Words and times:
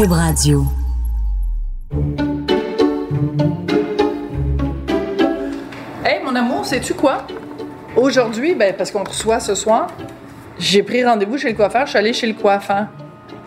Radio. 0.00 0.64
Hey, 6.02 6.22
mon 6.24 6.34
amour, 6.34 6.64
sais-tu 6.64 6.94
quoi? 6.94 7.26
Aujourd'hui, 7.94 8.54
ben, 8.54 8.74
parce 8.74 8.90
qu'on 8.90 9.04
reçoit 9.04 9.38
ce 9.38 9.54
soir, 9.54 9.88
j'ai 10.58 10.82
pris 10.82 11.04
rendez-vous 11.04 11.36
chez 11.36 11.50
le 11.50 11.54
coiffeur, 11.54 11.84
je 11.84 11.90
suis 11.90 11.98
allée 11.98 12.14
chez 12.14 12.26
le 12.26 12.32
coiffeur. 12.32 12.86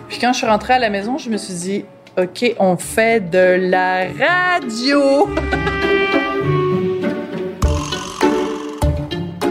Puis 0.08 0.20
quand 0.20 0.34
je 0.34 0.38
suis 0.38 0.46
rentrée 0.46 0.74
à 0.74 0.80
la 0.80 0.92
maison, 0.92 1.18
je 1.18 1.32
me 1.32 1.38
suis 1.38 1.56
dit, 1.56 1.86
OK, 2.16 2.54
on 2.60 2.78
fait 2.78 3.28
de 3.32 3.58
la 3.72 4.04
radio. 4.04 5.28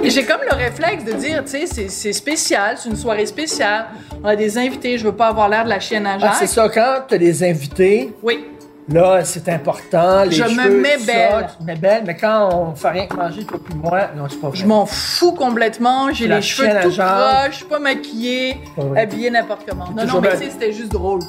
J'ai 0.05 0.25
comme 0.25 0.43
le 0.49 0.55
réflexe 0.55 1.03
de 1.05 1.13
dire, 1.15 1.43
tu 1.45 1.67
sais, 1.67 1.89
c'est 1.89 2.13
spécial, 2.13 2.77
c'est 2.79 2.89
une 2.89 2.97
soirée 2.97 3.27
spéciale. 3.27 3.87
On 4.25 4.29
a 4.29 4.37
des 4.37 4.57
invités, 4.57 4.97
je 4.97 5.05
veux 5.05 5.13
pas 5.15 5.27
avoir 5.27 5.51
l'air 5.51 5.65
de 5.65 5.69
la 5.69 5.81
chienne 5.81 6.07
à 6.07 6.17
Ah, 6.23 6.33
c'est 6.39 6.47
ça, 6.47 6.67
quand 6.71 7.01
tu 7.09 7.15
as 7.15 7.19
des 7.19 7.45
invités, 7.45 8.11
Oui. 8.23 8.43
là, 8.89 9.23
c'est 9.23 9.47
important. 9.51 10.25
Les 10.25 10.31
Je 10.33 10.45
me 10.45 10.81
mets 10.81 10.97
belle. 10.97 11.31
Ça, 11.31 11.57
tu 11.59 11.65
mets 11.67 11.77
belle, 11.77 12.05
mais 12.07 12.17
quand 12.17 12.49
on 12.55 12.75
fait 12.75 12.89
rien 12.89 13.07
que 13.07 13.17
manger, 13.17 13.45
toi 13.45 13.59
puis 13.63 13.75
moi, 13.75 14.09
non, 14.17 14.25
c'est 14.31 14.41
pas 14.41 14.49
vrai. 14.49 14.57
Je 14.57 14.65
m'en 14.65 14.87
fous 14.87 15.33
complètement. 15.33 16.11
J'ai 16.11 16.27
les 16.27 16.41
cheveux 16.41 16.69
tout 16.85 16.91
jambe. 16.91 17.07
croches, 17.07 17.51
je 17.51 17.57
suis 17.57 17.65
pas 17.67 17.79
maquillée, 17.79 18.57
pas 18.75 18.99
habillée 18.99 19.29
n'importe 19.29 19.67
comment. 19.69 19.91
Non, 19.95 20.07
non, 20.07 20.21
mais 20.23 20.29
belle. 20.31 20.39
tu 20.39 20.45
sais, 20.47 20.51
c'était 20.53 20.73
juste 20.73 20.93
drôle. 20.93 21.21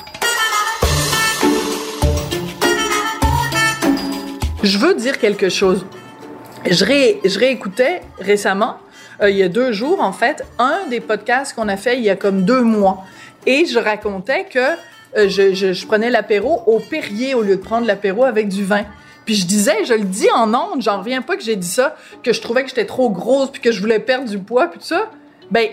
Je 4.64 4.78
veux 4.78 4.96
dire 4.96 5.20
quelque 5.20 5.50
chose. 5.50 5.86
Je, 6.66 6.86
ré- 6.86 7.20
je 7.26 7.38
réécoutais 7.38 8.02
récemment, 8.20 8.78
euh, 9.22 9.30
il 9.30 9.38
y 9.38 9.44
a 9.44 9.50
deux 9.50 9.72
jours 9.72 10.02
en 10.02 10.12
fait, 10.12 10.44
un 10.60 10.86
des 10.90 11.00
podcasts 11.00 11.54
qu'on 11.56 11.68
a 11.68 11.78
fait 11.78 11.98
il 11.98 12.04
y 12.04 12.10
a 12.10 12.16
comme 12.16 12.44
deux 12.44 12.62
mois. 12.62 13.04
Et 13.46 13.66
je 13.66 13.78
racontais 13.80 14.46
que 14.46 14.60
euh, 14.60 15.30
je, 15.30 15.54
je- 15.54 15.74
je 15.74 15.88
prenais 15.88 16.10
l'apéro 16.10 16.64
au 16.66 16.80
Perrier 16.80 17.34
au 17.36 17.42
lieu 17.44 17.56
de 17.56 17.62
prendre 17.62 17.86
l'apéro 17.88 18.24
avec 18.26 18.48
du 18.50 18.64
vin. 18.66 18.84
Puis 19.26 19.36
je 19.36 19.46
disais, 19.48 19.86
je 19.86 19.94
le 19.94 20.04
dis 20.04 20.28
en 20.36 20.54
ondes, 20.54 20.82
j'en 20.82 21.00
reviens 21.00 21.22
pas 21.22 21.36
que 21.36 21.44
j'ai 21.44 21.56
dit 21.56 21.68
ça, 21.68 21.96
que 22.24 22.32
je 22.34 22.42
trouvais 22.42 22.64
que 22.64 22.70
j'étais 22.70 22.86
trop 22.86 23.10
grosse 23.10 23.50
puis 23.52 23.62
que 23.62 23.72
je 23.72 23.80
voulais 23.82 24.00
perdre 24.00 24.30
du 24.30 24.38
poids 24.40 24.68
puis 24.68 24.80
tout 24.80 24.86
ça. 24.86 25.10
Ben 25.50 25.68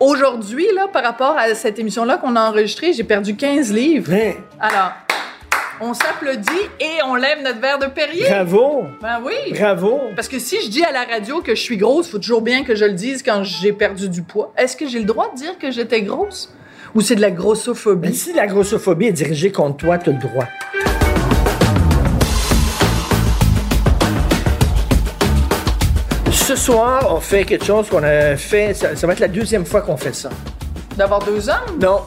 aujourd'hui 0.00 0.66
là, 0.74 0.88
par 0.88 1.02
rapport 1.02 1.36
à 1.38 1.54
cette 1.54 1.78
émission 1.78 2.04
là 2.04 2.16
qu'on 2.18 2.36
a 2.36 2.48
enregistrée, 2.48 2.92
j'ai 2.92 3.04
perdu 3.04 3.36
15 3.36 3.72
livres. 3.72 4.12
Alors, 4.60 4.92
on 5.80 5.94
s'applaudit 5.94 6.50
et 6.80 7.02
on 7.06 7.14
lève 7.14 7.42
notre 7.42 7.60
verre 7.60 7.78
de 7.78 7.86
Perrier. 7.86 8.26
Bravo! 8.28 8.84
Ben 9.00 9.20
oui. 9.24 9.34
Bravo! 9.52 10.00
Parce 10.14 10.28
que 10.28 10.38
si 10.38 10.56
je 10.62 10.68
dis 10.68 10.84
à 10.84 10.92
la 10.92 11.04
radio 11.04 11.40
que 11.40 11.54
je 11.54 11.60
suis 11.60 11.76
grosse, 11.76 12.08
faut 12.08 12.18
toujours 12.18 12.42
bien 12.42 12.64
que 12.64 12.74
je 12.74 12.84
le 12.84 12.92
dise 12.92 13.22
quand 13.22 13.42
j'ai 13.42 13.72
perdu 13.72 14.08
du 14.08 14.22
poids. 14.22 14.52
Est-ce 14.56 14.76
que 14.76 14.86
j'ai 14.86 14.98
le 14.98 15.04
droit 15.04 15.30
de 15.32 15.36
dire 15.36 15.58
que 15.58 15.70
j'étais 15.70 16.02
grosse? 16.02 16.54
Ou 16.94 17.00
c'est 17.00 17.16
de 17.16 17.20
la 17.20 17.30
grossophobie? 17.30 18.14
si 18.14 18.32
la 18.32 18.46
grossophobie 18.46 19.06
est 19.06 19.12
dirigée 19.12 19.50
contre 19.50 19.78
toi, 19.78 19.98
tu 19.98 20.10
as 20.10 20.12
le 20.12 20.18
droit. 20.18 20.46
Ce 26.30 26.56
soir, 26.56 27.06
on 27.10 27.20
fait 27.20 27.44
quelque 27.44 27.64
chose 27.64 27.88
qu'on 27.88 28.02
a 28.02 28.36
fait. 28.36 28.74
Ça, 28.74 28.94
ça 28.94 29.06
va 29.06 29.14
être 29.14 29.20
la 29.20 29.28
deuxième 29.28 29.64
fois 29.64 29.80
qu'on 29.80 29.96
fait 29.96 30.14
ça. 30.14 30.30
D'avoir 30.96 31.24
deux 31.24 31.48
hommes? 31.48 31.78
Non, 31.80 32.02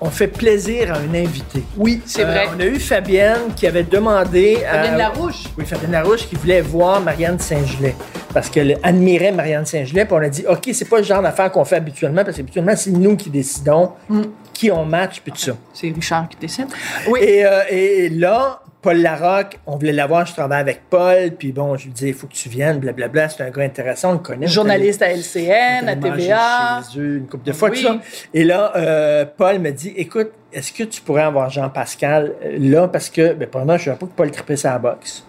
on 0.00 0.10
fait 0.10 0.28
plaisir 0.28 0.92
à 0.94 0.98
un 0.98 1.14
invité. 1.14 1.62
Oui, 1.76 2.00
c'est 2.06 2.22
Euh, 2.22 2.26
vrai. 2.26 2.46
On 2.56 2.60
a 2.60 2.64
eu 2.66 2.78
Fabienne 2.78 3.52
qui 3.56 3.66
avait 3.66 3.82
demandé. 3.82 4.58
à- 4.64 4.74
Fabienne 4.76 4.98
Larouche. 4.98 5.44
Oui, 5.56 5.64
Fabienne 5.66 5.92
Larouche 5.92 6.26
qui 6.28 6.36
voulait 6.36 6.60
voir 6.60 7.00
Marianne 7.00 7.38
Saint-Gelais. 7.38 7.94
Parce 8.32 8.48
qu'elle 8.50 8.78
admirait 8.82 9.32
Marianne 9.32 9.66
Saint-Gelais. 9.66 10.04
Puis 10.04 10.14
on 10.14 10.18
a 10.22 10.28
dit, 10.28 10.44
OK, 10.48 10.68
c'est 10.72 10.88
pas 10.88 10.98
le 10.98 11.02
genre 11.04 11.22
d'affaire 11.22 11.50
qu'on 11.50 11.64
fait 11.64 11.76
habituellement, 11.76 12.24
parce 12.24 12.36
qu'habituellement, 12.36 12.76
c'est 12.76 12.90
nous 12.90 13.16
qui 13.16 13.30
décidons 13.30 13.92
Mm. 14.08 14.22
qui 14.52 14.70
on 14.70 14.84
match, 14.84 15.20
puis 15.22 15.32
tout 15.32 15.38
ça. 15.38 15.52
C'est 15.72 15.86
Richard 15.88 16.28
qui 16.28 16.36
décide. 16.36 16.66
Oui. 17.08 17.20
Et, 17.22 17.44
euh, 17.44 17.60
et 17.70 18.08
là, 18.10 18.60
Paul 18.80 18.98
Larocque, 18.98 19.58
on 19.66 19.76
voulait 19.76 19.92
l'avoir, 19.92 20.24
je 20.24 20.32
travaille 20.34 20.60
avec 20.60 20.82
Paul, 20.88 21.32
puis 21.36 21.50
bon, 21.50 21.76
je 21.76 21.86
lui 21.86 21.92
disais, 21.92 22.08
il 22.08 22.14
faut 22.14 22.28
que 22.28 22.32
tu 22.34 22.48
viennes, 22.48 22.78
blablabla. 22.78 23.28
C'est 23.28 23.42
un 23.42 23.50
gars 23.50 23.62
intéressant, 23.64 24.10
on 24.10 24.12
le 24.12 24.18
connaît. 24.20 24.46
Journaliste 24.46 25.02
à 25.02 25.10
LCN, 25.10 25.88
à 25.88 25.96
TVA. 25.96 26.82
Chez 26.92 27.00
eux 27.00 27.16
une 27.16 27.26
couple 27.26 27.44
de 27.46 27.52
fois, 27.52 27.70
Oui. 27.70 27.82
tout 27.82 27.88
ça. 27.88 27.98
Et 28.32 28.44
là, 28.44 28.72
euh, 28.76 29.24
Paul 29.36 29.58
me 29.58 29.70
dit, 29.72 29.92
écoute, 29.96 30.30
est-ce 30.52 30.72
que 30.72 30.84
tu 30.84 31.00
pourrais 31.00 31.22
avoir 31.24 31.50
Jean-Pascal 31.50 32.34
euh, 32.44 32.56
là? 32.60 32.86
Parce 32.86 33.10
que, 33.10 33.32
ben, 33.34 33.48
moi, 33.52 33.64
je 33.78 33.82
ne 33.82 33.84
savais 33.86 33.96
pas 33.98 34.06
que 34.06 34.12
Paul 34.12 34.30
tripait 34.30 34.56
sa 34.56 34.78
boxe. 34.78 35.24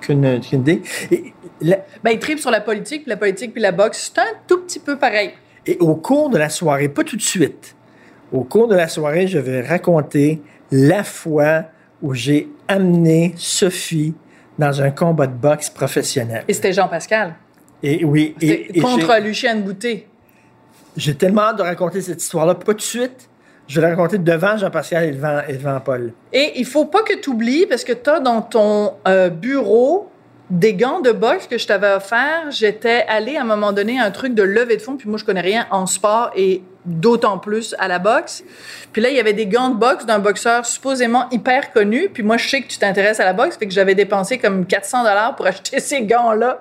Qu'une 0.00 0.40
qu'une 0.40 0.60
idée. 0.60 0.82
Et, 1.10 1.34
la- 1.60 1.78
Ben, 2.02 2.12
il 2.12 2.18
tripe 2.18 2.38
sur 2.38 2.50
la 2.50 2.62
politique, 2.62 3.02
puis 3.02 3.10
la 3.10 3.16
politique 3.18 3.52
puis 3.52 3.62
la 3.62 3.72
boxe, 3.72 4.10
c'est 4.14 4.20
un 4.22 4.34
tout 4.46 4.62
petit 4.62 4.78
peu 4.78 4.96
pareil. 4.96 5.32
et 5.66 5.76
au 5.80 5.96
cours 5.96 6.30
de 6.30 6.38
la 6.38 6.48
soirée, 6.48 6.88
pas 6.88 7.04
tout 7.04 7.16
de 7.16 7.22
suite, 7.22 7.74
au 8.32 8.42
cours 8.44 8.68
de 8.68 8.74
la 8.76 8.88
soirée, 8.88 9.26
je 9.26 9.38
vais 9.38 9.60
raconter 9.60 10.40
la 10.70 11.02
fois 11.04 11.64
où 12.02 12.14
j'ai 12.14 12.48
amené 12.68 13.34
Sophie 13.36 14.14
dans 14.58 14.82
un 14.82 14.90
combat 14.90 15.26
de 15.26 15.34
boxe 15.34 15.70
professionnel. 15.70 16.44
Et 16.48 16.52
c'était 16.52 16.72
Jean-Pascal. 16.72 17.34
Et 17.82 18.04
oui, 18.04 18.34
et, 18.40 18.80
contre 18.80 19.20
Lucienne 19.20 19.62
Boutet. 19.62 20.06
j'ai 20.96 21.14
tellement 21.14 21.42
hâte 21.42 21.58
de 21.58 21.62
raconter 21.62 22.00
cette 22.00 22.22
histoire-là, 22.22 22.54
pas 22.54 22.64
tout 22.64 22.74
de 22.74 22.80
suite. 22.80 23.28
Je 23.68 23.80
vais 23.80 23.86
la 23.86 23.94
raconter 23.94 24.18
devant 24.18 24.56
Jean-Pascal 24.56 25.04
et 25.04 25.12
devant, 25.12 25.40
et 25.46 25.52
devant 25.54 25.80
Paul. 25.80 26.12
Et 26.32 26.52
il 26.56 26.64
faut 26.64 26.86
pas 26.86 27.02
que 27.02 27.18
tu 27.18 27.30
oublies, 27.30 27.66
parce 27.66 27.84
que 27.84 27.92
tu 27.92 28.08
as 28.08 28.20
dans 28.20 28.40
ton 28.40 28.94
euh, 29.06 29.28
bureau 29.28 30.08
des 30.48 30.74
gants 30.74 31.00
de 31.00 31.10
boxe 31.10 31.48
que 31.48 31.58
je 31.58 31.66
t'avais 31.66 31.92
offert. 31.92 32.50
J'étais 32.50 33.04
allée 33.08 33.36
à 33.36 33.42
un 33.42 33.44
moment 33.44 33.72
donné 33.72 33.98
à 33.98 34.04
un 34.04 34.10
truc 34.10 34.34
de 34.34 34.42
levée 34.42 34.76
de 34.76 34.82
fond, 34.82 34.96
puis 34.96 35.08
moi, 35.08 35.18
je 35.18 35.24
connais 35.24 35.40
rien 35.40 35.66
en 35.70 35.86
sport 35.86 36.30
et 36.36 36.62
d'autant 36.86 37.38
plus 37.38 37.74
à 37.78 37.88
la 37.88 37.98
boxe. 37.98 38.44
Puis 38.92 39.02
là, 39.02 39.10
il 39.10 39.16
y 39.16 39.20
avait 39.20 39.32
des 39.32 39.46
gants 39.46 39.70
de 39.70 39.76
boxe 39.76 40.06
d'un 40.06 40.18
boxeur 40.18 40.64
supposément 40.64 41.28
hyper 41.30 41.72
connu. 41.72 42.08
Puis 42.08 42.22
moi, 42.22 42.36
je 42.36 42.48
sais 42.48 42.62
que 42.62 42.68
tu 42.68 42.78
t'intéresses 42.78 43.20
à 43.20 43.24
la 43.24 43.32
boxe, 43.32 43.56
fait 43.56 43.66
que 43.66 43.72
j'avais 43.72 43.94
dépensé 43.94 44.38
comme 44.38 44.66
400 44.66 45.02
dollars 45.02 45.36
pour 45.36 45.46
acheter 45.46 45.80
ces 45.80 46.02
gants-là. 46.02 46.60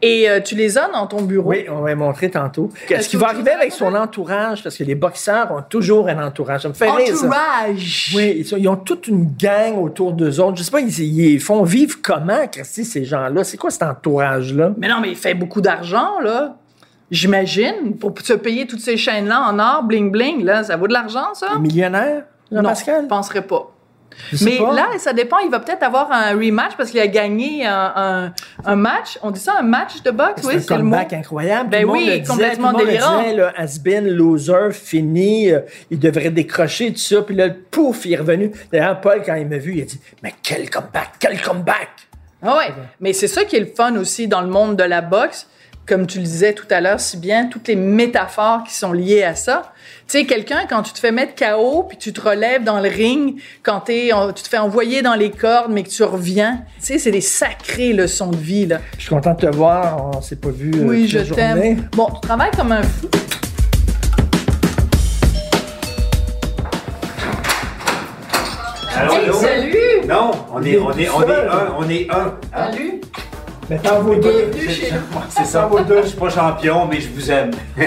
Et 0.00 0.28
euh, 0.28 0.40
tu 0.40 0.56
les 0.56 0.78
as 0.78 0.88
dans 0.88 1.06
ton 1.06 1.22
bureau? 1.22 1.50
Oui, 1.50 1.66
on 1.70 1.80
va 1.80 1.90
les 1.90 1.94
montrer 1.94 2.28
tantôt. 2.28 2.70
Est-ce 2.88 2.94
Est-ce 2.94 3.08
qu'il 3.08 3.18
que 3.20 3.24
va 3.24 3.30
arriver 3.30 3.52
avec 3.52 3.72
son 3.72 3.94
entourage? 3.94 4.62
Parce 4.62 4.76
que 4.76 4.82
les 4.84 4.96
boxeurs 4.96 5.52
ont 5.52 5.62
toujours 5.62 6.08
un 6.08 6.24
entourage. 6.26 6.62
Ça 6.62 6.68
me 6.68 6.74
fait 6.74 6.90
rire. 6.90 7.14
Entourage! 7.14 8.12
Oui, 8.14 8.44
ils 8.58 8.68
ont 8.68 8.76
toute 8.76 9.06
une 9.06 9.32
gang 9.36 9.78
autour 9.78 10.12
d'eux 10.12 10.40
autres. 10.40 10.56
Je 10.56 10.64
sais 10.64 10.70
pas, 10.72 10.80
ils, 10.80 11.00
ils 11.00 11.40
font 11.40 11.62
vivre 11.62 11.98
comment, 12.02 12.46
Christy, 12.48 12.84
ces 12.84 13.04
gens-là? 13.04 13.44
C'est 13.44 13.56
quoi 13.56 13.70
cet 13.70 13.84
entourage-là? 13.84 14.72
Mais 14.76 14.88
non, 14.88 15.00
mais 15.00 15.10
il 15.10 15.16
fait 15.16 15.34
beaucoup 15.34 15.60
d'argent, 15.60 16.18
là. 16.20 16.56
J'imagine. 17.12 17.96
Pour 18.00 18.14
se 18.22 18.32
payer 18.32 18.66
toutes 18.66 18.80
ces 18.80 18.96
chaînes-là 18.96 19.40
en 19.48 19.58
or, 19.58 19.84
bling-bling, 19.86 20.42
là, 20.44 20.64
ça 20.64 20.76
vaut 20.76 20.88
de 20.88 20.92
l'argent, 20.94 21.34
ça? 21.34 21.48
Les 21.54 21.60
millionnaires, 21.60 22.22
Non, 22.50 22.62
Jean-Pascal? 22.62 23.02
je 23.04 23.06
penserais 23.08 23.42
pas. 23.42 23.68
Mais 24.42 24.58
pas. 24.58 24.74
là, 24.74 24.86
ça 24.98 25.12
dépend. 25.14 25.38
Il 25.38 25.50
va 25.50 25.60
peut-être 25.60 25.82
avoir 25.82 26.10
un 26.12 26.32
rematch 26.32 26.72
parce 26.76 26.90
qu'il 26.90 27.00
a 27.00 27.06
gagné 27.06 27.66
un, 27.66 27.92
un- 27.96 28.32
un 28.64 28.76
match. 28.76 29.18
On 29.22 29.30
dit 29.30 29.40
ça, 29.40 29.54
un 29.58 29.62
match 29.62 30.02
de 30.02 30.10
boxe? 30.10 30.42
Oui, 30.44 30.54
c'est 30.60 30.70
le 30.76 30.82
mot. 30.82 30.90
comeback 30.90 31.12
incroyable. 31.14 31.70
Ben 31.70 31.82
Tout 31.84 31.92
oui, 31.92 32.06
le 32.06 32.18
disait, 32.18 32.24
complètement 32.26 32.72
tout 32.72 32.78
le 32.78 32.84
monde 32.84 32.92
délirant. 32.92 33.22
disait, 33.22 33.36
là, 33.36 33.52
has-been, 33.56 34.08
loser, 34.08 34.70
fini, 34.72 35.50
euh, 35.50 35.60
il 35.90 35.98
devrait 35.98 36.30
décrocher, 36.30 36.92
tout 36.92 36.98
ça. 36.98 37.22
Puis 37.22 37.34
là, 37.34 37.48
pouf, 37.70 38.04
il 38.04 38.12
est 38.12 38.16
revenu. 38.18 38.52
D'ailleurs, 38.70 39.00
Paul, 39.00 39.22
quand 39.24 39.34
il 39.34 39.46
m'a 39.48 39.56
vu, 39.58 39.74
il 39.76 39.82
a 39.82 39.84
dit 39.86 40.00
Mais 40.22 40.34
quel 40.42 40.68
comeback, 40.68 41.12
quel 41.18 41.40
comeback! 41.40 41.88
Ah 42.42 42.56
ouais. 42.58 42.72
Mais 43.00 43.12
c'est 43.14 43.28
ça 43.28 43.44
qui 43.44 43.56
est 43.56 43.60
le 43.60 43.66
fun 43.74 43.96
aussi 43.96 44.28
dans 44.28 44.40
le 44.42 44.48
monde 44.48 44.76
de 44.76 44.84
la 44.84 45.00
boxe. 45.00 45.46
Comme 45.86 46.06
tu 46.06 46.18
le 46.18 46.24
disais 46.24 46.52
tout 46.52 46.66
à 46.70 46.80
l'heure 46.80 47.00
si 47.00 47.16
bien, 47.16 47.46
toutes 47.46 47.66
les 47.66 47.74
métaphores 47.74 48.62
qui 48.62 48.72
sont 48.72 48.92
liées 48.92 49.24
à 49.24 49.34
ça. 49.34 49.72
Tu 50.06 50.18
sais, 50.20 50.24
quelqu'un, 50.26 50.60
quand 50.68 50.82
tu 50.82 50.92
te 50.92 50.98
fais 51.00 51.10
mettre 51.10 51.34
KO, 51.34 51.82
puis 51.82 51.98
tu 51.98 52.12
te 52.12 52.20
relèves 52.20 52.62
dans 52.62 52.78
le 52.80 52.88
ring, 52.88 53.40
quand 53.64 53.82
on- 53.90 54.32
tu 54.32 54.42
te 54.44 54.48
fais 54.48 54.58
envoyer 54.58 55.02
dans 55.02 55.14
les 55.14 55.30
cordes, 55.32 55.72
mais 55.72 55.82
que 55.82 55.88
tu 55.88 56.04
reviens, 56.04 56.62
tu 56.78 56.86
sais, 56.86 56.98
c'est 56.98 57.10
des 57.10 57.20
sacrées 57.20 57.92
leçons 57.92 58.28
de 58.30 58.36
vie, 58.36 58.66
là. 58.66 58.78
Je 58.96 59.00
suis 59.02 59.10
content 59.10 59.32
de 59.34 59.40
te 59.40 59.54
voir. 59.56 60.10
On 60.16 60.20
s'est 60.22 60.36
pas 60.36 60.50
vu. 60.50 60.70
euh, 60.72 60.84
Oui, 60.86 61.08
je 61.08 61.18
t'aime. 61.18 61.88
Bon, 61.96 62.06
tu 62.14 62.20
travailles 62.20 62.52
comme 62.56 62.70
un 62.72 62.82
fou. 62.84 63.08
Allô, 68.94 69.12
Hey, 69.14 69.24
allô? 69.24 69.32
salut! 69.34 70.06
Non, 70.06 70.30
on 70.52 70.62
est, 70.62 70.78
on 70.78 70.90
est, 70.92 71.08
on 71.08 71.22
est 71.22 71.48
un, 71.48 71.74
on 71.78 71.88
est 71.88 72.10
un. 72.10 72.34
hein? 72.54 72.70
Salut! 72.70 73.00
Mais 73.72 73.78
t'en 73.78 74.00
vaux 74.00 74.14
deux. 74.16 74.50
C'est 75.30 75.44
ça. 75.46 75.70
Je 76.02 76.06
suis 76.08 76.18
pas 76.18 76.28
champion, 76.28 76.86
mais 76.86 77.00
je 77.00 77.08
vous 77.08 77.30
aime. 77.30 77.52
Oh! 77.80 77.82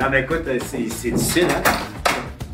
Non, 0.00 0.06
mais 0.10 0.20
écoute, 0.22 0.44
c'est 0.46 0.88
c'est 0.90 1.10
difficile, 1.10 1.46
hein? 1.50 1.70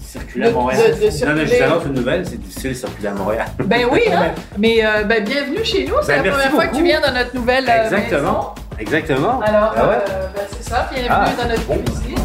Circuler 0.01 0.47
à 0.47 0.49
De- 0.49 0.55
Montréal. 0.55 0.81
de- 0.83 0.87
non, 0.91 0.97
mais 0.99 1.07
je 1.07 1.11
circuler. 1.11 1.47
vous 1.47 1.63
annonce 1.63 1.85
une 1.87 1.93
nouvelle, 1.95 2.27
c'est 2.27 2.41
difficile 2.41 2.71
de 2.71 2.75
circuler 2.75 3.09
à 3.09 3.13
Montréal. 3.13 3.47
Ben 3.65 3.87
oui, 3.93 4.01
hein? 4.13 4.33
Mais 4.59 4.85
euh, 4.85 5.05
ben, 5.05 5.23
bienvenue 5.23 5.65
chez 5.65 5.85
nous. 5.87 5.95
C'est 6.03 6.17
Ben, 6.17 6.25
la 6.25 6.31
première 6.33 6.51
fois 6.51 6.67
que 6.67 6.75
tu 6.77 6.83
viens 6.83 7.01
dans 7.01 7.13
notre 7.15 7.35
nouvelle 7.37 7.69
euh, 7.69 7.85
Exactement. 7.85 8.55
Exactement. 8.81 9.39
maison. 9.39 9.55
Alors, 9.55 9.75
Ah 9.77 9.87
ouais? 9.89 9.95
euh, 10.11 10.27
ben, 10.35 10.43
c'est 10.51 10.69
ça. 10.69 10.89
Bienvenue 10.93 11.09
Ah, 11.13 11.29
dans 11.41 11.49
notre 11.49 11.65
bon. 11.67 11.79
cuisine. 11.79 12.19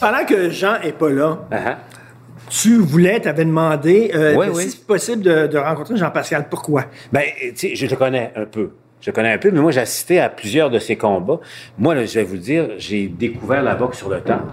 Pendant 0.00 0.24
que 0.26 0.50
Jean 0.50 0.74
est 0.82 0.92
pas 0.92 1.08
là, 1.10 1.38
ah. 1.52 1.56
Tu 2.50 2.76
voulais, 2.76 3.20
tu 3.20 3.28
avais 3.28 3.44
demandé 3.46 4.10
euh, 4.14 4.34
Ouais, 4.34 4.52
si 4.54 4.70
c'est 4.72 4.86
possible 4.86 5.22
de, 5.22 5.46
de 5.46 5.56
rencontrer 5.58 5.96
Jean-Pascal. 5.96 6.46
Pourquoi? 6.50 6.84
Ben, 7.12 7.22
tu 7.40 7.56
sais, 7.56 7.74
je 7.76 7.86
le 7.86 7.96
connais 7.96 8.32
un 8.36 8.44
peu. 8.44 8.70
Je 9.00 9.10
le 9.10 9.14
connais 9.14 9.32
un 9.32 9.38
peu, 9.38 9.50
mais 9.50 9.60
moi, 9.60 9.70
j'ai 9.70 9.80
assisté 9.80 10.20
à 10.20 10.28
plusieurs 10.28 10.68
de 10.68 10.78
ses 10.78 10.96
combats. 10.96 11.40
Moi, 11.78 11.94
là, 11.94 12.04
je 12.04 12.12
vais 12.16 12.22
vous 12.24 12.34
le 12.34 12.40
dire, 12.40 12.68
j'ai 12.76 13.06
découvert 13.08 13.62
la 13.62 13.74
boxe 13.74 13.96
sur 13.96 14.10
le 14.10 14.20
tard, 14.20 14.44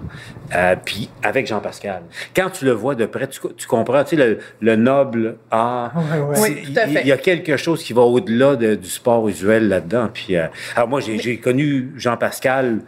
euh, 0.56 0.74
puis 0.82 1.10
avec 1.22 1.46
Jean-Pascal. 1.46 2.00
Quand 2.34 2.48
tu 2.48 2.64
le 2.64 2.70
vois 2.70 2.94
de 2.94 3.04
près, 3.04 3.26
tu, 3.28 3.40
co- 3.40 3.52
tu 3.54 3.66
comprends, 3.66 4.02
tu 4.04 4.16
sais, 4.16 4.24
le, 4.24 4.38
le 4.62 4.76
noble 4.76 5.36
art. 5.50 5.92
Ouais, 5.94 6.18
ouais. 6.20 6.34
c'est- 6.36 6.42
Oui, 6.42 6.62
tout 6.72 6.80
à 6.80 6.86
il- 6.86 6.92
fait. 6.94 7.00
Il 7.02 7.08
y 7.08 7.12
a 7.12 7.18
quelque 7.18 7.58
chose 7.58 7.82
qui 7.84 7.92
va 7.92 8.00
au-delà 8.00 8.56
de- 8.56 8.74
du 8.74 8.88
sport 8.88 9.28
usuel 9.28 9.68
là-dedans. 9.68 10.08
Puis, 10.14 10.34
euh, 10.34 10.46
alors 10.76 10.88
moi, 10.88 11.00
j'ai 11.00 11.36
connu 11.36 11.92
Jean-Pascal 11.96 12.78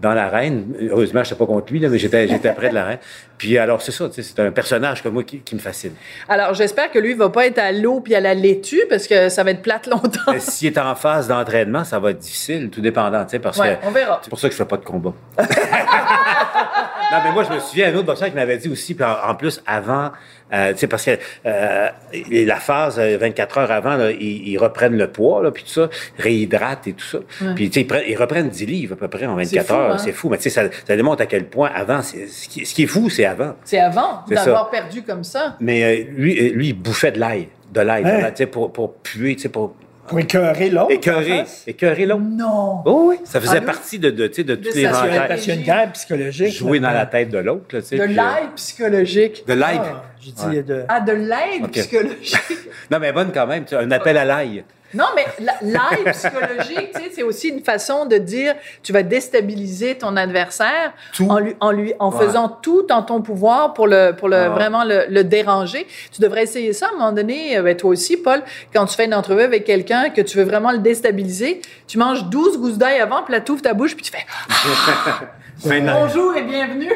dans 0.00 0.14
l'arène. 0.14 0.66
Heureusement, 0.88 1.24
je 1.24 1.30
n'étais 1.30 1.38
pas 1.44 1.46
contre 1.46 1.72
lui, 1.72 1.80
là, 1.80 1.88
mais 1.88 1.98
j'étais 1.98 2.28
j'étais 2.28 2.52
près 2.52 2.68
de 2.68 2.74
l'arène. 2.74 2.98
Puis 3.38 3.56
alors, 3.56 3.80
c'est 3.80 3.92
ça, 3.92 4.08
c'est 4.12 4.40
un 4.40 4.50
personnage 4.50 5.02
comme 5.02 5.14
moi 5.14 5.22
qui, 5.22 5.38
qui 5.40 5.54
me 5.54 5.60
fascine. 5.60 5.92
Alors, 6.28 6.54
j'espère 6.54 6.90
que 6.90 6.98
lui 6.98 7.14
va 7.14 7.28
pas 7.30 7.46
être 7.46 7.58
à 7.58 7.70
l'eau 7.72 8.00
puis 8.00 8.14
à 8.16 8.20
la 8.20 8.34
laitue 8.34 8.82
parce 8.90 9.06
que 9.06 9.28
ça 9.28 9.44
va 9.44 9.52
être 9.52 9.62
plate 9.62 9.86
longtemps. 9.86 10.38
S'il 10.38 10.68
est 10.68 10.78
en 10.78 10.94
phase 10.96 11.28
d'entraînement, 11.28 11.84
ça 11.84 11.98
va 12.00 12.10
être 12.10 12.18
difficile, 12.18 12.68
tout 12.70 12.80
dépendant, 12.80 13.24
tu 13.24 13.30
sais, 13.30 13.38
parce 13.38 13.56
Ouais, 13.58 13.78
que 13.80 13.86
on 13.86 13.90
verra. 13.92 14.20
c'est 14.22 14.28
pour 14.30 14.40
ça 14.40 14.48
que 14.48 14.52
je 14.52 14.58
fais 14.58 14.64
pas 14.64 14.76
de 14.76 14.84
combat. 14.84 15.12
non, 15.38 17.18
mais 17.24 17.32
moi, 17.32 17.44
je 17.44 17.54
me 17.54 17.60
souviens, 17.60 17.88
un 17.90 17.94
autre 17.94 18.06
boxeur 18.06 18.28
qui 18.28 18.34
m'avait 18.34 18.58
dit 18.58 18.68
aussi, 18.68 18.94
puis 18.94 19.04
en, 19.04 19.30
en 19.30 19.34
plus, 19.34 19.62
avant, 19.66 20.10
euh, 20.52 20.72
tu 20.72 20.78
sais, 20.78 20.86
parce 20.86 21.04
que 21.04 21.18
euh, 21.46 21.88
la 22.30 22.56
phase 22.56 22.98
euh, 22.98 23.16
24 23.18 23.58
heures 23.58 23.70
avant, 23.70 23.96
là, 23.96 24.10
ils, 24.10 24.48
ils 24.48 24.58
reprennent 24.58 24.96
le 24.96 25.08
poids, 25.08 25.42
là, 25.42 25.50
puis 25.50 25.62
tout 25.62 25.70
ça, 25.70 25.88
réhydratent 26.18 26.86
et 26.86 26.92
tout 26.92 27.04
ça. 27.04 27.18
Puis, 27.54 27.68
tu 27.70 27.74
sais, 27.74 27.80
ils, 27.82 27.86
prennent- 27.86 28.04
ils 28.06 28.16
reprennent 28.16 28.48
10 28.48 28.66
livres 28.66 28.94
à 28.94 28.96
peu 28.96 29.08
près 29.08 29.26
en 29.26 29.36
24 29.36 29.66
fou, 29.66 29.74
heures. 29.74 29.92
hein? 29.94 29.98
C'est 29.98 30.12
fou, 30.12 30.28
mais 30.28 30.36
tu 30.36 30.44
sais, 30.44 30.50
ça, 30.50 30.62
ça 30.86 30.96
démontre 30.96 31.22
à 31.22 31.26
quel 31.26 31.44
point 31.46 31.70
avant, 31.74 32.02
ce 32.02 32.12
qui, 32.48 32.66
ce 32.66 32.74
qui 32.74 32.82
est 32.82 32.86
fou, 32.86 33.08
c'est 33.08 33.24
avant. 33.28 33.54
C'est 33.64 33.78
avant 33.78 34.24
C'est 34.28 34.34
d'avoir 34.34 34.68
perdu 34.70 35.02
comme 35.02 35.22
ça. 35.24 35.56
Mais 35.60 35.84
euh, 35.84 36.04
lui, 36.16 36.38
euh, 36.38 36.52
lui, 36.54 36.68
il 36.68 36.72
bouffait 36.74 37.12
de 37.12 37.20
l'ail, 37.20 37.48
de 37.72 37.80
l'ail, 37.80 38.02
de 38.02 38.08
Hein? 38.08 38.18
l'ail, 38.22 38.30
tu 38.32 38.38
sais, 38.38 38.46
pour, 38.46 38.72
pour 38.72 38.94
puer, 38.94 39.36
tu 39.36 39.42
sais, 39.42 39.48
pour 39.48 39.74
Pour 40.08 40.18
écœurer 40.18 40.70
l'autre. 40.70 40.90
écœurer, 40.90 41.38
face? 41.40 41.64
écœurer 41.66 42.06
l'autre. 42.06 42.22
Non. 42.28 42.80
Oh 42.86 43.04
oui, 43.10 43.16
ça 43.24 43.40
faisait 43.40 43.58
Ah, 43.58 43.60
nous- 43.60 43.66
partie 43.66 43.98
de, 43.98 44.10
de, 44.10 44.26
tu 44.26 44.34
sais, 44.34 44.44
de 44.44 44.54
toutes 44.56 44.74
les 44.74 44.88
rencontres. 44.88 45.28
Parce 45.28 45.40
qu'il 45.42 45.50
y 45.50 45.56
a 45.56 45.60
une 45.60 45.66
guerre 45.66 45.92
psychologique. 45.92 46.52
Jouer 46.54 46.80
dans 46.80 46.90
la 46.90 47.06
tête 47.06 47.28
de 47.30 47.38
l'autre, 47.38 47.66
là, 47.76 47.80
tu 47.82 47.86
sais. 47.88 47.96
De 47.98 48.04
puis, 48.04 48.14
l'aide 48.14 48.52
psychologique. 48.56 49.44
euh, 49.48 49.54
De 49.54 49.60
l'ail. 49.60 49.80
Ah, 49.82 50.02
J'ai 50.20 50.32
dit 50.32 50.46
Ouais. 50.46 50.62
de... 50.62 50.84
Ah, 50.88 51.00
de 51.00 51.12
l'aide 51.12 51.70
psychologique. 51.70 52.36
Non, 52.90 52.98
mais 53.00 53.12
bonne 53.12 53.30
quand 53.34 53.46
même, 53.46 53.64
tu 53.64 53.70
sais, 53.70 53.76
un 53.76 53.90
appel 53.90 54.16
à 54.16 54.24
l'ail. 54.24 54.64
Non, 54.94 55.04
mais 55.14 55.26
la- 55.40 55.58
l'aide 55.60 56.12
psychologique, 56.14 56.94
c'est 57.12 57.22
aussi 57.22 57.48
une 57.48 57.62
façon 57.62 58.06
de 58.06 58.16
dire 58.16 58.54
tu 58.82 58.92
vas 58.92 59.02
déstabiliser 59.02 59.96
ton 59.98 60.16
adversaire 60.16 60.92
Tout. 61.14 61.26
en 61.28 61.38
lui, 61.38 61.54
en 61.60 61.70
lui, 61.72 61.92
en 61.98 62.10
Ouais. 62.10 62.24
faisant 62.26 62.48
tout 62.48 62.86
en 62.90 63.02
ton 63.02 63.20
pouvoir 63.20 63.74
pour 63.74 63.86
le, 63.86 64.12
pour 64.12 64.28
le 64.28 64.36
Ouais. 64.38 64.48
vraiment 64.48 64.84
le, 64.84 65.04
le 65.10 65.24
déranger. 65.24 65.86
Tu 66.12 66.20
devrais 66.22 66.44
essayer 66.44 66.72
ça 66.72 66.86
à 66.86 66.88
un 66.90 66.92
moment 66.92 67.12
donné. 67.12 67.58
euh, 67.58 67.62
ben, 67.62 67.76
toi 67.76 67.90
aussi, 67.90 68.16
Paul, 68.16 68.42
quand 68.72 68.86
tu 68.86 68.94
fais 68.96 69.04
une 69.04 69.14
entrevue 69.14 69.42
avec 69.42 69.64
quelqu'un 69.64 70.08
que 70.10 70.20
tu 70.22 70.38
veux 70.38 70.44
vraiment 70.44 70.72
le 70.72 70.78
déstabiliser, 70.78 71.60
tu 71.86 71.98
manges 71.98 72.24
12 72.24 72.58
gousses 72.58 72.78
d'ail 72.78 73.00
avant, 73.00 73.22
puis 73.22 73.32
là, 73.34 73.40
tu 73.40 73.52
ouvres 73.52 73.62
ta 73.62 73.74
bouche, 73.74 73.94
puis 73.94 74.04
tu 74.04 74.12
fais 74.12 74.24
bonjour 75.82 76.34
et 76.36 76.42
bienvenue. 76.42 76.92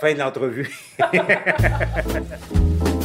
fin 0.00 0.12
de 0.12 0.18
l'entrevue. 0.18 0.68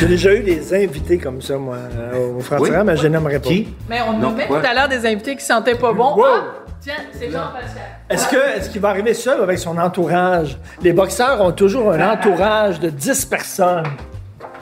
J'ai 0.00 0.06
déjà 0.06 0.32
eu 0.34 0.40
des 0.40 0.72
invités 0.74 1.18
comme 1.18 1.42
ça, 1.42 1.58
moi, 1.58 1.76
euh, 1.76 2.38
au 2.38 2.40
France 2.40 2.60
Oui. 2.62 2.70
mais 2.86 2.96
je 2.96 3.06
n'aimerais 3.06 3.38
pas. 3.38 3.48
Qui? 3.50 3.68
Mais 3.86 4.00
on 4.00 4.14
nous 4.14 4.30
met 4.30 4.46
tout 4.46 4.54
à 4.54 4.72
l'heure 4.72 4.88
des 4.88 5.04
invités 5.04 5.36
qui 5.36 5.44
sentaient 5.44 5.74
pas 5.74 5.92
bon. 5.92 6.14
Wow. 6.16 6.24
Ah, 6.26 6.40
tiens, 6.80 6.94
c'est 7.12 7.30
Jean-Pascal. 7.30 7.82
Est-ce 8.08 8.28
que 8.28 8.56
est-ce 8.56 8.70
qu'il 8.70 8.80
va 8.80 8.88
arriver 8.88 9.12
seul 9.12 9.42
avec 9.42 9.58
son 9.58 9.76
entourage? 9.76 10.56
Les 10.80 10.94
boxeurs 10.94 11.42
ont 11.42 11.52
toujours 11.52 11.92
un 11.92 12.12
entourage 12.12 12.80
de 12.80 12.88
10 12.88 13.26
personnes. 13.26 13.84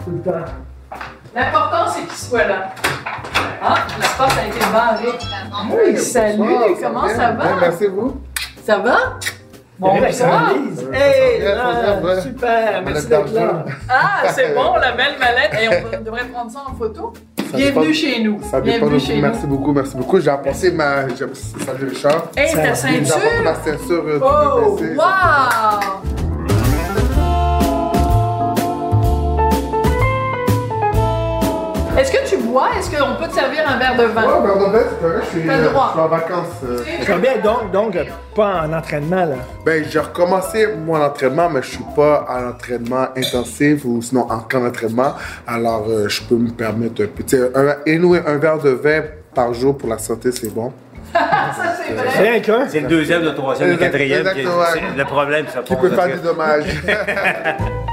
Tout 0.04 0.10
le 0.10 0.18
temps. 0.22 0.44
L'important, 1.36 1.86
c'est 1.86 2.00
qu'il 2.00 2.16
soit 2.16 2.44
là. 2.44 2.74
Ah, 3.62 3.76
la 4.00 4.08
porte 4.16 4.38
a 4.38 4.46
été 4.46 4.58
barrée. 4.72 5.18
Oui, 5.70 5.96
salut, 5.98 6.42
comment 6.82 7.08
ça 7.08 7.30
va? 7.30 7.44
Bien, 7.44 7.56
merci 7.60 7.86
vous? 7.86 8.20
Ça 8.64 8.78
va? 8.78 8.96
Bon, 9.78 9.94
valise. 9.94 10.20
Hey, 10.92 11.40
bien, 11.40 11.56
ah, 11.56 11.72
ça 11.86 11.92
va 12.00 12.14
bien. 12.14 12.20
super, 12.22 12.82
merci 12.84 13.06
d'être 13.06 13.32
là. 13.32 13.64
Ah, 13.88 14.22
c'est 14.34 14.54
bon, 14.54 14.74
la 14.74 14.92
belle 14.92 15.14
mallette. 15.20 15.52
Et 15.62 15.68
on 15.68 15.88
va- 15.90 15.96
devrait 15.98 16.24
prendre 16.26 16.50
ça 16.50 16.64
en 16.68 16.74
photo. 16.74 17.12
Ça 17.50 17.56
Bienvenue 17.56 17.94
chez 17.94 18.22
nous. 18.22 18.40
Ça 18.50 18.60
Bienvenue 18.60 18.98
chez. 19.00 19.20
Merci 19.20 19.46
nous. 19.46 19.56
beaucoup, 19.56 19.72
merci 19.72 19.96
beaucoup. 19.96 20.20
J'ai 20.20 20.30
apporté 20.30 20.70
ma. 20.72 21.08
j'ai- 21.08 21.24
Salut 21.64 21.88
Richard. 21.88 22.24
Hey, 22.36 22.52
ta 22.54 22.74
Ça- 22.74 22.88
J'ai 22.88 22.96
apporté 22.96 23.10
ceinture. 23.12 23.44
ma 23.44 23.54
ceinture? 23.54 24.04
euh, 24.06 24.18
Oh, 24.20 24.78
wow! 24.96 26.07
Bois? 32.58 32.68
Est-ce 32.78 32.90
qu'on 32.90 33.14
peut 33.22 33.28
te 33.28 33.34
servir 33.34 33.60
un 33.68 33.78
verre 33.78 33.96
de 33.96 34.02
Ouais, 34.02 34.08
vin? 34.12 34.22
ben 34.22 34.50
on 34.56 34.60
devrait, 34.60 34.84
c'est 34.90 35.00
correct. 35.06 35.24
Je 35.32 35.38
suis, 35.38 35.48
euh, 35.50 35.68
droit. 35.70 35.86
je 35.88 35.92
suis 35.92 36.00
en 36.00 36.08
vacances. 36.08 36.46
euh. 36.64 36.78
Combien 37.06 37.36
donc, 37.38 37.70
donc, 37.72 37.96
pas 38.34 38.62
en 38.66 38.72
entraînement, 38.72 39.24
là? 39.24 39.36
Ben, 39.64 39.84
j'ai 39.88 39.98
recommencé 40.00 40.66
mon 40.86 41.00
entraînement, 41.02 41.48
mais 41.50 41.62
je 41.62 41.70
suis 41.70 41.84
pas 41.94 42.24
à 42.28 42.40
l'entraînement 42.40 43.08
intensif 43.16 43.84
ou 43.84 44.00
sinon 44.02 44.22
en 44.30 44.40
camp 44.40 44.60
d'entraînement. 44.60 45.14
Alors, 45.46 45.86
euh, 45.88 46.08
je 46.08 46.22
peux 46.22 46.36
me 46.36 46.50
permettre 46.50 47.02
un 47.02 47.06
petit. 47.06 47.36
Un, 47.36 47.76
anyway, 47.86 48.22
un 48.26 48.36
verre 48.38 48.58
de 48.58 48.70
vin 48.70 49.02
par 49.34 49.52
jour 49.54 49.76
pour 49.76 49.88
la 49.88 49.98
santé, 49.98 50.30
c'est 50.32 50.52
bon. 50.52 50.72
Ça, 51.14 51.22
c'est 51.86 51.94
vrai. 51.94 52.30
Rien 52.30 52.40
qu'un? 52.40 52.68
C'est 52.68 52.80
le 52.80 52.88
deuxième, 52.88 53.22
le 53.22 53.34
troisième, 53.34 53.70
le 53.70 53.76
quatrième. 53.76 54.22
qui 54.24 54.40
exactement. 54.40 54.62
le 54.96 55.04
problème, 55.04 55.46
ça 55.52 55.60
Qui 55.62 55.74
peut 55.76 55.88
faire 55.90 56.06
des 56.06 56.22
dommages. 56.22 56.64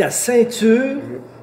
ta 0.00 0.08
ceinture 0.08 0.96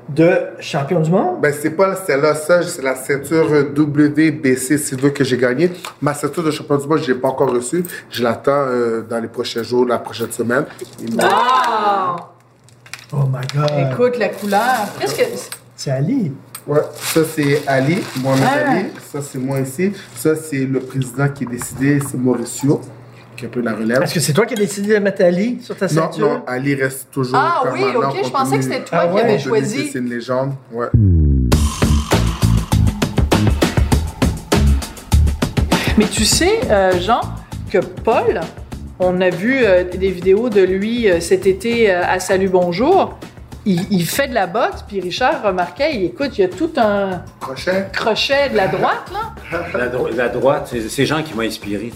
de 0.09 0.31
champion 0.59 0.99
du 0.99 1.11
monde? 1.11 1.41
Ben, 1.41 1.53
c'est 1.53 1.69
pas 1.69 1.95
celle-là, 1.95 2.33
ça, 2.33 2.63
c'est 2.63 2.81
la 2.81 2.95
ceinture 2.95 3.45
WBC 3.75 4.79
Silver 4.79 5.13
que 5.13 5.23
j'ai 5.23 5.37
gagnée. 5.37 5.69
Ma 6.01 6.15
ceinture 6.15 6.43
de 6.43 6.49
champion 6.49 6.77
du 6.77 6.87
monde, 6.87 6.97
je 7.03 7.11
l'ai 7.13 7.19
pas 7.19 7.27
encore 7.27 7.51
reçue. 7.51 7.83
Je 8.09 8.23
l'attends 8.23 8.51
euh, 8.67 9.01
dans 9.07 9.19
les 9.19 9.27
prochains 9.27 9.61
jours, 9.61 9.85
la 9.85 9.99
prochaine 9.99 10.31
semaine. 10.31 10.65
Ah! 11.19 12.15
Oh 13.13 13.17
my 13.31 13.45
God! 13.53 13.91
Écoute 13.93 14.17
la 14.17 14.29
couleur. 14.29 14.87
Qu'est-ce 14.99 15.13
que. 15.15 15.23
C'est? 15.75 15.91
Ali. 15.91 16.31
Ouais, 16.65 16.79
ça 16.95 17.21
c'est 17.23 17.61
Ali, 17.67 17.99
Mohamed 18.23 18.43
Ah. 18.43 18.71
Ali. 18.71 18.85
Ça 19.11 19.19
c'est 19.21 19.37
moi 19.37 19.59
ici. 19.59 19.93
Ça 20.15 20.35
c'est 20.35 20.65
le 20.65 20.79
président 20.79 21.27
qui 21.29 21.43
est 21.43 21.47
décidé, 21.47 21.99
c'est 21.99 22.17
Mauricio, 22.17 22.81
qui 23.37 23.45
a 23.45 23.49
pris 23.49 23.61
la 23.61 23.73
relève. 23.75 24.01
Est-ce 24.01 24.13
que 24.15 24.19
c'est 24.19 24.33
toi 24.33 24.45
qui 24.45 24.55
as 24.55 24.57
décidé 24.57 24.95
de 24.95 24.99
mettre 24.99 25.23
Ali 25.23 25.59
sur 25.61 25.75
ta 25.77 25.85
Non, 25.85 25.91
ceinture? 25.93 26.27
non, 26.27 26.43
Ali 26.47 26.75
reste 26.75 27.07
toujours. 27.11 27.37
Ah 27.39 27.63
oui, 27.71 27.81
ok, 27.95 28.15
je 28.25 28.29
pensais 28.29 28.57
que 28.57 28.63
c'était 28.63 28.83
toi 28.83 28.99
Ah 29.03 29.07
qui 29.07 29.13
ouais? 29.13 29.21
avais 29.21 29.39
choisi. 29.39 29.89
C'est 29.91 29.99
une 29.99 30.09
légende, 30.09 30.53
ouais. 30.73 30.87
Mais 35.97 36.05
tu 36.05 36.25
sais, 36.25 36.59
euh, 36.69 36.99
Jean, 36.99 37.21
que 37.71 37.79
Paul, 37.79 38.41
on 38.99 39.19
a 39.21 39.29
vu 39.29 39.59
euh, 39.63 39.83
des 39.83 40.09
vidéos 40.11 40.49
de 40.49 40.61
lui 40.61 41.09
euh, 41.09 41.19
cet 41.19 41.47
été 41.47 41.91
euh, 41.91 42.01
à 42.07 42.19
Salut 42.19 42.49
Bonjour. 42.49 43.17
Il, 43.69 43.85
il 43.91 44.05
fait 44.07 44.29
de 44.29 44.33
la 44.33 44.47
boxe, 44.47 44.81
puis 44.87 45.01
Richard 45.01 45.43
remarquait, 45.43 45.93
il 45.93 46.05
écoute, 46.05 46.37
il 46.37 46.41
y 46.41 46.43
a 46.45 46.47
tout 46.47 46.71
un 46.77 47.21
Crochet. 47.41 47.87
crochet 47.91 48.49
de 48.49 48.55
la 48.55 48.67
droite, 48.77 49.11
là. 49.11 49.59
La, 49.77 49.87
dro- 49.89 50.07
la 50.09 50.29
droite, 50.29 50.73
c'est 50.89 51.05
Jean 51.05 51.21
qui 51.21 51.33
m'a 51.33 51.43
inspiré. 51.43 51.91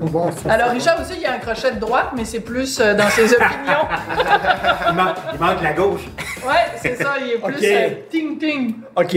bon. 0.00 0.30
Alors, 0.48 0.70
Richard 0.70 1.00
aussi, 1.00 1.14
il 1.16 1.22
y 1.22 1.26
a 1.26 1.34
un 1.34 1.38
crochet 1.38 1.72
de 1.72 1.80
droite, 1.80 2.12
mais 2.16 2.24
c'est 2.24 2.40
plus 2.40 2.80
euh, 2.80 2.94
dans 2.94 3.08
ses 3.10 3.24
opinions. 3.32 3.86
il, 4.88 4.94
manque, 4.94 5.16
il 5.34 5.40
manque 5.40 5.62
la 5.62 5.72
gauche. 5.74 6.02
Ouais, 6.46 6.54
c'est 6.80 6.96
ça, 6.96 7.14
il 7.24 7.32
est 7.32 7.38
plus 7.38 7.54
Ok. 7.56 7.62
euh, 7.64 7.88
ting-ting. 8.10 8.74
OK. 8.96 9.16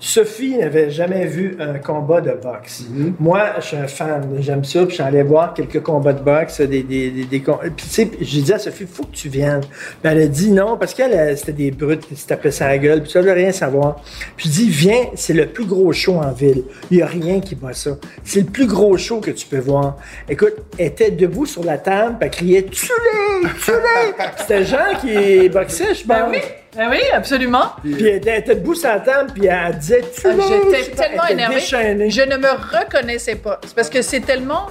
Sophie 0.00 0.56
n'avait 0.56 0.90
jamais 0.90 1.26
vu 1.26 1.56
un 1.58 1.78
combat 1.78 2.20
de 2.20 2.30
boxe. 2.30 2.84
Moi, 3.18 3.54
je 3.58 3.66
suis 3.66 3.76
un 3.76 3.88
fan, 3.88 4.36
j'aime 4.38 4.64
ça, 4.64 4.80
puis 4.80 4.90
je 4.90 4.94
suis 4.94 5.02
allé 5.02 5.22
voir 5.22 5.54
quelques 5.54 5.82
combats 5.82 6.12
de 6.12 6.22
boxe, 6.22 6.60
des, 6.60 6.82
des, 6.82 7.10
des, 7.10 7.26
Puis 7.26 7.42
tu 7.76 7.84
sais, 7.88 8.10
j'ai 8.20 8.42
dit 8.42 8.52
à 8.52 8.58
Sophie, 8.58 8.86
faut 8.86 9.02
que 9.02 9.14
tu 9.14 9.28
viennes. 9.28 9.62
Puis 9.62 10.12
elle 10.12 10.22
a 10.22 10.26
dit 10.26 10.52
non, 10.52 10.76
parce 10.76 10.94
qu'elle, 10.94 11.12
elle, 11.12 11.36
c'était 11.36 11.52
des 11.52 11.70
brutes 11.72 12.06
qui 12.06 12.14
se 12.14 12.26
tapaient 12.26 12.50
la 12.60 12.78
gueule, 12.78 13.02
puis 13.02 13.10
ça, 13.10 13.18
elle 13.18 13.26
veut 13.26 13.32
rien 13.32 13.52
savoir. 13.52 14.00
Puis 14.36 14.48
je 14.48 14.54
dis, 14.54 14.70
viens, 14.70 15.06
c'est 15.14 15.34
le 15.34 15.46
plus 15.46 15.64
gros 15.66 15.92
show 15.92 16.14
en 16.14 16.32
ville. 16.32 16.62
Il 16.90 16.98
n'y 16.98 17.02
a 17.02 17.06
rien 17.06 17.40
qui 17.40 17.54
bat 17.56 17.72
ça. 17.72 17.96
C'est 18.22 18.40
le 18.40 18.46
plus 18.46 18.66
gros 18.66 18.96
show 18.96 19.20
que 19.20 19.32
tu 19.32 19.46
peux 19.46 19.58
voir. 19.58 19.96
Écoute, 20.28 20.54
elle 20.78 20.86
était 20.86 21.10
debout 21.10 21.46
sur 21.46 21.64
la 21.64 21.78
table, 21.78 22.16
puis 22.20 22.28
elle 22.28 22.30
criait, 22.30 22.62
tue-les! 22.62 23.42
l'as, 23.42 23.50
tu 23.64 23.70
l'as. 23.72 24.36
C'était 24.36 24.64
Jean 24.64 24.98
qui 25.00 25.48
boxait, 25.48 25.94
je 25.94 26.00
pense. 26.00 26.06
Ben 26.06 26.26
oui, 26.30 26.38
ben 26.78 26.88
oui, 26.90 27.00
absolument. 27.12 27.72
Puis 27.82 27.94
elle 28.00 28.06
était, 28.16 28.30
elle 28.30 28.38
était 28.40 28.54
debout 28.54 28.74
sur 28.76 28.88
la 28.88 29.00
table, 29.00 29.30
puis 29.34 29.46
elle 29.46 29.76
disait 29.78 30.02
tu 30.14 30.26
Ah. 30.26 30.30
J'étais 30.70 30.92
tellement 30.94 31.26
énervée. 31.26 31.56
déchaînée. 31.56 32.08
Je 32.10 32.22
ne 32.22 32.36
me 32.36 32.48
reconnaissais 32.50 33.34
pas. 33.34 33.60
C'est 33.66 33.74
parce 33.74 33.90
que 33.90 34.00
c'est 34.00 34.20
tellement 34.20 34.68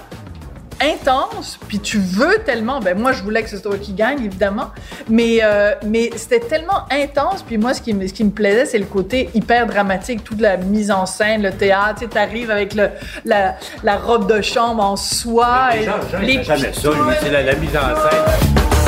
intense, 0.80 1.60
puis 1.68 1.80
tu 1.80 1.98
veux 1.98 2.38
tellement. 2.46 2.80
Ben 2.80 2.98
moi, 2.98 3.12
je 3.12 3.24
voulais 3.24 3.42
que 3.44 3.50
ce 3.50 3.58
soit 3.58 3.72
toi 3.72 3.80
qui 3.80 3.94
gagne, 3.94 4.24
évidemment, 4.24 4.70
mais 5.10 5.40
euh, 5.44 5.74
mais 5.86 6.12
c'était 6.16 6.40
tellement 6.40 6.86
intense. 6.92 7.42
Puis 7.44 7.58
moi, 7.58 7.74
ce 7.74 7.82
qui 7.82 7.94
me 7.94 8.08
ce 8.08 8.14
qui 8.14 8.24
me 8.24 8.30
plaisait, 8.32 8.66
c'est 8.66 8.78
le 8.78 8.86
côté 8.86 9.30
hyper 9.34 9.66
dramatique, 9.66 10.24
toute 10.24 10.40
la 10.40 10.56
mise 10.58 10.92
en 10.92 11.06
scène, 11.08 11.42
le 11.42 11.52
théâtre. 11.52 11.96
Tu 12.00 12.06
sais, 12.06 12.10
t'arrives 12.12 12.52
avec 12.52 12.74
le 12.76 12.90
la, 13.26 13.56
la 13.84 13.98
robe 13.98 14.32
de 14.32 14.42
chambre 14.42 14.84
en 14.84 14.96
soie, 14.96 15.70
Les 15.74 15.82
et 15.82 15.86
gens, 15.86 15.92
Jean, 16.12 16.20
il 16.22 16.28
les 16.28 16.38
fait 16.38 16.44
jamais 16.44 16.72
ça, 16.74 16.90
lui. 16.90 17.32
la, 17.32 17.42
la 17.42 17.56
mise 17.56 17.76
en 17.76 17.96
scène. 18.10 18.87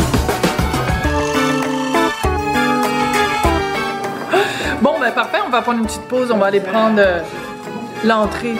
Bon, 4.82 4.98
ben 4.98 5.12
parfait, 5.12 5.40
on 5.46 5.50
va 5.50 5.62
prendre 5.62 5.80
une 5.80 5.86
petite 5.86 6.08
pause, 6.08 6.32
on 6.32 6.38
va 6.38 6.46
aller 6.46 6.62
prendre 6.62 7.00
euh, 7.00 7.20
l'entrée. 8.06 8.54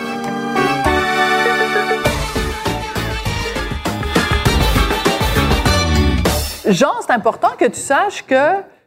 Jean, 6.66 6.92
c'est 7.00 7.12
important 7.12 7.52
que 7.58 7.64
tu 7.64 7.80
saches 7.80 8.26
que 8.26 8.34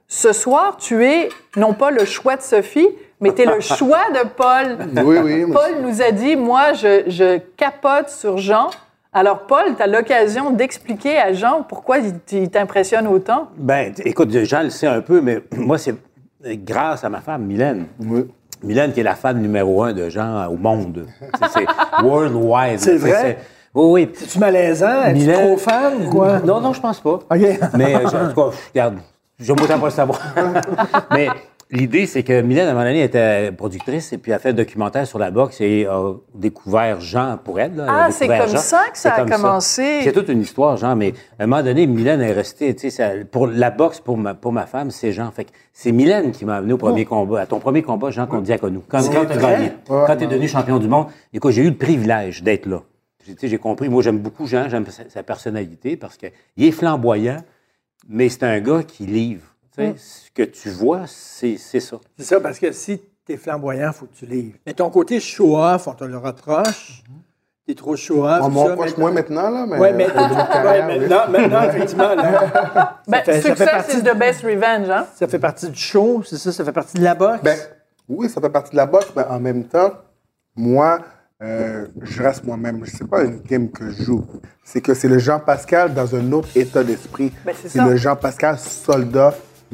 ce 0.08 0.32
soir, 0.32 0.78
tu 0.78 1.04
es 1.04 1.30
non 1.56 1.74
pas 1.74 1.90
le 1.90 2.06
choix 2.06 2.36
de 2.36 2.44
Sophie, 2.44 2.88
mais 3.20 3.34
tu 3.34 3.42
es 3.42 3.46
le 3.46 3.60
choix 3.62 4.12
de 4.12 4.28
Paul. 4.28 4.78
Oui, 5.04 5.18
oui. 5.24 5.52
Paul 5.52 5.82
nous 5.82 6.04
a 6.04 6.12
dit, 6.12 6.36
moi, 6.36 6.74
je, 6.74 7.02
je 7.08 7.40
capote 7.58 8.10
sur 8.10 8.38
Jean. 8.38 8.70
Alors, 9.12 9.48
Paul, 9.48 9.76
tu 9.76 9.82
as 9.82 9.88
l'occasion 9.88 10.52
d'expliquer 10.52 11.18
à 11.18 11.34
Jean 11.34 11.64
pourquoi 11.64 11.98
il, 11.98 12.50
t'impressionne 12.52 13.08
autant? 13.08 13.50
Ben, 13.58 13.92
écoute, 14.06 14.30
Jean 14.44 14.62
le 14.62 14.70
sait 14.70 14.86
un 14.86 15.02
peu, 15.02 15.20
mais 15.20 15.40
moi, 15.58 15.80
c'est 15.80 15.96
grâce 16.46 17.04
à 17.04 17.10
ma 17.10 17.22
femme, 17.22 17.44
Mylène. 17.46 17.86
Oui. 18.00 18.26
Mylène, 18.64 18.94
qui 18.94 19.00
est 19.02 19.04
la 19.04 19.16
fan 19.16 19.42
numéro 19.42 19.84
un 19.84 19.94
de 19.94 20.10
Jean 20.10 20.48
au 20.48 20.56
monde. 20.58 21.06
C'est- 21.54 21.66
worldwide. 22.04 22.80
C'est 22.80 22.96
vrai? 22.98 23.38
Oui, 23.74 23.86
oui. 24.06 24.12
C'est-tu 24.14 24.40
malaisant? 24.40 25.04
Es-tu 25.04 25.20
Mylène- 25.20 25.46
trop 25.48 25.58
fan 25.58 25.94
ou 26.06 26.10
quoi? 26.10 26.40
Non, 26.40 26.62
non, 26.62 26.74
je 26.74 26.80
pense 26.82 27.00
pas. 27.00 27.10
OK. 27.16 27.26
Mais, 27.30 27.96
euh, 27.96 28.00
je- 28.10 28.18
en 28.18 28.30
tout 28.30 28.36
cas, 28.36 28.52
je- 28.56 28.70
regarde, 28.74 28.96
je 29.40 29.52
autant 29.52 29.80
pas 29.80 29.86
le 29.86 29.92
savoir. 29.92 30.20
Mais 31.12 31.28
l'idée, 31.74 32.06
c'est 32.06 32.24
que 32.24 32.42
Mylène, 32.42 32.68
à 32.68 32.72
un 32.72 32.74
moment 32.74 32.86
donné, 32.86 33.04
était 33.04 33.52
productrice 33.52 34.14
et 34.14 34.18
puis 34.18 34.32
a 34.32 34.40
fait 34.40 34.50
un 34.50 34.54
documentaire 34.54 35.06
sur 35.06 35.20
la 35.20 35.32
boxe 35.32 35.60
et 35.60 35.86
a 35.86 36.14
découvert 36.34 37.02
Jean 37.02 37.38
pour 37.44 37.60
elle. 37.60 37.76
là. 37.76 37.86
Ah, 37.90 38.12
c'est 38.12 38.28
comme 38.28 38.48
Jean. 38.48 38.58
ça 38.58 38.84
que 38.92 38.98
ça 38.98 39.14
a 39.14 39.20
comme 39.20 39.30
commencé. 39.30 40.02
C'est 40.04 40.12
toute 40.14 40.30
une 40.30 40.42
histoire, 40.42 40.78
Jean, 40.78 40.96
mais 40.96 41.14
à 41.40 41.44
un 41.44 41.48
moment 41.48 41.64
donné, 41.64 41.88
Mylène 41.88 42.22
est 42.22 42.32
restée, 42.32 42.76
tu 42.76 42.90
sais, 42.90 43.26
pour 43.30 43.48
la 43.48 43.72
boxe, 43.72 44.00
pour 44.00 44.18
ma, 44.18 44.34
pour 44.34 44.54
ma 44.54 44.66
femme, 44.66 44.92
c'est 44.92 45.12
Jean. 45.12 45.32
Fait 45.32 45.46
que 45.46 45.52
c'est 45.74 45.92
Mylène 45.92 46.32
qui 46.32 46.46
m'a 46.46 46.58
amené 46.58 46.74
au 46.74 46.78
premier 46.78 47.06
combat, 47.06 47.42
à 47.42 47.46
ton 47.46 47.60
premier 47.60 47.82
combat, 47.82 48.12
Jean, 48.12 48.28
contre 48.28 48.44
Diaconou. 48.44 48.84
Quand, 48.88 49.02
quand 49.12 49.26
tu 49.26 49.40
gagné, 49.40 49.72
quand 49.88 50.16
tu 50.16 50.24
es 50.24 50.28
devenu 50.28 50.48
champion 50.48 50.80
du 50.80 50.88
monde, 50.88 51.08
écoute, 51.34 51.52
j'ai 51.52 51.64
eu 51.64 51.70
le 51.70 51.78
privilège 51.78 52.44
d'être 52.44 52.66
là. 52.68 52.82
J'ai 53.42 53.58
compris, 53.58 53.88
moi, 53.90 54.04
j'aime 54.04 54.20
beaucoup 54.20 54.46
Jean, 54.48 54.68
j'aime 54.70 54.86
sa, 54.88 55.10
sa 55.10 55.24
personnalité 55.24 55.96
parce 55.96 56.18
qu'il 56.18 56.32
est 56.58 56.72
flamboyant, 56.72 57.38
mais 58.08 58.28
c'est 58.30 58.44
un 58.44 58.60
gars 58.60 58.84
qui 58.84 59.06
livre. 59.06 59.53
Tu 59.78 59.84
sais, 59.84 59.96
Ce 59.98 60.32
que 60.32 60.44
tu 60.44 60.70
vois, 60.70 61.02
c'est 61.08 61.58
c'est 61.58 61.80
ça. 61.80 61.98
C'est 62.18 62.26
ça, 62.26 62.40
parce 62.40 62.60
que 62.60 62.72
si 62.72 63.02
t'es 63.26 63.38
flamboyant, 63.38 63.92
faut 63.94 64.06
que 64.06 64.14
tu 64.16 64.26
livres. 64.26 64.58
Mais 64.66 64.74
ton 64.74 64.90
côté 64.90 65.20
show-off, 65.20 65.88
on 65.88 65.94
te 65.94 66.04
le 66.04 66.18
reproche. 66.18 67.04
T'es 67.66 67.76
trop 67.76 67.96
show-off. 67.96 68.40
On 68.42 68.46
tout 68.48 68.52
m'en 68.52 68.64
reproche 68.66 68.92
mais- 68.98 69.02
moins 69.04 69.12
maintenant, 69.12 69.50
là, 69.50 69.66
mais... 69.66 69.80
Ouais, 69.80 69.94
mais, 69.94 70.08
ouais, 70.08 70.12
carrière, 70.14 70.88
oui. 70.90 71.00
maintenant, 71.00 71.30
maintenant, 71.32 71.62
effectivement, 71.64 72.14
là, 72.16 73.00
Ben, 73.08 73.24
fait- 73.24 73.42
ça 73.42 73.42
fait 73.42 73.50
success 73.50 73.70
partie 73.72 73.98
is 73.98 74.04
the 74.04 74.18
best 74.18 74.42
revenge, 74.44 74.90
hein? 74.90 75.08
ça 75.16 75.28
fait 75.30 75.40
partie 75.40 75.70
du 75.70 75.80
show, 75.80 76.22
c'est 76.26 76.38
ça, 76.38 76.52
ça 76.52 76.66
fait 76.66 76.74
partie 76.74 76.98
de 76.98 77.04
la 77.04 77.16
boxe. 77.16 77.42
Ben, 77.42 77.58
oui, 78.10 78.30
ça 78.30 78.42
fait 78.42 78.50
partie 78.50 78.72
de 78.72 78.76
la 78.76 78.86
boxe, 78.86 79.08
mais 79.16 79.24
en 79.24 79.40
même 79.40 79.64
temps, 79.64 79.92
moi, 80.58 81.00
euh, 81.42 81.88
je 82.02 82.22
reste 82.22 82.44
moi-même. 82.44 82.84
C'est 82.86 83.08
pas 83.08 83.24
une 83.24 83.40
game 83.40 83.72
que 83.72 83.90
je 83.90 84.04
joue. 84.04 84.26
C'est 84.66 84.82
que 84.82 84.94
c'est 84.94 85.08
le 85.08 85.18
Jean-Pascal 85.20 85.94
dans 85.94 86.16
un 86.16 86.32
autre 86.34 86.50
état 86.56 86.84
d'esprit. 86.84 87.32
Ben, 87.46 87.56
c'est 87.66 87.82
le 87.82 87.96
Jean-Pascal 87.96 88.60
soldat, 88.60 89.34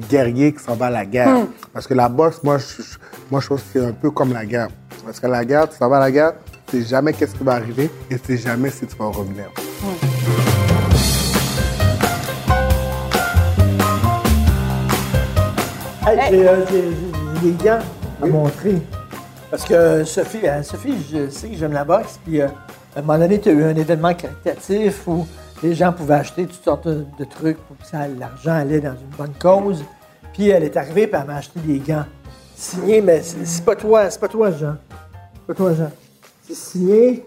guerrier 0.10 0.53
qui 0.53 0.63
s'en 0.63 0.75
va 0.75 0.88
à 0.88 0.89
la 0.89 1.06
guerre. 1.06 1.29
Hmm. 1.29 1.48
Parce 1.74 1.88
que 1.88 1.94
la 1.94 2.10
boxe, 2.10 2.41
moi, 2.44 2.58
je, 2.58 2.84
moi, 3.32 3.39
je 3.41 3.46
trouve 3.48 3.60
que 3.62 3.65
c'est 3.74 3.86
un 3.86 3.91
peu 3.94 4.12
comme 4.12 4.34
la 4.34 4.46
guerre. 4.46 4.70
Parce 5.06 5.20
que 5.20 5.27
la 5.27 5.44
guerre, 5.46 5.70
tu 5.70 5.77
s'en 5.77 5.89
vas 5.89 5.98
à 5.98 6.01
la 6.01 6.12
guerre, 6.12 6.34
tu 6.68 6.82
sais 6.82 6.88
jamais 6.88 7.13
qu'est-ce 7.13 7.36
qui 7.36 7.44
va 7.44 7.53
arriver 7.53 7.89
et 8.10 8.20
tu 8.20 8.38
sais 8.38 8.44
jamais 8.50 8.70
si 8.70 8.86
tu 8.86 8.96
vas 8.98 9.08
revenir. 9.08 9.46
Hey, 16.08 16.18
j'ai, 16.32 16.48
euh, 16.48 16.65
j'ai- 16.72 17.50
des 17.51 17.63
gants 17.63 17.79
à 18.22 18.25
montrer. 18.25 18.75
Parce 19.51 19.63
que 19.63 20.03
Sophie, 20.03 20.39
euh, 20.48 20.62
Sophie, 20.63 20.94
je 21.12 21.29
sais 21.29 21.48
que 21.50 21.56
j'aime 21.56 21.72
la 21.74 21.84
boxe, 21.84 22.20
puis 22.25 22.41
euh, 22.41 22.48
à 22.96 23.00
un 23.00 23.01
moment 23.01 23.18
donné, 23.20 23.39
tu 23.39 23.50
as 23.50 23.51
eu 23.53 23.63
un 23.63 23.75
événement 23.75 24.13
caritatif 24.13 25.08
où 25.08 25.25
les 25.63 25.74
gens 25.74 25.92
pouvaient 25.94 26.16
acheter 26.16 26.46
toutes 26.46 26.63
sortes 26.63 26.88
de, 26.88 27.06
de 27.18 27.24
trucs 27.25 27.58
pour 27.58 27.78
que 27.78 27.86
ça- 27.86 28.08
l'argent 28.08 28.54
allait 28.54 28.80
dans 28.80 28.94
une 28.96 29.16
bonne 29.18 29.34
cause. 29.39 29.84
Puis 30.34 30.50
elle 30.50 30.63
est 30.63 30.78
arrivée, 30.78 31.08
puis 31.08 31.20
elle 31.20 31.28
m'a 31.28 31.36
acheté 31.38 31.60
des 31.60 31.80
gants 31.80 32.06
signés, 32.56 33.01
mais 33.01 33.22
c'est 33.22 33.63
pas 33.66 33.75
toi, 33.75 34.10
c'est 34.10 34.20
pas 34.20 34.28
toi, 34.28 34.51
Jean. 34.51 34.75
C'est 35.34 35.48
pas 35.48 35.54
toi, 35.54 35.74
Jean. 35.74 35.92
C'est 36.48 36.56
signé 36.56 37.25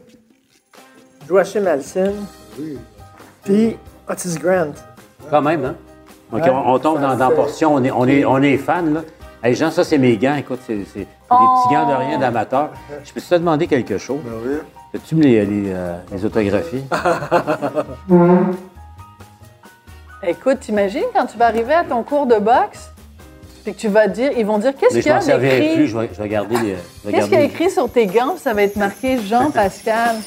Joachim 1.28 1.66
Alcin, 1.66 2.12
puis 3.44 3.76
Otis 4.08 4.38
Grant. 4.38 4.72
Quand 5.30 5.42
même, 5.42 5.64
hein? 5.64 5.74
OK, 6.32 6.40
Ouais, 6.42 6.50
on, 6.50 6.72
on 6.74 6.78
tombe 6.78 7.00
dans, 7.00 7.14
la 7.14 7.30
portion, 7.30 7.74
on 7.74 7.84
est, 7.84 7.90
on 7.90 8.06
est, 8.06 8.24
on 8.24 8.38
est 8.38 8.56
fan, 8.56 8.94
là. 8.94 9.00
Hey, 9.44 9.54
Jean, 9.54 9.70
ça, 9.70 9.82
c'est 9.84 9.98
mes 9.98 10.16
gants. 10.16 10.36
Écoute, 10.36 10.60
c'est 10.66 10.76
des 10.76 10.84
petits 10.84 11.04
gants 11.70 11.88
de 11.88 11.94
rien 11.94 12.18
d'amateur. 12.18 12.70
Je 13.04 13.12
peux 13.12 13.20
te 13.20 13.34
demander 13.34 13.66
quelque 13.66 13.98
chose? 13.98 14.20
Ben 14.24 14.32
oui. 14.44 14.56
Peux-tu 14.92 15.14
me 15.14 15.22
les, 15.22 15.46
les, 15.46 15.72
euh, 15.72 15.96
les 16.12 16.24
autographier? 16.24 16.82
Écoute, 20.22 20.60
t'imagines 20.60 21.06
quand 21.14 21.24
tu 21.26 21.38
vas 21.38 21.46
arriver 21.46 21.72
à 21.72 21.82
ton 21.82 22.02
cours 22.02 22.26
de 22.26 22.36
boxe, 22.36 22.90
puis 23.64 23.72
que 23.72 23.78
tu 23.78 23.88
vas 23.88 24.06
dire, 24.06 24.32
ils 24.36 24.44
vont 24.44 24.58
dire 24.58 24.74
qu'est-ce 24.76 24.98
qu'il 24.98 25.06
y 25.06 25.10
a 25.10 25.18
plus. 25.18 25.88
Je 25.88 25.98
vais, 25.98 26.10
je 26.12 26.22
vais 26.22 26.28
garder 26.28 26.56
les. 26.58 26.76
Qu'est-ce 27.10 27.24
qu'il 27.26 27.38
y 27.38 27.40
a 27.40 27.44
écrit 27.44 27.70
sur 27.70 27.90
tes 27.90 28.06
gants? 28.06 28.36
Ça 28.36 28.52
va 28.52 28.64
être 28.64 28.76
marqué 28.76 29.18
Jean-Pascal. 29.18 30.16
Ben, 30.16 30.22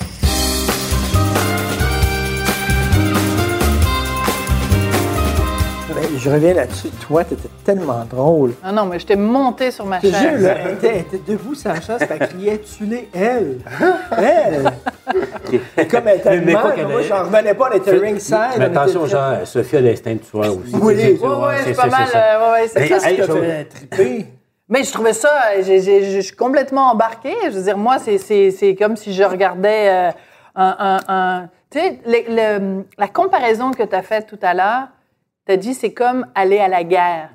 je 6.25 6.29
reviens 6.31 6.53
là-dessus. 6.55 6.89
Toi, 7.07 7.23
t'étais 7.23 7.49
tellement 7.63 8.03
drôle. 8.09 8.53
Ah 8.63 8.71
non, 8.71 8.85
mais 8.87 8.97
je 8.97 9.05
t'ai 9.05 9.15
monté 9.15 9.69
sur 9.69 9.85
ma 9.85 9.99
te 9.99 10.07
jure, 10.07 10.15
chaise. 10.17 10.43
là, 10.43 10.55
elle 10.65 10.73
était, 10.73 10.87
elle 10.87 10.97
était 11.01 11.31
debout 11.31 11.53
sur 11.53 11.69
la 11.69 11.79
chaise, 11.81 11.99
elle 12.09 12.27
criait 12.27 12.57
«Tu 12.77 12.85
l'es, 12.85 13.07
elle!» 13.13 13.59
Elle! 14.17 14.71
Et 15.77 15.87
comme 15.87 16.07
elle 16.07 16.17
était 16.17 16.41
mal, 16.41 16.87
moi, 16.87 17.01
j'en 17.07 17.23
revenais 17.25 17.53
pas, 17.53 17.69
on 17.71 17.77
était 17.77 17.91
ringside. 17.97 18.37
Mais 18.57 18.65
attention, 18.65 19.01
très- 19.01 19.09
Jean, 19.09 19.45
Sophie 19.45 19.77
a 19.77 19.81
l'instinct 19.81 20.13
de 20.13 20.17
tueur 20.19 20.39
aussi. 20.57 20.75
Oui, 20.81 20.95
C'est- 20.97 21.11
oui, 21.11 21.17
c'est- 21.63 21.69
Ouais, 21.69 21.73
pas 21.75 21.85
mal. 21.87 22.07
ça. 22.07 22.17
euh, 22.17 22.51
ouais, 22.53 22.67
c'est 22.69 22.99
ça. 22.99 23.09
Hey, 23.09 23.67
triper? 23.67 24.25
Mais 24.67 24.83
je 24.83 24.91
trouvais 24.91 25.13
ça, 25.13 25.29
je 25.61 26.19
suis 26.21 26.35
complètement 26.35 26.89
embarquée. 26.91 27.35
Je 27.45 27.49
veux 27.51 27.63
dire, 27.63 27.77
moi, 27.77 27.97
c'est- 27.99 28.75
comme 28.75 28.95
si 28.97 29.13
je 29.13 29.21
regardais 29.23 29.89
euh, 29.89 30.11
un. 30.55 30.75
un- 30.79 30.99
un- 31.07 31.49
tu 31.69 31.79
sais, 31.79 31.99
la 32.97 33.07
comparaison 33.07 33.69
que 33.71 33.83
tu 33.83 33.95
as 33.95 34.01
faite 34.01 34.25
tout 34.27 34.39
à 34.41 34.53
l'heure, 34.55 34.87
tu 35.45 35.51
as 35.53 35.57
dit 35.57 35.73
c'est 35.73 35.93
comme 35.93 36.25
aller 36.35 36.59
à 36.59 36.67
la 36.67 36.83
guerre. 36.83 37.29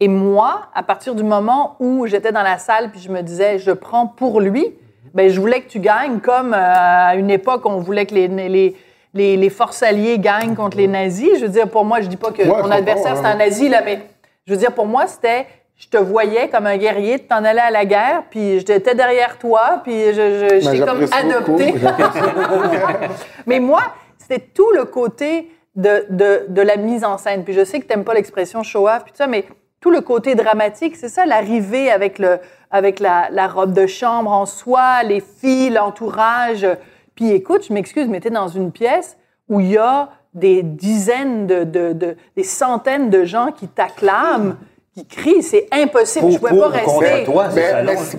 Et 0.00 0.08
moi, 0.08 0.62
à 0.74 0.82
partir 0.82 1.14
du 1.14 1.22
moment 1.22 1.76
où 1.78 2.06
j'étais 2.06 2.32
dans 2.32 2.42
la 2.42 2.58
salle 2.58 2.90
puis 2.90 3.00
je 3.00 3.08
me 3.10 3.22
disais 3.22 3.58
je 3.58 3.70
prends 3.70 4.06
pour 4.06 4.40
lui, 4.40 4.74
ben 5.14 5.28
je 5.28 5.40
voulais 5.40 5.60
que 5.60 5.68
tu 5.68 5.78
gagnes 5.78 6.20
comme 6.20 6.54
euh, 6.54 6.56
à 6.56 7.14
une 7.16 7.30
époque 7.30 7.62
on 7.66 7.78
voulait 7.78 8.06
que 8.06 8.14
les, 8.14 8.28
les, 8.28 8.76
les, 9.14 9.36
les 9.36 9.50
forces 9.50 9.82
alliées 9.82 10.18
gagnent 10.18 10.54
contre 10.54 10.76
les 10.76 10.88
nazis. 10.88 11.38
Je 11.38 11.42
veux 11.42 11.50
dire, 11.50 11.68
pour 11.68 11.84
moi, 11.84 12.00
je 12.00 12.08
dis 12.08 12.16
pas 12.16 12.32
que 12.32 12.42
mon 12.42 12.70
adversaire 12.70 13.12
ouais, 13.12 13.16
c'était 13.16 13.28
un 13.28 13.36
nazi, 13.36 13.68
là, 13.68 13.82
mais 13.84 14.00
je 14.46 14.52
veux 14.52 14.58
dire, 14.58 14.72
pour 14.72 14.86
moi, 14.86 15.06
c'était 15.06 15.46
je 15.76 15.88
te 15.88 15.96
voyais 15.96 16.48
comme 16.48 16.66
un 16.66 16.76
guerrier, 16.76 17.18
de 17.18 17.22
t'en 17.22 17.44
aller 17.44 17.58
à 17.58 17.70
la 17.70 17.84
guerre, 17.84 18.22
puis 18.30 18.60
j'étais 18.60 18.94
derrière 18.94 19.36
toi, 19.38 19.80
puis 19.82 20.12
je, 20.12 20.12
je, 20.12 20.70
Ben, 20.70 20.86
comme 20.86 21.02
adopté. 21.12 21.72
beaucoup. 21.72 21.82
Mais 23.46 23.58
moi, 23.58 23.82
c'était 24.16 24.38
tout 24.38 24.70
le 24.76 24.84
côté 24.84 25.50
de, 25.74 26.04
de, 26.10 26.46
de 26.48 26.62
la 26.62 26.76
mise 26.76 27.04
en 27.04 27.18
scène. 27.18 27.44
Puis 27.44 27.54
je 27.54 27.64
sais 27.64 27.80
que 27.80 27.86
tu 27.86 27.90
n'aimes 27.90 28.04
pas 28.04 28.14
l'expression 28.14 28.62
show-off, 28.62 29.04
puis 29.04 29.12
tout 29.12 29.18
ça, 29.18 29.26
mais 29.26 29.44
tout 29.80 29.90
le 29.90 30.00
côté 30.00 30.34
dramatique, 30.34 30.96
c'est 30.96 31.08
ça, 31.08 31.26
l'arrivée 31.26 31.90
avec, 31.90 32.18
le, 32.18 32.38
avec 32.70 33.00
la, 33.00 33.28
la 33.30 33.48
robe 33.48 33.72
de 33.72 33.86
chambre 33.86 34.30
en 34.30 34.46
soie, 34.46 35.02
les 35.02 35.20
filles, 35.20 35.70
l'entourage. 35.70 36.66
Puis 37.14 37.30
écoute, 37.30 37.64
je 37.68 37.72
m'excuse, 37.72 38.08
mais 38.08 38.20
tu 38.20 38.28
es 38.28 38.30
dans 38.30 38.48
une 38.48 38.70
pièce 38.70 39.16
où 39.48 39.60
il 39.60 39.72
y 39.72 39.78
a 39.78 40.08
des 40.34 40.62
dizaines, 40.62 41.46
de, 41.46 41.64
de, 41.64 41.92
de- 41.92 42.16
des 42.36 42.44
centaines 42.44 43.10
de 43.10 43.24
gens 43.24 43.50
qui 43.52 43.66
t'acclament, 43.68 44.56
qui 44.94 45.04
crient. 45.06 45.42
C'est 45.42 45.66
impossible, 45.72 46.28
je 46.30 46.34
ne 46.34 46.38
Pour- 46.38 46.48
pouvais 46.48 46.60
pas 46.78 46.80
pour 46.84 47.00
rester. 47.00 47.24
toi, 47.24 47.48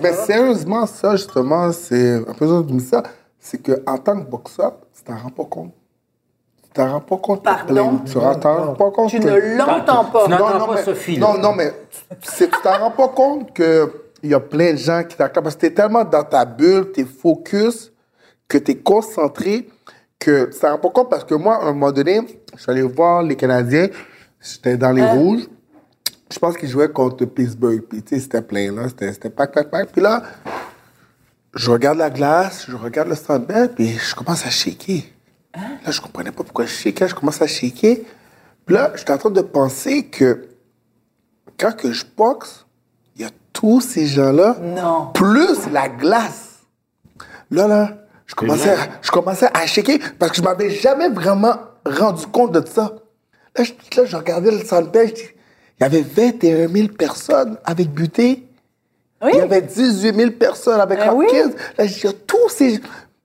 Mais, 0.02 0.12
sérieusement, 0.12 0.86
ça, 0.86 1.12
justement, 1.16 1.72
c'est 1.72 2.16
un 2.28 2.34
peu 2.34 2.46
ça, 2.46 2.62
je 2.68 2.72
dis 2.74 2.80
ça, 2.80 3.02
c'est 3.38 3.58
qu'en 3.58 3.98
tant 3.98 4.20
que 4.20 4.28
boxeur, 4.30 4.74
tu 4.96 5.02
t'en 5.02 5.16
rends 5.16 5.30
pas 5.30 5.44
compte. 5.44 5.72
Tu 6.74 6.80
t'en 6.80 6.90
rends 6.90 7.00
pas 7.00 7.16
compte. 7.18 7.44
Pardon? 7.44 8.00
Tu 8.04 8.14
t'en 8.14 8.20
rends 8.32 8.74
pas 8.74 8.90
compte. 8.90 9.10
Tu 9.10 9.20
ne 9.20 9.56
l'entends 9.56 10.06
pas. 10.06 10.24
Tu 10.24 10.30
n'entends 10.30 10.58
non, 10.58 10.66
pas 10.66 10.82
Sophie, 10.82 11.16
là. 11.16 11.26
Non, 11.28 11.38
non, 11.38 11.52
mais 11.54 11.72
tu 12.20 12.28
c'est- 12.32 12.48
tu 12.50 12.60
t'en 12.64 12.78
rends 12.78 12.90
pas 12.90 13.08
compte 13.08 13.52
que 13.54 13.92
il 14.24 14.30
y 14.30 14.34
a 14.34 14.40
plein 14.40 14.72
de 14.72 14.78
gens 14.78 15.04
qui 15.04 15.16
t'acclament 15.16 15.44
parce 15.44 15.54
que 15.54 15.60
t'es 15.60 15.70
tellement 15.72 16.02
dans 16.02 16.24
ta 16.24 16.44
bulle, 16.44 16.90
t'es 16.90 17.04
focus, 17.04 17.92
que 18.48 18.58
t'es 18.58 18.74
concentré, 18.76 19.68
que 20.18 20.50
tu 20.52 20.58
t'en 20.58 20.72
rends 20.72 20.78
pas 20.78 20.90
compte 20.90 21.10
parce 21.10 21.22
que 21.22 21.34
moi, 21.36 21.56
à 21.56 21.62
un 21.62 21.72
moment 21.74 21.92
donné, 21.92 22.20
je 22.56 22.60
suis 22.62 22.72
allé 22.72 22.82
voir 22.82 23.22
les 23.22 23.36
Canadiens, 23.36 23.86
j'étais 24.40 24.76
dans 24.76 24.90
les 24.90 25.02
Hein? 25.02 25.12
rouges. 25.12 25.42
Je 26.32 26.38
pense 26.40 26.56
qu'ils 26.56 26.68
jouaient 26.70 26.88
contre 26.90 27.24
Pittsburgh. 27.26 27.82
Puis, 27.82 28.02
tu 28.02 28.16
sais, 28.16 28.20
c'était 28.20 28.42
plein, 28.42 28.72
là. 28.74 28.88
C'était 28.88 29.12
c'était 29.12 29.30
pack, 29.30 29.52
pack, 29.52 29.70
pack. 29.70 29.90
Puis 29.92 30.00
là, 30.02 30.22
je 31.54 31.70
regarde 31.70 31.98
la 31.98 32.10
glace, 32.10 32.64
je 32.68 32.74
regarde 32.74 33.08
le 33.08 33.14
stand 33.14 33.46
puis 33.76 33.90
je 33.96 34.14
commence 34.16 34.44
à 34.44 34.50
shaker. 34.50 35.02
Là, 35.56 35.90
je 35.90 36.00
comprenais 36.00 36.32
pas 36.32 36.42
pourquoi 36.42 36.66
je 36.66 36.72
shakais, 36.72 37.08
je 37.08 37.14
commence 37.14 37.40
à 37.40 37.46
shaker. 37.46 37.96
Puis 38.66 38.74
là, 38.74 38.92
j'étais 38.96 39.12
en 39.12 39.18
train 39.18 39.30
de 39.30 39.40
penser 39.42 40.06
que 40.06 40.48
quand 41.58 41.72
que 41.76 41.92
je 41.92 42.04
boxe, 42.16 42.66
il 43.16 43.22
y 43.22 43.24
a 43.24 43.30
tous 43.52 43.80
ces 43.80 44.06
gens-là, 44.06 44.56
Non. 44.60 45.10
plus 45.14 45.70
la 45.70 45.88
glace. 45.88 46.58
Là, 47.50 47.68
là, 47.68 47.90
je 48.26 48.34
commençais, 48.34 48.70
à, 48.70 48.76
je 49.02 49.10
commençais 49.10 49.48
à 49.54 49.66
shaker 49.66 49.98
parce 50.18 50.32
que 50.32 50.38
je 50.38 50.42
m'avais 50.42 50.70
jamais 50.70 51.08
vraiment 51.08 51.56
rendu 51.86 52.26
compte 52.26 52.52
de 52.52 52.66
ça. 52.66 52.92
Là, 53.56 53.62
je, 53.64 53.72
là, 53.96 54.04
je 54.06 54.16
regardais 54.16 54.50
le 54.50 54.64
dis, 54.64 55.22
il 55.78 55.82
y 55.82 55.84
avait 55.84 56.00
21 56.02 56.68
000 56.68 56.88
personnes 56.88 57.58
avec 57.64 57.90
buté. 57.90 58.48
Oui. 59.22 59.30
Il 59.34 59.38
y 59.38 59.42
avait 59.42 59.62
18 59.62 60.14
000 60.14 60.30
personnes 60.32 60.80
avec 60.80 60.98
Eh 61.04 61.08
oui. 61.10 61.26
Hopkins. 61.26 61.52
Là, 61.78 61.86
je 61.86 61.92
dis, 61.92 62.00
il 62.00 62.06
y 62.06 62.08
a 62.08 62.12
tous 62.26 62.48
ces... 62.48 62.80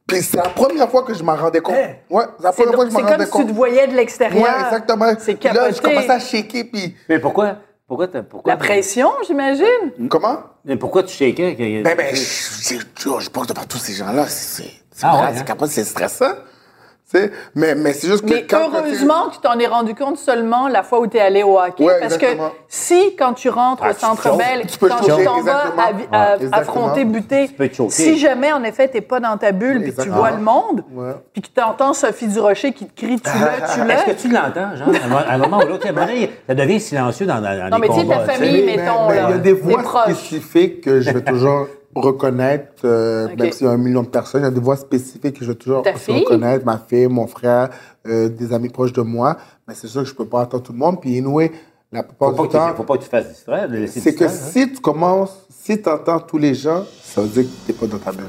Puis 0.09 0.21
c'est 0.23 0.37
la 0.37 0.43
première 0.43 0.89
fois 0.89 1.03
que 1.03 1.13
je 1.13 1.23
m'en 1.23 1.35
rendais 1.35 1.61
compte. 1.61 1.75
Eh. 1.77 2.13
Ouais, 2.13 2.23
c'est 2.37 2.43
la 2.43 2.51
C'est 2.51 2.63
première 2.63 2.75
fois 2.75 2.85
que 2.85 2.91
je 2.91 2.95
c'est 2.95 3.01
m'en 3.01 3.07
comme 3.07 3.11
rendais 3.17 3.25
si 3.25 3.31
tu 3.31 3.37
compte. 3.37 3.47
te 3.47 3.53
voyais 3.53 3.87
de 3.87 3.95
l'extérieur. 3.95 4.43
Ouais, 4.43 4.65
exactement. 4.65 5.13
C'est 5.19 5.43
là, 5.45 5.71
je 5.71 5.81
commençais 5.81 6.09
à 6.11 6.19
shaker, 6.19 6.63
puis... 6.71 6.95
Mais 7.07 7.19
pourquoi? 7.19 7.55
Pourquoi, 7.87 8.07
t'as- 8.07 8.21
pourquoi 8.21 8.51
La 8.53 8.57
pression, 8.57 9.09
j'imagine. 9.25 10.07
Comment? 10.09 10.37
Mais 10.65 10.75
pourquoi 10.75 11.01
tu 11.03 11.15
shakais? 11.15 11.55
Ben, 11.83 11.95
ben, 11.97 12.13
je, 12.15 12.21
je, 12.21 12.75
je, 12.99 13.19
je 13.19 13.29
pense 13.29 13.47
devant 13.47 13.63
tous 13.67 13.79
ces 13.79 13.93
gens-là, 13.93 14.27
c'est 14.27 14.63
c'est- 14.63 14.71
c'est 14.93 15.05
Ah 15.07 15.21
ouais, 15.21 15.27
c'est 15.33 15.39
hein? 15.39 15.43
capable, 15.43 15.71
c'est 15.71 15.83
stressant. 15.85 16.33
Tu 17.11 17.17
sais, 17.17 17.31
mais, 17.55 17.73
mais 17.73 17.93
c'est 17.93 18.07
juste 18.07 18.23
que 18.23 18.29
Mais 18.31 18.43
quand... 18.43 18.69
heureusement 18.71 19.29
que 19.29 19.35
tu 19.35 19.41
t'en 19.41 19.57
es 19.57 19.65
rendu 19.65 19.95
compte 19.95 20.17
seulement 20.19 20.67
la 20.67 20.83
fois 20.83 20.99
où 20.99 21.07
tu 21.07 21.17
es 21.17 21.19
allé 21.19 21.41
au 21.41 21.57
hockey. 21.59 21.83
Ouais, 21.83 21.99
parce 21.99 22.13
exactement. 22.15 22.49
que 22.49 22.53
si, 22.67 23.15
quand 23.17 23.33
tu 23.33 23.49
rentres 23.49 23.81
Ah, 23.83 23.89
au 23.89 23.93
tu 23.93 23.99
Centre 23.99 24.37
Bell, 24.37 24.67
tu 24.67 24.77
quand 24.77 24.95
tu 25.01 25.07
t'en 25.09 25.15
vas 25.15 25.37
exactement. 25.39 25.81
à- 26.11 26.17
à- 26.17 26.37
Ouais, 26.37 26.47
affronter, 26.51 27.05
buter, 27.05 27.49
si 27.89 28.19
jamais, 28.19 28.51
en 28.53 28.63
effet, 28.63 28.87
t'es 28.89 29.01
pas 29.01 29.19
dans 29.19 29.37
ta 29.37 29.51
bulle 29.51 29.81
puis 29.81 29.95
que 29.95 30.01
tu 30.03 30.09
vois 30.09 30.29
le 30.31 30.37
monde, 30.37 30.83
Ouais. 30.93 31.13
puis 31.33 31.41
que 31.41 31.47
tu 31.47 31.61
entends 31.63 31.93
Sophie 31.93 32.27
Durocher 32.27 32.73
qui 32.73 32.85
te 32.85 32.95
crie 32.95 33.19
«tu 33.21 33.29
l'as, 33.39 33.67
tu 33.73 33.79
Est-ce 33.79 33.87
l'as 33.87 34.03
que 34.13 34.21
tu 34.21 34.27
l'entends, 34.29 34.75
genre, 34.75 34.89
à 35.27 35.33
un 35.33 35.37
moment- 35.39 35.57
ou 35.63 35.67
l'autre? 35.67 35.87
Ça 36.47 36.53
devient 36.55 36.79
silencieux 36.79 37.25
dans, 37.25 37.41
dans, 37.41 37.41
dans 37.41 37.69
Non, 37.69 37.77
les 37.77 37.87
mais 37.89 37.95
tu 37.95 38.01
sais, 38.01 38.05
ta 38.07 38.19
famille, 38.19 38.63
Mais- 38.67 38.77
mettons, 38.77 39.07
mais 39.09 39.15
là, 39.15 39.25
il 39.29 39.31
y 39.31 39.33
a 39.33 39.37
des 39.39 39.53
voix 39.53 40.03
spécifiques 40.03 40.81
que 40.81 41.01
je 41.01 41.09
vais 41.09 41.21
toujours 41.21 41.67
reconnaître, 41.95 42.83
euh, 42.85 43.27
Ok. 43.27 43.39
même 43.39 43.51
s'il 43.51 43.65
y 43.67 43.69
a 43.69 43.73
un 43.73 43.77
million 43.77 44.03
de 44.03 44.07
personnes, 44.07 44.41
il 44.41 44.45
y 44.45 44.47
a 44.47 44.51
des 44.51 44.59
voix 44.59 44.75
spécifiques 44.77 45.37
que 45.39 45.45
je 45.45 45.51
vais 45.51 45.55
toujours 45.57 45.83
reconnaître, 45.83 46.65
ma 46.65 46.77
fille, 46.77 47.07
mon 47.07 47.27
frère, 47.27 47.69
euh, 48.07 48.29
des 48.29 48.53
amis 48.53 48.69
proches 48.69 48.93
de 48.93 49.01
moi. 49.01 49.37
Mais 49.67 49.73
c'est 49.75 49.87
sûr 49.87 50.03
que 50.03 50.07
je 50.09 50.15
peux 50.15 50.25
pas 50.25 50.41
entendre 50.41 50.63
tout 50.63 50.71
le 50.73 50.77
monde. 50.79 50.99
Puis, 51.01 51.17
anyway, 51.17 51.51
la 51.91 52.03
plupart 52.03 52.35
Faut 52.35 52.43
du 52.43 52.47
que 52.49 52.53
tu, 52.53 52.57
temps, 52.59 52.75
faut 52.75 52.83
pas 52.83 52.97
que 52.97 53.03
tu 53.03 53.09
fasses 53.09 53.27
distraire, 53.29 53.67
c'est 53.87 54.13
que 54.13 54.25
hein. 54.25 54.29
si 54.29 54.71
tu 54.71 54.79
commences, 54.79 55.47
si 55.49 55.81
tu 55.81 55.89
entends 55.89 56.19
tous 56.19 56.37
les 56.37 56.53
gens, 56.53 56.83
ça 57.03 57.21
veut 57.21 57.27
dire 57.27 57.43
que 57.43 57.49
tu 57.65 57.71
n'es 57.71 57.77
pas 57.77 57.87
dans 57.87 57.97
ta 58.03 58.11
bulle. 58.11 58.25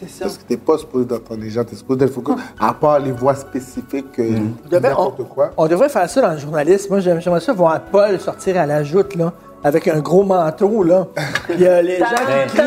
C'est 0.00 0.08
ça. 0.10 0.24
Parce 0.24 0.38
que 0.38 0.42
tu 0.46 0.52
n'es 0.54 0.56
pas 0.56 0.78
supposé 0.78 1.04
d'entendre 1.04 1.40
les 1.42 1.50
gens, 1.50 1.62
tu 1.64 1.74
es 1.74 1.76
supposé 1.76 2.00
d'être 2.00 2.12
focus, 2.14 2.34
à 2.58 2.72
part 2.74 2.98
les 2.98 3.12
voix 3.12 3.34
spécifiques, 3.36 4.18
euh, 4.18 4.38
On 4.64 4.68
devrait- 4.68 4.88
n'importe 4.88 5.28
quoi. 5.28 5.50
on 5.56 5.68
devrait 5.68 5.88
faire 5.90 6.08
ça 6.10 6.20
dans 6.22 6.32
le 6.32 6.38
journalisme. 6.38 6.86
Moi, 6.90 7.00
j'aime- 7.00 7.20
j'aimerais 7.20 7.40
ça 7.40 7.52
voir 7.52 7.80
Paul 7.82 8.18
sortir 8.18 8.58
à 8.58 8.66
la 8.66 8.82
joute, 8.82 9.14
là, 9.14 9.32
avec 9.62 9.86
un 9.86 10.00
gros 10.00 10.24
manteau, 10.24 10.82
là. 10.82 11.06
Il 11.50 11.60
y 11.60 11.66
a 11.68 11.80
les 11.82 11.98
gens 12.00 12.06
qui 12.06 12.56
crient, 12.56 12.62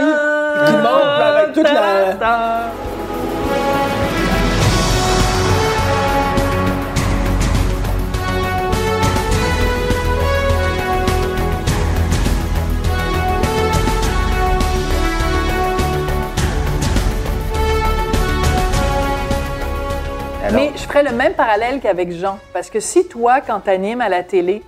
qui 0.66 0.72
montent 0.74 0.84
là, 0.84 1.38
avec 1.38 1.54
toute 1.54 1.64
la... 1.64 2.72
Mais 20.54 20.72
je 20.78 20.84
ferais 20.84 21.04
le 21.04 21.12
même 21.12 21.34
parallèle 21.34 21.82
qu'avec 21.82 22.14
Jean. 22.14 22.40
Parce 22.54 22.70
que 22.70 22.80
si 22.80 23.10
toi, 23.10 23.42
quand 23.42 23.60
tu 23.62 23.70
animes 23.70 24.00
à 24.00 24.08
la 24.08 24.24
télé, 24.24 24.64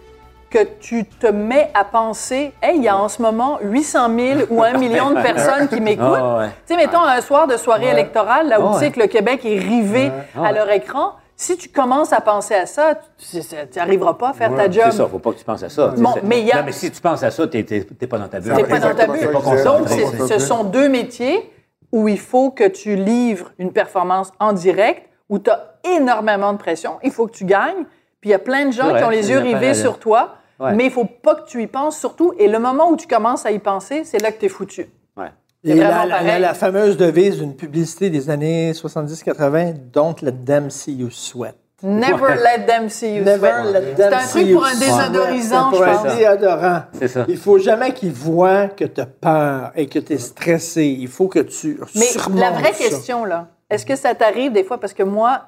que 0.57 0.63
tu 0.79 1.05
te 1.05 1.27
mets 1.27 1.69
à 1.73 1.83
penser, 1.83 2.53
hey, 2.61 2.77
il 2.77 2.83
y 2.83 2.87
a 2.87 2.97
en 2.97 3.09
ce 3.09 3.21
moment 3.21 3.59
800 3.61 4.09
000 4.17 4.39
ou 4.49 4.63
1 4.63 4.73
million 4.77 5.11
de 5.11 5.21
personnes 5.21 5.67
qui 5.67 5.79
m'écoutent. 5.81 6.05
Ah 6.17 6.37
ouais. 6.39 6.47
Tu 6.67 6.73
sais, 6.73 6.77
mettons 6.77 7.01
un 7.03 7.21
soir 7.21 7.47
de 7.47 7.57
soirée 7.57 7.89
électorale, 7.89 8.47
là 8.49 8.59
où 8.61 8.67
Ah 8.67 8.71
tu 8.73 8.79
sais 8.79 8.85
ouais. 8.85 8.91
que 8.91 8.99
le 9.01 9.07
Québec 9.07 9.41
est 9.45 9.59
rivé 9.59 10.11
Ah 10.35 10.47
à 10.47 10.51
leur 10.51 10.69
écran, 10.71 11.13
si 11.35 11.55
tu 11.57 11.69
commences 11.69 12.13
à 12.13 12.21
penser 12.21 12.55
à 12.55 12.65
ça, 12.65 12.95
tu 13.17 13.37
n'arriveras 13.75 14.15
pas 14.15 14.29
à 14.29 14.33
faire 14.33 14.55
ta 14.55 14.69
job. 14.71 14.85
C'est 14.85 14.97
ça, 14.97 15.07
faut 15.07 15.19
pas 15.19 15.31
que 15.33 15.37
tu 15.37 15.45
penses 15.45 15.61
à 15.61 15.69
ça. 15.69 15.93
Bon, 15.97 16.15
mais 16.23 16.41
y 16.41 16.51
a- 16.51 16.57
Non, 16.57 16.63
mais 16.65 16.71
si 16.71 16.89
tu 16.89 16.99
penses 16.99 17.21
à 17.21 17.29
ça, 17.29 17.45
t'es- 17.47 17.63
t'es 17.63 18.07
pas 18.07 18.17
dans 18.17 18.27
ta 18.27 18.39
bulle. 18.39 18.53
Pas 18.67 18.79
dans 18.79 18.95
ta 18.95 19.05
bulle. 19.07 19.31
Donc, 19.31 19.87
ce 20.27 20.39
sont 20.39 20.63
deux 20.63 20.89
métiers 20.89 21.51
où 21.91 22.07
il 22.07 22.19
faut 22.19 22.49
que 22.49 22.67
tu 22.67 22.95
livres 22.95 23.51
une 23.59 23.71
performance 23.71 24.31
en 24.39 24.53
direct, 24.53 25.03
où 25.29 25.37
tu 25.39 25.49
as 25.51 25.75
énormément 25.95 26.53
de 26.53 26.57
pression. 26.57 26.97
Il 27.03 27.11
faut 27.11 27.27
que 27.27 27.33
tu 27.33 27.45
gagnes. 27.45 27.85
Puis 28.19 28.29
il 28.29 28.31
y 28.31 28.35
a 28.35 28.39
plein 28.39 28.65
de 28.65 28.71
gens 28.71 28.95
qui 28.95 29.03
ont 29.03 29.09
les 29.09 29.29
yeux 29.29 29.37
rivés 29.37 29.75
sur 29.75 29.99
toi, 29.99 30.35
Ouais. 30.59 30.73
mais 30.75 30.85
il 30.85 30.91
faut 30.91 31.05
pas 31.05 31.35
que 31.35 31.45
tu 31.47 31.61
y 31.61 31.67
penses 31.67 31.99
surtout. 31.99 32.33
Et 32.39 32.47
le 32.47 32.57
moment 32.59 32.89
où 32.89 32.97
tu 32.97 33.07
commences 33.07 33.45
à 33.45 33.51
y 33.51 33.59
penser, 33.59 34.03
c'est 34.03 34.21
là 34.21 34.31
que 34.31 34.39
tu 34.39 34.45
es 34.47 34.49
foutu. 34.49 34.87
Ouais. 35.15 35.31
C'est 35.63 35.71
Et 35.71 35.75
la, 35.75 35.87
vraiment 35.89 36.05
la- 36.05 36.15
pareil. 36.17 36.41
la 36.41 36.53
fameuse 36.53 36.97
devise 36.97 37.37
d'une 37.37 37.55
publicité 37.55 38.09
des 38.09 38.29
années 38.29 38.73
70-80, 38.73 39.73
«Don't 39.93 40.15
let 40.21 40.33
them 40.45 40.69
see 40.69 40.93
you 40.93 41.09
sweat 41.09 41.55
Never 41.83 42.33
let 42.43 42.65
them 42.65 42.89
see 42.89 43.17
you 43.17 43.23
Never 43.23 43.51
sweat. 43.61 43.73
let 43.73 43.81
C'est 43.89 43.95
them 44.09 44.13
un 44.13 44.27
truc 44.27 44.51
pour 44.53 44.65
un 44.65 44.69
sweat. 44.73 44.79
désodorisant, 44.79 45.71
je 45.71 45.77
pour 45.77 45.85
pense. 45.85 46.05
un 46.11 46.15
déodorant. 46.17 46.81
C'est 46.93 47.07
ça. 47.07 47.25
Il 47.27 47.37
faut 47.37 47.59
jamais 47.59 47.93
qu'ils 47.93 48.13
voient 48.13 48.67
que 48.69 48.85
tu 48.85 48.99
as 48.99 49.05
peur 49.05 49.71
et 49.75 49.85
que 49.85 49.99
tu 49.99 50.13
es 50.13 50.17
stressé. 50.17 50.85
Il 50.85 51.07
faut 51.07 51.27
que 51.27 51.37
tu 51.39 51.79
Mais 51.93 52.05
la 52.39 52.49
vraie 52.49 52.73
ça. 52.73 52.83
question, 52.89 53.25
là, 53.25 53.49
est-ce 53.69 53.85
que 53.85 53.95
ça 53.95 54.15
t'arrive 54.15 54.53
des 54.53 54.63
fois, 54.63 54.79
parce 54.79 54.93
que 54.93 55.03
moi, 55.03 55.41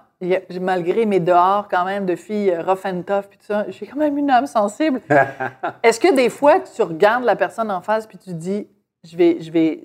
malgré 0.60 1.05
mes 1.05 1.19
dehors 1.19 1.67
quand 1.69 1.86
même 1.86 2.05
de 2.05 2.15
filles 2.15 2.51
euh, 2.51 2.62
rough 2.62 2.86
and 2.86 3.03
tough, 3.03 3.27
puis 3.29 3.38
tout 3.39 3.45
ça, 3.47 3.65
j'ai 3.69 3.86
quand 3.88 3.97
même 3.97 4.17
une 4.17 4.29
âme 4.29 4.47
sensible. 4.47 5.01
est-ce 5.84 5.99
que 5.99 6.13
des 6.13 6.29
fois, 6.29 6.60
tu 6.60 6.82
regardes 6.82 7.23
la 7.23 7.36
personne 7.36 7.71
en 7.71 7.82
face, 7.82 8.05
puis 8.05 8.17
tu 8.17 8.34
dis, 8.34 8.67
je 9.03 9.15
vais, 9.15 9.38
je 9.41 9.51
vais... 9.51 9.82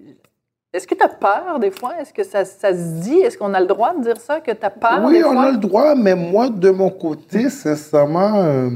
Est-ce 0.72 0.88
que 0.88 0.94
tu 0.96 1.04
as 1.04 1.08
peur 1.08 1.60
des 1.60 1.70
fois? 1.70 1.92
Est-ce 2.00 2.12
que 2.12 2.24
ça, 2.24 2.44
ça 2.44 2.72
se 2.72 3.00
dit? 3.00 3.18
Est-ce 3.18 3.38
qu'on 3.38 3.54
a 3.54 3.60
le 3.60 3.66
droit 3.66 3.94
de 3.94 4.02
dire 4.02 4.16
ça, 4.16 4.40
que 4.40 4.50
tu 4.50 4.66
as 4.66 4.70
peur 4.70 5.00
Oui, 5.04 5.14
des 5.18 5.24
on 5.24 5.32
fois? 5.32 5.42
a 5.44 5.50
le 5.52 5.56
droit, 5.58 5.94
mais 5.94 6.16
moi, 6.16 6.48
de 6.48 6.70
mon 6.70 6.90
côté, 6.90 7.48
sincèrement, 7.48 8.34
euh, 8.42 8.70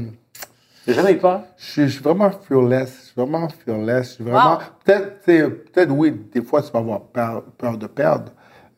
J'ai 0.87 0.93
jamais 0.93 1.11
eu 1.11 1.17
peur. 1.17 1.41
je 1.57 1.85
suis- 1.87 1.99
vraiment 2.01 2.31
fearless. 2.31 2.99
Je 3.01 3.05
suis 3.07 3.13
vraiment 3.21 3.49
fearless. 3.49 4.07
Je 4.07 4.13
suis 4.13 4.23
vraiment. 4.23 4.53
Wow. 4.53 4.59
Peut-être, 4.85 5.25
peut-être, 5.25 5.91
oui, 5.91 6.11
des 6.33 6.41
fois, 6.41 6.61
tu 6.61 6.71
vas 6.71 6.79
avoir 6.79 7.01
peur, 7.01 7.43
peur 7.57 7.77
de 7.77 7.87
perdre. 7.87 8.31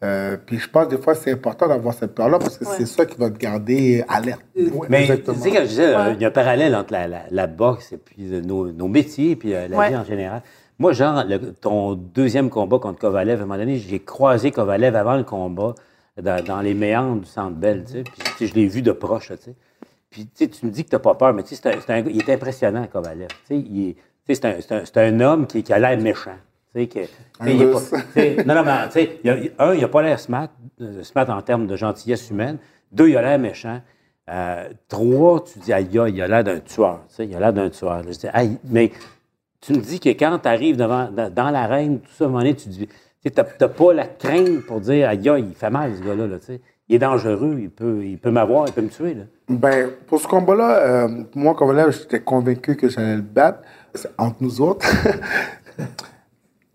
Euh, 0.03 0.35
puis 0.43 0.57
je 0.57 0.67
pense 0.67 0.87
des 0.87 0.97
fois 0.97 1.13
c'est 1.13 1.31
important 1.31 1.67
d'avoir 1.67 1.93
cette 1.93 2.15
peur-là 2.15 2.39
parce 2.39 2.57
que 2.57 2.65
Ouais. 2.65 2.71
c'est 2.77 2.87
ça 2.87 3.05
qui 3.05 3.17
va 3.19 3.29
te 3.29 3.37
garder 3.37 4.03
alerte. 4.09 4.41
Ouais, 4.55 4.87
Mais 4.89 5.01
exactement. 5.01 5.37
tu 5.37 5.43
sais, 5.43 5.51
quand 5.51 5.61
je 5.61 5.67
disais, 5.67 5.93
euh, 5.95 6.05
Ouais. 6.07 6.13
il 6.15 6.21
y 6.21 6.25
a 6.25 6.29
un 6.29 6.31
parallèle 6.31 6.75
entre 6.75 6.91
la, 6.93 7.07
la- 7.07 7.23
la 7.29 7.45
boxe 7.47 7.93
et 7.93 7.97
puis 7.97 8.33
euh, 8.33 8.41
nos, 8.41 8.71
nos 8.71 8.87
métiers 8.87 9.31
et 9.31 9.35
puis 9.35 9.53
euh, 9.53 9.67
la 9.67 9.77
Ouais. 9.77 9.89
vie 9.89 9.95
en 9.95 10.03
général. 10.03 10.41
Moi, 10.79 10.93
genre, 10.93 11.23
le- 11.23 11.53
ton 11.53 11.93
deuxième 11.93 12.49
combat 12.49 12.79
contre 12.79 12.97
Kovalev, 12.97 13.39
à 13.39 13.43
un 13.43 13.45
moment 13.45 13.59
donné, 13.59 13.77
j'ai 13.77 13.99
croisé 13.99 14.49
Kovalev 14.49 14.95
avant 14.95 15.15
le 15.17 15.23
combat 15.23 15.75
dans, 16.19 16.43
dans 16.43 16.61
les 16.61 16.73
méandres 16.73 17.21
du 17.21 17.27
Centre 17.27 17.55
Bell, 17.55 17.83
tu 17.85 17.91
sais. 17.93 18.03
Puis 18.03 18.13
tu 18.23 18.31
sais, 18.37 18.47
je 18.47 18.55
l'ai 18.55 18.65
vu 18.67 18.81
de 18.81 18.91
proche, 18.91 19.27
tu 19.27 19.35
sais. 19.37 19.55
Puis 20.09 20.23
tu 20.25 20.45
sais, 20.45 20.47
tu 20.49 20.65
me 20.65 20.71
dis 20.71 20.83
que 20.83 20.89
tu 20.89 20.95
n'as 20.95 20.99
pas 20.99 21.13
peur, 21.13 21.31
mais 21.35 21.43
tu 21.43 21.53
sais, 21.53 21.61
c'est 21.61 21.69
un- 21.75 21.79
c'est 21.79 21.93
un 21.93 22.01
gars- 22.01 22.11
il 22.11 22.17
est 22.17 22.29
impressionnant, 22.33 22.87
Kovalev. 22.91 23.27
Tu 23.27 23.35
sais, 23.47 23.57
il 23.59 23.89
est- 23.89 23.93
tu 23.93 24.33
sais, 24.33 24.35
c'est 24.35 24.45
un, 24.45 24.55
c'est 24.59 24.71
un- 24.73 24.81
c'est 24.83 24.97
un 24.97 25.19
homme 25.19 25.45
qui, 25.45 25.61
qui 25.61 25.71
a 25.71 25.77
l'air 25.77 25.95
méchant. 25.99 26.31
Tu 26.73 26.81
sais, 26.81 26.87
que, 26.87 26.99
il 27.45 27.61
est 27.61 27.71
pas- 27.71 28.43
non, 28.45 28.55
non, 28.55 28.63
mais 28.63 28.87
tu 28.87 28.93
sais, 28.93 29.53
un, 29.59 29.73
il 29.73 29.81
n'a 29.81 29.87
pas 29.89 30.01
l'air 30.01 30.19
smart, 30.19 30.47
euh, 30.79 31.03
smart 31.03 31.29
en 31.29 31.41
termes 31.41 31.67
de 31.67 31.75
gentillesse 31.75 32.29
humaine. 32.29 32.57
Deux, 32.91 33.09
il 33.09 33.17
a 33.17 33.21
l'air 33.21 33.39
méchant. 33.39 33.81
Euh, 34.29 34.69
trois, 34.87 35.43
tu 35.43 35.59
dis, 35.59 35.73
aïe, 35.73 35.99
aïe, 35.99 36.13
il 36.13 36.21
a 36.21 36.27
l'air 36.27 36.43
d'un 36.43 36.59
tueur. 36.59 37.01
Tu 37.09 37.15
sais, 37.15 37.27
il 37.27 37.35
a 37.35 37.39
l'air 37.39 37.51
d'un 37.53 37.69
tueur. 37.69 38.03
Je 38.03 38.17
dis, 38.17 38.27
aïe, 38.31 38.57
mais 38.63 38.91
tu 39.59 39.73
me 39.73 39.79
dis 39.79 39.99
que 39.99 40.09
quand 40.09 40.39
tu 40.39 40.47
arrives 40.47 40.77
devant, 40.77 41.09
dans, 41.11 41.49
l'arène, 41.49 41.99
tout 41.99 42.11
ça, 42.11 42.23
à 42.23 42.27
un 42.27 42.29
moment 42.29 42.41
donné, 42.41 42.55
tu 42.55 42.69
dis, 42.69 42.87
tu 43.23 43.31
n'as 43.35 43.67
pas 43.67 43.93
la 43.93 44.07
crainte 44.07 44.65
pour 44.65 44.79
dire, 44.79 45.09
aïe, 45.09 45.27
aïe, 45.29 45.45
il 45.49 45.55
fait 45.55 45.69
mal, 45.69 45.93
ce 45.97 46.01
gars-là. 46.01 46.25
Là, 46.27 46.39
tu 46.39 46.45
sais. 46.45 46.61
il 46.87 46.95
est 46.95 46.99
dangereux, 46.99 47.57
il 47.59 47.69
peut, 47.69 48.05
il 48.05 48.17
peut 48.17 48.31
m'avoir, 48.31 48.67
il 48.67 48.73
peut 48.73 48.81
me 48.81 48.89
tuer. 48.89 49.13
Là. 49.13 49.23
Ben, 49.49 49.89
pour 50.07 50.21
ce 50.21 50.27
combat-là, 50.27 50.77
euh, 50.77 51.23
moi, 51.35 51.53
comme 51.53 51.75
là, 51.75 51.91
j'étais 51.91 52.21
convaincu 52.21 52.77
que 52.77 52.87
j'allais 52.87 53.17
le 53.17 53.21
battre. 53.21 53.59
C'est 53.93 54.11
entre 54.17 54.37
nous 54.39 54.61
autres. 54.61 54.87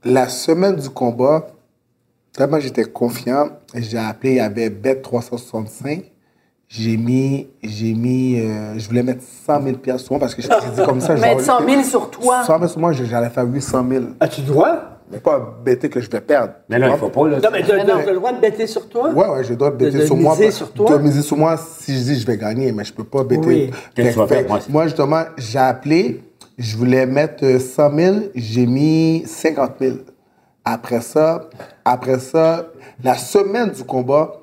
La 0.06 0.28
semaine 0.28 0.76
du 0.76 0.88
combat, 0.88 1.48
tellement 2.32 2.60
j'étais 2.60 2.84
confiant, 2.84 3.48
j'ai 3.74 3.98
appelé, 3.98 4.30
il 4.32 4.36
y 4.36 4.40
avait 4.40 4.68
Bet365. 4.70 6.04
j'ai 6.68 6.96
mis, 6.96 7.48
j'ai 7.62 7.92
mis, 7.92 8.38
euh, 8.40 8.78
je 8.78 8.86
voulais 8.86 9.02
mettre 9.02 9.22
100 9.46 9.62
000 9.64 9.76
piastres 9.78 10.04
sur 10.04 10.12
moi 10.12 10.20
parce 10.20 10.34
que 10.34 10.42
je 10.42 10.48
j'ai 10.48 10.70
dit 10.80 10.86
comme 10.86 11.00
ça. 11.00 11.14
Mettre 11.16 11.44
genre, 11.44 11.60
100 11.60 11.68
000 11.68 11.82
sur 11.82 12.10
toi. 12.10 12.44
100 12.44 12.58
000 12.58 12.68
sur 12.68 12.80
moi, 12.80 12.92
j'allais 12.92 13.30
faire 13.30 13.44
800 13.44 13.84
000. 13.90 14.04
Ah, 14.20 14.28
tu 14.28 14.42
dois? 14.42 14.80
Mais 15.10 15.18
pas 15.18 15.56
bêter 15.64 15.88
que 15.88 16.00
je 16.00 16.08
vais 16.10 16.20
perdre. 16.20 16.54
Mais 16.68 16.78
non, 16.80 16.88
il 16.92 16.98
faut 16.98 17.08
pas, 17.08 17.28
là. 17.28 17.38
Non, 17.40 17.48
mais 17.52 17.62
tu 17.64 17.70
as 17.72 17.84
le 17.84 18.14
droit 18.14 18.32
de 18.32 18.40
bêter 18.40 18.66
sur 18.68 18.88
toi? 18.88 19.10
Ouais, 19.10 19.28
ouais, 19.28 19.44
je 19.44 19.54
dois 19.54 19.70
bêter 19.72 19.98
de 19.98 20.06
sur 20.06 20.16
moi. 20.16 20.34
miser 20.34 20.50
sur 20.52 20.72
toi? 20.72 20.90
De 20.90 21.02
miser 21.02 21.22
sur 21.22 21.36
moi 21.36 21.56
si 21.56 21.96
je 21.96 22.02
dis 22.02 22.20
je 22.20 22.26
vais 22.26 22.36
gagner, 22.36 22.70
mais 22.72 22.84
je 22.84 22.92
peux 22.92 23.04
pas 23.04 23.22
bêter. 23.24 23.46
Oui. 23.46 23.70
Qu'est-ce 23.94 24.08
que 24.08 24.12
tu 24.12 24.18
vas 24.18 24.26
Fait- 24.26 24.34
faire, 24.40 24.48
moi, 24.48 24.60
c'est- 24.60 24.72
moi, 24.72 24.84
justement, 24.84 25.22
j'ai 25.36 25.58
appelé, 25.60 26.22
je 26.58 26.76
voulais 26.76 27.06
mettre 27.06 27.44
euh, 27.44 27.58
100 27.58 27.96
000, 27.96 28.16
j'ai 28.34 28.66
mis 28.66 29.24
50 29.26 29.72
000. 29.80 29.96
Après 30.64 31.00
ça, 31.00 31.48
après 31.84 32.18
ça, 32.18 32.68
la 33.02 33.14
semaine 33.14 33.70
du 33.70 33.84
combat, 33.84 34.40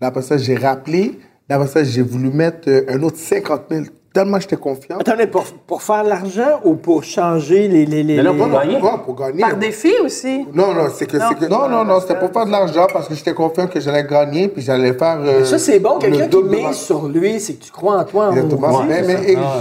après 0.00 0.22
ça, 0.22 0.36
j'ai 0.36 0.56
rappelé, 0.56 1.18
là, 1.48 1.56
après 1.56 1.68
ça, 1.68 1.84
j'ai 1.84 2.02
voulu 2.02 2.30
mettre 2.30 2.68
euh, 2.68 2.84
un 2.88 3.02
autre 3.02 3.18
50 3.18 3.62
000, 3.70 3.84
tellement 4.16 4.40
j'étais 4.40 4.56
confiant. 4.56 4.96
Attendez, 4.98 5.26
pour, 5.26 5.44
pour 5.66 5.82
faire 5.82 6.02
l'argent 6.02 6.60
ou 6.64 6.74
pour 6.74 7.04
changer 7.04 7.68
les... 7.68 7.84
les, 7.84 8.02
les, 8.02 8.16
Mais 8.16 8.22
non, 8.22 8.32
les- 8.32 8.38
pour 8.38 8.48
gagner. 8.48 8.76
Ouais, 8.80 8.90
pour 9.04 9.14
gagner. 9.14 9.40
Par 9.40 9.56
défi 9.56 9.92
aussi. 10.02 10.46
Non, 10.54 10.72
non, 10.72 10.86
c'est 10.94 11.06
que, 11.06 11.18
Non. 11.18 11.24
c'est 11.28 11.38
que, 11.38 11.44
non, 11.50 11.68
non, 11.68 11.84
non, 11.84 12.00
c'était 12.00 12.18
pour 12.18 12.30
faire 12.32 12.46
de 12.46 12.50
l'argent 12.50 12.86
parce 12.92 13.08
que 13.08 13.14
j'étais 13.14 13.34
confiant 13.34 13.66
que 13.66 13.78
j'allais 13.78 14.04
gagner 14.04 14.48
puis 14.48 14.62
j'allais 14.62 14.94
faire. 14.94 15.18
euh, 15.20 15.44
Ça, 15.44 15.58
c'est 15.58 15.78
bon. 15.80 15.98
Quelqu'un 15.98 16.28
qui 16.28 16.36
de 16.42 16.48
mise 16.48 16.76
sur 16.76 17.08
lui, 17.08 17.38
c'est 17.40 17.54
que 17.54 17.64
tu 17.64 17.70
crois 17.70 17.98
en 17.98 18.04
toi. 18.04 18.28
en 18.28 18.32
Exactement. 18.32 18.82
mais, 18.84 19.02
mais, 19.02 19.16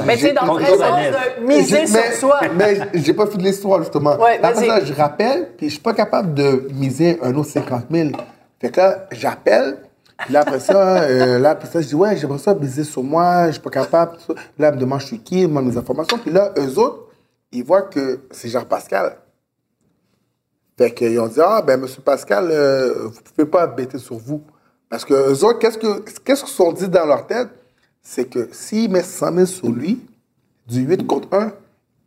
Mais 0.06 0.14
tu 0.16 0.20
j'ai- 0.22 0.28
sais, 0.30 0.34
dans 0.34 0.54
le 0.58 0.66
sens 0.66 0.78
de 0.80 1.46
miser 1.46 1.86
sur 1.88 2.00
mais- 2.00 2.12
soi. 2.16 2.40
Mais 2.58 2.78
j'ai 2.94 3.14
pas 3.14 3.28
fini 3.28 3.44
l'histoire, 3.44 3.80
justement. 3.80 4.16
Ouais, 4.18 4.40
ça, 4.42 4.84
je 4.86 4.94
rappelle, 4.94 5.50
puis 5.58 5.68
je 5.68 5.74
suis 5.74 5.82
pas 5.82 5.94
capable 5.94 6.34
de 6.34 6.68
miser 6.74 7.20
un 7.22 7.36
autre 7.36 7.50
50 7.50 7.84
000. 7.92 8.10
Fait 8.62 8.70
que 8.70 8.80
là, 8.80 9.00
j'appelle, 9.12 9.78
puis 10.18 10.34
là, 10.34 10.42
après 10.42 10.60
ça, 10.60 11.04
euh, 11.04 11.40
là, 11.40 11.52
après 11.52 11.68
ça, 11.68 11.82
je 11.82 11.88
dis, 11.88 11.96
ouais, 11.96 12.16
j'aimerais 12.16 12.40
ça 12.40 12.56
miser 12.56 12.84
sur 12.84 13.04
moi, 13.04 13.48
je 13.48 13.54
suis 13.54 13.62
pas 13.62 13.70
capable. 13.70 14.18
Là, 14.58 14.70
elle 14.70 14.76
me 14.76 14.80
demande, 14.80 15.02
je 15.02 15.08
suis 15.08 15.20
qui, 15.20 15.42
demandent 15.42 15.68
mes 15.68 15.78
informations. 15.78 16.18
Puis 16.18 16.32
là, 16.32 16.54
eux 16.58 16.80
autres, 16.80 17.10
ils 17.52 17.64
voient 17.64 17.84
que 17.84 18.22
c'est 18.32 18.50
Jean-Pascal. 18.50 19.18
Fait 20.78 20.94
qu'ils 20.94 21.20
ont 21.20 21.28
dit, 21.28 21.40
ah, 21.42 21.62
ben, 21.62 21.80
monsieur 21.80 22.02
Pascal, 22.02 22.50
euh, 22.52 23.08
vous 23.08 23.22
pouvez 23.22 23.48
pas 23.48 23.68
bêter 23.68 23.98
sur 23.98 24.18
vous. 24.18 24.44
Parce 24.90 25.04
que 25.04 25.14
eux 25.14 25.44
autres, 25.44 25.60
qu'est-ce 25.60 25.78
que, 25.78 26.00
qu'est-ce 26.20 26.44
qu'ils 26.44 26.54
sont 26.54 26.72
dit 26.72 26.88
dans 26.88 27.06
leur 27.06 27.28
tête? 27.28 27.50
C'est 28.02 28.26
que 28.26 28.50
s'ils 28.52 28.90
mettent 28.90 29.06
100 29.06 29.34
000 29.34 29.46
sur 29.46 29.70
lui, 29.70 30.06
du 30.68 30.82
8 30.82 31.08
contre 31.08 31.28
1, 31.34 31.52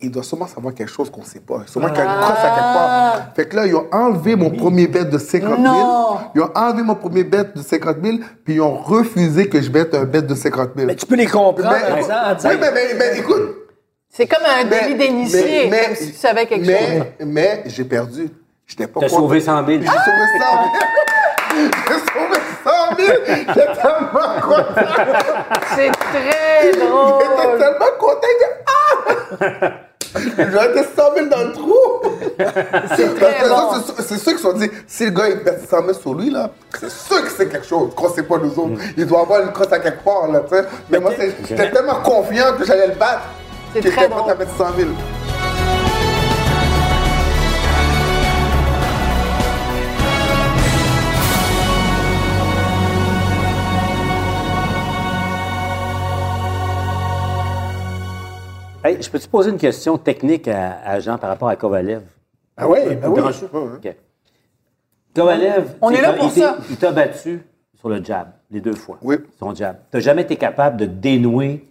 il 0.00 0.10
doit 0.12 0.22
sûrement 0.22 0.46
savoir 0.46 0.74
quelque 0.74 0.90
chose 0.90 1.10
qu'on 1.10 1.24
sait 1.24 1.40
pas. 1.40 1.62
Sûrement 1.66 1.88
qu'il 1.88 1.98
y 1.98 2.00
a 2.02 2.04
une 2.04 2.20
crosse 2.20 2.38
à 2.38 2.50
quelque 2.50 2.74
part. 2.74 3.22
Fait 3.34 3.48
que 3.48 3.56
là, 3.56 3.66
ils 3.66 3.74
ont 3.74 3.86
enlevé 3.90 4.36
mon 4.36 4.50
premier 4.50 4.86
bet 4.86 5.04
de 5.06 5.18
50 5.18 5.48
000. 5.58 5.60
Non. 5.60 6.18
Ils 6.34 6.40
ont 6.40 6.50
enlevé 6.54 6.82
mon 6.82 6.94
premier 6.94 7.24
bet 7.24 7.44
de 7.54 7.60
50 7.62 7.96
000, 8.02 8.18
puis 8.44 8.54
ils 8.54 8.60
ont 8.60 8.76
refusé 8.76 9.48
que 9.48 9.60
je 9.60 9.70
mette 9.70 9.94
un 9.94 10.04
bet 10.04 10.22
de 10.22 10.34
50 10.34 10.70
000. 10.76 10.86
Mais 10.86 10.94
tu 10.94 11.04
peux 11.06 11.16
les 11.16 11.26
comprendre 11.26 11.68
Mais- 11.70 12.02
oui, 12.50 12.56
mais, 12.60 12.70
mais, 12.72 12.94
mais 12.96 13.18
écoute, 13.18 13.54
C'est 14.08 14.26
comme 14.26 14.44
un 14.46 14.64
mais- 14.64 14.88
délit 14.88 14.94
d'initié, 14.94 15.68
mais- 15.70 15.86
comme 15.86 15.96
si 15.96 16.12
tu 16.12 16.16
savais 16.16 16.46
quelque 16.46 16.66
mais, 16.66 16.98
chose. 16.98 17.06
Mais 17.26 17.62
j'ai 17.66 17.84
perdu. 17.84 18.28
J'étais 18.66 18.86
pas 18.86 19.00
T'as 19.00 19.08
sauvé 19.08 19.40
100 19.40 19.66
000. 19.66 19.80
J'ai 19.80 19.86
sauvé 19.86 19.90
100 20.38 20.44
000. 20.62 20.74
J'ai 21.88 21.98
sauvé 21.98 22.38
100 22.64 22.70
000. 22.98 23.08
J'étais 23.26 23.66
tellement 23.82 24.40
content. 24.40 24.82
C'est 25.74 25.90
très 25.90 26.62
J'étais 26.62 26.86
drôle. 26.86 27.58
tellement 27.58 27.92
content 27.98 28.32
que... 28.40 28.46
Ah! 28.66 29.70
J'aurais 30.50 30.70
été 30.70 30.82
100 30.84 31.14
000 31.16 31.26
dans 31.28 31.42
le 31.44 31.52
trou. 31.52 31.74
C'est 32.96 33.14
très 33.14 33.48
bon. 33.48 33.72
c'est 33.98 34.14
qu'ils 34.16 34.18
se 34.18 34.38
sont 34.38 34.52
dit, 34.54 34.70
si 34.86 35.04
le 35.04 35.10
gars 35.10 35.28
il 35.28 35.36
met 35.44 35.58
100 35.68 35.80
000 35.82 35.92
sur 35.92 36.14
lui, 36.14 36.30
là, 36.30 36.50
c'est 36.80 36.90
sûr 36.90 37.22
que 37.22 37.30
c'est 37.30 37.48
quelque 37.48 37.66
chose 37.66 37.90
qu'on 37.94 38.08
sait 38.08 38.22
pas 38.22 38.38
nous 38.38 38.50
autres. 38.58 38.70
Mm. 38.70 38.78
Il 38.96 39.06
doit 39.06 39.20
avoir 39.20 39.40
une 39.42 39.52
crosse 39.52 39.70
à 39.72 39.78
quelque 39.78 40.02
part, 40.02 40.28
là, 40.28 40.40
tu 40.48 40.56
sais. 40.56 40.64
Mais 40.90 40.98
moi, 40.98 41.12
c'est- 41.16 41.34
j'étais 41.46 41.70
tellement 41.70 41.96
confiant 41.96 42.54
que 42.58 42.64
j'allais 42.64 42.86
le 42.88 42.94
battre. 42.94 43.22
C'est 43.74 43.80
que 43.80 43.88
très 43.88 44.02
j'étais 44.02 44.08
prêt 44.08 44.18
drôle. 44.20 44.30
à 44.32 44.34
mettre 44.34 44.56
100 44.56 44.64
000. 44.76 44.88
Hey, 58.98 59.04
je 59.04 59.10
peux 59.10 59.18
te 59.20 59.28
poser 59.28 59.50
une 59.50 59.58
question 59.58 59.96
technique 59.96 60.48
à, 60.48 60.80
à 60.84 60.98
Jean 60.98 61.18
par 61.18 61.30
rapport 61.30 61.48
à 61.48 61.54
Kovalev? 61.54 62.02
Ah 62.56 62.68
oui, 62.68 62.78
ben 62.96 63.08
oui. 63.10 63.90
Kovalev, 65.14 65.76
On 65.80 65.90
est 65.90 66.00
là 66.02 66.12
il 66.14 66.18
pour 66.18 66.32
t'est- 66.34 66.40
ça. 66.40 66.56
Il 66.68 66.76
t'a 66.76 66.90
battu 66.90 67.40
sur 67.74 67.88
le 67.88 68.02
jab, 68.02 68.30
les 68.50 68.60
deux 68.60 68.74
fois. 68.74 68.98
Oui. 69.02 69.16
Son 69.38 69.54
jab. 69.54 69.76
Tu 69.92 69.96
n'as 69.96 70.00
jamais 70.02 70.22
été 70.22 70.34
capable 70.34 70.76
de 70.78 70.86
dénouer 70.86 71.64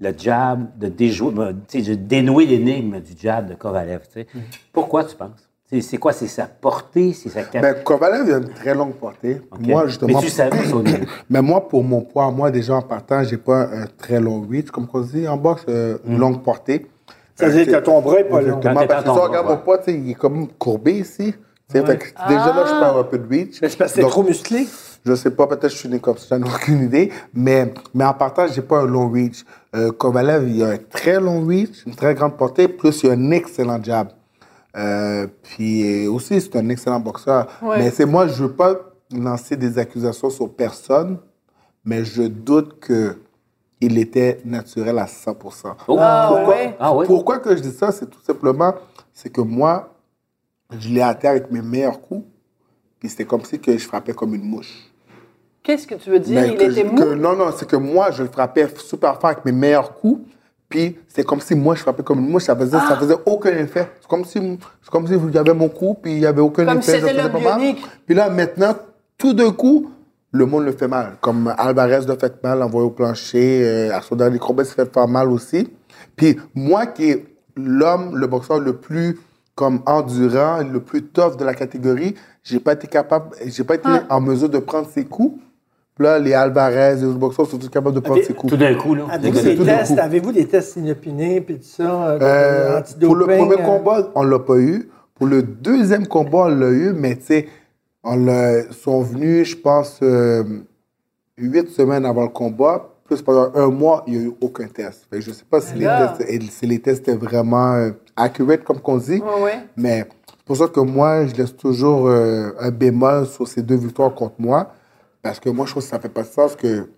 le 0.00 0.12
jab, 0.18 0.76
de, 0.76 0.88
déjouer, 0.88 1.32
tu 1.68 1.82
sais, 1.84 1.90
de 1.90 1.94
dénouer 1.94 2.46
l'énigme 2.46 3.00
du 3.00 3.12
jab 3.16 3.48
de 3.48 3.54
Kovalev. 3.54 4.00
tu 4.08 4.12
sais. 4.22 4.26
Pourquoi 4.72 5.04
tu 5.04 5.14
penses? 5.14 5.43
C'est 5.72 5.96
quoi? 5.96 6.12
C'est 6.12 6.28
sa 6.28 6.46
portée? 6.46 7.12
C'est 7.14 7.30
sa 7.30 7.42
capacité? 7.42 7.60
Ben, 7.60 7.82
Kovalev, 7.82 8.26
il 8.26 8.32
a 8.34 8.36
une 8.36 8.48
très 8.50 8.74
longue 8.74 8.94
portée. 8.94 9.40
Moi, 9.58 9.86
justement. 9.86 10.20
Mais 10.20 10.24
tu 10.24 10.30
savais 10.30 10.58
début. 10.84 11.06
Mais 11.30 11.42
moi, 11.42 11.66
pour 11.68 11.82
mon 11.82 12.02
poids, 12.02 12.30
moi, 12.30 12.50
déjà 12.50 12.74
en 12.74 12.82
partant, 12.82 13.24
j'ai 13.24 13.38
pas 13.38 13.62
un 13.62 13.86
très 13.86 14.20
long 14.20 14.46
reach, 14.48 14.70
comme 14.70 14.86
on 14.92 15.00
dit 15.00 15.26
en 15.26 15.36
boxe, 15.36 15.64
euh, 15.68 15.98
une 16.06 16.18
longue 16.18 16.42
portée. 16.42 16.86
Ça 17.34 17.48
veut 17.48 17.64
dire 17.64 17.78
que 17.78 17.84
ton 17.84 18.00
bras 18.00 18.20
est 18.20 18.24
pas 18.24 18.40
long. 18.40 18.58
Exactement, 18.58 18.86
parce 18.86 19.04
que 19.04 19.08
en 19.08 19.14
si 19.14 19.20
on 19.20 19.24
regarde 19.24 19.46
mon 19.48 19.56
poids, 19.56 19.78
tu 19.78 19.84
sais, 19.84 19.94
il 19.98 20.10
est 20.10 20.14
comme 20.14 20.48
courbé 20.58 20.98
ici. 20.98 21.34
Fait 21.70 21.82
que 21.82 22.28
Déjà 22.28 22.46
là, 22.46 22.64
je 22.66 22.80
perds 22.80 22.96
un 22.98 23.04
peu 23.04 23.18
de 23.18 23.28
reach. 23.28 23.60
Mais 23.60 23.68
c'est 23.68 23.78
parce 23.78 23.92
que 23.92 24.00
t'es 24.00 24.06
trop 24.06 24.22
musclé. 24.22 24.66
Je 25.04 25.14
sais 25.14 25.30
pas, 25.30 25.46
peut-être 25.46 25.62
que 25.62 25.68
je 25.68 25.76
suis 25.76 25.88
né 25.88 25.98
comme 25.98 26.16
ça, 26.16 26.38
j'en 26.38 26.46
ai 26.46 26.54
aucune 26.54 26.82
idée. 26.84 27.10
Mais, 27.34 27.72
mais 27.92 28.04
en 28.04 28.14
partant, 28.14 28.46
j'ai 28.46 28.62
pas 28.62 28.80
un 28.80 28.86
long 28.86 29.10
reach. 29.10 29.44
Euh, 29.74 29.90
Kovalev, 29.90 30.48
il 30.48 30.62
a 30.62 30.68
un 30.68 30.76
très 30.76 31.20
long 31.20 31.44
reach, 31.44 31.84
une 31.86 31.94
très 31.94 32.14
grande 32.14 32.36
portée, 32.36 32.68
plus 32.68 33.02
il 33.02 33.10
a 33.10 33.12
un 33.14 33.30
excellent 33.32 33.82
jab. 33.82 34.08
Euh, 34.76 35.26
puis 35.42 36.06
aussi, 36.08 36.40
c'est 36.40 36.56
un 36.56 36.68
excellent 36.68 37.00
boxeur. 37.00 37.46
Ouais. 37.62 37.78
Mais 37.78 37.90
c'est 37.90 38.06
moi, 38.06 38.26
je 38.26 38.44
veux 38.44 38.52
pas 38.52 38.74
lancer 39.12 39.56
des 39.56 39.78
accusations 39.78 40.30
sur 40.30 40.52
personne, 40.52 41.18
mais 41.84 42.04
je 42.04 42.22
doute 42.22 42.80
que 42.80 43.16
il 43.80 43.98
était 43.98 44.40
naturel 44.44 44.98
à 44.98 45.06
100%. 45.06 45.74
Oh. 45.88 45.96
Ah, 46.00 46.26
Pourquoi, 46.28 46.48
ouais. 46.54 46.76
Ah 46.80 46.94
ouais? 46.94 47.06
pourquoi 47.06 47.38
que 47.38 47.54
je 47.54 47.60
dis 47.62 47.72
ça? 47.72 47.92
C'est 47.92 48.08
tout 48.08 48.20
simplement, 48.20 48.74
c'est 49.12 49.30
que 49.30 49.42
moi, 49.42 49.94
je 50.78 50.88
l'ai 50.88 51.02
atteint 51.02 51.30
avec 51.30 51.50
mes 51.50 51.60
meilleurs 51.60 52.00
coups, 52.00 52.24
puis 52.98 53.08
c'était 53.10 53.24
comme 53.26 53.44
si 53.44 53.60
que 53.60 53.76
je 53.76 53.86
frappais 53.86 54.14
comme 54.14 54.34
une 54.34 54.44
mouche. 54.44 54.90
Qu'est-ce 55.62 55.86
que 55.86 55.94
tu 55.96 56.10
veux 56.10 56.18
dire? 56.20 56.40
Mais 56.40 56.48
Il 56.48 56.56
que 56.56 56.62
était 56.64 56.80
je- 56.82 56.86
mou? 56.86 56.94
que- 56.96 57.14
non, 57.14 57.36
non, 57.36 57.50
c'est 57.56 57.68
que 57.68 57.76
moi, 57.76 58.10
je 58.10 58.22
le 58.22 58.28
frappais 58.28 58.66
super 58.78 59.20
fort 59.20 59.30
avec 59.30 59.44
mes 59.44 59.52
meilleurs 59.52 59.94
coups. 59.94 60.26
Puis 60.74 60.96
c'est 61.06 61.22
comme 61.24 61.40
si 61.40 61.54
moi, 61.54 61.76
je 61.76 61.82
frappais 61.82 62.02
comme 62.02 62.18
une 62.18 62.28
mouche. 62.30 62.42
Ça 62.44 62.56
faisait, 62.56 62.76
Ah! 62.80 62.86
ça 62.88 62.96
faisait 62.96 63.14
aucun 63.26 63.50
effet. 63.50 63.88
C'est 64.00 64.08
comme 64.08 64.24
si, 64.24 64.58
comme 64.90 65.06
si 65.06 65.14
avait 65.38 65.54
mon 65.54 65.68
coup, 65.68 65.96
puis 66.02 66.14
il 66.14 66.18
n'y 66.18 66.26
avait 66.26 66.40
aucun 66.40 66.64
Comme 66.66 66.78
effet. 66.78 67.00
c'était 67.00 67.28
pas 67.30 67.38
mal. 67.38 67.74
Puis 68.04 68.14
là, 68.16 68.28
maintenant, 68.28 68.74
tout 69.16 69.32
d'un 69.34 69.52
coup, 69.52 69.90
le 70.32 70.46
monde 70.46 70.64
le 70.64 70.72
fait 70.72 70.88
mal. 70.88 71.12
Comme 71.20 71.54
Alvarez 71.56 72.00
le 72.08 72.16
fait 72.16 72.42
mal, 72.42 72.60
envoyé 72.60 72.88
au 72.88 72.90
plancher. 72.90 73.60
Euh, 73.64 74.16
dernier 74.16 74.40
combat, 74.40 74.64
il 74.64 74.66
s'est 74.66 74.74
fait 74.74 74.92
faire 74.92 75.06
mal 75.06 75.30
aussi. 75.30 75.72
Puis 76.16 76.36
moi, 76.56 76.86
qui 76.86 77.10
est 77.10 77.24
l'homme, 77.56 78.16
le 78.16 78.26
boxeur 78.26 78.58
le 78.58 78.72
plus 78.76 79.16
comme 79.54 79.80
endurant, 79.86 80.58
le 80.68 80.80
plus 80.80 81.02
tough 81.04 81.36
de 81.36 81.44
la 81.44 81.54
catégorie, 81.54 82.16
j'ai 82.42 82.58
pas 82.58 82.72
été 82.72 82.88
capable, 82.88 83.26
j'ai 83.46 83.62
pas 83.62 83.76
été 83.76 83.88
Ah. 83.88 84.02
en 84.16 84.20
mesure 84.20 84.48
de 84.48 84.58
prendre 84.58 84.88
ses 84.88 85.04
coups. 85.04 85.40
Là, 85.98 86.18
les 86.18 86.34
Alvarez, 86.34 86.96
les 86.96 87.04
autres 87.04 87.18
boxeurs 87.18 87.46
sont 87.46 87.56
tous 87.58 87.68
capables 87.68 87.94
de 87.94 88.00
prendre 88.00 88.20
ses 88.22 88.34
coups. 88.34 88.52
Tout 88.52 88.56
d'un 88.58 88.74
coup, 88.74 88.94
là. 88.96 89.04
Avez-vous 89.10 89.40
des 89.42 89.54
d'un 89.54 89.64
tests? 89.64 89.98
Avez-vous 89.98 90.32
des 90.32 90.46
tests 90.46 90.76
inopinés 90.76 91.40
puis 91.40 91.58
tout 91.58 91.62
ça? 91.64 92.08
euh, 92.08 92.18
Euh, 92.20 92.80
pour 93.00 93.14
le 93.14 93.26
premier 93.26 93.60
euh? 93.60 93.64
combat, 93.64 94.10
on 94.16 94.24
l'a 94.24 94.40
pas 94.40 94.56
eu. 94.58 94.88
Pour 95.14 95.28
le 95.28 95.42
deuxième 95.44 96.08
combat, 96.08 96.46
on 96.46 96.48
l'a 96.48 96.70
eu, 96.70 96.92
mais 96.92 97.14
tu 97.16 97.26
sais, 97.26 97.46
on 98.02 98.16
l'a- 98.16 98.72
sont 98.72 99.02
venus, 99.02 99.50
je 99.50 99.56
pense, 99.56 100.00
euh, 100.02 100.42
huit 101.38 101.68
semaines 101.70 102.04
avant 102.04 102.22
le 102.22 102.28
combat. 102.28 102.90
Plus 103.04 103.22
pendant 103.22 103.52
un 103.54 103.68
mois, 103.68 104.02
il 104.08 104.14
n'y 104.14 104.18
a 104.18 104.22
eu 104.28 104.32
aucun 104.40 104.66
test. 104.66 105.06
Fait 105.08 105.18
que 105.18 105.22
je 105.22 105.30
ne 105.30 105.34
sais 105.34 105.44
pas 105.48 105.60
si 105.60 105.74
les, 105.74 105.86
Alors? 105.86 106.16
tests, 106.16 106.50
si 106.50 106.66
les 106.66 106.80
tests 106.80 107.02
étaient 107.08 107.16
vraiment 107.16 107.74
euh, 107.74 107.90
accurate, 108.16 108.64
comme 108.64 108.80
qu'on 108.80 108.96
dit. 108.96 109.20
Ouais, 109.22 109.42
ouais. 109.44 109.58
Mais 109.76 110.06
c'est 110.28 110.44
pour 110.44 110.56
ça 110.56 110.66
que 110.66 110.80
moi, 110.80 111.24
je 111.26 111.34
laisse 111.36 111.54
toujours 111.56 112.08
euh, 112.08 112.50
un 112.58 112.70
bémol 112.72 113.26
sur 113.26 113.46
ces 113.46 113.62
deux 113.62 113.76
victoires 113.76 114.12
contre 114.12 114.34
moi. 114.40 114.72
Parce 115.24 115.40
que 115.40 115.48
moi, 115.48 115.64
je 115.64 115.70
trouve 115.70 115.82
que 115.82 115.88
ça 115.88 115.98
fait 115.98 116.10
pas 116.10 116.22
de 116.22 116.28
sens 116.28 116.54
que. 116.54 116.82
Tu 116.84 116.90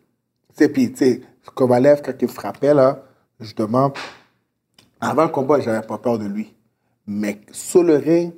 sais, 0.64 0.68
puis, 0.68 0.90
tu 0.90 0.98
sais, 0.98 1.22
Kovalev, 1.54 2.02
quand 2.04 2.12
il 2.20 2.26
frappait, 2.28 2.74
là, 2.74 3.04
justement, 3.38 3.92
avant 5.00 5.22
le 5.22 5.28
combat, 5.28 5.60
j'avais 5.60 5.86
pas 5.86 5.96
peur 5.98 6.18
de 6.18 6.26
lui. 6.26 6.52
Mais 7.06 7.40
sur 7.52 7.84
le 7.84 7.96
ring, 7.96 8.32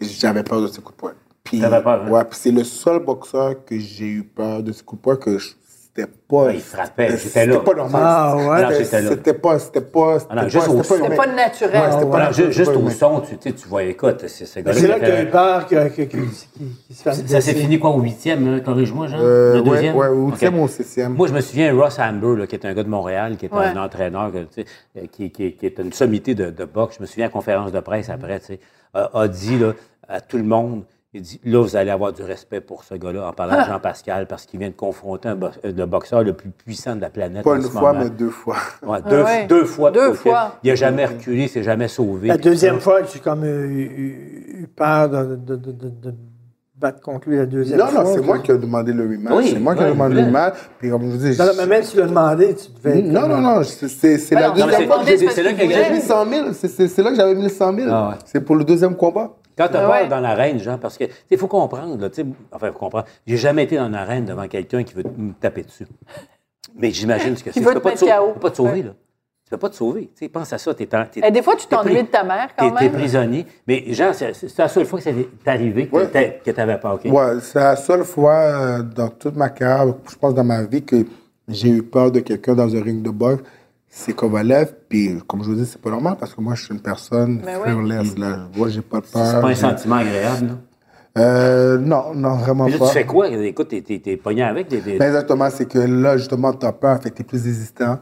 j'avais 0.00 0.42
peur 0.42 0.60
de 0.60 0.66
ses 0.66 0.82
coups 0.82 0.96
de 0.96 1.00
poing. 1.00 1.14
Puis, 1.44 1.60
hein? 1.76 1.80
ouais, 2.10 2.22
c'est 2.32 2.50
le 2.50 2.64
seul 2.64 2.98
boxeur 3.04 3.64
que 3.64 3.78
j'ai 3.78 4.08
eu 4.08 4.24
peur 4.24 4.64
de 4.64 4.72
ses 4.72 4.82
coups 4.82 5.00
de 5.00 5.02
poing 5.04 5.16
que 5.16 5.38
je- 5.38 5.52
c'était 5.96 6.10
pas. 6.28 6.44
Ouais, 6.46 6.54
il 6.56 6.60
frappait, 6.60 7.06
j'étais 7.10 7.18
C'était 7.18 7.46
là. 7.46 7.58
pas 7.60 7.74
normal. 7.74 8.02
Ah, 8.04 8.36
ouais. 8.36 8.84
C'était- 8.84 9.32
pas. 9.34 9.58
C'était 9.58 9.80
pas. 9.80 10.18
Ah 10.28 10.34
non, 10.34 10.42
C'était 10.48 10.50
juste 10.50 11.16
pas, 11.16 11.26
naturel. 11.26 11.80
Ouais, 11.82 11.90
c'était 11.92 12.00
pas 12.02 12.06
Voilà, 12.06 12.32
ju- 12.32 12.52
juste 12.52 12.72
pas 12.72 12.78
au 12.78 12.90
son, 12.90 13.20
tu, 13.20 13.52
tu 13.52 13.68
vois, 13.68 13.82
écoute, 13.84 14.24
c'est 14.26 14.44
ce 14.46 14.60
gars-là. 14.60 14.80
C'est 14.80 14.88
là 14.88 14.94
qui 14.94 15.00
tu 15.04 15.06
as 15.12 15.16
fait- 15.16 15.22
eu 15.22 15.26
peur 15.30 15.66
qu'il 15.66 16.08
qu'il 16.08 16.96
se 16.96 17.02
fasse 17.02 17.24
Ça 17.26 17.40
s'est 17.40 17.54
fini 17.54 17.78
quoi, 17.78 17.90
au 17.90 18.00
huitième, 18.00 18.60
corrige-moi, 18.62 19.06
Jean? 19.06 19.18
Euh, 19.20 19.54
le 19.54 19.62
deuxième? 19.62 19.94
ouais, 19.96 20.08
au 20.08 20.26
huitième 20.30 20.58
ou 20.58 20.64
au 20.64 20.68
septième. 20.68 21.14
Moi, 21.14 21.28
je 21.28 21.32
me 21.32 21.40
souviens, 21.40 21.72
Ross 21.74 21.98
Amber, 22.00 22.46
qui 22.48 22.56
est 22.56 22.64
un 22.66 22.74
gars 22.74 22.82
de 22.82 22.88
Montréal, 22.88 23.36
qui 23.36 23.46
est 23.46 23.52
un 23.52 23.76
entraîneur, 23.76 24.32
euh, 24.34 25.02
qui, 25.12 25.30
qui- 25.30 25.52
qui 25.52 25.66
est 25.66 25.78
une 25.78 25.92
sommité 25.92 26.34
de, 26.34 26.64
boxe. 26.64 26.96
Je 26.98 27.02
me 27.02 27.06
souviens, 27.06 27.26
à 27.26 27.28
la 27.28 27.32
conférence 27.32 27.70
de 27.72 27.80
presse 27.80 28.10
après, 28.10 28.40
tu 28.40 28.46
sais, 28.46 28.60
a, 28.94 29.10
a 29.20 29.28
dit 29.28 29.60
à 30.08 30.20
tout 30.20 30.36
le 30.38 30.42
monde, 30.44 30.82
il 31.14 31.22
dit, 31.22 31.40
là, 31.44 31.62
vous 31.62 31.76
allez 31.76 31.90
avoir 31.90 32.12
du 32.12 32.22
respect 32.22 32.60
pour 32.60 32.82
ce 32.84 32.94
gars-là, 32.94 33.28
en 33.28 33.32
parlant 33.32 33.60
de 33.62 33.66
Jean-Pascal, 33.66 34.26
parce 34.26 34.46
qu'il 34.46 34.58
vient 34.58 34.68
de 34.70 34.74
confronter 34.74 35.28
un 35.28 35.36
bo- 35.36 35.46
euh, 35.64 35.72
le 35.74 35.86
boxeur 35.86 36.22
le 36.24 36.32
plus 36.32 36.50
puissant 36.50 36.96
de 36.96 37.00
la 37.00 37.08
planète 37.10 37.44
Pas 37.44 37.52
en 37.52 37.56
une 37.56 37.62
ce 37.62 37.68
fois, 37.68 37.92
moment. 37.92 38.04
mais 38.04 38.10
deux 38.10 38.30
fois. 38.30 38.56
Ouais, 38.84 38.98
deux, 39.08 39.20
Ah 39.20 39.24
ouais. 39.24 39.46
deux 39.46 39.64
fois. 39.64 39.90
de 39.90 40.00
Deux 40.00 40.12
fois. 40.14 40.58
Il 40.64 40.70
n'a 40.70 40.74
jamais 40.74 41.06
reculé, 41.06 41.44
il 41.44 41.48
s'est 41.48 41.62
jamais 41.62 41.88
sauvé. 41.88 42.28
La 42.28 42.36
deuxième 42.36 42.80
fois, 42.80 43.00
j'ai 43.04 43.20
comme 43.20 43.44
eu, 43.44 43.48
eu- 43.48 44.62
eu 44.62 44.66
peur 44.74 45.08
de, 45.08 45.36
de, 45.36 45.56
de, 45.56 45.72
de- 45.72 45.88
de 45.88 46.14
battre 46.76 47.00
contre 47.00 47.28
lui 47.30 47.36
la 47.36 47.46
deuxième 47.46 47.78
Non, 47.78 47.86
fois. 47.86 48.02
non, 48.04 48.14
c'est 48.14 48.20
moi 48.20 48.38
qui 48.40 48.50
ai 48.50 48.58
demandé 48.58 48.92
le 48.92 49.04
rematch. 49.04 49.32
Oui, 49.36 49.50
c'est 49.52 49.60
moi 49.60 49.74
qui 49.76 49.84
ai 49.84 49.86
demandé 49.90 50.16
le 50.16 50.24
rematch. 50.26 50.54
Puis 50.78 50.90
comme 50.90 51.02
je 51.02 51.06
vous 51.06 51.16
dis. 51.16 51.38
Non, 51.38 51.44
non, 51.46 51.52
mais 51.58 51.66
même 51.66 51.82
si 51.84 51.92
tu 51.92 51.98
l'as 51.98 52.06
demandé, 52.06 52.54
tu 52.56 52.66
devais 52.72 52.98
être 52.98 53.06
Non, 53.06 53.28
non, 53.28 53.40
non, 53.40 53.62
c'est 53.62 54.30
la 54.34 54.48
non, 54.48 54.54
deuxième 54.54 54.86
fois 54.88 54.98
que 54.98 55.06
j'ai 55.06 55.16
mis 55.92 56.00
100 56.00 56.26
000. 56.26 56.46
C'est- 56.52 56.98
là 57.02 57.10
que 57.10 57.16
j'avais 57.16 57.34
mis 57.36 57.48
100 57.48 57.72
000. 57.76 57.88
Ah. 57.90 58.18
C'est 58.24 58.40
pour 58.40 58.56
le 58.56 58.64
deuxième 58.64 58.96
combat. 58.96 59.32
Quand 59.56 59.68
tu 59.68 59.76
Ah 59.76 59.80
pars 59.80 59.90
ouais. 59.90 60.08
dans 60.08 60.20
l'arène, 60.20 60.58
Jean, 60.58 60.78
parce 60.78 60.98
que 60.98 61.04
il 61.30 61.38
faut 61.38 61.46
comprendre, 61.48 61.96
là, 62.00 62.08
tu 62.10 62.22
sais, 62.22 62.26
enfin, 62.52 62.72
faut 62.72 62.78
comprendre. 62.78 63.06
J'ai 63.26 63.36
jamais 63.36 63.64
été 63.64 63.76
dans 63.76 63.88
l'arène 63.88 64.24
devant 64.24 64.46
quelqu'un 64.48 64.82
qui 64.82 64.94
veut 64.94 65.04
me 65.16 65.32
taper 65.34 65.62
dessus. 65.62 65.86
Mais 66.76 66.90
j'imagine 66.90 67.36
ce 67.36 67.44
que 67.44 67.50
c'est. 67.52 67.60
veut 67.60 67.66
Tu 67.66 67.72
peux 67.74 67.78
te 67.80 67.82
pas 67.84 67.88
mettre 67.90 68.00
sauver- 68.00 68.32
tu 68.34 68.40
pas 68.40 68.50
te 68.50 68.56
sauver, 68.56 68.70
Ouais. 68.72 68.82
là. 68.82 68.90
Tu 69.44 69.50
peux 69.50 69.58
pas 69.58 69.68
te 69.68 69.76
sauver. 69.76 70.06
Tu 70.16 70.24
sais, 70.24 70.28
pense 70.30 70.52
à 70.54 70.58
ça. 70.58 70.72
T'es- 70.74 70.88
Et 71.22 71.30
des 71.30 71.42
fois, 71.42 71.54
tu 71.54 71.66
t'ennuies 71.66 71.92
pris- 71.94 72.02
de 72.04 72.08
ta 72.08 72.24
mère 72.24 72.48
quand 72.56 72.70
T'es 72.70 72.76
t'es 72.78 72.84
même. 72.88 72.92
prisonnier. 72.94 73.46
Mais 73.68 73.84
Jean, 73.92 74.12
c'est 74.14 74.32
c'est 74.34 74.58
la 74.58 74.68
seule 74.68 74.86
fois 74.86 74.98
que 74.98 75.04
ça 75.04 75.10
t'est 75.12 75.50
arrivé 75.50 75.86
que 75.86 75.96
Ouais. 75.96 76.40
que 76.44 76.50
t'avais 76.50 76.78
pas. 76.78 76.94
OK? 76.94 77.04
Ouais, 77.04 77.40
c'est 77.42 77.60
la 77.60 77.76
seule 77.76 78.04
fois 78.04 78.32
euh, 78.34 78.82
dans 78.82 79.08
toute 79.10 79.36
ma 79.36 79.50
carrière, 79.50 79.94
je 80.10 80.16
pense 80.16 80.34
dans 80.34 80.44
ma 80.44 80.62
vie, 80.64 80.82
que 80.82 81.04
j'ai 81.46 81.68
eu 81.68 81.82
peur 81.82 82.10
de 82.10 82.20
quelqu'un 82.20 82.54
dans 82.54 82.74
un 82.74 82.82
ring 82.82 83.02
de 83.02 83.10
boxe. 83.10 83.42
C'est 83.96 84.12
Kovalev, 84.12 84.72
puis 84.88 85.20
comme 85.28 85.44
je 85.44 85.50
vous 85.50 85.54
dis, 85.54 85.66
c'est 85.66 85.80
pas 85.80 85.90
normal 85.90 86.16
parce 86.18 86.34
que 86.34 86.40
moi, 86.40 86.54
je 86.56 86.64
suis 86.64 86.74
une 86.74 86.80
personne 86.80 87.38
Ben 87.38 87.60
fearless. 87.62 88.18
Là. 88.18 88.48
Moi, 88.56 88.68
j'ai 88.68 88.80
pas 88.82 89.00
peur. 89.00 89.24
C'est 89.24 89.40
pas 89.40 89.48
un 89.48 89.54
sentiment 89.54 89.94
agréable, 89.96 90.46
là. 90.48 90.52
Euh, 91.16 91.78
non, 91.78 92.12
non, 92.12 92.34
vraiment 92.34 92.64
Mais 92.64 92.72
là, 92.72 92.78
pas. 92.78 92.88
tu 92.88 92.92
fais 92.92 93.06
quoi? 93.06 93.28
Écoute, 93.28 93.68
t'es- 93.68 93.82
t'es 93.82 94.00
t'es 94.00 94.16
pogné 94.16 94.42
avec 94.42 94.66
des. 94.66 94.80
des- 94.80 94.98
Ben, 94.98 95.06
exactement, 95.06 95.48
c'est 95.48 95.66
que 95.66 95.78
là, 95.78 96.16
justement, 96.16 96.52
tu 96.52 96.66
as 96.66 96.72
peur, 96.72 97.00
fait 97.00 97.10
que 97.10 97.14
tu 97.14 97.22
es 97.22 97.24
plus 97.24 97.46
hésistant. 97.46 97.98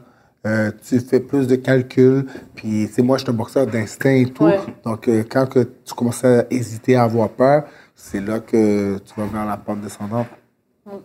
Euh, 0.47 0.71
tu 0.83 0.99
fais 0.99 1.21
plus 1.21 1.47
de 1.47 1.57
calculs. 1.57 2.25
Puis, 2.55 2.87
tu 2.89 2.95
sais, 2.95 3.03
moi, 3.03 3.19
je 3.19 3.25
suis 3.25 3.31
un 3.31 3.35
boxeur 3.35 3.67
d'instinct 3.67 4.11
et 4.15 4.31
tout. 4.31 4.45
Ouais. 4.45 4.61
Donc, 4.87 5.07
euh, 5.09 5.23
quand 5.31 5.45
que 5.47 5.61
tu 5.85 5.93
commences 5.95 6.25
à 6.25 6.45
hésiter, 6.51 6.97
à 6.97 7.03
avoir 7.03 7.29
peur, 7.29 7.65
c'est 7.95 8.21
là 8.21 8.41
que 8.41 8.97
tu 8.97 9.13
vas 9.21 9.27
vers 9.27 9.45
la 9.45 9.59
pente 9.59 9.83
descendante. 9.83 10.27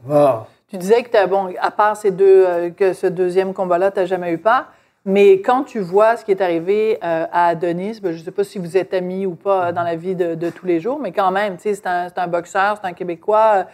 Ah. 0.10 0.48
Tu 0.70 0.78
disais 0.78 1.04
que, 1.04 1.10
t'as- 1.10 1.28
bon, 1.28 1.50
à 1.62 1.72
part 1.72 1.96
ces 1.98 2.12
deux, 2.12 2.46
euh, 2.48 2.70
que 2.70 2.94
ce 2.94 3.08
deuxième 3.08 3.54
combat-là, 3.54 3.92
tu 3.92 4.00
n'as 4.00 4.06
jamais 4.06 4.32
eu 4.34 4.38
peur. 4.38 4.66
Mais 5.08 5.36
quand 5.42 5.64
tu 5.64 5.80
vois 5.80 6.18
ce 6.18 6.26
qui 6.26 6.32
est 6.32 6.42
arrivé 6.42 6.98
euh, 7.02 7.26
à 7.32 7.48
Adonis, 7.48 8.02
ben, 8.02 8.12
je 8.12 8.20
ne 8.20 8.24
sais 8.26 8.32
pas 8.32 8.44
si 8.44 8.60
vous 8.60 8.76
êtes 8.76 8.94
amis 8.94 9.26
ou 9.26 9.36
pas 9.36 9.68
euh, 9.68 9.72
dans 9.72 9.84
la 9.84 9.96
vie 9.96 10.16
de, 10.16 10.36
de 10.36 10.50
tous 10.50 10.66
les 10.66 10.82
jours, 10.82 11.00
mais 11.00 11.14
quand 11.14 11.32
même, 11.32 11.56
tu 11.56 11.74
c'est 11.74 11.88
un, 11.88 12.10
c'est 12.10 12.18
un 12.18 12.28
boxeur, 12.28 12.78
c'est 12.82 12.88
un 12.90 12.92
Québécois. 12.92 13.68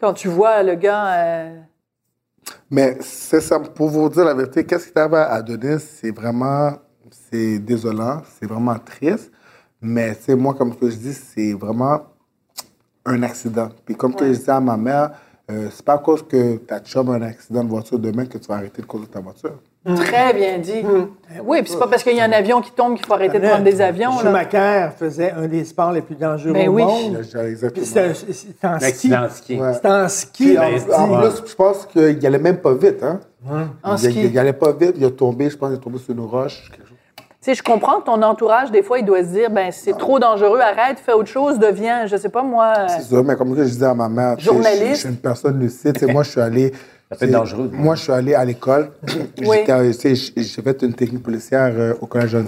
Quand 0.00 0.12
tu 0.14 0.26
vois 0.26 0.64
le 0.64 0.74
gars. 0.74 1.14
euh, 1.14 1.60
Mais 2.70 2.98
c'est 3.00 3.40
ça, 3.40 3.60
pour 3.60 3.88
vous 3.88 4.08
dire 4.08 4.24
la 4.24 4.34
vérité, 4.34 4.66
qu'est-ce 4.66 4.88
qui 4.88 4.92
t'arrive 4.92 5.14
à 5.14 5.32
Adonis, 5.34 5.78
c'est 5.78 6.10
vraiment, 6.10 6.72
c'est 7.30 7.60
désolant, 7.60 8.22
c'est 8.40 8.46
vraiment 8.46 8.78
triste. 8.80 9.30
Mais, 9.80 10.16
tu 10.16 10.22
sais, 10.22 10.34
moi, 10.34 10.54
comme 10.54 10.74
que 10.74 10.90
je 10.90 10.96
dis, 10.96 11.14
c'est 11.14 11.52
vraiment 11.52 12.00
un 13.04 13.22
accident. 13.22 13.68
Puis, 13.84 13.94
comme 13.94 14.14
que 14.16 14.26
je 14.26 14.32
disais 14.38 14.50
à 14.50 14.60
ma 14.60 14.76
mère, 14.76 15.12
euh, 15.52 15.68
c'est 15.70 15.84
pas 15.84 15.94
à 15.94 15.98
cause 15.98 16.26
que 16.26 16.56
ta 16.56 16.80
chum 16.80 17.10
a 17.10 17.14
un 17.14 17.22
accident 17.22 17.62
de 17.62 17.68
voiture 17.68 17.98
demain 18.00 18.26
que 18.26 18.38
tu 18.38 18.48
vas 18.48 18.56
arrêter 18.56 18.82
de 18.82 18.86
conduire 18.88 19.10
ta 19.10 19.20
voiture. 19.20 19.60
Très 19.86 20.34
bien 20.34 20.58
dit. 20.58 20.84
Oui, 21.44 21.62
puis 21.62 21.70
c'est 21.72 21.78
pas 21.78 21.86
parce 21.86 22.02
qu'il 22.02 22.14
y 22.16 22.20
a 22.20 22.24
un 22.24 22.32
avion 22.32 22.60
qui 22.60 22.72
tombe 22.72 22.96
qu'il 22.96 23.06
faut 23.06 23.14
arrêter 23.14 23.38
de 23.38 23.46
prendre 23.48 23.64
des 23.64 23.80
avions. 23.80 24.10
Là. 24.10 24.20
Schumacher 24.22 24.88
faisait 24.98 25.30
un 25.32 25.46
des 25.46 25.64
sports 25.64 25.92
les 25.92 26.02
plus 26.02 26.16
dangereux 26.16 26.52
Ben 26.52 26.68
au 26.68 26.72
oui. 26.72 26.84
monde. 26.84 27.16
Exactement. 27.18 27.70
Puis 27.72 27.86
C'était 27.86 28.66
en 28.66 28.72
Un 28.72 28.78
ski. 28.80 29.10
ski. 29.30 29.56
Ouais. 29.60 29.72
C'était 29.74 29.88
en 29.88 30.08
ski. 30.08 30.44
Puis, 30.44 30.56
ben, 30.56 30.94
en, 30.94 31.10
en 31.14 31.20
plus, 31.20 31.42
je 31.46 31.54
pense 31.54 31.86
qu'il 31.86 32.26
allait 32.26 32.38
même 32.38 32.58
pas 32.58 32.74
vite. 32.74 33.02
Hein? 33.02 33.20
En 33.82 33.92
il, 33.94 33.98
ski. 33.98 34.20
il, 34.24 34.30
il 34.32 34.38
allait 34.38 34.52
pas 34.52 34.72
vite, 34.72 34.94
il 34.96 35.04
a 35.04 35.10
tombé, 35.10 35.48
je 35.48 35.56
pense 35.56 35.70
qu'il 35.70 35.78
est 35.78 35.82
tombé 35.82 35.98
sur 35.98 36.12
une 36.12 36.20
roche. 36.20 36.68
quelque 36.70 36.86
chose. 36.88 36.96
Tu 37.16 37.24
sais, 37.40 37.54
je 37.54 37.62
comprends 37.62 38.00
que 38.00 38.06
ton 38.06 38.20
entourage, 38.20 38.70
des 38.72 38.82
fois, 38.82 38.98
il 38.98 39.04
doit 39.06 39.22
se 39.22 39.28
dire, 39.28 39.48
ben 39.48 39.70
c'est 39.70 39.96
trop 39.96 40.18
dangereux, 40.18 40.58
arrête, 40.60 40.98
fais 40.98 41.12
autre 41.12 41.28
chose, 41.28 41.58
deviens, 41.58 42.04
je 42.06 42.16
sais 42.16 42.28
pas 42.28 42.42
moi. 42.42 42.88
C'est 42.88 43.14
ça, 43.14 43.22
mais 43.22 43.36
comme 43.36 43.56
je 43.56 43.62
disais 43.62 43.86
à 43.86 43.94
ma 43.94 44.08
mère, 44.08 44.38
Journaliste. 44.40 44.82
Je, 44.82 44.88
je 44.90 44.94
suis 44.96 45.08
une 45.08 45.16
personne 45.16 45.58
lucide. 45.60 45.96
Moi, 46.12 46.24
je 46.24 46.30
suis 46.30 46.40
allé. 46.40 46.72
Ça 47.10 47.16
peut 47.16 47.24
être 47.24 47.30
dangereux. 47.30 47.70
Moi, 47.72 47.94
je 47.94 48.02
suis 48.02 48.12
allé 48.12 48.34
à 48.34 48.44
l'école. 48.44 48.90
Sais, 49.92 50.14
J'ai 50.14 50.62
fait 50.62 50.82
une 50.82 50.92
technique 50.94 51.22
policière 51.22 51.72
euh, 51.74 51.94
au 52.00 52.06
collège 52.06 52.30
John. 52.30 52.46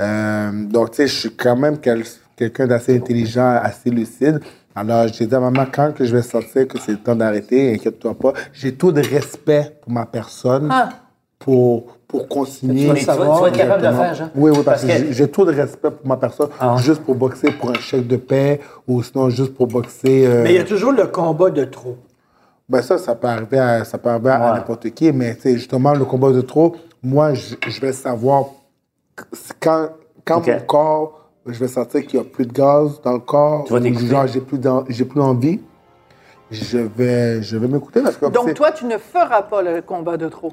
Euh, 0.00 0.50
donc, 0.68 0.90
tu 0.90 0.96
sais, 0.96 1.06
je 1.06 1.14
suis 1.14 1.30
quand 1.34 1.56
même 1.56 1.78
quel- 1.78 2.04
quelqu'un 2.36 2.66
d'assez 2.66 2.94
intelligent, 2.96 3.58
assez 3.62 3.88
lucide. 3.90 4.40
Alors, 4.74 5.08
j'ai 5.08 5.24
dit 5.26 5.34
à 5.34 5.40
maman, 5.40 5.64
quand 5.72 5.94
que 5.94 6.04
je 6.04 6.14
vais 6.14 6.20
sortir, 6.22 6.68
que 6.68 6.78
c'est 6.78 6.92
le 6.92 6.98
temps 6.98 7.16
d'arrêter, 7.16 7.72
inquiète-toi 7.74 8.12
pas. 8.14 8.34
J'ai 8.52 8.74
tout 8.74 8.92
de 8.92 9.00
respect 9.00 9.72
pour 9.80 9.90
ma 9.90 10.04
personne 10.04 10.68
Ah. 10.70 10.90
pour, 11.38 11.96
pour 12.06 12.28
continuer. 12.28 12.88
Mais 12.92 12.98
tu 13.00 13.06
vas- 13.06 13.14
tu 13.14 13.20
vas 13.22 13.48
être 13.48 13.56
capable 13.56 13.82
de 13.82 13.88
faire, 13.90 14.14
Jean? 14.14 14.30
Oui, 14.34 14.50
oui, 14.50 14.56
parce, 14.62 14.82
Parce 14.82 14.82
que, 14.82 14.86
que- 14.88 15.06
j'ai- 15.06 15.12
j'ai 15.14 15.28
tout 15.28 15.46
de 15.46 15.52
respect 15.54 15.90
pour 15.90 16.06
ma 16.06 16.18
personne, 16.18 16.48
Ah. 16.60 16.76
juste 16.78 17.00
pour 17.00 17.14
boxer 17.14 17.52
pour 17.52 17.70
un 17.70 17.74
chèque 17.80 18.06
de 18.06 18.16
paix 18.16 18.60
ou 18.86 19.02
sinon 19.02 19.30
juste 19.30 19.54
pour 19.54 19.66
boxer. 19.66 20.26
euh, 20.26 20.42
Mais 20.42 20.52
il 20.52 20.56
y 20.56 20.60
a 20.60 20.64
toujours 20.64 20.92
le 20.92 21.06
combat 21.06 21.48
de 21.48 21.64
trop. 21.64 21.96
Ben 22.68 22.82
ça, 22.82 22.98
ça 22.98 23.14
peut 23.14 23.28
arriver 23.28 23.58
à, 23.58 23.84
ça 23.84 23.98
peut 23.98 24.08
arriver 24.08 24.30
à 24.30 24.54
n'importe 24.54 24.90
qui, 24.90 25.12
mais 25.12 25.34
sais, 25.34 25.52
justement, 25.54 25.92
le 25.94 26.04
combat 26.04 26.30
de 26.32 26.40
trop, 26.40 26.74
moi, 27.02 27.34
je, 27.34 27.54
je 27.66 27.80
vais 27.80 27.92
savoir 27.92 28.46
quand, 29.60 29.88
quand 30.24 30.46
mon 30.46 30.60
corps, 30.66 31.28
je 31.46 31.58
vais 31.58 31.68
sentir 31.68 32.04
qu'il 32.06 32.18
n'y 32.20 32.26
a 32.26 32.28
plus 32.28 32.46
de 32.46 32.52
gaz 32.52 33.00
dans 33.04 33.12
le 33.12 33.20
corps, 33.20 33.64
Tu 33.66 33.72
vas 33.72 33.80
genre 34.08 34.26
j'ai 34.26 34.40
plus, 34.40 34.58
j'ai 34.88 35.04
plus 35.04 35.20
envie, 35.20 35.60
je 36.50 36.78
vais, 36.78 37.42
je 37.42 37.56
vais 37.56 37.68
m'écouter 37.68 38.00
parce 38.02 38.16
que 38.16 38.26
Donc, 38.26 38.44
c'est- 38.48 38.54
toi, 38.54 38.72
tu 38.72 38.84
ne 38.86 38.98
feras 38.98 39.42
pas 39.42 39.62
le 39.62 39.80
combat 39.82 40.16
de 40.16 40.28
trop. 40.28 40.52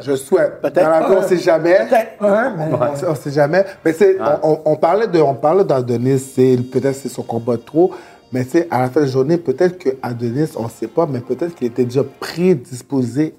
je 0.00 0.16
souhaite. 0.16 0.60
Peut-être 0.62 0.82
Dans 0.84 0.88
la 0.90 1.00
vie, 1.00 1.14
on 1.14 1.18
un. 1.18 1.22
sait 1.22 1.38
jamais. 1.38 1.76
Peut-être 1.86 2.12
mais. 2.56 2.70
On 2.72 2.96
sait- 2.96 3.06
On 3.08 3.14
sait 3.14 3.30
jamais. 3.30 3.64
Mais 3.84 3.92
c'est, 3.92 4.16
on, 4.42 4.52
on- 4.52 4.60
on 4.64 4.76
parlait 4.76 5.06
de, 5.06 5.20
on 5.20 5.34
parlait 5.34 5.64
d'Adonis, 5.64 6.18
c'est 6.18 6.56
peut-être 6.72 6.94
c'est 6.96 7.10
son 7.10 7.22
combat 7.22 7.56
de 7.56 7.62
trop. 7.62 7.92
Mais 8.32 8.44
tu 8.44 8.52
sais, 8.52 8.68
à 8.70 8.80
la 8.80 8.88
fin 8.88 9.00
de 9.00 9.04
la 9.04 9.12
journée, 9.12 9.36
peut-être 9.36 9.76
que 9.76 9.90
Adonis, 10.02 10.52
on 10.56 10.64
ne 10.64 10.70
sait 10.70 10.86
pas, 10.86 11.04
mais 11.04 11.20
peut-être 11.20 11.54
qu'il 11.54 11.66
était 11.66 11.84
déjà 11.84 12.02
prédisposé 12.02 13.34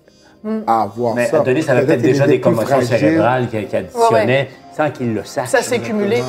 à 0.67 0.83
avoir 0.83 1.15
Mais 1.15 1.25
ça. 1.25 1.39
Adonis 1.39 1.67
avait 1.67 1.85
peut-être 1.87 2.01
déjà 2.03 2.27
des 2.27 2.39
commotions 2.39 2.79
cérébrales 2.81 3.49
qui, 3.49 3.65
qui 3.65 3.75
additionnaient 3.75 4.49
sans 4.77 4.91
qu'il 4.91 5.15
le 5.15 5.23
sache. 5.23 5.49
Ça 5.49 5.63
s'est 5.63 5.79
cumulé. 5.79 6.21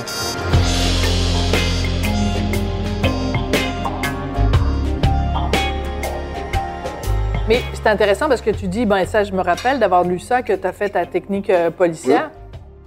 Mais 7.46 7.60
c'est 7.74 7.86
intéressant 7.88 8.30
parce 8.30 8.40
que 8.40 8.48
tu 8.48 8.68
dis, 8.68 8.86
ben 8.86 9.04
ça, 9.04 9.24
je 9.24 9.32
me 9.32 9.42
rappelle 9.42 9.78
d'avoir 9.78 10.04
lu 10.04 10.18
ça, 10.18 10.40
que 10.40 10.54
tu 10.54 10.66
as 10.66 10.72
fait 10.72 10.88
ta 10.88 11.04
technique 11.04 11.50
euh, 11.50 11.70
policière. 11.70 12.30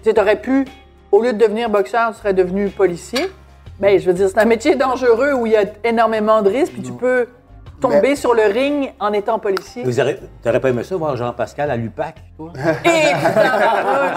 Tu 0.04 0.10
aurais 0.20 0.42
pu, 0.42 0.66
au 1.12 1.22
lieu 1.22 1.34
de 1.34 1.38
devenir 1.38 1.70
boxeur, 1.70 2.14
tu 2.14 2.18
serais 2.18 2.34
devenu 2.34 2.70
policier. 2.70 3.30
Ben, 3.80 4.00
je 4.00 4.06
veux 4.08 4.14
dire, 4.14 4.28
c'est 4.30 4.40
un 4.40 4.46
métier 4.46 4.76
dangereux 4.76 5.34
où 5.34 5.46
il 5.46 5.52
y 5.54 5.56
a 5.56 5.64
énormément 5.84 6.42
de 6.42 6.50
risques, 6.50 6.74
puis 6.74 6.82
tu 6.82 6.92
peux 6.94 7.28
tomber 7.80 8.00
Mais- 8.02 8.16
sur 8.16 8.34
le 8.34 8.42
ring 8.52 8.92
en 9.00 9.14
étant 9.14 9.38
policier. 9.38 9.84
Vous 9.84 10.00
aurez- 10.00 10.20
T'aurais 10.44 10.60
pas 10.60 10.70
aimé 10.70 10.84
ça, 10.84 10.96
voir 10.96 11.16
Jean-Pascal 11.16 11.70
à 11.70 11.78
l'UPAC, 11.78 12.16
toi? 12.36 12.52
Et 12.86 13.14
putain, 13.14 13.52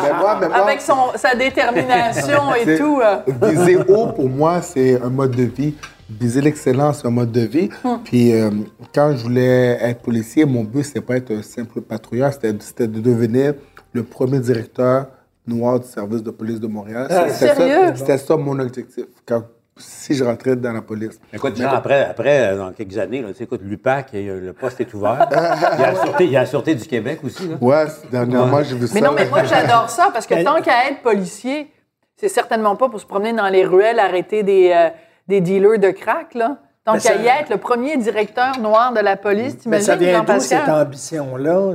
Mais 0.03 0.12
moi, 0.18 0.38
mais 0.40 0.49
moi- 0.49 0.57
avec 0.57 0.81
son, 0.81 0.96
sa 1.16 1.35
détermination 1.35 2.55
et 2.55 2.77
tout. 2.79 3.01
euh. 3.05 3.16
Viser 3.51 3.77
haut, 3.88 4.07
pour 4.09 4.31
moi, 4.31 4.62
c'est 4.62 5.01
un 5.03 5.11
mode 5.11 5.33
de 5.33 5.42
vie. 5.44 5.75
Viser 6.09 6.40
l'excellence, 6.40 7.01
c'est 7.03 7.07
un 7.09 7.11
mode 7.12 7.31
de 7.33 7.42
vie. 7.42 7.68
Hum. 7.85 8.01
Puis, 8.03 8.33
euh, 8.33 8.51
quand 8.94 9.12
je 9.14 9.23
voulais 9.25 9.79
être 9.83 10.01
policier, 10.03 10.44
mon 10.46 10.64
but, 10.64 10.83
c'était 10.85 11.03
pas 11.03 11.16
être 11.16 11.31
un 11.33 11.42
simple 11.42 11.83
patrouilleur, 11.83 12.33
c'était 12.33 12.55
c'était 12.61 12.88
de 12.88 12.99
devenir 13.01 13.55
le 13.92 14.03
premier 14.05 14.38
directeur 14.40 15.07
noir 15.55 15.81
du 15.81 15.87
service 15.89 16.23
de 16.23 16.31
police 16.31 16.61
de 16.61 16.67
Montréal. 16.67 17.07
C'était 17.31 17.97
ça- 17.97 18.19
ça 18.19 18.37
mon 18.37 18.59
objectif, 18.59 19.05
quand, 19.27 19.43
si 19.77 20.15
je 20.15 20.25
rentrais 20.25 20.57
dans 20.57 20.73
la 20.73 20.83
police. 20.83 21.19
Écoute, 21.33 21.57
Jean, 21.57 21.69
après, 21.71 22.05
après, 22.05 22.53
euh, 22.53 22.59
dans 22.59 22.73
quelques 22.73 22.99
années, 22.99 23.23
là, 23.23 23.29
tu 23.29 23.35
sais, 23.37 23.45
écoute, 23.45 23.61
l'UPAC, 23.63 24.11
le 24.13 24.53
poste 24.53 24.81
est 24.81 24.93
ouvert. 24.95 25.29
il, 25.31 25.81
y 25.81 25.85
a 25.85 25.93
la 25.93 25.95
sûreté, 25.95 26.25
il 26.25 26.31
y 26.31 26.37
a 26.37 26.41
la 26.41 26.47
Sûreté 26.47 26.75
du 26.75 26.87
Québec 26.87 27.21
aussi. 27.25 27.49
Là. 27.49 27.57
Ouais, 27.61 27.85
dernièrement, 28.11 28.63
j'ai 28.63 28.77
vu 28.77 28.87
ça. 28.87 28.95
Mais 28.95 29.01
non, 29.01 29.13
mais 29.13 29.27
moi, 29.27 29.45
j'adore 29.45 29.89
ça 29.89 30.11
parce 30.13 30.27
que 30.27 30.35
Mais- 30.35 30.45
tant 30.45 30.61
qu'à 30.61 30.91
être 30.91 31.03
policier, 31.03 31.71
c'est 32.17 32.29
certainement 32.29 32.77
pas 32.77 32.89
pour 32.91 33.01
se 33.01 33.07
promener 33.07 33.33
dans 33.33 33.49
les 33.49 33.65
ruelles, 33.65 33.99
arrêter 33.99 34.43
des, 34.43 34.71
euh, 34.75 34.91
des 35.29 35.41
dealers 35.41 35.79
de 35.79 35.91
crack, 35.91 36.35
là. 36.35 36.59
Tant 36.85 36.95
qu'à 36.95 37.01
ça- 37.01 37.15
y 37.17 37.27
être, 37.27 37.51
le 37.51 37.59
premier 37.59 37.97
directeur 37.99 38.59
noir 38.59 38.93
de 38.93 39.01
la 39.01 39.17
police, 39.17 39.55
Mais 39.67 39.81
ça 39.81 39.97
t'imagines, 39.97 40.23
vient 40.25 40.35
d'où 40.35 40.41
cette 40.41 40.69
ambition-là? 40.69 41.75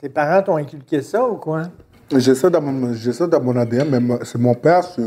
Tes 0.00 0.08
parents 0.08 0.42
t'ont 0.42 0.56
inculqué 0.56 1.02
ça 1.02 1.24
ou 1.24 1.36
quoi? 1.36 1.62
J'ai 2.16 2.34
ça 2.34 2.50
dans 2.50 2.60
mon, 2.62 2.92
j'ai 2.94 3.12
ça 3.12 3.26
dans 3.26 3.42
mon 3.42 3.56
ADN, 3.56 3.88
mais 3.90 4.18
c'est 4.24 4.38
mon 4.38 4.54
père, 4.54 4.84
c'est 4.84 5.02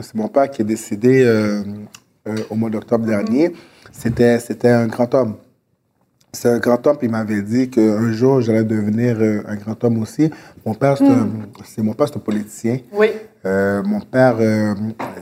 c'est 0.00 0.14
mon 0.14 0.28
père 0.28 0.50
qui 0.50 0.62
est 0.62 0.64
décédé 0.64 1.22
euh, 1.24 1.62
euh, 2.26 2.36
au 2.50 2.54
mois 2.54 2.70
d'octobre 2.70 3.04
dernier. 3.06 3.52
C'était, 3.92 4.38
c'était 4.38 4.68
un 4.70 4.86
grand 4.86 5.12
homme. 5.14 5.34
C'est 6.32 6.48
un 6.48 6.58
grand 6.58 6.86
homme, 6.86 6.96
puis 6.98 7.06
il 7.06 7.10
m'avait 7.10 7.42
dit 7.42 7.68
qu'un 7.70 8.12
jour, 8.12 8.40
j'allais 8.40 8.64
devenir 8.64 9.16
euh, 9.20 9.42
un 9.46 9.56
grand 9.56 9.82
homme 9.84 10.02
aussi. 10.02 10.30
Mon 10.64 10.74
père, 10.74 10.96
c'est, 10.98 11.06
un, 11.06 11.28
c'est 11.64 11.82
mon 11.82 11.94
père, 11.94 12.08
c'est 12.08 12.16
un 12.16 12.20
politicien. 12.20 12.78
Oui. 12.92 13.08
Euh, 13.46 13.82
mon 13.82 14.00
père, 14.00 14.36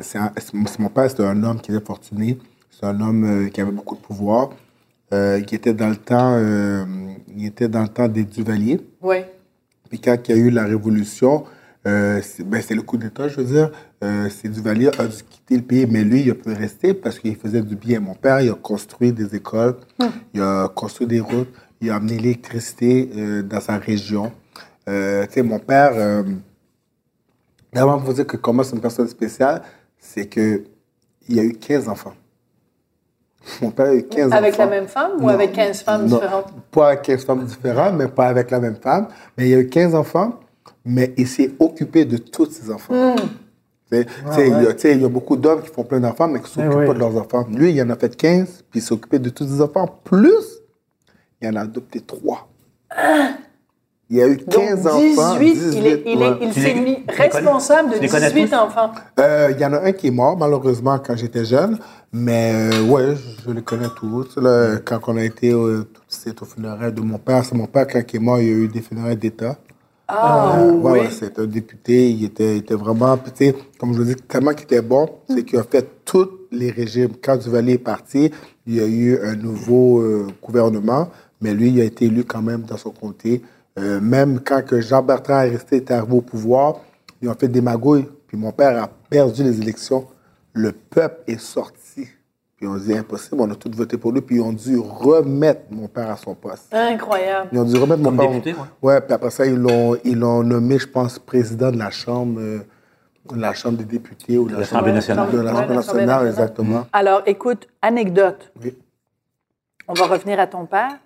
c'est 0.01 0.19
un- 0.19 0.33
c'est- 0.37 0.53
c'est- 0.67 0.79
mon 0.81 0.89
père, 0.89 1.09
c'était 1.11 1.25
un 1.25 1.43
homme 1.45 1.61
qui 1.61 1.73
était 1.73 1.85
fortuné. 1.85 2.39
C'est 2.71 2.87
un 2.87 3.01
homme 3.01 3.49
qui 3.53 3.61
avait 3.61 3.71
beaucoup 3.71 3.95
de 3.95 4.01
pouvoir, 4.01 4.51
qui 5.11 5.55
était 5.55 5.73
dans 5.75 5.89
le 5.89 5.97
temps, 5.97 6.39
il 7.37 7.47
était 7.47 7.69
dans 7.69 7.83
le 7.83 7.89
temps 7.89 8.09
des 8.09 8.25
Duvaliers. 8.25 8.81
Oui. 9.01 9.19
Puis 9.89 10.01
quand 10.01 10.17
il 10.29 10.37
y 10.37 10.39
a 10.39 10.41
eu 10.41 10.51
la 10.51 10.65
révolution, 10.65 11.45
euh, 11.87 12.21
c'est 12.23 12.43
ben, 12.43 12.61
c'est 12.61 12.75
le 12.75 12.83
coup 12.83 12.97
d'État, 12.97 13.29
je 13.29 13.37
veux 13.37 13.45
dire, 13.45 13.71
euh, 14.03 14.29
c'est 14.29 14.49
Duvalier 14.49 14.91
a 14.99 15.07
dû 15.07 15.23
quitter 15.23 15.57
le 15.57 15.63
pays, 15.63 15.87
mais 15.87 16.03
lui, 16.03 16.23
il 16.23 16.31
a 16.31 16.35
pu 16.35 16.53
rester 16.53 16.95
parce 16.95 17.19
qu'il 17.19 17.37
faisait 17.37 17.63
du 17.63 17.77
bien. 17.77 18.01
Mon 18.01 18.15
père, 18.15 18.41
il 18.41 18.51
a 18.51 18.55
construit 18.55 19.13
des 19.13 19.37
écoles, 19.37 19.77
il 20.35 20.41
a 20.41 20.69
construit 20.75 21.07
des 21.07 21.21
routes, 21.21 21.53
il 21.81 21.91
a 21.91 21.97
amené 21.97 22.19
l'électricité 22.19 23.11
euh, 23.17 23.43
dans 23.43 23.61
sa 23.61 23.79
région. 23.79 24.33
Euh, 24.89 25.27
tu 25.27 25.35
sais, 25.35 25.43
mon 25.43 25.59
père, 25.59 26.25
d'abord, 27.73 27.99
vous 28.01 28.13
dire 28.13 28.27
que 28.27 28.37
comment 28.37 28.63
c'est 28.63 28.75
une 28.75 28.83
personne 28.83 29.09
spéciale, 29.09 29.63
c'est 29.99 30.27
que 30.27 30.65
il 31.29 31.37
y 31.37 31.41
a 31.41 31.45
eu 31.45 31.53
15 31.53 31.89
enfants. 31.89 32.15
Mon 33.63 33.71
père 33.71 33.87
a 33.87 33.95
eu 33.95 34.03
15 34.03 34.27
enfants. 34.29 34.37
Avec 34.37 34.57
la 34.57 34.67
même 34.67 34.87
femme 34.89 35.11
ou 35.19 35.23
Non, 35.23 35.29
avec 35.29 35.53
15 35.53 35.83
femmes 35.83 36.07
non, 36.07 36.17
différentes? 36.17 36.47
Pas 36.71 36.89
avec 36.89 37.03
15 37.03 37.25
femmes 37.25 37.45
différentes, 37.45 37.95
mais 37.97 38.09
pas 38.09 38.27
avec 38.27 38.51
la 38.51 38.61
même 38.61 38.77
femme. 38.77 39.09
Mais 39.37 39.45
il 39.45 39.51
y 39.51 39.55
a 39.55 39.59
eu 39.61 39.69
15 39.69 39.95
enfants, 39.95 40.41
mais 40.85 41.15
il 41.17 41.27
s'est 41.29 41.53
occupé 41.59 42.05
de 42.05 42.17
tous 42.17 42.47
ses 42.51 42.71
enfants. 42.71 43.15
Il 43.93 43.99
y 43.99 44.01
a- 44.01 44.05
tu 44.75 44.81
sais, 44.81 44.93
il 44.95 45.03
y 45.03 45.05
a 45.05 45.09
beaucoup 45.09 45.37
d'hommes 45.37 45.63
qui 45.63 45.69
font 45.69 45.85
plein 45.85 46.01
d'enfants, 46.01 46.27
mais 46.27 46.41
qui 46.41 46.47
ne 46.59 46.65
s'occupent 46.65 46.73
Eh 46.73 46.81
oui. 46.81 46.87
pas 46.89 46.95
de 46.95 46.99
leurs 46.99 47.17
enfants. 47.17 47.47
Lui, 47.51 47.73
il 47.73 47.81
en 47.83 47.91
a 47.91 47.97
fait 47.97 48.17
15, 48.17 48.65
puis 48.69 48.81
il 48.81 48.83
s'est 48.83 48.93
occupé 48.93 49.21
de 49.21 49.29
tous 49.31 49.47
ses 49.47 49.61
enfants. 49.61 49.87
Plus, 50.03 50.61
il 51.41 51.49
en 51.49 51.55
a 51.55 51.61
adopté 51.61 52.01
3. 52.01 52.49
Il 54.09 54.17
y 54.19 54.23
a 54.23 54.29
eu 54.29 54.37
15 54.37 54.83
Donc, 54.85 55.01
18, 55.03 55.19
enfants. 55.19 55.37
il, 55.41 55.47
est- 55.49 55.53
il, 55.53 55.87
est- 55.87 56.03
il, 56.07 56.23
est- 56.23 56.29
ouais. 56.29 56.37
il 56.43 56.53
Tu 56.53 56.61
s'est 56.61 56.75
les- 56.75 56.81
mis 56.81 56.99
responsable 57.09 57.91
de 57.91 57.95
tu 57.97 58.03
les 58.03 58.09
connais 58.09 58.31
18 58.31 58.49
tous? 58.51 58.55
enfants. 58.57 58.93
Euh, 59.19 59.49
Il 59.53 59.61
y 59.61 59.65
en 59.65 59.73
a 59.73 59.81
un 59.81 59.93
qui 59.93 60.07
est 60.07 60.11
mort, 60.13 60.37
malheureusement, 60.39 60.97
quand 61.05 61.17
j'étais 61.17 61.45
jeune. 61.45 61.79
Mais 62.13 62.53
euh, 62.55 62.83
ouais, 62.85 63.17
je, 63.17 63.45
je 63.47 63.51
les 63.51 63.63
connais 63.63 63.89
tous. 63.97 64.37
Là, 64.37 64.77
quand 64.85 65.01
on 65.09 65.17
a 65.17 65.25
été 65.25 65.51
euh, 65.53 65.83
tout- 65.93 66.03
c'est 66.07 66.41
au 66.41 66.45
funérailles 66.45 66.93
de 66.93 67.01
mon 67.01 67.19
père, 67.19 67.45
c'est 67.45 67.57
mon 67.57 67.67
père, 67.67 67.87
quand 67.89 68.01
il 68.09 68.17
est 68.17 68.21
mort, 68.21 68.39
il 68.39 68.47
y 68.47 68.51
a 68.51 68.53
eu 68.53 68.69
des 68.69 68.81
funérailles 68.81 69.17
d'État. 69.17 69.57
Ah, 70.09 70.61
Euh, 70.61 70.71
oui. 70.71 70.83
ouais, 70.83 71.01
ouais, 71.01 71.09
c'est 71.11 71.37
un 71.41 71.47
député. 71.47 72.09
Il 72.11 72.25
était, 72.27 72.55
il 72.55 72.59
était 72.59 72.75
vraiment, 72.75 73.17
puis 73.17 73.33
tu 73.33 73.45
sais, 73.47 73.57
comme 73.77 73.93
je 73.93 73.99
vous 73.99 74.05
dis, 74.05 74.15
tellement 74.15 74.53
qu'il 74.53 74.67
était 74.67 74.83
bon, 74.83 75.09
c'est 75.29 75.43
qu'il 75.43 75.59
a 75.59 75.65
fait 75.65 75.85
tous 76.05 76.29
les 76.53 76.71
régimes. 76.71 77.11
Quand 77.21 77.37
Duvalier 77.39 77.73
est 77.73 77.79
parti, 77.79 78.31
il 78.69 78.75
y 78.77 78.81
a 78.81 78.87
eu 78.87 79.19
un 79.21 79.35
nouveau 79.35 79.99
euh, 80.01 80.29
gouvernement, 80.41 81.09
mais 81.41 81.53
lui, 81.55 81.71
il 81.71 81.81
a 81.81 81.85
été 81.85 82.05
élu 82.05 82.23
quand 82.23 82.41
même 82.41 82.63
dans 82.63 82.77
son 82.77 82.91
comté. 82.91 83.43
Euh, 83.79 84.01
même 84.01 84.41
quand 84.41 84.63
que 84.65 84.81
Jean-Bertrand 84.81 85.35
Aristide 85.35 85.83
est 85.83 85.91
arrivé 85.91 86.15
au 86.15 86.23
pouvoir, 86.23 86.81
ils 87.21 87.29
ont 87.29 87.35
fait 87.35 87.49
des 87.49 87.61
magouilles, 87.61 88.09
puis 88.27 88.37
mon 88.37 88.53
père 88.53 88.83
a 88.83 88.89
perdu 89.11 89.43
les 89.43 89.61
élections. 89.61 90.07
Le 90.53 90.73
peuple 90.73 91.23
est 91.27 91.41
sorti. 91.41 92.09
Puis 92.57 92.67
on 92.67 92.77
dit 92.77 92.97
impossible, 92.97 93.37
on 93.43 93.51
a 93.51 93.55
tous 93.55 93.71
voté 93.77 93.99
pour 93.99 94.13
lui, 94.13 94.23
puis 94.23 94.37
ils 94.37 94.41
ont 94.41 94.53
dû 94.53 94.79
remettre 94.79 95.63
mon 95.71 95.89
père 95.89 96.11
à 96.11 96.17
son 96.17 96.35
poste. 96.35 96.73
Incroyable. 96.73 97.51
Ils 97.53 97.59
ont 97.59 97.65
dû 97.65 97.77
remettre 97.77 98.01
mon 98.01 98.17
père. 98.17 98.31
député, 98.31 98.55
ouais. 98.55 98.67
Ouais, 98.81 99.01
puis 99.03 99.13
après 99.13 99.29
ça, 99.29 99.45
ils 99.45 99.57
l'ont, 99.57 99.95
ils 100.05 100.19
l'ont 100.19 100.43
nommé, 100.43 100.79
je 100.79 100.89
pense, 100.89 101.19
président 101.19 101.71
de 101.71 101.77
la 101.79 101.91
Chambre, 101.91 102.41
euh, 102.41 102.61
de 103.31 103.39
la 103.39 103.53
Chambre 103.53 103.77
des 103.77 103.85
députés 103.85 104.39
ou 104.39 104.49
de 104.49 104.57
l'Assemblée 104.57 104.93
nationale. 104.93 105.31
De 105.31 105.41
l'Assemblée 105.41 105.77
nationale. 105.77 106.27
exactement. 106.29 106.87
Alors, 106.95 107.23
écoute, 107.27 107.69
anecdote. 107.83 108.51
Oui. 108.63 108.75
On 109.87 109.93
va 109.93 110.07
revenir 110.07 110.41
à 110.41 110.47
ton 110.47 110.65
père, 110.65 110.97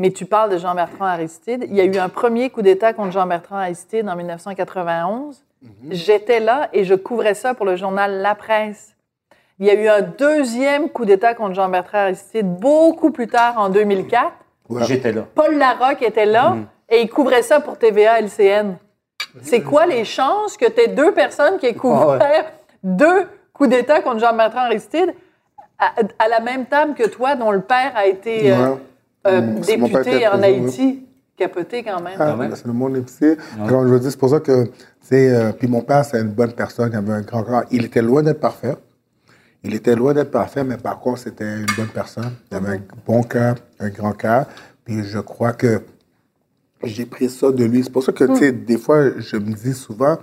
mais 0.00 0.10
tu 0.12 0.24
parles 0.24 0.50
de 0.50 0.56
Jean-Bertrand 0.56 1.04
Aristide. 1.04 1.66
Il 1.68 1.76
y 1.76 1.80
a 1.80 1.84
eu 1.84 1.98
un 1.98 2.08
premier 2.08 2.48
coup 2.48 2.62
d'État 2.62 2.92
contre 2.94 3.12
Jean-Bertrand 3.12 3.56
Aristide 3.58 4.08
en 4.08 4.16
1991. 4.16 5.44
J'étais 5.90 6.40
là 6.40 6.68
et 6.72 6.84
je 6.84 6.94
couvrais 6.94 7.34
ça 7.34 7.52
pour 7.52 7.66
le 7.66 7.76
journal 7.76 8.22
La 8.22 8.34
Presse. 8.34 8.96
Il 9.58 9.66
y 9.66 9.70
a 9.70 9.74
eu 9.74 9.88
un 9.88 10.00
deuxième 10.00 10.88
coup 10.88 11.04
d'État 11.04 11.34
contre 11.34 11.54
Jean-Bertrand 11.54 11.98
Aristide 11.98 12.46
beaucoup 12.46 13.10
plus 13.10 13.28
tard, 13.28 13.54
en 13.58 13.68
2004. 13.68 14.32
Ouais. 14.70 14.84
J'étais 14.84 15.12
là. 15.12 15.26
Paul 15.34 15.56
Larocque 15.58 16.00
était 16.02 16.24
là 16.24 16.56
et 16.88 17.02
il 17.02 17.10
couvrait 17.10 17.42
ça 17.42 17.60
pour 17.60 17.76
TVA 17.76 18.20
LCN. 18.22 18.76
C'est 19.42 19.60
quoi 19.62 19.84
les 19.84 20.04
chances 20.06 20.56
que 20.56 20.64
tu 20.64 20.80
aies 20.80 20.88
deux 20.88 21.12
personnes 21.12 21.58
qui 21.58 21.66
aient 21.66 21.74
couvert 21.74 22.50
deux 22.82 23.28
coups 23.52 23.68
d'État 23.68 24.00
contre 24.00 24.20
Jean-Bertrand 24.20 24.60
Aristide 24.60 25.14
à, 25.78 25.92
à 26.18 26.28
la 26.28 26.40
même 26.40 26.64
table 26.64 26.94
que 26.94 27.06
toi, 27.06 27.34
dont 27.36 27.50
le 27.50 27.60
père 27.60 27.92
a 27.94 28.06
été 28.06 28.44
Ouais. 28.44 28.50
euh, 28.58 28.74
C'est 29.24 29.76
mon 29.76 29.88
père 29.88 30.02
qui 30.02 30.10
député 30.10 30.24
a 30.24 30.36
en 30.36 30.42
Haïti? 30.42 31.06
Capoté 31.36 31.82
quand 31.82 32.02
même. 32.02 32.16
Ah, 32.18 32.36
même. 32.36 32.54
c'est 32.54 32.66
le 32.66 32.72
monde 32.72 32.96
épicé. 32.96 33.36
Comme 33.66 33.88
je 33.88 33.92
veux 33.94 34.00
dire, 34.00 34.10
c'est 34.10 34.18
pour 34.18 34.28
ça 34.28 34.40
que, 34.40 34.64
tu 34.64 34.72
sais, 35.00 35.34
euh, 35.34 35.52
puis 35.52 35.68
mon 35.68 35.80
père, 35.80 36.04
c'est 36.04 36.20
une 36.20 36.28
bonne 36.28 36.52
personne, 36.52 36.90
il 36.92 36.96
avait 36.96 37.14
un 37.14 37.22
grand 37.22 37.42
cœur. 37.42 37.64
Il 37.70 37.84
était 37.84 38.02
loin 38.02 38.22
d'être 38.22 38.40
parfait. 38.40 38.76
Il 39.62 39.74
était 39.74 39.94
loin 39.94 40.12
d'être 40.14 40.30
parfait, 40.30 40.64
mais 40.64 40.76
par 40.76 41.00
contre, 41.00 41.20
c'était 41.20 41.44
une 41.44 41.66
bonne 41.76 41.88
personne. 41.88 42.32
Il 42.50 42.56
avait 42.56 42.76
un 42.76 42.80
bon 43.06 43.22
cœur, 43.22 43.56
un 43.78 43.88
grand 43.88 44.12
cœur. 44.12 44.46
Puis 44.84 45.02
je 45.04 45.18
crois 45.18 45.52
que 45.52 45.80
j'ai 46.82 47.06
pris 47.06 47.28
ça 47.28 47.50
de 47.50 47.64
lui. 47.64 47.84
C'est 47.84 47.92
pour 47.92 48.02
ça 48.02 48.12
que, 48.12 48.24
tu 48.24 48.36
sais, 48.36 48.52
des 48.52 48.78
fois, 48.78 49.18
je 49.18 49.36
me 49.36 49.52
dis 49.52 49.74
souvent, 49.74 50.18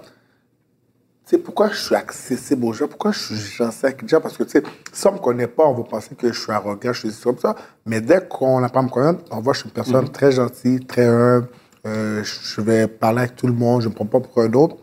sais, 1.31 1.37
pourquoi 1.37 1.69
je 1.69 1.75
suis 1.75 1.95
accessible 1.95 2.65
aux 2.65 2.73
gens? 2.73 2.87
Pourquoi 2.87 3.11
je 3.11 3.19
suis 3.19 3.35
gentil 3.35 3.85
avec 3.85 4.01
les 4.01 4.07
gens? 4.07 4.21
Parce 4.21 4.37
que, 4.37 4.43
tu 4.43 4.51
sais, 4.51 4.63
si 4.91 5.07
on 5.07 5.13
me 5.13 5.17
connaît 5.17 5.47
pas, 5.47 5.65
on 5.65 5.73
va 5.73 5.83
penser 5.83 6.15
que 6.15 6.31
je 6.31 6.39
suis 6.39 6.51
arrogant, 6.51 6.93
je 6.93 7.07
suis 7.07 7.21
comme 7.21 7.37
ça. 7.37 7.55
Mais 7.85 8.01
dès 8.01 8.27
qu'on 8.27 8.63
apprend 8.63 8.79
à 8.79 8.83
me 8.83 8.89
connaître, 8.89 9.23
on 9.31 9.41
voit 9.41 9.53
que 9.53 9.57
je 9.57 9.61
suis 9.61 9.69
une 9.69 9.73
personne 9.73 10.09
très 10.09 10.31
gentille, 10.31 10.79
très 10.85 11.05
humble. 11.05 11.49
Euh, 11.85 12.23
je 12.23 12.61
vais 12.61 12.87
parler 12.87 13.19
avec 13.19 13.35
tout 13.35 13.47
le 13.47 13.53
monde, 13.53 13.81
je 13.81 13.89
me 13.89 13.93
prends 13.93 14.05
pas 14.05 14.19
pour 14.19 14.41
un 14.41 14.51
autre. 14.53 14.77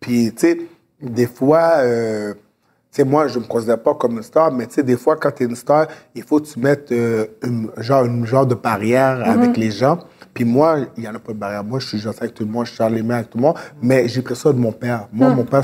Puis, 0.00 0.32
tu 0.32 0.40
sais, 0.40 0.58
des 1.00 1.26
fois, 1.26 1.78
euh, 1.78 2.34
tu 2.34 3.02
sais, 3.02 3.04
moi, 3.04 3.28
je 3.28 3.38
me 3.38 3.44
considère 3.44 3.82
pas 3.82 3.94
comme 3.94 4.16
une 4.16 4.22
star, 4.22 4.52
mais 4.52 4.66
tu 4.66 4.74
sais, 4.74 4.82
des 4.82 4.96
fois, 4.96 5.16
quand 5.16 5.30
tu 5.30 5.44
es 5.44 5.46
une 5.46 5.56
star, 5.56 5.86
il 6.14 6.22
faut 6.22 6.40
que 6.40 6.46
tu 6.46 6.58
mettes 6.60 6.92
euh, 6.92 7.26
une, 7.42 7.70
genre, 7.78 8.04
une 8.04 8.26
genre 8.26 8.46
de 8.46 8.54
barrière 8.54 9.22
avec 9.24 9.56
les 9.56 9.70
gens. 9.70 9.98
Puis 10.36 10.44
moi, 10.44 10.80
il 10.98 11.00
n'y 11.00 11.08
en 11.08 11.14
a 11.14 11.18
pas 11.18 11.32
de 11.32 11.38
barrière. 11.38 11.64
Moi, 11.64 11.78
je 11.78 11.86
suis 11.88 11.98
gentil 11.98 12.18
avec 12.20 12.34
tout 12.34 12.44
le 12.44 12.50
monde, 12.50 12.66
je 12.66 12.72
suis 12.74 12.84
les 12.94 13.02
mains 13.02 13.14
avec 13.16 13.30
tout 13.30 13.38
le 13.38 13.42
monde, 13.42 13.56
mais 13.80 14.06
j'ai 14.06 14.20
pris 14.20 14.36
ça 14.36 14.52
de 14.52 14.58
mon 14.58 14.70
père. 14.70 15.08
Moi, 15.10 15.30
mon 15.30 15.44
père, 15.44 15.62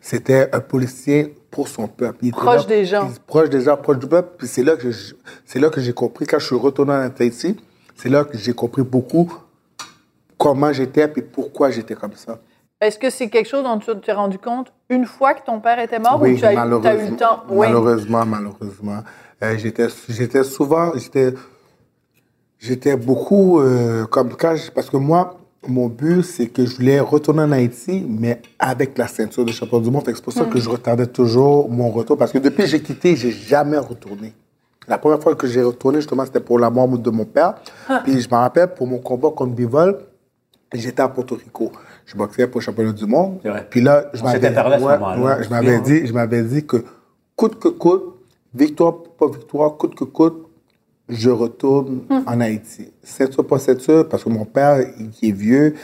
c'était- 0.00 0.50
un 0.52 0.58
policier 0.58 1.36
pour 1.52 1.68
son 1.68 1.86
peuple. 1.86 2.18
Il 2.22 2.28
était 2.30 2.36
Proche 2.36 2.62
là, 2.62 2.64
des 2.64 2.84
gens. 2.84 3.08
proche 3.28 3.48
des 3.48 3.60
gens, 3.60 3.76
proche 3.76 3.98
du 4.00 4.08
peuple. 4.08 4.30
Puis 4.36 4.48
c'est 4.48 4.64
là 4.64 4.74
que 4.76 4.88
c'est 5.44 5.60
là 5.60 5.70
que 5.70 5.80
j'ai 5.80 5.92
compris, 5.92 6.26
quand 6.26 6.40
je 6.40 6.46
suis 6.46 6.56
retourné 6.56 6.92
en 6.94 7.10
Haïti, 7.16 7.56
c'est 7.94 8.08
là 8.08 8.24
que 8.24 8.36
j'ai 8.36 8.52
compris 8.52 8.82
beaucoup 8.82 9.32
comment 10.36 10.72
j'étais 10.72 11.04
et 11.16 11.22
pourquoi 11.22 11.70
j'étais 11.70 11.94
comme 11.94 12.14
ça. 12.16 12.38
Est-ce 12.80 12.98
que 12.98 13.10
c'est 13.10 13.28
quelque 13.28 13.48
chose 13.48 13.62
dont 13.62 13.78
tu 13.78 13.92
t'es 14.00 14.12
rendu 14.12 14.38
compte 14.38 14.72
une 14.90 15.04
fois 15.06 15.34
que 15.34 15.44
ton 15.46 15.60
père 15.60 15.78
était 15.78 16.00
mort 16.00 16.18
oui, 16.20 16.32
ou 16.34 16.38
tu 16.38 16.44
as, 16.44 16.52
eu- 16.54 16.56
as 16.56 16.64
eu 16.64 16.64
malheureusement, 16.64 17.10
le 17.10 17.16
temps? 17.16 17.42
Oui. 17.50 17.66
malheureusement, 17.68 18.26
malheureusement. 18.26 19.00
Euh, 19.44 19.56
j'étais, 19.58 19.86
j'étais 20.08 20.42
souvent, 20.42 20.90
j'étais, 20.96 21.34
j'étais 22.58 22.96
beaucoup 22.96 23.60
euh, 23.60 24.04
comme 24.06 24.30
quand, 24.36 24.56
je- 24.56 24.70
parce 24.70 24.90
que 24.90 24.96
moi, 24.96 25.34
mon 25.66 25.88
but, 25.88 26.22
c'est 26.22 26.46
que 26.46 26.64
je 26.64 26.76
voulais 26.76 27.00
retourner 27.00 27.42
en 27.42 27.52
Haïti, 27.52 28.06
mais 28.08 28.40
avec 28.58 28.96
la 28.96 29.08
ceinture 29.08 29.44
de 29.44 29.52
champion 29.52 29.80
du 29.80 29.90
monde. 29.90 30.02
C'est 30.06 30.22
pour 30.22 30.32
ça 30.32 30.44
Hmm. 30.44 30.50
que 30.50 30.58
je 30.60 30.68
retardais 30.68 31.06
toujours 31.06 31.68
mon 31.68 31.90
retour, 31.90 32.16
parce 32.16 32.32
que 32.32 32.38
depuis 32.38 32.62
que 32.64 32.68
j'ai 32.68 32.80
quitté, 32.80 33.16
j'ai 33.16 33.30
jamais 33.32 33.78
retourné. 33.78 34.32
La 34.86 34.96
première 34.98 35.20
fois 35.20 35.34
que 35.34 35.46
j'ai 35.46 35.62
retourné, 35.62 35.98
justement, 35.98 36.24
c'était 36.24 36.40
pour 36.40 36.58
la 36.58 36.70
mort 36.70 36.88
de 36.88 37.10
mon 37.10 37.24
père. 37.26 37.56
Ah. 37.88 38.00
Puis 38.04 38.20
je 38.20 38.28
me 38.28 38.34
rappelle, 38.36 38.68
pour 38.68 38.86
mon 38.86 38.98
combat 38.98 39.30
contre 39.36 39.52
Bivol, 39.54 39.98
j'étais 40.72 41.02
à 41.02 41.08
Porto 41.08 41.34
Rico. 41.34 41.70
Je 42.06 42.16
boxais 42.16 42.46
pour 42.46 42.60
le 42.60 42.64
championnat 42.64 42.92
du 42.92 43.04
monde. 43.04 43.38
Puis 43.68 43.82
là, 43.82 44.06
je 44.14 44.22
m'avais 44.22 44.48
ouais, 44.48 45.44
je 45.44 45.50
m'avais 45.50 45.80
dit, 45.80 46.06
je 46.06 46.12
m'avais 46.14 46.42
dit 46.42 46.64
que 46.64 46.78
coûte 47.36 47.58
que 47.58 47.68
coûte, 47.68 48.14
victoire 48.54 48.94
pas 49.18 49.26
victoire, 49.28 49.76
coûte 49.76 49.94
que 49.94 50.04
coûte, 50.04 50.47
je 51.08 51.30
retourne 51.30 52.02
en 52.10 52.40
Haïti. 52.40 52.92
Ceinture 53.02 53.46
pas 53.46 53.58
ceinture, 53.58 54.08
parce 54.08 54.24
que 54.24 54.28
mon 54.28 54.44
père, 54.44 54.80
il 54.98 55.10
il 55.22 55.28
est 55.30 55.32
vieux, 55.32 55.74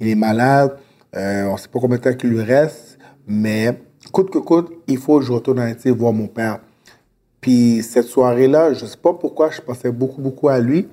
il 0.00 0.08
est 0.08 0.14
malade, 0.14 0.76
euh, 1.16 1.44
on 1.44 1.52
ne 1.52 1.58
sait 1.58 1.68
pas 1.68 1.80
combien 1.80 1.96
de 1.96 2.02
temps 2.02 2.14
qu'il 2.14 2.30
lui 2.30 2.42
reste, 2.42 2.98
mais 3.26 3.78
coûte 4.12 4.30
que 4.30 4.38
coûte, 4.38 4.72
il 4.86 4.98
faut 4.98 5.18
que 5.18 5.24
je 5.24 5.32
retourne 5.32 5.60
en 5.60 5.62
Haïti 5.62 5.90
voir 5.90 6.12
mon 6.12 6.26
père. 6.26 6.60
Puis 7.40 7.82
cette 7.82 8.06
soirée-là, 8.06 8.72
je 8.72 8.86
sais 8.86 8.96
pas 8.96 9.12
pourquoi, 9.12 9.50
je 9.50 9.60
pensais 9.60 9.92
beaucoup, 9.92 10.20
beaucoup 10.20 10.48
à 10.48 10.58
lui. 10.58 10.88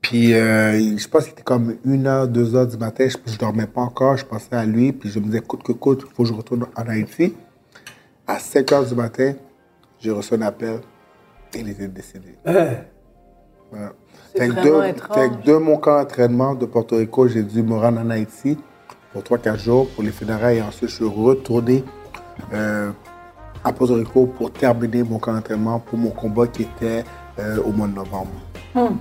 Puis 0.00 0.34
euh, 0.34 0.96
je 0.96 1.08
pense 1.08 1.24
qu'il 1.24 1.32
était 1.32 1.42
comme 1.42 1.76
une 1.84 2.06
heure, 2.06 2.28
deux 2.28 2.54
heures 2.54 2.66
du 2.66 2.76
matin, 2.76 3.08
je, 3.08 3.16
je 3.32 3.38
dormais 3.38 3.66
pas 3.66 3.80
encore, 3.80 4.16
je 4.16 4.24
pensais 4.24 4.54
à 4.54 4.64
lui, 4.64 4.92
puis 4.92 5.10
je 5.10 5.18
me 5.18 5.24
disais, 5.24 5.40
coûte 5.40 5.62
que 5.62 5.72
coûte, 5.72 6.04
il 6.08 6.14
faut 6.14 6.22
que 6.22 6.28
je 6.28 6.34
retourne 6.34 6.66
en 6.76 6.88
Haïti. 6.88 7.34
À 8.26 8.38
5 8.38 8.72
heures 8.72 8.86
du 8.86 8.94
matin, 8.94 9.34
j'ai 9.98 10.10
reçu 10.10 10.34
un 10.34 10.42
appel. 10.42 10.80
Il 11.54 11.68
était 11.68 11.88
décédé. 11.88 12.34
Euh, 12.46 12.74
Fait 14.36 14.48
que 14.48 14.54
de, 14.54 14.88
étrange. 14.88 15.18
fait 15.18 15.30
que 15.30 15.46
de 15.46 15.56
mon 15.56 15.76
camp 15.78 15.98
d'entraînement 15.98 16.54
de 16.54 16.66
Porto 16.66 16.96
Rico, 16.96 17.26
j'ai 17.28 17.42
dû 17.42 17.62
me 17.62 17.74
rendre 17.74 18.00
en 18.00 18.10
Haïti 18.10 18.58
pour 19.12 19.22
3-4 19.22 19.58
jours 19.58 19.88
pour 19.90 20.04
les 20.04 20.10
funérailles. 20.10 20.58
Et 20.58 20.62
ensuite, 20.62 20.90
je 20.90 20.94
suis 20.96 21.04
retourné 21.04 21.84
euh, 22.52 22.90
à 23.64 23.72
Porto 23.72 23.94
Rico 23.94 24.26
pour 24.26 24.52
terminer 24.52 25.02
mon 25.02 25.18
camp 25.18 25.32
d'entraînement 25.32 25.80
pour 25.80 25.98
mon 25.98 26.10
combat 26.10 26.46
qui 26.46 26.62
était 26.62 27.04
euh, 27.38 27.62
au 27.62 27.72
mois 27.72 27.88
de 27.88 27.94
novembre. 27.94 28.30
Hmm. 28.74 28.96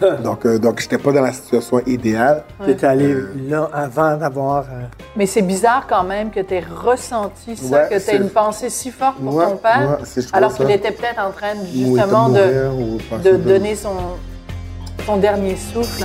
Donc, 0.24 0.46
euh, 0.46 0.58
donc 0.58 0.80
je 0.80 0.84
n'étais 0.86 0.98
pas 0.98 1.12
dans 1.12 1.20
la 1.22 1.32
situation 1.32 1.80
idéale. 1.86 2.44
T'es 2.64 2.84
allé 2.86 3.14
là 3.48 3.68
avant 3.72 4.16
d'avoir. 4.16 4.64
euh, 4.64 4.84
Mais 5.16 5.26
c'est 5.26 5.42
bizarre 5.42 5.86
quand 5.88 6.04
même 6.04 6.30
que 6.30 6.40
tu 6.40 6.54
aies 6.54 6.64
ressenti 6.74 7.56
ça, 7.56 7.66
Ouais, 7.82 7.88
que 7.90 8.02
tu 8.02 8.10
aies 8.10 8.16
une 8.16 8.30
pensée 8.30 8.70
si 8.70 8.90
forte 8.90 9.16
pour 9.18 9.34
Ouais, 9.34 9.44
ton 9.44 9.56
père, 9.56 9.98
ouais, 10.00 10.22
alors 10.32 10.54
qu'il 10.54 10.70
était 10.70 10.92
peut-être 10.92 11.20
en 11.20 11.30
train 11.30 11.54
justement 11.72 12.28
de 12.30 12.68
mourir, 12.68 13.38
donner 13.44 13.74
son, 13.74 13.94
son 15.04 15.16
dernier 15.18 15.56
souffle. 15.56 16.04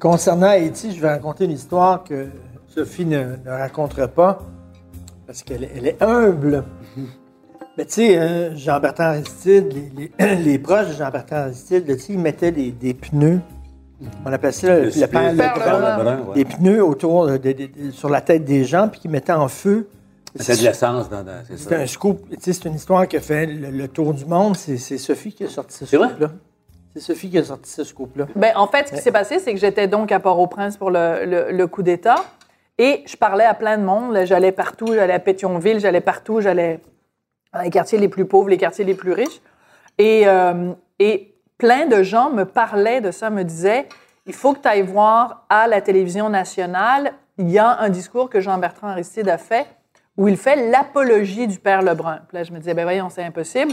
Concernant 0.00 0.48
Haïti, 0.48 0.92
je 0.94 1.00
vais 1.00 1.08
raconter 1.08 1.44
une 1.44 1.50
histoire 1.52 2.04
que 2.04 2.26
Sophie 2.68 3.04
ne, 3.06 3.36
ne 3.44 3.50
racontera 3.50 4.06
pas 4.08 4.38
parce 5.26 5.42
qu'elle 5.42 5.64
est- 5.64 5.96
humble. 6.02 6.64
Mais 7.76 7.84
tu 7.84 7.92
sais, 7.94 8.18
euh, 8.18 8.56
Jean-Bertrand 8.56 9.04
Aristide, 9.04 9.72
les, 9.96 10.10
les- 10.18 10.36
les 10.42 10.58
proches 10.58 10.88
de 10.88 10.92
Jean-Bertrand 10.94 11.36
Aristide, 11.36 11.84
ils 12.08 12.18
mettaient 12.18 12.52
des, 12.52 12.70
des 12.72 12.94
pneus. 12.94 13.40
On 14.24 14.32
appelait 14.32 14.52
ça 14.52 14.76
le, 14.76 14.84
le 14.84 14.90
supplice, 14.92 15.10
père 15.36 16.28
ouais. 16.28 16.34
Des 16.34 16.44
pneus 16.44 16.84
autour 16.84 17.26
de- 17.26 17.36
de- 17.36 17.52
de- 17.52 17.90
sur 17.90 18.08
la 18.08 18.20
tête 18.20 18.44
des 18.44 18.64
gens, 18.64 18.88
puis 18.88 19.00
qu'ils 19.00 19.10
mettaient 19.10 19.32
en 19.32 19.48
feu. 19.48 19.88
C'est 20.36 20.58
de 20.60 20.62
l'essence 20.64 21.08
dans, 21.08 21.24
dans 21.24 21.42
c'est 21.56 21.74
un 21.74 21.86
scoop. 21.86 22.28
Tu 22.30 22.36
sais, 22.40 22.52
c'est 22.52 22.68
une 22.68 22.74
histoire 22.76 23.08
qui 23.08 23.16
a 23.16 23.20
fait 23.20 23.46
le, 23.46 23.70
le 23.70 23.88
tour 23.88 24.14
du 24.14 24.24
monde. 24.24 24.56
C'est 24.56 24.76
Sophie 24.98 25.32
qui 25.32 25.42
a 25.44 25.48
sorti 25.48 25.76
ce 25.76 25.86
C'est 25.86 25.96
vrai? 25.96 26.08
scoop-là. 26.10 26.30
C'est 26.98 27.12
Sophie 27.12 27.30
qui 27.30 27.38
a 27.38 27.44
sorti 27.44 27.70
ce 27.70 27.84
scoop-là. 27.84 28.26
Ben, 28.34 28.52
en 28.56 28.66
fait, 28.66 28.88
ce 28.88 28.94
qui 28.94 29.00
s'est 29.00 29.12
passé, 29.12 29.38
c'est 29.38 29.52
que 29.52 29.60
j'étais 29.60 29.86
donc 29.86 30.10
à 30.12 30.20
Port-au-Prince 30.20 30.76
pour 30.76 30.90
le, 30.90 31.24
le- 31.24 31.52
le 31.52 31.66
coup 31.66 31.82
d'État 31.82 32.16
et 32.78 33.02
je 33.06 33.16
parlais 33.16 33.44
à 33.44 33.54
plein 33.54 33.76
de 33.78 33.82
monde. 33.84 34.18
J'allais 34.24 34.52
partout, 34.52 34.88
j'allais 34.94 35.12
à 35.14 35.18
Pétionville, 35.18 35.80
j'allais 35.80 36.00
partout, 36.00 36.40
j'allais 36.40 36.80
dans 37.52 37.60
les 37.60 37.70
quartiers 37.70 37.98
les 37.98 38.08
plus 38.08 38.24
pauvres, 38.24 38.48
les 38.48 38.56
quartiers 38.58 38.84
les 38.84 38.94
plus 38.94 39.12
riches. 39.12 39.40
Et, 39.98 40.22
euh, 40.26 40.72
et 40.98 41.34
plein 41.58 41.86
de 41.86 42.02
gens 42.02 42.30
me 42.30 42.44
parlaient 42.44 43.00
de 43.00 43.10
ça, 43.10 43.30
me 43.30 43.42
disaient 43.44 43.86
il 44.26 44.34
faut 44.34 44.52
que 44.52 44.60
tu 44.60 44.68
ailles 44.68 44.82
voir 44.82 45.46
à 45.48 45.66
la 45.66 45.80
télévision 45.80 46.28
nationale, 46.28 47.12
il 47.38 47.50
y 47.50 47.58
a 47.58 47.78
un 47.80 47.88
discours 47.88 48.28
que 48.28 48.40
Jean-Bertrand 48.40 48.88
Aristide 48.88 49.28
a 49.28 49.38
fait 49.38 49.66
où 50.16 50.26
il 50.28 50.36
fait 50.36 50.70
l'apologie 50.70 51.46
du 51.46 51.58
père 51.58 51.80
Lebrun. 51.82 52.20
Puis 52.28 52.36
là, 52.36 52.42
je 52.44 52.52
me 52.52 52.58
disais 52.58 52.74
ben 52.74 52.82
voyons, 52.84 53.08
c'est 53.08 53.22
impossible. 53.22 53.72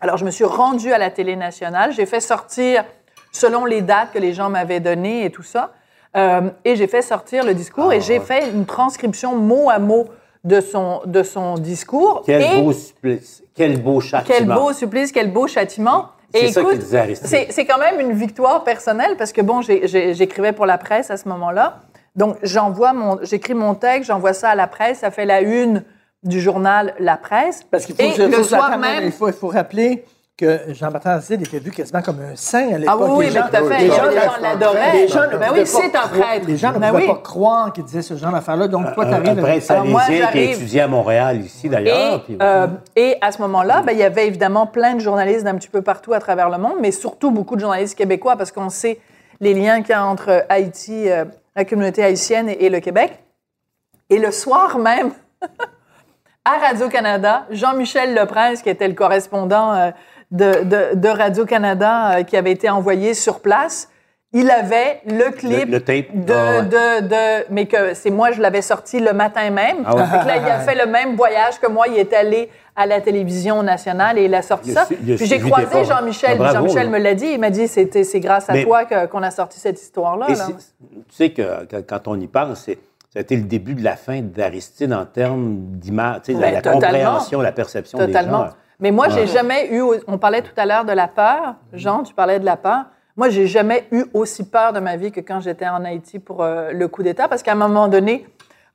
Alors, 0.00 0.16
je 0.16 0.24
me 0.24 0.30
suis 0.30 0.44
rendue 0.44 0.92
à 0.92 0.98
la 0.98 1.10
télé 1.10 1.36
nationale. 1.36 1.92
J'ai 1.92 2.06
fait 2.06 2.20
sortir, 2.20 2.84
selon 3.32 3.64
les 3.64 3.82
dates 3.82 4.12
que 4.12 4.18
les 4.18 4.32
gens 4.32 4.48
m'avaient 4.48 4.80
données 4.80 5.24
et 5.24 5.30
tout 5.30 5.42
ça, 5.42 5.72
euh, 6.16 6.50
et 6.64 6.76
j'ai 6.76 6.86
fait 6.86 7.02
sortir 7.02 7.44
le 7.44 7.54
discours 7.54 7.92
et 7.92 8.00
j'ai 8.00 8.18
fait 8.20 8.50
une 8.50 8.64
transcription 8.64 9.36
mot 9.36 9.68
à 9.68 9.78
mot 9.78 10.06
de 10.44 10.60
son, 10.60 11.02
de 11.04 11.22
son 11.22 11.54
discours. 11.56 12.22
Quel 12.24 12.42
et 12.42 12.62
beau 12.62 12.72
supplice, 12.72 13.42
quel 13.54 13.82
beau 13.82 14.00
châtiment. 14.00 14.36
quel 14.36 14.46
beau 14.46 14.72
supplice, 14.72 15.12
quel 15.12 15.32
beau 15.32 15.46
châtiment. 15.46 16.06
C'est 16.32 16.44
Et 16.44 16.52
ça 16.52 16.60
écoute, 16.60 16.72
qu'il 16.72 16.82
disait 16.82 16.98
Aristide. 16.98 17.46
c'est 17.50 17.64
quand 17.64 17.78
même 17.78 18.00
une 18.00 18.12
victoire 18.12 18.64
personnelle 18.64 19.16
parce 19.16 19.32
que 19.32 19.40
bon, 19.40 19.60
j'écrivais 19.62 20.52
pour 20.52 20.66
la 20.66 20.78
presse 20.78 21.10
à 21.10 21.16
ce 21.16 21.28
moment-là. 21.28 21.80
Donc, 22.16 22.36
j'envoie 22.42 22.92
mon, 22.92 23.18
j'écris 23.22 23.54
mon 23.54 23.74
texte, 23.74 24.08
j'envoie 24.08 24.32
ça 24.32 24.50
à 24.50 24.54
la 24.54 24.66
presse, 24.66 25.00
ça 25.00 25.10
fait 25.10 25.24
la 25.24 25.40
une 25.40 25.84
du 26.22 26.40
journal 26.40 26.94
La 26.98 27.16
Presse. 27.16 27.62
Parce 27.70 27.86
qu'il 27.86 27.94
faut, 27.94 28.02
Et 28.02 28.12
que- 28.14 28.22
le 28.22 28.32
faut- 28.32 28.42
soir 28.44 28.76
même, 28.78 29.04
il 29.04 29.12
faut, 29.12 29.28
il 29.28 29.34
faut 29.34 29.48
rappeler 29.48 30.04
que 30.36 30.60
Jean-Bertrand 30.68 31.10
Aristide 31.10 31.42
était 31.42 31.58
vu 31.58 31.72
quasiment 31.72 32.00
comme 32.00 32.20
un 32.20 32.36
saint 32.36 32.72
à 32.74 32.78
l'époque. 32.78 32.96
Ah 33.00 33.04
oui, 33.04 33.10
oui, 33.10 33.26
Les 33.26 33.32
ben 33.32 33.40
gens- 33.42 33.48
tout 33.48 33.56
à 33.56 33.68
fait. 33.68 33.78
les 33.80 33.88
gens- 33.88 34.02
l'adoraient. 34.40 34.92
Les 34.92 35.08
gens 35.08 35.20
ne 35.22 35.26
Ben 35.26 35.48
pouvaient 35.48 35.50
oui, 35.50 35.58
pas 35.60 35.64
c'est 35.82 35.96
un 35.96 36.06
prêtre. 36.08 36.46
Les 36.46 36.56
gens 36.56 36.72
ne 36.72 36.78
Ben 36.78 36.90
pouvaient 36.90 37.02
oui. 37.02 37.08
pas 37.08 37.14
croire 37.24 37.72
qu'il 37.72 37.82
disait 37.84 38.02
ce 38.02 38.14
genre 38.16 38.30
d'affaires-là. 38.30 38.68
Donc, 38.68 38.94
toi, 38.94 39.04
tu 39.04 39.10
Un, 39.10 39.14
arrives 39.14 39.38
un 39.38 39.42
prêtre 39.42 39.66
salésien 39.66 40.26
qui 40.30 40.38
étudié 40.38 40.80
à 40.82 40.86
Montréal 40.86 41.40
ici, 41.40 41.68
d'ailleurs. 41.68 42.14
Et, 42.14 42.18
puis- 42.20 42.38
euh, 42.40 42.68
et 42.94 43.16
à 43.20 43.32
ce 43.32 43.42
moment-là, 43.42 43.82
ben, 43.82 43.90
il 43.92 43.98
y 43.98 44.04
avait 44.04 44.28
évidemment 44.28 44.68
plein 44.68 44.94
de 44.94 45.00
journalistes 45.00 45.42
d'un 45.44 45.56
petit 45.56 45.68
peu 45.68 45.82
partout 45.82 46.12
à 46.12 46.20
travers 46.20 46.50
le 46.50 46.58
monde, 46.58 46.76
mais 46.80 46.92
surtout 46.92 47.32
beaucoup 47.32 47.56
de 47.56 47.60
journalistes 47.60 47.98
québécois 47.98 48.36
parce 48.36 48.52
qu'on 48.52 48.70
sait 48.70 49.00
les 49.40 49.54
liens 49.54 49.80
qu'il 49.82 49.90
y 49.90 49.94
a 49.94 50.04
entre 50.06 50.44
Haïti, 50.48 51.10
euh, 51.10 51.24
la 51.56 51.64
communauté 51.64 52.04
haïtienne 52.04 52.48
et, 52.48 52.64
et 52.66 52.70
le 52.70 52.78
Québec. 52.78 53.18
Et 54.08 54.18
le 54.20 54.30
soir 54.30 54.78
même, 54.78 55.10
à 56.44 56.58
Radio-Canada, 56.58 57.46
Jean-Michel 57.50 58.14
Leprince, 58.14 58.62
qui 58.62 58.70
était 58.70 58.88
le 58.88 58.94
correspondant 58.94 59.72
euh, 59.74 59.90
de, 60.30 60.64
de- 60.64 60.94
de 60.96 61.08
Radio-Canada 61.08 62.18
euh, 62.18 62.22
qui 62.22 62.36
avait 62.36 62.52
été 62.52 62.70
envoyé 62.70 63.14
sur 63.14 63.40
place, 63.40 63.88
il 64.32 64.50
avait 64.50 65.00
le 65.06 65.30
clip 65.30 65.66
Le- 65.66 65.72
le 65.72 65.80
tape. 65.80 66.06
de, 66.14 66.32
Ah 66.32 66.58
ouais. 66.60 66.62
de, 66.66 67.06
de- 67.08 67.46
mais 67.50 67.64
que 67.66 67.94
c'est 67.94 68.10
moi, 68.10 68.30
je 68.30 68.40
l'avais 68.42 68.60
sorti 68.60 69.00
le 69.00 69.12
matin 69.14 69.48
même. 69.50 69.78
Ah 69.86 69.94
ouais. 69.96 70.04
Fait 70.04 70.18
que 70.20 70.26
là, 70.26 70.36
il 70.36 70.44
a 70.44 70.58
fait 70.66 70.74
le 70.74 70.90
même 70.90 71.16
voyage 71.16 71.58
que 71.58 71.66
moi. 71.66 71.86
Il 71.88 71.96
est 71.96 72.12
allé 72.12 72.50
à 72.76 72.84
la 72.86 73.00
télévision 73.00 73.62
nationale 73.62 74.18
et 74.18 74.26
il 74.26 74.34
a 74.34 74.42
sorti 74.42 74.70
Il 74.70 74.78
a 74.78 74.84
ça. 74.84 74.94
Puis 74.94 75.26
j'ai 75.26 75.40
croisé. 75.40 75.82
Jean-Michel. 75.84 76.38
Ah, 76.42 76.52
Jean-Michel 76.52 76.90
là. 76.90 76.98
me 76.98 77.02
l'a 77.02 77.14
dit. 77.14 77.26
Il 77.26 77.40
m'a 77.40 77.48
dit 77.50 77.68
c'était 77.68 78.04
c'est 78.04 78.20
grâce 78.20 78.50
à 78.50 78.52
Mais- 78.52 78.64
toi 78.64 78.84
qu'on 78.84 79.22
a 79.22 79.30
sorti 79.30 79.58
cette 79.58 79.80
histoire-là. 79.80 80.26
Et 80.28 80.34
là. 80.34 80.44
c'est- 80.46 80.52
tu 81.08 81.14
sais 81.14 81.30
que 81.30 81.64
quand, 81.70 81.80
quand 81.88 82.08
on 82.08 82.20
y 82.20 82.26
pense, 82.26 82.64
c'est, 82.66 82.78
ça 83.10 83.20
a 83.20 83.22
été 83.22 83.36
le 83.36 83.42
début 83.42 83.74
de 83.74 83.82
la 83.82 83.96
fin 83.96 84.20
d'Aristide 84.20 84.92
en 84.92 85.06
termes 85.06 85.56
d'image, 85.78 86.22
tu 86.24 86.34
sais, 86.34 86.40
la, 86.40 86.50
la 86.50 86.62
compréhension, 86.62 87.40
la 87.40 87.52
perception 87.52 87.98
Totalement. 87.98 88.42
des 88.42 88.48
gens. 88.48 88.54
Mais 88.80 88.90
moi, 88.90 89.08
j'ai 89.08 89.26
jamais 89.26 89.68
eu. 89.72 89.82
On 90.06 90.18
parlait 90.18 90.42
tout 90.42 90.52
à 90.56 90.66
l'heure 90.66 90.84
de 90.84 90.92
la 90.92 91.08
peur. 91.08 91.56
Jean, 91.72 92.02
tu 92.02 92.14
parlais 92.14 92.38
de 92.38 92.44
la 92.44 92.56
peur. 92.56 92.84
Moi, 93.16 93.30
j'ai 93.30 93.48
jamais 93.48 93.86
eu 93.90 94.04
aussi 94.14 94.48
peur 94.48 94.72
de 94.72 94.78
ma 94.78 94.96
vie 94.96 95.10
que 95.10 95.20
quand 95.20 95.40
j'étais 95.40 95.66
en 95.66 95.84
Haïti 95.84 96.20
pour 96.20 96.42
euh, 96.44 96.70
le 96.72 96.86
coup 96.86 97.02
d'État, 97.02 97.26
parce 97.26 97.42
qu'à 97.42 97.52
un 97.52 97.56
moment 97.56 97.88
donné, 97.88 98.26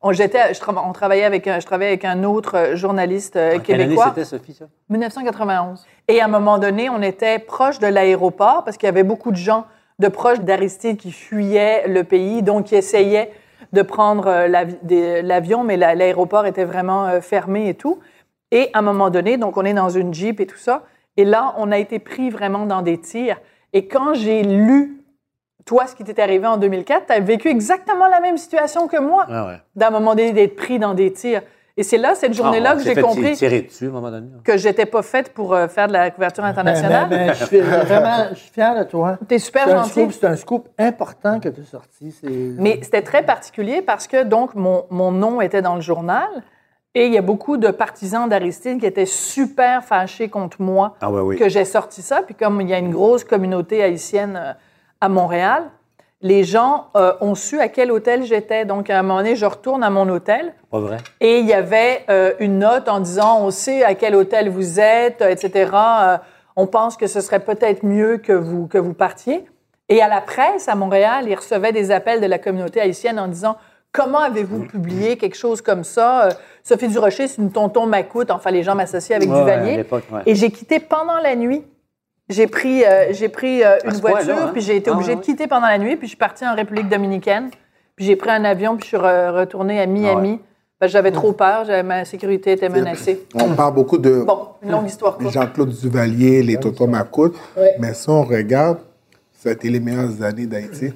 on, 0.02 0.12
j'étais, 0.12 0.54
je 0.54 0.60
on 0.68 0.92
travaillait 0.92 1.24
avec 1.24 1.48
un, 1.48 1.62
je 1.62 1.66
travaillais 1.66 1.92
avec 1.92 2.04
un 2.04 2.26
autre 2.26 2.58
euh, 2.58 2.76
journaliste 2.76 3.38
euh, 3.38 3.56
En 3.56 3.60
quelle 3.60 3.76
année 3.76 3.84
québécois. 3.86 4.08
c'était, 4.10 4.26
Sophie, 4.26 4.54
ça? 4.54 4.66
1991. 4.90 5.86
Et 6.10 6.20
à 6.20 6.26
un 6.26 6.28
moment 6.28 6.58
donné, 6.58 6.90
on 6.90 7.02
était 7.02 7.40
proche 7.40 7.80
de 7.80 7.88
l'aéroport 7.88 8.66
parce 8.66 8.76
qu'il 8.76 8.88
y 8.88 8.90
avait 8.90 9.04
beaucoup 9.04 9.32
de 9.32 9.38
gens 9.38 9.66
de 10.00 10.10
proches 10.10 10.42
d'Aristide 10.42 10.98
qui 10.98 11.14
fuyaient 11.14 11.88
le 11.88 12.04
pays, 12.04 12.44
donc 12.44 12.66
qui 12.66 12.76
essayaient 12.76 13.32
de 13.74 13.82
prendre 13.82 14.28
euh, 14.28 14.48
l'avion, 15.22 15.64
mais 15.64 15.78
la- 15.78 15.96
l'aéroport 15.96 16.46
était 16.46 16.64
vraiment 16.66 17.06
euh, 17.08 17.22
fermé 17.22 17.70
et 17.70 17.74
tout. 17.74 18.00
Et 18.52 18.70
à 18.74 18.80
un 18.80 18.82
moment 18.84 19.10
donné, 19.10 19.38
donc 19.38 19.58
on 19.58 19.66
est 19.66 19.74
dans 19.74 19.90
une 19.90 20.14
Jeep 20.14 20.40
et 20.40 20.46
tout 20.46 20.58
ça, 20.58 20.84
et 21.18 21.26
là, 21.26 21.54
on 21.58 21.72
a 21.72 21.78
été 21.78 22.00
pris 22.00 22.30
vraiment 22.30 22.66
dans 22.66 22.82
des 22.84 23.00
tirs. 23.00 23.40
Et 23.74 23.88
quand 23.88 24.14
j'ai 24.14 24.44
lu, 24.44 25.02
toi, 25.66 25.88
ce 25.88 25.96
qui 25.96 26.04
t'est 26.04 26.20
arrivé 26.22 26.46
en 26.46 26.58
2004, 26.58 27.08
tu 27.08 27.14
as 27.14 27.20
vécu 27.20 27.48
exactement 27.50 28.08
la 28.08 28.20
même 28.20 28.38
situation 28.38 28.88
que 28.88 28.98
moi, 29.00 29.26
Ah 29.30 29.48
ouais. 29.48 29.58
d'un 29.76 29.90
moment 29.90 30.14
donné, 30.16 30.34
d'être 30.34 30.56
pris 30.56 30.78
dans 30.78 30.94
des 30.94 31.12
tirs. 31.12 31.42
Et 31.76 31.82
c'est 31.82 31.98
là, 31.98 32.14
cette 32.14 32.34
journée-là, 32.36 32.72
Ah, 32.74 32.76
que 32.78 32.84
j'ai 32.84 32.94
compris 33.02 33.34
tirer 33.34 33.62
dessus 33.64 33.86
à 33.86 33.90
un 33.90 33.92
moment 33.94 34.12
donné. 34.12 34.28
que 34.44 34.58
j'étais 34.58 34.86
pas 34.86 35.02
faite 35.02 35.34
pour 35.34 35.54
euh, 35.56 35.68
faire 35.68 35.88
de 35.88 35.94
la 35.94 36.12
couverture 36.12 36.44
Ben, 36.44 36.50
internationale. 36.52 37.10
ben, 37.10 37.28
ben, 37.28 37.34
je 37.34 37.46
suis 37.46 37.60
vraiment 37.62 38.26
je 38.32 38.36
suis 38.40 38.52
fier 38.52 38.78
de 38.78 38.84
toi. 38.84 39.18
T'es 39.28 39.40
super 39.40 39.64
C'est 39.66 39.72
un, 39.74 39.78
gentil. 39.78 39.90
scoop, 39.90 40.12
c'est 40.12 40.28
un 40.28 40.36
scoop 40.36 40.70
important 40.78 41.40
que 41.40 41.50
tu 41.50 41.62
as 41.62 41.66
sorti. 41.66 42.16
Mais 42.60 42.80
c'était 42.84 43.02
très 43.02 43.24
particulier 43.24 43.82
parce 43.82 44.06
que 44.08 44.24
donc 44.24 44.54
mon, 44.54 44.86
mon 44.92 45.12
nom 45.12 45.42
était 45.42 45.64
dans 45.64 45.74
le 45.74 45.82
journal 45.82 46.28
et 46.94 47.08
il 47.08 47.14
y 47.14 47.18
a 47.18 47.24
beaucoup 47.24 47.58
de 47.58 47.70
partisans 47.72 48.30
d'Aristide 48.30 48.80
qui 48.80 48.86
étaient 48.86 49.08
super 49.08 49.84
fâchés 49.84 50.30
contre 50.30 50.62
moi 50.62 50.94
Ah 51.02 51.10
ouais, 51.12 51.22
oui. 51.22 51.38
que 51.40 51.50
j'ai 51.50 51.66
sorti 51.66 52.04
ça. 52.04 52.22
Puis 52.22 52.36
comme 52.36 52.62
il 52.62 52.70
y 52.70 52.74
a 52.76 52.78
une 52.78 52.92
grosse 52.92 53.24
communauté 53.24 53.82
haïtienne 53.82 54.40
euh, 54.40 54.54
à 55.02 55.10
Montréal, 55.10 55.64
les 56.24 56.44
gens 56.46 56.88
euh, 56.96 57.14
ont 57.22 57.36
su 57.36 57.60
à 57.60 57.68
quel 57.68 57.92
hôtel 57.92 58.24
j'étais. 58.24 58.66
Donc, 58.66 58.90
à 58.90 58.98
un 58.98 59.04
moment 59.04 59.18
donné, 59.20 59.36
je 59.36 59.46
retourne 59.46 59.84
à 59.84 59.90
mon 59.92 60.08
hôtel 60.10 60.54
Pas 60.72 60.80
vrai? 60.80 60.98
et 61.20 61.40
il 61.40 61.46
y 61.46 61.54
avait 61.54 62.04
euh, 62.10 62.32
une 62.40 62.58
note 62.60 62.88
en 62.90 63.00
disant 63.02 63.40
on 63.42 63.52
sait 63.52 63.84
à 63.84 63.94
quel 63.94 64.16
hôtel 64.16 64.50
vous 64.50 64.80
êtes, 64.80 65.22
euh, 65.22 65.30
etc. 65.30 65.70
Euh, 65.76 66.18
on 66.56 66.66
pense 66.66 66.98
que 66.98 67.08
ce 67.08 67.20
serait 67.22 67.42
peut-être 67.42 67.84
mieux 67.84 68.18
que 68.18 68.34
vous, 68.34 68.68
que 68.68 68.78
vous 68.78 68.94
partiez. 68.94 69.46
Et 69.90 70.02
à 70.02 70.08
la 70.08 70.22
presse 70.22 70.70
à 70.70 70.76
Montréal, 70.76 71.26
ils 71.28 71.36
recevaient 71.36 71.74
des 71.74 71.92
appels 71.92 72.22
de 72.22 72.26
la 72.26 72.40
communauté 72.40 72.80
haïtienne 72.82 73.20
en 73.20 73.28
disant 73.28 73.58
Comment 73.92 74.20
avez-vous 74.22 74.64
publié 74.66 75.18
quelque 75.18 75.36
chose 75.38 75.62
comme 75.62 75.84
ça? 75.84 76.26
Euh, 76.26 76.32
Sophie 76.64 76.88
Durocher, 76.88 77.28
c'est 77.28 77.40
une 77.40 77.52
tonton 77.52 77.86
macoute. 77.86 78.32
Enfin, 78.32 78.50
les 78.50 78.64
gens 78.64 78.74
m'associaient 78.74 79.14
avec 79.14 79.30
Ouais, 79.30 79.38
Duvalier. 79.40 79.86
ouais. 79.92 80.22
Et 80.26 80.34
j'ai 80.34 80.50
quitté 80.50 80.80
pendant 80.80 81.20
la 81.20 81.36
nuit. 81.36 81.64
J'ai 82.34 82.48
pris, 82.48 82.84
euh, 82.84 83.08
j'ai 83.12 83.30
pris 83.30 83.64
euh, 83.64 83.78
une 83.86 83.92
voiture, 83.94 84.36
hein? 84.36 84.50
puis 84.52 84.62
j'ai 84.62 84.76
été 84.78 84.90
Ah, 84.90 84.94
obligée 84.94 85.12
ouais. 85.14 85.18
de 85.18 85.22
quitter 85.22 85.48
pendant 85.48 85.68
la 85.68 85.78
nuit, 85.78 85.96
puis 85.96 86.08
je 86.08 86.10
suis 86.12 86.18
partie 86.18 86.46
en 86.46 86.56
République 86.56 86.90
dominicaine. 86.90 87.50
Puis 87.96 88.06
j'ai 88.06 88.16
pris 88.16 88.32
un 88.32 88.44
avion, 88.44 88.76
puis 88.76 88.84
je 88.90 88.98
suis 88.98 88.98
re- 88.98 89.32
retournée 89.32 89.80
à 89.80 89.86
Miami. 89.86 90.40
Parce 90.80 90.92
que 90.92 90.94
j'avais 90.94 91.12
trop 91.12 91.32
peur, 91.32 91.66
ma 91.86 92.04
sécurité 92.04 92.54
était 92.54 92.68
menacée. 92.68 93.26
On 93.36 93.54
parle 93.54 93.74
beaucoup 93.76 93.98
de 93.98 94.24
Bon, 94.24 94.48
une 94.64 94.72
longue 94.72 94.88
histoire. 94.88 95.18
Jean-Claude 95.22 95.70
Duvalier, 95.70 96.44
les 96.44 96.58
Tontons 96.58 96.88
Macoute. 96.88 97.36
Ouais. 97.56 97.76
Mais 97.80 97.94
si 97.94 98.10
on 98.10 98.24
regarde, 98.24 98.80
ça 99.32 99.50
a 99.50 99.52
été 99.54 99.70
les 99.70 99.80
meilleures 99.80 100.22
années 100.24 100.46
d'Haïti. 100.48 100.92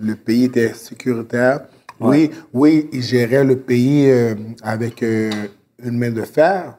Le 0.00 0.16
pays 0.16 0.44
était 0.46 0.72
sécuritaire. 0.74 1.60
Oui, 2.00 2.30
oui, 2.52 2.88
il 2.92 3.02
gérait 3.02 3.44
le 3.44 3.56
pays 3.58 4.10
euh, 4.10 4.34
avec 4.64 5.02
euh, 5.04 5.30
une 5.84 5.98
main 5.98 6.10
de 6.10 6.22
fer, 6.22 6.74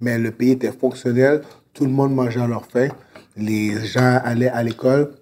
mais 0.00 0.18
le 0.18 0.30
pays 0.30 0.52
était 0.52 0.70
fonctionnel. 0.70 1.40
Tout 1.74 1.84
le 1.84 1.90
monde 1.90 2.14
mangeait 2.14 2.42
à 2.42 2.46
leur 2.46 2.64
faim. 2.66 2.88
Les 3.36 3.84
gens 3.86 4.20
allaient 4.24 4.48
à 4.50 4.62
l'école. 4.62 5.12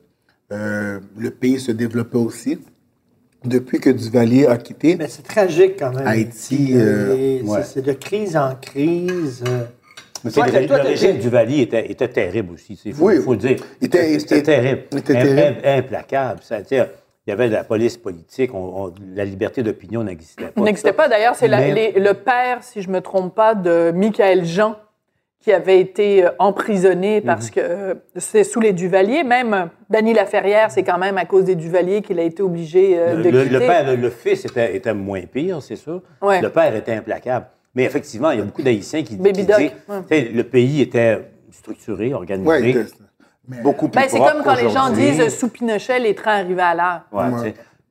Euh, 0.53 0.99
le 1.17 1.31
pays 1.31 1.61
se 1.61 1.71
développait 1.73 2.19
aussi. 2.19 2.59
Depuis 3.45 3.81
que 3.81 3.89
Duvalier 3.91 4.47
a 4.47 4.59
quitté, 4.59 4.97
Mais 4.97 5.09
c'est 5.09 5.23
tragique 5.23 5.77
quand 5.79 5.95
même. 5.95 6.07
Haïti, 6.07 6.73
C'est- 6.73 6.75
euh, 6.77 7.39
c'est- 7.39 7.49
ouais. 7.49 7.63
C'est 7.65 7.83
de 7.83 7.93
crise 7.93 8.37
en 8.37 8.55
crise. 8.57 9.43
euh. 9.49 9.65
Mais 10.25 10.31
Toi, 10.31 10.47
le, 10.49 10.53
toi, 10.53 10.61
le 10.61 10.83
t'as- 10.83 10.89
régime 10.91 11.17
du 11.19 11.31
Valier 11.31 11.63
était, 11.63 11.91
était 11.91 12.09
terrible 12.09 12.53
aussi. 12.53 12.79
Il 12.85 12.93
faut, 12.93 13.07
Oui. 13.07 13.23
faut 13.23 13.33
le 13.33 13.39
dire. 13.39 13.57
Il 13.81 13.87
était- 13.87 14.13
il 14.13 14.21
C'était 14.21 14.41
était- 14.41 14.57
terrible. 14.61 14.83
il 14.93 14.99
était 14.99 15.13
terrible. 15.15 15.59
im- 15.65 15.79
implacable. 15.79 16.41
Sais, 16.43 16.63
il 16.69 16.87
y 17.29 17.33
avait 17.33 17.49
de 17.49 17.55
la 17.55 17.65
police 17.65 17.97
politique. 17.97 18.53
on- 18.53 18.85
on- 18.89 18.95
la 19.15 19.25
liberté 19.25 19.63
d'opinion 19.63 20.05
n'existait 20.05 20.49
pas. 20.49 20.61
N'existait 20.61 20.93
pas. 20.93 21.09
D'ailleurs, 21.09 21.37
c'est 21.37 21.49
le 21.49 22.13
père, 22.13 22.63
si 22.63 22.83
je 22.83 22.91
me 22.91 23.01
trompe 23.01 23.35
pas, 23.35 23.55
de 23.55 23.93
Michael 23.95 24.45
Jean, 24.45 24.77
qui 25.41 25.53
avait 25.53 25.81
été 25.81 26.25
euh, 26.27 26.31
emprisonné 26.39 27.21
parce 27.23 27.47
Mhm. 27.47 27.51
que 27.55 27.61
euh, 27.61 27.95
c'est 28.17 28.45
sous 28.45 28.61
les 28.61 28.73
Duvaliers. 28.73 29.25
Même 29.25 29.55
euh, 29.55 29.65
Dany 29.89 30.13
Laferrière, 30.13 30.71
c'est 30.71 30.83
quand 30.83 30.99
même 30.99 31.17
à 31.17 31.25
cause 31.25 31.45
des 31.45 31.55
Duvaliers 31.55 32.03
qu'il 32.03 32.19
a 32.19 32.23
été 32.23 32.43
obligé 32.43 32.97
Le, 33.15 33.23
de 33.23 33.31
le- 33.31 33.43
quitter. 33.45 33.53
le 33.55 33.59
père, 33.61 33.97
le, 33.97 34.11
fils 34.11 34.45
était, 34.45 34.77
était 34.77 34.93
moins 34.95 35.23
pire, 35.23 35.63
c'est 35.63 35.77
sûr. 35.77 36.03
Ouais. 36.21 36.41
Le 36.43 36.51
père 36.51 36.75
était 36.77 36.93
implacable. 36.95 37.47
Mais 37.75 37.85
effectivement, 37.85 38.33
il 38.33 38.39
y 38.41 38.43
a 38.43 38.45
beaucoup 38.45 38.63
d'Haïtiens 38.63 39.03
qui, 39.03 39.17
Baby 39.17 39.41
qui 39.41 39.47
Doc, 39.47 39.59
disent 39.59 39.71
ouais. 40.11 40.31
le 40.35 40.43
pays 40.45 40.83
était 40.83 41.31
structuré, 41.53 42.13
organisé, 42.13 42.49
ouais, 42.49 42.71
était- 42.71 42.85
beaucoup 43.63 43.89
plus 43.89 44.01
Ben, 44.03 44.09
c'est 44.09 44.19
comme 44.19 44.43
quand 44.45 44.55
les 44.57 44.69
gens 44.71 44.91
disent 44.91 45.29
sous 45.39 45.49
Pinochet, 45.49 45.99
les 46.01 46.15
trains 46.15 46.41
arrivaient 46.41 46.61
à 46.63 46.75
l'heure. 46.75 47.01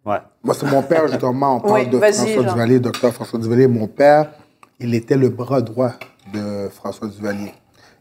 Ouais. 0.06 0.18
Moi, 0.44 0.54
c'est 0.54 0.66
mon 0.72 0.82
père, 0.82 1.08
justement. 1.08 1.58
On 1.58 1.60
parle 1.68 1.74
Oui, 1.82 1.88
de 1.88 1.98
François. 2.00 2.44
Duvalier, 2.54 2.80
docteur 2.80 3.14
François 3.14 3.40
Duvalier. 3.40 3.68
Mon 3.68 3.88
père, 3.88 4.32
il 4.80 4.94
était 4.96 5.18
le 5.18 5.30
bras 5.30 5.62
droit 5.62 5.92
de 6.34 6.70
François 6.70 7.08
Duvalier. 7.08 7.54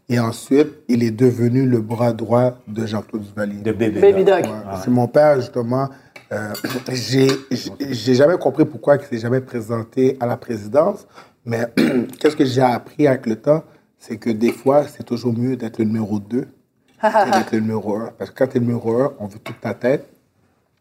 Et 0.07 0.19
ensuite, 0.19 0.69
il 0.87 1.03
est 1.03 1.11
devenu 1.11 1.65
le 1.67 1.79
bras 1.81 2.13
droit 2.13 2.57
de 2.67 2.85
Jean-Claude 2.85 3.21
Duvalier. 3.23 3.61
De 3.61 3.71
bébé. 3.71 4.01
Baby 4.01 4.23
Doc. 4.23 4.43
Ouais, 4.43 4.77
C'est 4.83 4.89
mon 4.91 5.07
père, 5.07 5.39
justement. 5.39 5.87
euh, 6.31 6.53
j'ai 6.91 8.15
jamais 8.15 8.37
compris 8.37 8.65
pourquoi 8.65 8.95
il 8.95 9.01
s'est 9.03 9.17
jamais 9.19 9.41
présenté 9.41 10.17
à 10.19 10.25
la 10.25 10.37
présidence, 10.37 11.07
mais 11.45 11.67
qu'est-ce 12.19 12.35
que 12.35 12.45
j'ai 12.45 12.61
appris 12.61 13.07
avec 13.07 13.25
le 13.27 13.35
temps, 13.35 13.63
c'est 13.99 14.17
que 14.17 14.29
des 14.29 14.51
fois, 14.51 14.85
c'est 14.87 15.03
toujours 15.03 15.33
mieux 15.37 15.55
d'être 15.55 15.77
le 15.77 15.85
numéro 15.85 16.19
2 16.19 16.47
que 17.01 17.31
d'être 17.31 17.51
le 17.53 17.59
numéro 17.59 17.95
1. 17.97 18.09
Parce 18.17 18.31
que 18.31 18.35
quand 18.35 18.47
tu 18.47 18.57
es 18.57 18.59
le 18.59 18.65
numéro 18.65 18.99
1, 19.01 19.13
on 19.19 19.27
veut 19.27 19.39
toute 19.39 19.59
ta 19.61 19.73
tête. 19.73 20.07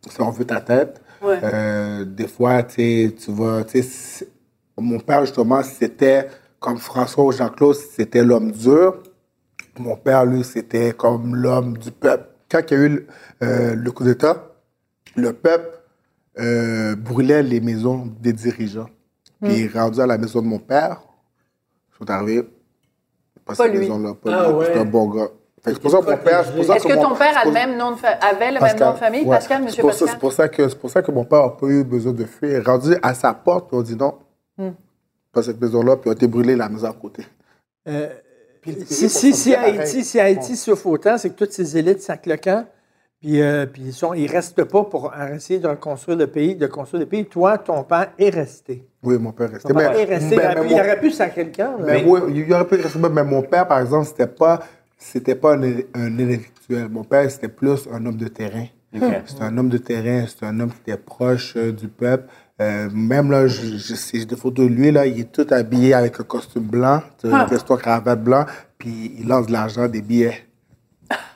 Si 0.09 0.21
on 0.21 0.31
veut 0.31 0.45
ta 0.45 0.61
tête, 0.61 1.01
Ouais. 1.21 1.41
euh, 1.43 2.05
des 2.05 2.29
fois, 2.29 2.63
tu 2.63 2.75
sais, 2.77 3.15
tu 3.19 3.33
vas... 3.33 3.65
Mon 4.81 5.01
père, 5.01 5.23
justement, 5.27 5.61
c'était 5.65 6.29
comme 6.61 6.79
François 6.79 7.25
ou 7.25 7.33
Jean-Claude, 7.33 7.75
c'était 7.77 8.25
l'homme 8.25 8.51
dur. 8.53 9.03
Mon 9.79 9.97
père, 9.97 10.25
lui, 10.25 10.43
c'était 10.45 10.93
comme 10.93 11.37
l'homme 11.37 11.79
du 11.79 11.91
peuple. 11.93 12.25
Quand 12.51 12.61
il 12.71 12.75
y 12.77 12.81
a 12.81 12.85
eu 12.85 12.89
le, 12.89 13.07
euh, 13.43 13.75
le 13.75 13.91
coup 13.93 14.03
d'État, 14.05 14.55
le 15.17 15.33
peuple 15.33 15.69
euh, 16.41 16.97
brûlait 16.97 17.43
les 17.43 17.61
maisons 17.61 18.07
des 18.21 18.33
dirigeants. 18.33 18.89
Puis, 19.43 19.69
rendu 19.69 20.01
à 20.01 20.07
la 20.07 20.19
maison 20.19 20.43
de 20.43 20.47
mon 20.47 20.59
père, 20.59 21.01
ils 21.93 21.99
sont 21.99 22.11
arrivés, 22.11 22.43
pas, 22.43 22.51
Pas 23.47 23.55
cette 23.55 23.73
lui. 23.73 23.79
maison-là, 23.81 24.15
pas 24.15 24.31
Ah 24.33 24.49
lui. 24.49 24.55
ouais. 24.57 24.67
C'est 24.73 24.79
un 24.81 24.85
bon 24.85 25.09
gars. 25.11 25.29
C'est 25.65 25.79
pour 25.81 25.91
ça 25.91 25.99
que 26.01 26.11
mon 26.11 26.17
père... 26.17 26.41
Est-ce 26.41 26.87
que 26.89 26.95
ton 26.95 27.15
père 27.15 27.37
a 27.37 27.41
c'est 27.43 27.45
le 27.45 27.45
pour- 27.45 27.53
même 27.53 27.77
nom 27.77 27.91
de 27.93 27.97
fa- 27.97 28.09
avait 28.21 28.53
le 28.53 28.61
même 28.61 28.79
nom 28.79 28.93
de 28.93 28.97
famille, 28.97 29.23
ouais. 29.25 29.37
Pascal, 29.37 29.63
Monsieur 29.63 29.83
Pascal? 29.85 30.09
C'est 30.09 30.19
pour, 30.19 30.33
ça 30.33 30.49
que- 30.49 30.69
c'est 30.69 30.79
pour 30.79 30.91
ça 30.91 31.03
que 31.03 31.11
mon 31.13 31.25
père 31.25 31.43
n'a 31.43 31.49
pas 31.51 31.67
eu 31.67 31.85
besoin 31.85 32.13
de 32.13 32.25
fuir. 32.25 32.65
Rendu 32.65 32.97
à 33.03 33.13
sa 33.15 33.35
porte, 33.35 33.69
on 33.73 33.83
dit 33.83 33.97
non. 33.97 34.15
Pas 35.39 35.45
cette 35.45 35.61
maison-là, 35.61 35.97
puis 35.97 36.09
on 36.09 36.13
a 36.13 36.17
été 36.17 36.27
brûlé 36.27 36.57
la 36.57 36.69
maison 36.69 36.89
à 36.89 36.93
côté. 36.93 37.25
Euh, 37.89 38.09
si, 38.87 39.09
si, 39.09 39.55
Haïti, 39.55 40.05
si 40.05 40.19
Haïti 40.19 40.57
souffre 40.57 40.87
autant, 40.89 41.17
c'est 41.17 41.31
que 41.31 41.37
toutes 41.37 41.53
ces 41.53 41.79
élites 41.79 42.03
sacent 42.03 42.27
le 42.27 42.37
camp, 42.37 42.67
puis, 43.21 43.41
euh, 43.41 43.67
puis 43.67 43.83
ils 43.83 44.09
ne 44.11 44.17
ils 44.17 44.27
restent 44.29 44.65
pas 44.65 44.83
pour 44.83 45.13
essayer 45.33 45.61
de 45.61 45.69
reconstruire 45.69 46.19
le 46.19 46.27
pays, 46.27 46.57
de 46.57 46.67
construire 46.67 47.03
le 47.03 47.07
pays. 47.07 47.25
Toi, 47.25 47.57
ton 47.59 47.85
père 47.85 48.11
est 48.19 48.31
resté. 48.31 48.85
Oui, 49.05 49.17
mon 49.17 49.31
père 49.31 49.49
est 49.51 49.55
resté. 49.55 49.69
Ton 49.69 49.75
père 49.77 49.93
est 49.97 50.05
resté. 50.05 50.37
mais- 50.37 50.43
il, 50.43 50.47
aurait 50.47 50.55
mais 50.57 50.61
pu, 50.63 50.75
il 50.75 50.81
aurait 50.81 51.01
pu 51.01 51.11
sacrer 51.13 51.45
le 51.45 51.53
camp. 51.53 51.79
là. 51.79 51.85
Mais 51.87 52.05
oui, 52.05 52.21
il 52.35 52.53
aurait 52.53 52.67
pu 52.67 52.75
rester, 52.75 52.99
mais 52.99 53.23
mon 53.23 53.43
père, 53.43 53.69
par 53.69 53.79
exemple, 53.79 54.07
c'était 54.09 54.27
pas, 54.27 54.59
c'était 54.97 55.37
pas 55.37 55.55
un, 55.55 55.63
un 55.95 56.15
intellectuel. 56.19 56.89
Mon 56.91 57.05
père, 57.05 57.31
c'était 57.31 57.47
plus 57.47 57.89
un 57.93 58.05
homme 58.05 58.17
de 58.17 58.27
terrain. 58.27 58.67
OK. 58.93 59.03
C'était 59.27 59.43
un 59.45 59.57
homme 59.57 59.69
de 59.69 59.79
terrain, 59.79 60.27
c'était 60.27 60.47
un 60.47 60.59
homme 60.59 60.71
qui 60.73 60.91
était 60.91 61.01
proche 61.01 61.55
euh, 61.57 61.71
du 61.71 61.87
peuple. 61.87 62.29
Euh, 62.61 62.89
même 62.93 63.31
là, 63.31 63.47
je, 63.47 63.77
je, 63.77 63.95
j'ai 64.13 64.25
des 64.25 64.35
photos 64.37 64.67
de 64.69 64.73
lui, 64.75 64.91
là, 64.91 65.07
il 65.07 65.21
est 65.21 65.33
tout 65.33 65.47
habillé 65.51 65.95
avec 65.95 66.19
un 66.21 66.25
costume 66.25 66.65
blanc, 66.65 67.01
Ah. 67.33 67.47
veston 67.49 67.77
cravate 67.77 68.23
blanc, 68.23 68.47
puis 68.79 69.15
il 69.21 69.29
lance 69.29 69.47
de 69.47 69.53
l'argent, 69.53 69.87
des 69.87 70.03
billets, 70.03 70.45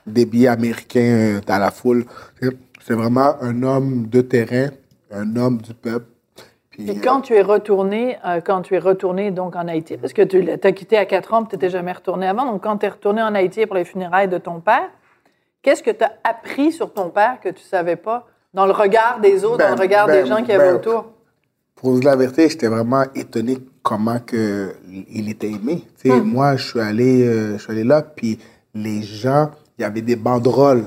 des 0.07 0.27
billets 0.27 0.49
américains 0.49 1.01
euh, 1.37 1.41
dans 1.47 1.59
la 1.59 1.71
foule. 1.71 2.05
C'est- 2.41 2.95
vraiment 2.95 3.37
un 3.41 3.63
homme 3.63 4.09
de 4.09 4.21
terrain, 4.21 4.71
un 5.13 5.37
homme 5.37 5.59
du 5.59 5.73
peuple. 5.73 6.07
Puis, 6.71 6.91
Et 6.91 6.97
quand 6.99 7.21
tu 7.21 7.35
es 7.35 7.43
retourné, 7.43 8.19
euh, 8.27 8.41
quand 8.41 8.63
tu 8.63 8.75
es 8.75 8.79
retourné 8.79 9.31
donc 9.31 9.55
en 9.55 9.69
Haïti, 9.69 9.97
parce 9.99 10.13
que 10.13 10.23
tu 10.23 10.51
as 10.51 10.73
quitté 10.73 10.97
à 10.99 11.05
4 11.07 11.33
ans, 11.35 11.45
tu 11.45 11.55
n'étais 11.55 11.71
jamais 11.71 11.93
retourné 11.93 12.27
avant, 12.27 12.45
donc 12.51 12.63
quand 12.65 12.79
tu 12.79 12.87
es 12.87 12.89
retourné 12.89 13.23
en 13.23 13.35
Haïti 13.35 13.65
pour 13.67 13.77
les 13.77 13.85
funérailles 13.85 14.29
de 14.29 14.39
ton 14.39 14.59
père, 14.61 14.89
qu'est-ce 15.63 15.83
que 15.83 15.91
tu 15.93 16.03
as 16.03 16.13
appris 16.25 16.73
sur 16.73 16.93
ton 16.93 17.09
père 17.11 17.39
que 17.41 17.51
tu 17.51 17.63
savais 17.63 17.97
pas 17.97 18.27
dans 18.55 18.67
le 18.67 18.73
regard 18.73 19.21
des 19.21 19.45
autres, 19.45 19.59
Ben, 19.59 19.71
dans 19.71 19.77
le 19.77 19.81
regard 19.81 20.07
ben, 20.07 20.23
des 20.23 20.29
gens 20.29 20.43
qui 20.43 20.53
avaient 20.53 20.71
ben, 20.71 20.77
autour? 20.77 21.13
Pour 21.75 21.93
vous 21.93 22.01
dire 22.01 22.11
la 22.11 22.17
vérité, 22.17 22.49
j'étais 22.49 22.69
vraiment 22.69 23.05
étonné 23.15 23.59
comment 23.83 24.19
que 24.21 24.75
il 25.11 25.29
était 25.29 25.51
aimé. 25.51 25.85
Sais, 25.97 26.21
Moi, 26.21 26.57
je 26.57 26.69
suis 26.69 26.81
allé, 26.81 27.27
euh, 27.27 27.59
je 27.59 27.63
suis 27.63 27.73
allé 27.73 27.85
là, 27.85 28.03
puis 28.03 28.39
les 28.75 29.03
gens, 29.03 29.51
il 29.79 29.83
y 29.83 29.85
avait 29.85 30.03
des 30.03 30.17
banderoles, 30.17 30.87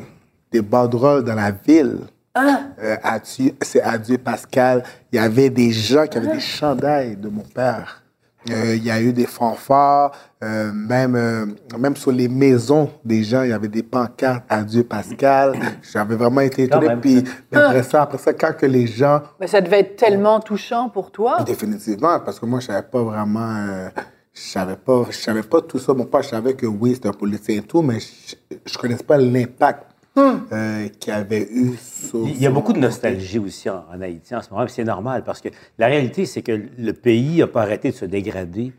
des 0.51 0.61
banderoles 0.61 1.23
dans 1.23 1.35
la 1.35 1.51
ville. 1.51 1.99
Euh, 2.37 2.97
adieu, 3.03 3.53
c'est 3.61 3.81
adieu 3.81 4.17
Pascal. 4.17 4.83
Il 5.11 5.15
y 5.15 5.19
avait 5.19 5.49
des 5.49 5.71
gens 5.71 6.05
qui 6.05 6.17
avaient 6.17 6.33
des 6.33 6.39
chandails 6.39 7.15
de 7.15 7.29
mon 7.29 7.43
père. 7.43 8.03
Euh, 8.51 8.75
il 8.75 8.83
y 8.83 8.91
a 8.91 9.01
eu 9.01 9.11
des 9.11 9.25
fanfares, 9.25 10.11
euh, 10.43 10.71
même, 10.71 11.15
euh, 11.15 11.45
même 11.79 11.95
sur 11.95 12.11
les 12.11 12.27
maisons 12.27 12.89
des 13.03 13.23
gens, 13.23 13.41
il 13.43 13.49
y 13.49 13.53
avait 13.53 13.67
des 13.67 13.81
pancartes 13.83 14.43
Adieu 14.49 14.83
Pascal. 14.83 15.53
J'avais 15.91 16.15
vraiment 16.15 16.41
été 16.41 16.63
étonné. 16.63 16.95
Puis 17.01 17.23
après 17.51 17.83
ça, 17.83 18.03
après 18.03 18.17
ça, 18.19 18.33
quand 18.33 18.53
que 18.55 18.65
les 18.65 18.85
gens 18.87 19.21
Mais 19.39 19.47
ça 19.47 19.61
devait 19.61 19.79
être 19.79 19.95
tellement 19.95 20.39
touchant 20.39 20.89
pour 20.89 21.11
toi. 21.11 21.41
Définitivement, 21.43 22.19
parce 22.19 22.39
que 22.39 22.45
moi, 22.45 22.59
je 22.59 22.67
savais 22.67 22.83
pas 22.87 23.01
vraiment. 23.01 23.55
euh, 23.67 23.89
je 24.33 24.41
savais 24.41 24.75
pas, 24.75 25.05
je 25.09 25.15
savais 25.17 25.43
pas 25.43 25.61
tout 25.61 25.79
ça. 25.79 25.93
Mon 25.93 26.05
père, 26.05 26.21
je 26.21 26.29
savais 26.29 26.53
que 26.55 26.65
oui, 26.65 26.93
c'était 26.93 27.07
un 27.07 27.13
politicien 27.13 27.59
et 27.59 27.61
tout, 27.61 27.81
mais 27.81 27.99
je, 27.99 28.35
je 28.65 28.77
connaissais 28.77 29.03
pas 29.03 29.17
l'impact 29.17 29.83
euh, 30.17 30.87
qu'il 30.99 31.13
avait 31.13 31.47
eu 31.51 31.73
sur. 31.77 32.27
Il 32.27 32.41
y 32.41 32.45
a 32.47 32.49
beaucoup 32.49 32.73
de 32.73 32.79
nostalgie 32.79 33.39
aussi 33.39 33.69
en, 33.69 33.83
en 33.93 34.01
Haïti 34.01 34.33
en 34.35 34.41
ce 34.41 34.49
moment, 34.49 34.65
c'est 34.67 34.83
normal 34.83 35.23
parce 35.25 35.41
que 35.41 35.49
la 35.77 35.87
réalité, 35.87 36.25
c'est 36.25 36.41
que 36.41 36.59
le 36.77 36.93
pays 36.93 37.39
n'a 37.39 37.47
pas 37.47 37.61
arrêté 37.63 37.91
de 37.91 37.95
se 37.95 38.05
dégrader 38.05 38.71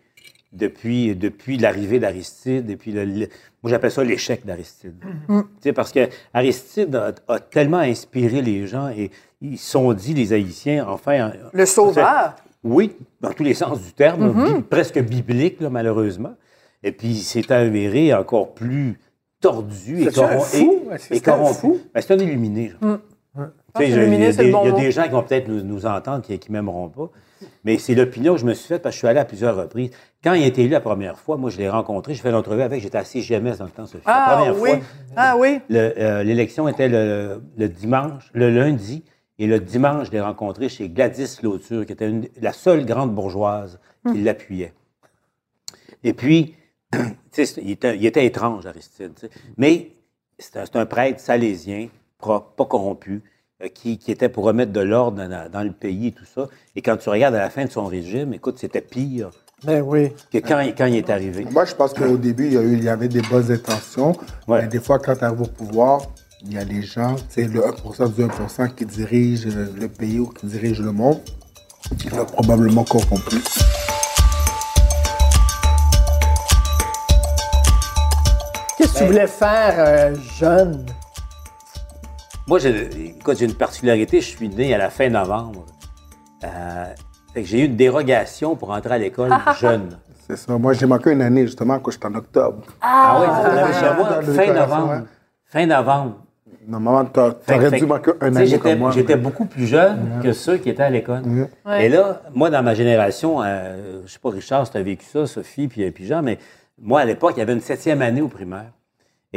depuis, 0.52 1.14
depuis 1.14 1.58
l'arrivée 1.58 1.98
d'Aristide, 1.98 2.66
depuis 2.66 2.92
le, 2.92 3.04
le- 3.04 3.28
moi 3.62 3.70
j'appelle 3.70 3.90
ça 3.90 4.02
l'échec 4.04 4.46
d'Aristide. 4.46 4.94
Tu 5.28 5.34
sais, 5.60 5.72
Parce 5.72 5.92
que 5.92 6.08
Aristide 6.32 6.94
a, 6.94 7.12
a 7.28 7.38
tellement 7.40 7.78
inspiré 7.78 8.40
les 8.42 8.66
gens 8.66 8.88
et 8.88 9.10
ils 9.42 9.58
se 9.58 9.70
sont 9.72 9.92
dit, 9.92 10.14
les 10.14 10.32
Haïtiens, 10.32 10.86
enfin. 10.88 11.32
Le 11.52 11.66
sauveur. 11.66 12.36
Oui, 12.64 12.92
dans 13.20 13.32
tous 13.32 13.42
les 13.44 13.54
sens 13.54 13.82
du 13.82 13.92
terme, 13.92 14.32
bi- 14.44 14.62
presque 14.62 14.98
biblique, 15.00 15.60
là, 15.60 15.68
malheureusement. 15.68 16.34
Et 16.82 16.90
puis, 16.92 17.08
il 17.08 17.22
s'est 17.22 17.52
avéré 17.52 18.14
encore 18.14 18.54
plus 18.54 18.98
tordu 19.40 20.02
et, 20.02 20.06
corrom- 20.10 20.40
fou? 20.40 20.82
et- 21.10 21.16
et 21.16 21.20
corrompu. 21.20 21.68
Ben, 21.94 22.00
c'est 22.00 22.12
un 22.14 22.18
illuminé. 22.18 22.72
genre. 22.80 22.98
sais, 23.76 23.86
je- 23.88 24.00
il 24.00 24.20
y, 24.20 24.24
a 24.26 24.32
des- 24.32 24.42
le 24.44 24.52
bon 24.52 24.62
il 24.62 24.66
y 24.66 24.68
a 24.68 24.72
mot. 24.72 24.78
des 24.78 24.90
gens 24.92 25.02
qui 25.04 25.10
vont 25.10 25.22
peut-être 25.22 25.48
nous, 25.48 25.62
nous 25.62 25.84
entendre 25.86 26.22
qui 26.22 26.32
ne 26.32 26.52
m'aimeront 26.52 26.88
pas. 26.88 27.10
Mais 27.64 27.76
c'est 27.76 27.94
l'opinion 27.94 28.32
que 28.34 28.40
je 28.40 28.46
me 28.46 28.54
suis 28.54 28.66
faite 28.68 28.80
parce 28.82 28.94
que 28.94 28.96
je 28.96 28.98
suis 29.00 29.08
allé 29.08 29.18
à 29.20 29.26
plusieurs 29.26 29.54
reprises. 29.56 29.90
Quand 30.24 30.32
il 30.32 30.42
a 30.42 30.46
été 30.46 30.62
élu 30.62 30.70
la 30.70 30.80
première 30.80 31.18
fois, 31.18 31.36
moi, 31.36 31.50
je 31.50 31.58
l'ai 31.58 31.68
rencontré, 31.68 32.14
j'ai 32.14 32.22
fait 32.22 32.30
l'entrevue 32.30 32.62
avec, 32.62 32.80
j'étais 32.80 32.96
assis 32.96 33.20
GMS 33.20 33.58
dans 33.58 33.66
le 33.66 33.70
temps, 33.70 33.84
Sophie. 33.84 34.04
la 34.06 34.14
Ah 34.24 34.36
première 34.36 34.58
oui. 34.58 34.70
fois, 34.70 34.78
Ah 35.16 35.36
oui. 35.36 35.60
euh, 35.70 36.22
l'élection 36.22 36.66
était 36.66 36.88
le, 36.88 37.42
le 37.58 37.68
dimanche, 37.68 38.30
le 38.32 38.48
lundi, 38.50 39.04
et 39.38 39.46
le 39.46 39.60
dimanche, 39.60 40.06
je 40.06 40.12
l'ai 40.12 40.20
rencontré 40.22 40.70
chez 40.70 40.88
Gladys 40.88 41.36
Lauture, 41.42 41.84
qui 41.84 41.92
était 41.92 42.08
une- 42.08 42.26
la 42.40 42.54
seule 42.54 42.86
grande 42.86 43.14
bourgeoise 43.14 43.78
qui 44.10 44.22
l'appuyait. 44.22 44.72
Et 46.04 46.14
puis, 46.14 46.54
il 47.38 47.70
était, 47.70 47.96
il 47.96 48.06
était 48.06 48.24
étrange, 48.26 48.66
Aristide. 48.66 49.12
Mais 49.56 49.92
c'est 50.38 50.76
un, 50.76 50.86
prêtre 50.86 51.20
salésien, 51.20 51.88
propre, 52.18 52.52
pas 52.56 52.64
corrompu, 52.66 53.22
euh, 53.62 53.68
qui, 53.68 53.98
qui 53.98 54.10
était 54.12 54.28
pour 54.28 54.44
remettre 54.44 54.72
de 54.72 54.80
l'ordre 54.80 55.18
dans, 55.18 55.28
la- 55.28 55.48
dans 55.48 55.62
le 55.62 55.72
pays 55.72 56.08
et 56.08 56.12
tout 56.12 56.24
ça. 56.26 56.48
Et 56.74 56.82
quand 56.82 56.96
tu 56.96 57.08
regardes 57.08 57.34
à 57.34 57.38
la 57.40 57.50
fin 57.50 57.64
de 57.64 57.70
son 57.70 57.86
régime, 57.86 58.34
écoute, 58.34 58.58
c'était 58.58 58.80
pire 58.82 59.30
Ben 59.64 59.80
oui. 59.82 60.12
que 60.32 60.38
quand, 60.38 60.60
il- 60.60 60.74
quand 60.74 60.86
il 60.86 60.96
est 60.96 61.10
arrivé. 61.10 61.46
Moi, 61.50 61.64
je 61.64 61.74
pense 61.74 61.92
qu'au 61.94 62.16
début, 62.16 62.46
il 62.46 62.52
y, 62.52 62.58
a 62.58 62.62
eu- 62.62 62.74
il 62.74 62.84
y 62.84 62.88
avait 62.88 63.08
des 63.08 63.22
bonnes 63.22 63.50
intentions. 63.50 64.12
Ouais. 64.46 64.62
Mais 64.62 64.68
des 64.68 64.80
fois, 64.80 64.98
quand 64.98 65.16
tu 65.16 65.24
arrives 65.24 65.40
au 65.42 65.46
pouvoir, 65.46 66.02
il 66.42 66.52
y 66.52 66.58
a 66.58 66.64
des 66.64 66.82
gens, 66.82 67.16
c'est 67.30 67.48
le 67.48 67.62
1% 67.64 68.08
du 68.14 68.22
1% 68.22 68.68
qui 68.74 68.84
dirige 68.84 69.46
le 69.46 69.88
pays 69.88 70.18
ou 70.18 70.26
qui 70.28 70.46
dirige 70.46 70.80
le 70.80 70.92
monde, 70.92 71.20
qui 71.98 72.08
sont 72.10 72.26
probablement 72.26 72.84
corrompus. 72.84 73.42
Tu 78.96 79.04
voulais 79.04 79.26
faire 79.26 79.74
euh, 79.78 80.14
jeune? 80.38 80.86
Moi, 82.46 82.58
j'ai, 82.58 83.10
écoute, 83.18 83.38
j'ai 83.38 83.44
une 83.44 83.54
particularité, 83.54 84.20
je 84.20 84.26
suis 84.26 84.48
né 84.48 84.72
à 84.74 84.78
la 84.78 84.90
fin 84.90 85.08
novembre. 85.08 85.66
Euh, 86.44 86.84
fait 87.34 87.42
que 87.42 87.48
j'ai 87.48 87.62
eu 87.62 87.64
une 87.66 87.76
dérogation 87.76 88.56
pour 88.56 88.70
entrer 88.70 88.94
à 88.94 88.98
l'école 88.98 89.30
jeune. 89.60 89.98
C'est 90.26 90.36
ça. 90.36 90.56
Moi, 90.56 90.72
j'ai 90.72 90.86
manqué 90.86 91.12
une 91.12 91.22
année, 91.22 91.46
justement, 91.46 91.78
quand 91.78 91.90
j'étais 91.90 92.06
en 92.06 92.14
octobre. 92.14 92.62
Ah, 92.80 93.18
oui, 93.20 93.26
ah, 93.28 93.72
chez 93.72 93.96
moi, 93.96 94.34
fin 94.34 94.52
novembre. 94.52 94.90
ouais. 94.90 95.02
Fin 95.44 95.66
novembre. 95.66 96.16
Normalement, 96.66 97.04
t'aurais 97.04 97.70
dû 97.70 97.80
que, 97.80 97.84
manquer 97.84 98.10
un 98.20 98.34
année 98.34 98.58
comme 98.58 98.78
moi. 98.78 98.90
j'étais 98.90 99.14
beaucoup 99.14 99.44
plus 99.44 99.66
jeune 99.66 100.20
que 100.20 100.32
ceux 100.32 100.56
qui 100.56 100.68
étaient 100.68 100.82
à 100.82 100.90
l'école. 100.90 101.22
Ouais. 101.64 101.86
Et 101.86 101.88
là, 101.88 102.22
moi, 102.34 102.50
dans 102.50 102.62
ma 102.62 102.74
génération, 102.74 103.40
euh, 103.40 104.02
je 104.04 104.12
sais 104.12 104.18
pas, 104.18 104.30
Richard, 104.30 104.66
si 104.66 104.72
tu 104.72 104.78
as 104.78 104.82
vécu 104.82 105.04
ça, 105.04 105.26
Sophie, 105.26 105.68
puis, 105.68 105.88
puis 105.92 106.06
Jean, 106.06 106.22
mais 106.22 106.38
moi, 106.80 107.00
à 107.00 107.04
l'époque, 107.04 107.34
il 107.36 107.38
y 107.38 107.42
avait 107.42 107.52
une 107.52 107.60
septième 107.60 108.02
année 108.02 108.20
au 108.20 108.28
primaire. 108.28 108.72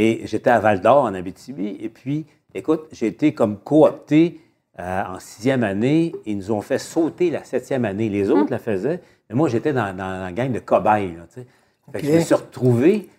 Et 0.02 0.22
j'étais 0.24 0.50
à 0.50 0.60
Val 0.62 0.80
d'Or, 0.80 1.04
en 1.04 1.14
Abitibi. 1.14 1.76
Et 1.82 1.90
puis, 1.90 2.26
écoute, 2.54 2.88
j'ai 2.94 3.08
été 3.08 3.34
comme 3.34 3.58
coopté 3.58 4.40
euh, 4.80 5.04
en 5.04 5.20
sixième 5.20 5.62
année. 5.64 6.16
Ils 6.26 6.38
nous 6.38 6.52
ont 6.52 6.62
fait 6.62 6.78
sauter 6.80 7.30
la 7.30 7.44
septième 7.44 7.84
année. 7.84 8.08
Les 8.08 8.30
autres 8.30 8.50
la 8.50 8.60
faisaient. 8.60 9.02
Mais 9.30 9.36
moi, 9.36 9.50
j'étais 9.50 9.74
dans, 9.74 9.94
dans 9.94 10.22
la 10.24 10.32
gang 10.32 10.54
de 10.54 10.60
cobayes. 10.60 11.16
Là, 11.18 11.44
fait 11.92 12.00
que 12.00 12.08
je 12.08 12.14
me 12.14 12.20
suis 12.22 12.34
retrouvé 12.36 13.10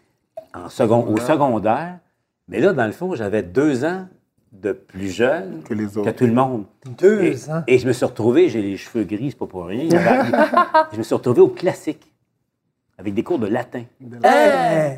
en 0.54 0.70
second, 0.70 1.04
au 1.06 1.18
secondaire. 1.18 1.98
Mais 2.48 2.60
là, 2.60 2.72
dans 2.72 2.86
le 2.86 2.92
fond, 2.92 3.14
j'avais 3.14 3.42
deux 3.42 3.84
ans 3.84 4.06
de 4.52 4.72
plus 4.72 5.10
jeune 5.10 5.62
Que 5.62 5.74
les 5.74 5.98
autres. 5.98 6.10
tout 6.12 6.26
le 6.26 6.32
monde. 6.32 6.64
Deux 6.98 7.22
Et, 7.22 7.50
ans? 7.50 7.62
et 7.66 7.78
je 7.78 7.86
me 7.86 7.92
suis 7.92 8.06
retrouvé, 8.06 8.48
j'ai 8.48 8.62
les 8.62 8.76
cheveux 8.78 9.04
gris, 9.04 9.30
c'est 9.32 9.38
pas 9.38 9.46
pour 9.46 9.66
rien. 9.66 9.86
je 10.92 10.98
me 10.98 11.02
suis 11.04 11.14
retrouvé 11.14 11.40
au 11.42 11.48
classique, 11.48 12.09
avec 13.00 13.14
des 13.14 13.22
cours 13.22 13.38
de 13.38 13.46
latin. 13.48 13.82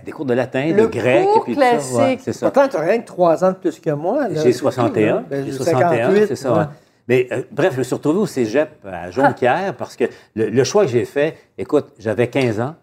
Des 0.05 0.13
cours 0.13 0.25
de 0.27 0.35
latin, 0.35 0.67
Le 0.73 0.83
de 0.83 0.87
grec. 0.87 1.25
cours 1.25 1.45
puis 1.45 1.55
tout 1.55 1.61
ça. 1.61 1.71
classique. 1.71 1.97
Ouais, 1.99 2.19
c'est 2.21 2.33
ça. 2.33 2.51
Pourtant, 2.51 2.69
tu 2.69 2.77
as 2.77 2.81
rien 2.81 2.99
que 3.01 3.07
trois 3.07 3.45
ans 3.45 3.51
de 3.53 3.57
plus 3.57 3.79
que 3.81 3.91
moi. 3.91 4.29
J'ai 4.31 4.37
C'est 4.37 4.53
61. 4.53 4.91
tout, 4.93 5.01
là. 5.01 5.25
Ben, 5.31 5.45
j'ai 5.45 5.51
j'ai 5.53 5.57
61, 5.57 5.89
58, 5.89 6.27
c'est 6.27 6.37
ça. 6.37 6.53
ouais. 6.59 6.65
Mais 7.09 7.29
euh, 7.33 7.43
bref, 7.51 7.73
je 7.75 7.79
me 7.79 7.83
suis 7.85 7.95
retrouvé 7.95 8.19
au 8.21 8.27
cégep 8.27 8.71
à 8.87 9.11
Jonquière 9.11 9.75
parce 9.77 9.97
que 9.97 10.05
le, 10.35 10.49
le 10.51 10.65
choix 10.65 10.85
que 10.85 10.91
j'ai 10.91 11.05
fait, 11.05 11.37
écoute, 11.59 11.87
j'avais 11.99 12.29
15 12.29 12.61
ans. 12.61 12.75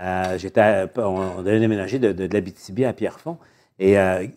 Euh, 0.00 0.36
j'étais 0.38 0.86
on, 0.98 1.00
on 1.38 1.42
devait 1.42 1.58
déménager 1.60 1.98
de, 1.98 2.12
de, 2.12 2.26
de 2.26 2.34
l'Abitibi 2.34 2.84
à 2.84 2.92
Pierrefonds. 2.92 3.38
Et 3.78 3.92
il 3.94 4.30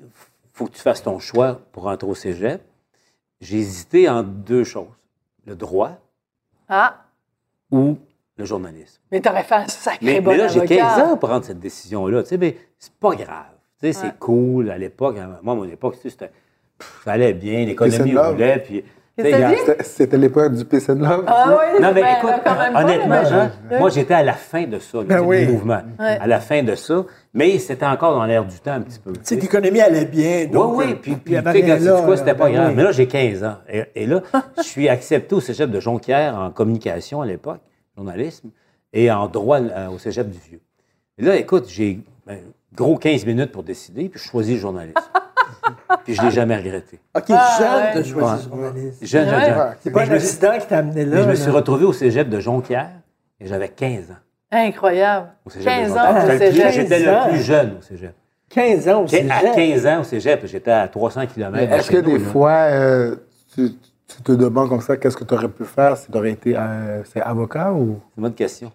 faut 0.53 0.65
que 0.65 0.71
tu 0.73 0.81
fasses 0.81 1.03
ton 1.03 1.19
choix 1.19 1.59
pour 1.71 1.87
entrer 1.87 2.07
au 2.09 2.15
cégep. 2.15 2.61
J'ai 3.41 3.57
hésité 3.57 4.09
entre 4.09 4.29
deux 4.29 4.63
choses. 4.63 4.87
Le 5.45 5.55
droit 5.55 5.91
Ah, 6.67 6.97
ou 7.71 7.97
le 8.39 8.45
journalisme. 8.45 8.99
mais 9.11 9.19
t'aurais 9.19 9.43
fait 9.43 9.55
un 9.55 9.67
sacré 9.67 9.99
Mais, 10.01 10.21
bon 10.21 10.31
mais 10.31 10.37
là, 10.37 10.47
j'ai 10.47 10.59
avocat. 10.61 10.75
15 10.77 10.99
ans 10.99 11.17
pour 11.17 11.29
prendre 11.29 11.45
cette 11.45 11.59
décision-là. 11.59 12.23
Tu 12.23 12.29
sais, 12.29 12.37
mais 12.37 12.55
c'est 12.79 12.93
pas 12.93 13.13
grave. 13.13 13.25
Tu 13.81 13.91
sais, 13.93 13.99
Ouais. 13.99 14.05
c'est 14.11 14.17
cool. 14.19 14.71
À 14.71 14.77
l'époque, 14.77 15.15
moi, 15.43 15.53
à 15.53 15.55
mon 15.57 15.65
époque, 15.65 15.95
tu 15.97 16.03
sais, 16.03 16.09
c'était. 16.09 16.31
pff, 16.79 17.01
Ça 17.05 17.11
allait 17.11 17.33
bien, 17.33 17.65
l'économie 17.65 18.17
roulait. 18.17 18.59
Puis? 18.65 18.83
C'était- 19.83 20.17
l'époque 20.17 20.53
du 20.53 20.63
Peace 20.63 20.89
and 20.89 20.95
Love. 20.99 21.25
Ah 21.27 21.47
oui, 21.75 21.81
Non, 21.81 21.91
mais 21.93 22.01
ben, 22.01 22.15
écoute, 22.17 22.31
quand 22.45 22.55
même 22.57 22.71
pas, 22.73 22.83
honnêtement, 22.85 23.25
Jean, 23.25 23.49
moi, 23.77 23.89
j'étais 23.89 24.13
à 24.13 24.23
la 24.23 24.31
fin 24.33 24.63
de 24.65 24.79
ça, 24.79 24.99
là, 24.99 25.03
Ben 25.03 25.19
oui. 25.19 25.45
mouvement. 25.45 25.81
Ouais. 25.99 26.17
À 26.21 26.25
la 26.25 26.39
fin 26.39 26.63
de 26.63 26.73
ça. 26.75 27.03
Mais 27.33 27.59
c'était 27.59 27.85
encore 27.85 28.15
dans 28.15 28.23
l'air 28.25 28.45
du 28.45 28.57
temps 28.59 28.71
un 28.71 28.79
petit 28.81 28.97
peu. 28.99 29.11
tu 29.11 29.19
sais, 29.23 29.35
l'économie 29.35 29.81
allait 29.81 30.05
bien. 30.05 30.43
Oui, 30.43 30.47
Donc, 30.47 30.77
oui, 30.77 30.85
euh, 30.91 30.95
puis, 31.01 31.17
tu 31.25 31.33
sais, 31.35 32.03
quoi, 32.05 32.15
c'était 32.15 32.33
pas 32.33 32.45
Ben 32.45 32.53
grave. 32.53 32.67
oui. 32.69 32.73
Mais 32.77 32.83
là, 32.83 32.91
j'ai 32.93 33.07
15 33.07 33.43
ans. 33.43 33.55
Et, 33.69 33.83
et 33.95 34.05
là, 34.05 34.21
je 34.57 34.63
suis 34.63 34.87
accepté 34.87 35.35
au 35.35 35.41
cégep 35.41 35.69
de 35.69 35.81
Jonquière 35.81 36.37
en 36.37 36.49
communication 36.51 37.21
à 37.21 37.25
l'époque, 37.25 37.59
journalisme, 38.03 38.49
et 38.93 39.11
en 39.11 39.27
droit 39.27 39.59
euh, 39.59 39.89
au 39.89 39.97
cégep 39.99 40.29
du 40.29 40.39
Vieux. 40.39 40.61
Et 41.17 41.23
là, 41.23 41.35
écoute, 41.35 41.65
j'ai 41.67 41.99
ben, 42.25 42.39
gros 42.73 42.97
15 42.97 43.25
minutes 43.25 43.51
pour 43.51 43.63
décider, 43.63 44.07
puis 44.09 44.19
je 44.19 44.25
choisis 44.27 44.53
le 44.55 44.59
journalisme. 44.59 44.95
puis 46.05 46.15
je 46.15 46.21
l'ai 46.21 46.31
jamais 46.31 46.55
regretté. 46.57 46.99
OK, 47.15 47.25
Ah, 47.29 47.57
jeune, 47.59 47.67
ouais. 47.83 47.91
tu 47.91 47.97
as 47.97 48.03
choisi 48.03 48.47
Ouais. 48.47 48.49
journaliste. 48.49 49.05
Jeune, 49.05 49.29
jeune, 49.29 49.57
Ouais. 49.57 49.65
C'est 49.81 49.91
pas 49.91 50.01
un 50.01 50.05
je 50.05 50.11
me 50.13 50.19
suis- 50.19 50.27
accident 50.29 50.57
qui 50.59 50.67
t'a 50.67 50.77
amené 50.77 51.05
là. 51.05 51.17
mais 51.17 51.23
je 51.23 51.29
me 51.29 51.35
suis 51.35 51.51
retrouvé 51.51 51.85
au 51.85 51.93
cégep 51.93 52.29
de 52.29 52.39
Jonquière 52.39 52.89
et 53.39 53.47
j'avais 53.47 53.69
15 53.69 54.11
ans. 54.11 54.15
Incroyable. 54.51 55.27
Au 55.45 55.49
cégep 55.49 55.65
de 55.65 55.69
15 55.69 55.87
Jonquière. 55.89 56.05
ans 56.05 56.09
au 56.25 56.31
J'étais 56.31 56.45
le 56.45 56.51
plus- 56.51 56.57
cégep. 56.61 56.71
J'étais 56.73 57.03
15 57.03 57.07
ans. 57.15 57.25
le 57.25 57.31
plus 57.33 57.43
jeune 57.43 57.75
au 57.77 57.81
cégep. 57.81 58.13
15 58.49 58.89
ans 58.89 59.03
au 59.03 59.07
cégep. 59.07 59.31
À 59.31 59.55
15 59.55 59.85
ans 59.85 59.99
au 59.99 60.03
cégep, 60.03 60.45
j'étais 60.45 60.71
à 60.71 60.87
300 60.87 61.27
km. 61.27 61.71
Est-ce 61.73 61.91
que 61.91 61.97
des 61.97 62.19
fois, 62.19 62.51
euh, 62.71 63.15
tu, 63.53 63.69
tu 64.15 64.21
te 64.23 64.31
demandes 64.31 64.69
comme 64.69 64.81
ça, 64.81 64.97
qu'est-ce 64.97 65.15
que 65.17 65.23
tu 65.23 65.33
aurais 65.33 65.47
pu 65.49 65.63
faire 65.65 65.95
si 65.97 66.11
tu 66.11 66.17
aurais 66.17 66.31
été 66.31 66.53
euh, 66.57 67.01
avocat 67.21 67.71
ou? 67.73 67.99
C'est 68.09 68.17
une 68.17 68.23
bonne 68.23 68.33
question. 68.33 68.71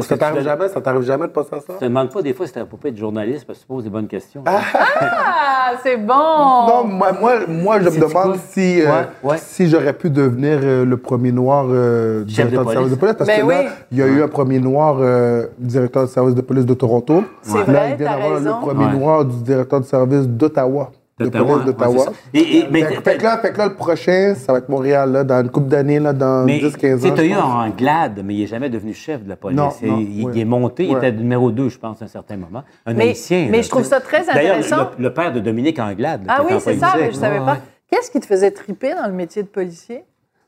Ça 0.00 0.18
t'arrive 0.18 0.42
jamais? 0.44 0.68
Ça 0.68 0.80
t'arrive 0.82 1.02
jamais 1.02 1.26
de 1.26 1.32
penser 1.32 1.48
à 1.54 1.60
ça? 1.60 1.72
Je 1.72 1.78
te 1.78 1.84
demande 1.84 2.10
pas 2.12 2.20
des 2.20 2.34
fois 2.34 2.46
si 2.46 2.52
t'as 2.52 2.64
pas 2.66 2.76
être 2.88 2.96
journaliste 2.98 3.46
parce 3.46 3.58
que 3.58 3.64
tu 3.64 3.68
poses 3.68 3.84
des 3.84 3.90
bonnes 3.90 4.06
questions. 4.06 4.44
Ah, 4.46 5.72
c'est 5.82 5.96
bon. 5.96 6.14
Non, 6.14 6.84
moi, 6.84 7.12
moi, 7.18 7.32
moi, 7.48 7.80
je 7.80 7.88
me 7.88 8.00
demande 8.00 8.36
si, 8.50 8.82
euh, 8.82 8.86
Ouais, 8.86 9.06
ouais. 9.30 9.36
si 9.38 9.66
j'aurais 9.66 9.94
pu 9.94 10.10
devenir 10.10 10.58
euh, 10.62 10.84
le 10.84 10.96
premier 10.98 11.32
noir 11.32 11.66
euh, 11.70 12.20
de 12.20 12.24
directeur 12.24 12.66
de, 12.66 12.70
service 12.72 12.90
de 12.90 12.96
police. 12.96 13.14
Parce 13.16 13.28
Ben 13.28 13.40
que 13.46 13.50
là, 13.50 13.60
oui. 13.64 13.68
il 13.92 13.98
y 13.98 14.02
a 14.02 14.06
eu 14.06 14.22
un 14.22 14.28
premier 14.28 14.58
noir 14.60 14.98
euh, 15.00 15.46
directeur 15.58 16.02
de 16.02 16.08
service 16.08 16.34
de 16.34 16.42
police 16.42 16.66
de 16.66 16.74
Toronto. 16.74 17.24
C'est 17.40 17.56
Là, 17.58 17.64
vrai, 17.64 17.90
il 17.92 17.96
vient 17.96 18.06
t'as 18.06 18.12
d'avoir 18.18 18.38
raison. 18.38 18.56
le 18.60 18.66
premier 18.66 18.84
Ouais. 18.86 18.92
noir 18.92 19.24
du 19.24 19.36
directeur 19.42 19.80
de 19.80 19.86
service 19.86 20.28
d'Ottawa. 20.28 20.90
De 21.18 21.24
D'Ottawa, 21.24 21.58
hein? 21.60 21.64
d'Ottawa. 21.66 21.88
Ouais, 21.90 21.98
c'est 21.98 22.04
ça. 22.04 22.12
Et- 22.32 22.58
et- 22.58 22.64
mais 22.70 22.82
fait, 22.84 23.00
fait 23.02 23.16
que 23.18 23.22
là, 23.24 23.38
fait 23.38 23.52
que 23.52 23.58
là, 23.58 23.66
le 23.66 23.74
prochain, 23.74 24.34
ça 24.36 24.52
va 24.52 24.58
être 24.58 24.68
Montréal, 24.68 25.10
là, 25.10 25.24
dans 25.24 25.40
une 25.42 25.50
couple 25.50 25.68
d'années, 25.68 25.98
là, 25.98 26.12
dans 26.12 26.44
mais 26.44 26.58
10-15 26.60 27.00
tu 27.00 27.08
ans. 27.10 27.16
sais, 27.16 27.22
je 27.28 27.32
eu 27.32 27.34
en 27.36 27.68
glade, 27.70 28.22
mais 28.24 28.34
il 28.34 28.40
n'est 28.40 28.46
jamais 28.46 28.70
devenu 28.70 28.94
chef 28.94 29.24
de 29.24 29.28
la 29.28 29.36
police. 29.36 29.56
Non, 29.58 29.70
il, 29.82 30.38
est 30.38 30.44
monté, 30.44 30.84
il 30.86 30.96
était 30.96 31.10
numéro 31.12 31.50
2, 31.50 31.68
je 31.68 31.78
pense, 31.78 32.00
à 32.00 32.04
un 32.04 32.08
certain 32.08 32.36
moment. 32.36 32.62
Un 32.86 32.94
Mais- 32.94 33.08
haïtien. 33.08 33.48
mais 33.50 33.56
là, 33.58 33.62
je 33.62 33.68
trouve 33.68 33.82
tu 33.82 33.88
ça 33.88 34.00
très 34.00 34.24
D'ailleurs, 34.26 34.56
intéressant. 34.58 34.90
le, 34.98 35.04
le 35.04 35.12
père 35.14 35.32
de 35.32 35.40
Dominique 35.40 35.78
Anglade. 35.80 36.22
Ah 36.28 36.42
oui, 36.48 36.56
c'est 36.60 36.76
ça, 36.78 36.94
mais 36.98 37.10
je 37.10 37.16
savais 37.16 37.38
Ouais, 37.40 37.44
pas. 37.44 37.58
Qu'est-ce 37.90 38.10
qui 38.10 38.20
te 38.20 38.26
faisait 38.26 38.50
triper 38.50 38.94
dans 38.94 39.06
le 39.06 39.14
métier 39.14 39.42
de 39.42 39.48
policier? 39.48 40.04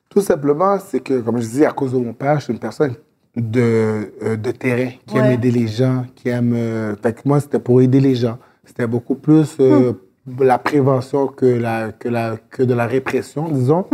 Tout 0.09 0.21
simplement, 0.21 0.77
c'est 0.79 1.01
que, 1.01 1.21
comme 1.21 1.37
je 1.39 1.43
disais, 1.47 1.67
à 1.67 1.71
cause 1.73 1.93
de 1.93 1.99
mon 1.99 2.13
père, 2.13 2.39
je 2.39 2.45
suis 2.45 2.53
une 2.53 2.59
personne 2.59 2.95
de, 3.37 4.13
euh, 4.23 4.37
de 4.37 4.51
terrain, 4.51 4.91
qui 5.07 5.17
aime 5.17 5.31
aider 5.33 5.51
les 5.51 5.67
gens, 5.69 6.05
qui 6.15 6.29
aime... 6.29 6.53
euh, 6.55 6.95
fait 7.03 7.13
que 7.13 7.21
moi, 7.25 7.41
c'était 7.41 7.59
pour 7.61 7.81
aider 7.81 8.01
les 8.01 8.15
gens. 8.15 8.39
C'était 8.65 8.87
beaucoup 8.87 9.15
plus 9.15 9.57
euh, 9.61 9.93
la 10.39 10.59
prévention 10.59 11.27
que, 11.29 11.47
la, 11.47 11.93
que, 11.93 12.09
la, 12.09 12.37
que 12.51 12.63
de 12.63 12.75
la 12.75 12.87
répression, 12.87 13.49
disons. 13.49 13.85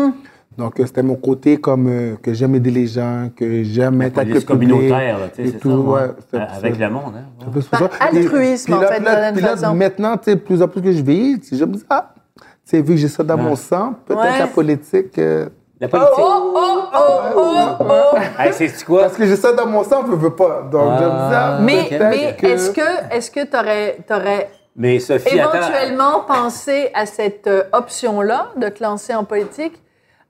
Donc, 0.59 0.81
euh, 0.81 0.87
c'était 0.87 1.03
mon 1.03 1.17
côté 1.17 1.59
comme 1.59 1.87
euh, 1.87 2.17
que 2.23 2.33
j'aime 2.33 2.55
aider 2.55 2.71
les 2.71 2.87
gens, 2.87 3.29
que 3.37 3.63
j'aime 3.63 4.01
être 4.01 4.19
avec 4.19 4.35
le 4.35 4.41
communautaire, 4.41 5.19
là, 5.19 5.29
tu 5.29 5.43
sais, 5.43 5.49
et 5.49 5.53
c'est 5.53 5.59
tout, 5.59 5.71
ça. 5.71 5.77
ouais, 5.77 6.01
ouais. 6.03 6.09
Euh, 6.41 6.47
Avec 6.57 6.79
monde, 6.91 7.13
hein. 7.17 7.45
un 7.47 7.51
peu 7.51 7.61
Par 7.61 7.81
ça. 7.81 7.89
Puis- 7.89 8.19
altruisme, 8.19 8.73
en 8.73 8.81
là, 8.81 8.87
fait, 8.89 9.01
là- 9.01 9.33
façon. 9.57 9.75
maintenant, 9.75 10.17
tu 10.17 10.31
sais, 10.31 10.37
plus 10.37 10.63
en 10.63 10.69
plus 10.69 10.81
que 10.81 10.93
je 10.93 11.03
vieillis, 11.03 11.41
tu 11.41 11.49
sais, 11.49 11.57
je 11.57 11.65
me 11.67 11.75
dis, 11.75 11.85
ah, 11.91 12.15
tu 12.37 12.43
sais, 12.65 12.81
vu 12.81 12.95
que 12.95 12.97
j'ai 12.97 13.09
ça 13.09 13.23
dans 13.23 13.37
mon 13.37 13.55
sang, 13.55 13.95
peut-être 14.07 14.21
Ouais. 14.23 14.39
la 14.39 14.47
politique... 14.47 15.19
euh, 15.19 15.49
La 15.79 15.89
politique. 15.89 16.15
Oh, 16.17 16.53
oh, 16.57 16.81
oh, 16.95 17.21
oh, 17.37 17.85
oh! 18.15 18.17
Hey, 18.39 18.51
c'est 18.55 18.83
quoi? 18.87 19.03
Parce 19.03 19.17
que 19.19 19.27
j'ai 19.27 19.37
ça 19.37 19.53
dans 19.53 19.67
mon 19.67 19.85
sang, 19.85 20.05
je 20.07 20.13
veux 20.17 20.31
pas. 20.35 20.67
Donc, 20.73 20.89
je 20.99 21.05
me 21.05 21.11
dis, 21.11 21.35
ah, 21.35 21.59
Mais, 21.63 21.85
peut-être 21.91 22.09
mais 22.09 22.37
que- 22.41 22.47
est-ce 22.47 22.71
que 22.71 23.15
est-ce 23.15 23.31
que 23.31 23.45
t'aurais 23.45 23.99
aurais 24.11 24.49
Mais 24.77 24.99
Sophie, 24.99 25.41
attends. 25.41 25.55
éventuellement 25.57 26.21
pensé 26.21 26.91
à 26.95 27.07
cette 27.07 27.47
euh, 27.47 27.63
option-là 27.73 28.49
de 28.57 28.69
te 28.69 28.83
lancer 28.83 29.15
en 29.15 29.25
politique 29.25 29.81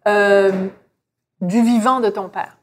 euh, 0.06 0.52
du 1.40 1.62
vivant 1.62 2.00
de 2.00 2.08
ton 2.10 2.28
père? 2.28 2.56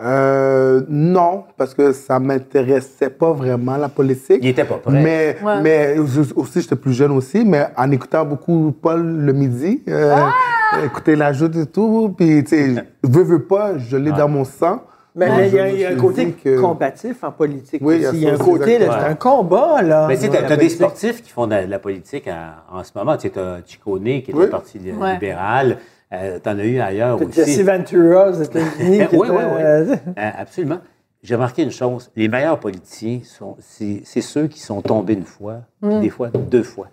Euh, 0.00 0.82
non, 0.88 1.44
parce 1.56 1.74
que 1.74 1.92
ça 1.92 2.18
m'intéressait 2.18 3.10
pas 3.10 3.32
vraiment 3.32 3.76
la 3.76 3.88
politique. 3.88 4.38
Il 4.42 4.48
était 4.48 4.64
pas 4.64 4.76
prêt. 4.78 4.92
Mais, 5.02 5.36
Ouais. 5.42 5.60
mais 5.60 5.96
je- 6.06 6.34
aussi, 6.34 6.62
j'étais 6.62 6.76
plus 6.76 6.94
jeune 6.94 7.12
aussi, 7.12 7.44
mais 7.44 7.66
en 7.76 7.90
écoutant 7.90 8.24
beaucoup 8.24 8.74
Paul 8.80 9.02
le 9.02 9.32
midi, 9.34 9.82
euh, 9.88 10.14
Ah! 10.16 10.84
écouter 10.84 11.14
la 11.14 11.34
joute 11.34 11.54
et 11.56 11.66
tout, 11.66 12.14
puis 12.16 12.42
tu 12.44 12.74
sais, 12.74 12.84
veux, 13.02 13.22
veux 13.22 13.42
pas, 13.44 13.76
je 13.76 13.96
l'ai 13.98 14.12
dans 14.12 14.28
mon 14.28 14.44
sang. 14.44 14.82
Mais 15.14 15.48
il 15.48 15.54
y 15.54 15.58
a, 15.60 15.68
y 15.70 15.84
un 15.84 15.96
côté 15.96 16.32
que- 16.32 16.58
combatif 16.60 17.22
en 17.22 17.32
politique 17.32 17.82
Oui, 17.84 17.96
il 18.14 18.20
y 18.22 18.28
a 18.28 18.32
un 18.34 18.38
côté, 18.38 18.78
c'est 18.78 18.88
un 18.88 19.14
combat, 19.14 19.82
là. 19.82 20.06
Mais 20.08 20.16
tu 20.16 20.22
sais, 20.22 20.28
la 20.28 20.42
t'as- 20.42 20.48
t'as 20.48 20.56
des 20.56 20.68
sportifs 20.70 21.22
qui 21.22 21.30
font 21.30 21.46
de 21.46 21.50
la, 21.52 21.66
de 21.66 21.70
la 21.70 21.78
politique 21.78 22.28
en, 22.28 22.78
en 22.78 22.82
ce 22.84 22.92
moment. 22.94 23.16
Tu 23.16 23.22
sais, 23.22 23.30
t'as 23.30 23.58
Ciccone, 23.64 24.02
qui 24.04 24.30
est 24.30 24.34
Oui. 24.34 24.44
du 24.44 24.50
Parti 24.50 24.78
Ouais. 24.78 25.12
libéral. 25.14 25.78
Euh, 26.14 26.38
T'en 26.38 26.58
as 26.58 26.64
eu 26.64 26.78
ailleurs 26.78 27.20
aussi. 27.20 27.32
Jesse 27.32 27.60
Ventura 27.62 28.28
aux 28.30 28.42
États-Unis. 28.42 29.06
qui 29.10 29.16
oui, 29.16 29.28
oui, 29.30 29.36
oui. 29.36 29.62
euh, 29.62 29.96
Euh, 30.18 30.30
absolument. 30.38 30.78
J'ai 31.22 31.34
remarqué 31.36 31.62
une 31.62 31.70
chose. 31.70 32.10
Les 32.16 32.28
meilleurs 32.28 32.58
politiciens, 32.58 33.20
sont, 33.24 33.56
c'est, 33.60 34.00
c'est 34.04 34.20
ceux 34.22 34.46
qui 34.48 34.60
sont 34.60 34.82
tombés 34.82 35.12
une 35.14 35.24
fois, 35.24 35.60
puis 35.80 36.00
des 36.00 36.10
fois 36.10 36.28
deux 36.28 36.62
fois. 36.64 36.88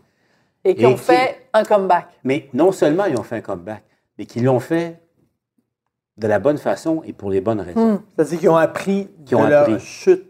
Et 0.63 0.75
qui 0.75 0.83
Et 0.83 0.85
ont 0.85 0.93
qui- 0.93 0.99
fait 0.99 1.47
un 1.53 1.63
comeback. 1.63 2.07
Mais 2.23 2.47
non 2.53 2.71
seulement 2.71 3.05
ils 3.05 3.17
ont 3.17 3.23
fait 3.23 3.37
un 3.37 3.41
comeback, 3.41 3.81
mais 4.17 4.25
qu'ils 4.25 4.43
l'ont 4.43 4.59
fait 4.59 4.99
de 6.19 6.27
la 6.27 6.39
bonne 6.39 6.57
façon 6.57 7.01
et 7.05 7.13
pour 7.13 7.29
les 7.31 7.41
bonnes 7.41 7.61
raisons. 7.61 8.01
C'est-à-dire 8.15 8.39
qu'ils 8.39 8.49
ont 8.49 8.55
appris 8.57 9.07
Qui 9.25 9.35
ont 9.35 9.45
de 9.45 9.49
leur 9.49 9.61
appris. 9.63 9.79
chute. 9.79 10.25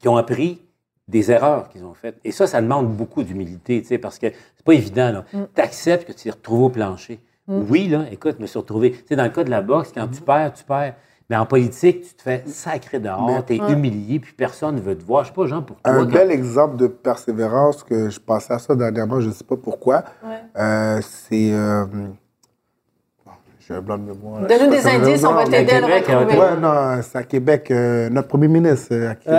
Qui 0.00 0.08
ont 0.08 0.16
appris 0.16 0.60
des 1.06 1.30
erreurs 1.30 1.68
qu'ils 1.70 1.84
ont 1.84 1.94
faites. 1.94 2.18
Et 2.24 2.32
ça, 2.32 2.46
ça 2.46 2.60
demande 2.60 2.88
beaucoup 2.94 3.22
d'humilité, 3.22 3.80
tu 3.80 3.88
sais, 3.88 3.98
parce 3.98 4.18
que 4.18 4.26
c'est 4.56 4.64
pas 4.64 4.74
évident. 4.74 5.10
Là. 5.12 5.24
Tu 5.54 5.60
acceptes 5.60 6.06
que 6.06 6.12
tu 6.12 6.24
t'es 6.24 6.30
retrouvé 6.30 6.64
au 6.64 6.68
plancher. 6.68 7.20
Oui, 7.48 7.88
là, 7.88 8.04
écoute, 8.12 8.34
je 8.36 8.42
me 8.42 8.46
suis 8.46 8.58
retrouvé. 8.58 8.90
Tu 8.92 9.04
sais, 9.08 9.16
dans 9.16 9.24
le 9.24 9.30
cas 9.30 9.42
de 9.42 9.48
la 9.50 9.62
boxe, 9.62 9.90
quand 9.94 10.06
tu 10.08 10.20
perds, 10.20 10.52
tu 10.52 10.64
perds. 10.64 10.94
Mais 11.30 11.36
en 11.36 11.46
politique, 11.46 12.02
tu 12.08 12.14
te 12.14 12.22
fais 12.22 12.42
sacré 12.46 13.00
dehors, 13.00 13.44
tu 13.46 13.54
es 13.54 13.56
humilié, 13.56 14.18
puis 14.18 14.32
personne 14.34 14.76
ne 14.76 14.80
veut 14.80 14.96
te 14.96 15.04
voir. 15.04 15.24
Je 15.24 15.28
sais 15.28 15.34
pas, 15.34 15.46
Jean, 15.46 15.62
pour 15.62 15.76
toi. 15.80 15.92
Un 15.92 16.04
quand- 16.06 16.12
bel 16.12 16.30
exemple 16.30 16.76
de 16.76 16.86
persévérance, 16.86 17.84
que 17.84 18.08
je 18.10 18.18
pensais 18.20 18.52
à 18.52 18.58
ça 18.58 18.74
dernièrement, 18.74 19.20
je 19.20 19.28
ne 19.28 19.32
sais 19.32 19.44
pas 19.44 19.56
pourquoi. 19.56 20.04
Ouais. 20.24 20.42
Euh, 20.58 21.00
c'est. 21.02 21.52
euh, 21.52 21.84
J'ai 23.68 23.74
un 23.74 23.80
blanc 23.82 23.98
de 23.98 24.04
mémoire. 24.04 24.40
Donne-nous 24.46 24.70
des 24.70 24.86
indices, 24.86 25.24
on 25.24 25.34
va 25.34 25.44
t'aider 25.44 25.72
à 25.72 25.80
le 25.80 25.86
Québec, 25.86 26.04
retrouver. 26.08 26.38
Ouais, 26.38 26.56
non, 26.60 27.02
c'est 27.02 27.18
à 27.18 27.22
Québec. 27.22 27.70
euh, 27.70 28.08
notre 28.08 28.28
premier 28.28 28.48
ministre 28.48 28.88
euh, 28.92 29.10
à 29.10 29.14
Québec. 29.14 29.38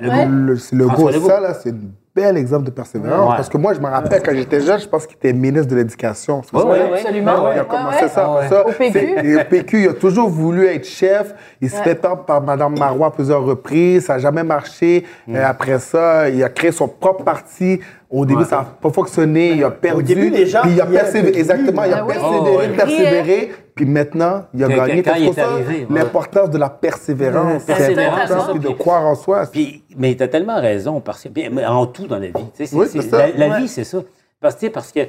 Le- 0.00 0.56
C'est 0.56 0.76
le 0.76 0.84
Legault. 0.84 1.10
ça, 1.26 1.40
là, 1.40 1.54
c'est 1.54 1.70
un 1.70 1.74
bel 2.14 2.36
exemple 2.36 2.64
de 2.64 2.70
persévérance. 2.70 3.30
Ouais. 3.30 3.36
Parce 3.36 3.48
que 3.48 3.56
moi, 3.56 3.72
je 3.74 3.80
me 3.80 3.86
rappelle, 3.86 4.22
quand 4.22 4.32
j'étais 4.34 4.60
jeune, 4.60 4.80
je 4.80 4.88
pense 4.88 5.06
qu'il 5.06 5.16
était 5.16 5.32
ministre 5.32 5.68
de 5.68 5.76
l'Éducation. 5.76 6.42
Ouais, 6.52 6.62
ouais, 6.62 6.68
ouais. 6.90 7.00
Absolument. 7.00 7.52
Il 7.52 7.58
a 7.60 7.64
commencé 7.64 8.02
ouais. 8.02 8.08
ça? 8.08 8.24
Ah 8.26 8.40
ouais. 8.40 8.48
ça. 8.48 8.66
Au 8.66 8.72
PQ. 8.72 8.98
Et 9.24 9.36
Au 9.36 9.44
PQ, 9.44 9.82
il 9.84 9.88
a 9.88 9.92
toujours 9.94 10.28
voulu 10.28 10.66
être 10.66 10.86
chef. 10.86 11.34
Il 11.60 11.70
se 11.70 11.76
Ouais. 11.76 11.82
fait 11.84 11.94
par 12.26 12.42
Mme 12.42 12.78
Marois 12.78 13.08
à 13.08 13.10
plusieurs 13.10 13.44
reprises. 13.44 14.06
Ça 14.06 14.14
n'a 14.14 14.18
jamais 14.18 14.42
marché. 14.42 15.04
Mm. 15.26 15.36
Et 15.36 15.40
après 15.40 15.78
ça, 15.78 16.28
il 16.28 16.42
a 16.42 16.48
créé 16.48 16.72
son 16.72 16.88
propre 16.88 17.22
parti. 17.24 17.80
Au 18.10 18.26
début, 18.26 18.40
Ouais. 18.40 18.44
ça 18.48 18.56
n'a 18.56 18.66
pas 18.82 18.90
fonctionné. 18.90 19.52
Il 19.52 19.62
a 19.62 19.70
perdu. 19.70 20.02
début, 20.02 20.30
les 20.30 20.46
gens 20.46 20.62
Puis 20.62 20.72
il 20.72 20.80
a 20.80 20.86
persévéré. 20.86 21.38
Exactement. 21.38 21.84
Il 21.84 21.92
a 21.92 21.98
Ah 22.00 22.04
oui. 22.04 22.14
persévéré, 22.14 22.56
ouais. 22.56 22.76
persévéré. 22.76 23.52
Puis 23.80 23.90
maintenant, 23.90 24.44
il 24.52 24.62
a 24.64 24.68
Que- 24.68 24.72
gagné. 24.76 25.02
quand 25.02 25.14
il 25.14 25.24
est 25.28 25.38
arrivé, 25.38 25.86
ouais. 25.88 25.98
L'importance 25.98 26.50
de 26.50 26.58
la 26.58 26.68
persévérance. 26.68 27.62
Puis 27.64 28.60
de 28.60 28.68
croire 28.70 29.06
en 29.06 29.14
soi. 29.14 29.46
Puis, 29.50 29.82
mais 29.96 30.14
tu 30.14 30.22
as 30.22 30.28
tellement 30.28 30.60
raison, 30.60 31.00
parce 31.00 31.22
que, 31.24 31.28
mais 31.50 31.64
en 31.64 31.86
tout 31.86 32.06
dans 32.06 32.18
la 32.18 32.26
vie. 32.26 32.32
tu 32.32 32.40
sais, 32.54 32.66
c'est- 32.66 32.76
Oui, 32.76 32.86
c'est- 32.90 33.00
c'est 33.02 33.08
ça. 33.08 33.28
La, 33.28 33.46
la 33.46 33.48
Ouais. 33.54 33.60
vie, 33.60 33.68
c'est 33.68 33.84
ça. 33.84 34.02
Parce, 34.40 34.54
que, 34.54 34.60
tu 34.60 34.66
sais, 34.66 34.70
parce 34.70 34.92
que, 34.92 35.00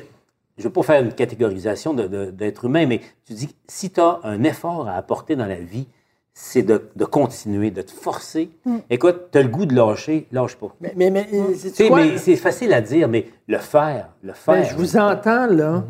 je 0.57 0.63
ne 0.63 0.63
veux 0.63 0.69
pas 0.73 0.83
faire 0.83 1.01
une 1.03 1.13
catégorisation 1.13 1.93
de- 1.93 2.07
de- 2.07 2.31
d'être 2.31 2.65
humain, 2.65 2.85
mais 2.85 2.99
tu 3.25 3.33
dis, 3.33 3.53
si 3.67 3.89
tu 3.89 3.99
as 3.99 4.19
un 4.23 4.43
effort 4.43 4.87
à 4.87 4.93
apporter 4.95 5.35
dans 5.35 5.45
la 5.47 5.55
vie, 5.55 5.87
c'est 6.33 6.61
de, 6.63 6.89
de 6.95 7.03
continuer, 7.05 7.71
de 7.71 7.81
te 7.81 7.91
forcer. 7.91 8.49
Écoute, 8.89 9.31
tu 9.33 9.37
as 9.37 9.41
le 9.43 9.49
goût 9.49 9.65
de 9.65 9.75
lâcher, 9.75 10.27
lâche 10.31 10.55
pas. 10.55 10.73
Mais, 10.79 10.93
mais, 10.95 11.11
mais 11.11 11.25
Tu 11.25 11.55
c'est 11.57 11.69
sais, 11.69 11.87
quoi? 11.89 11.97
mais 12.05 12.17
c'est 12.17 12.37
facile 12.37 12.71
à 12.73 12.79
dire, 12.79 13.09
mais 13.09 13.25
le 13.47 13.57
faire, 13.57 14.07
le 14.23 14.31
faire. 14.33 14.55
Ben, 14.55 14.63
je 14.63 14.75
vous 14.75 14.95
entends, 14.95 15.47
là. 15.47 15.83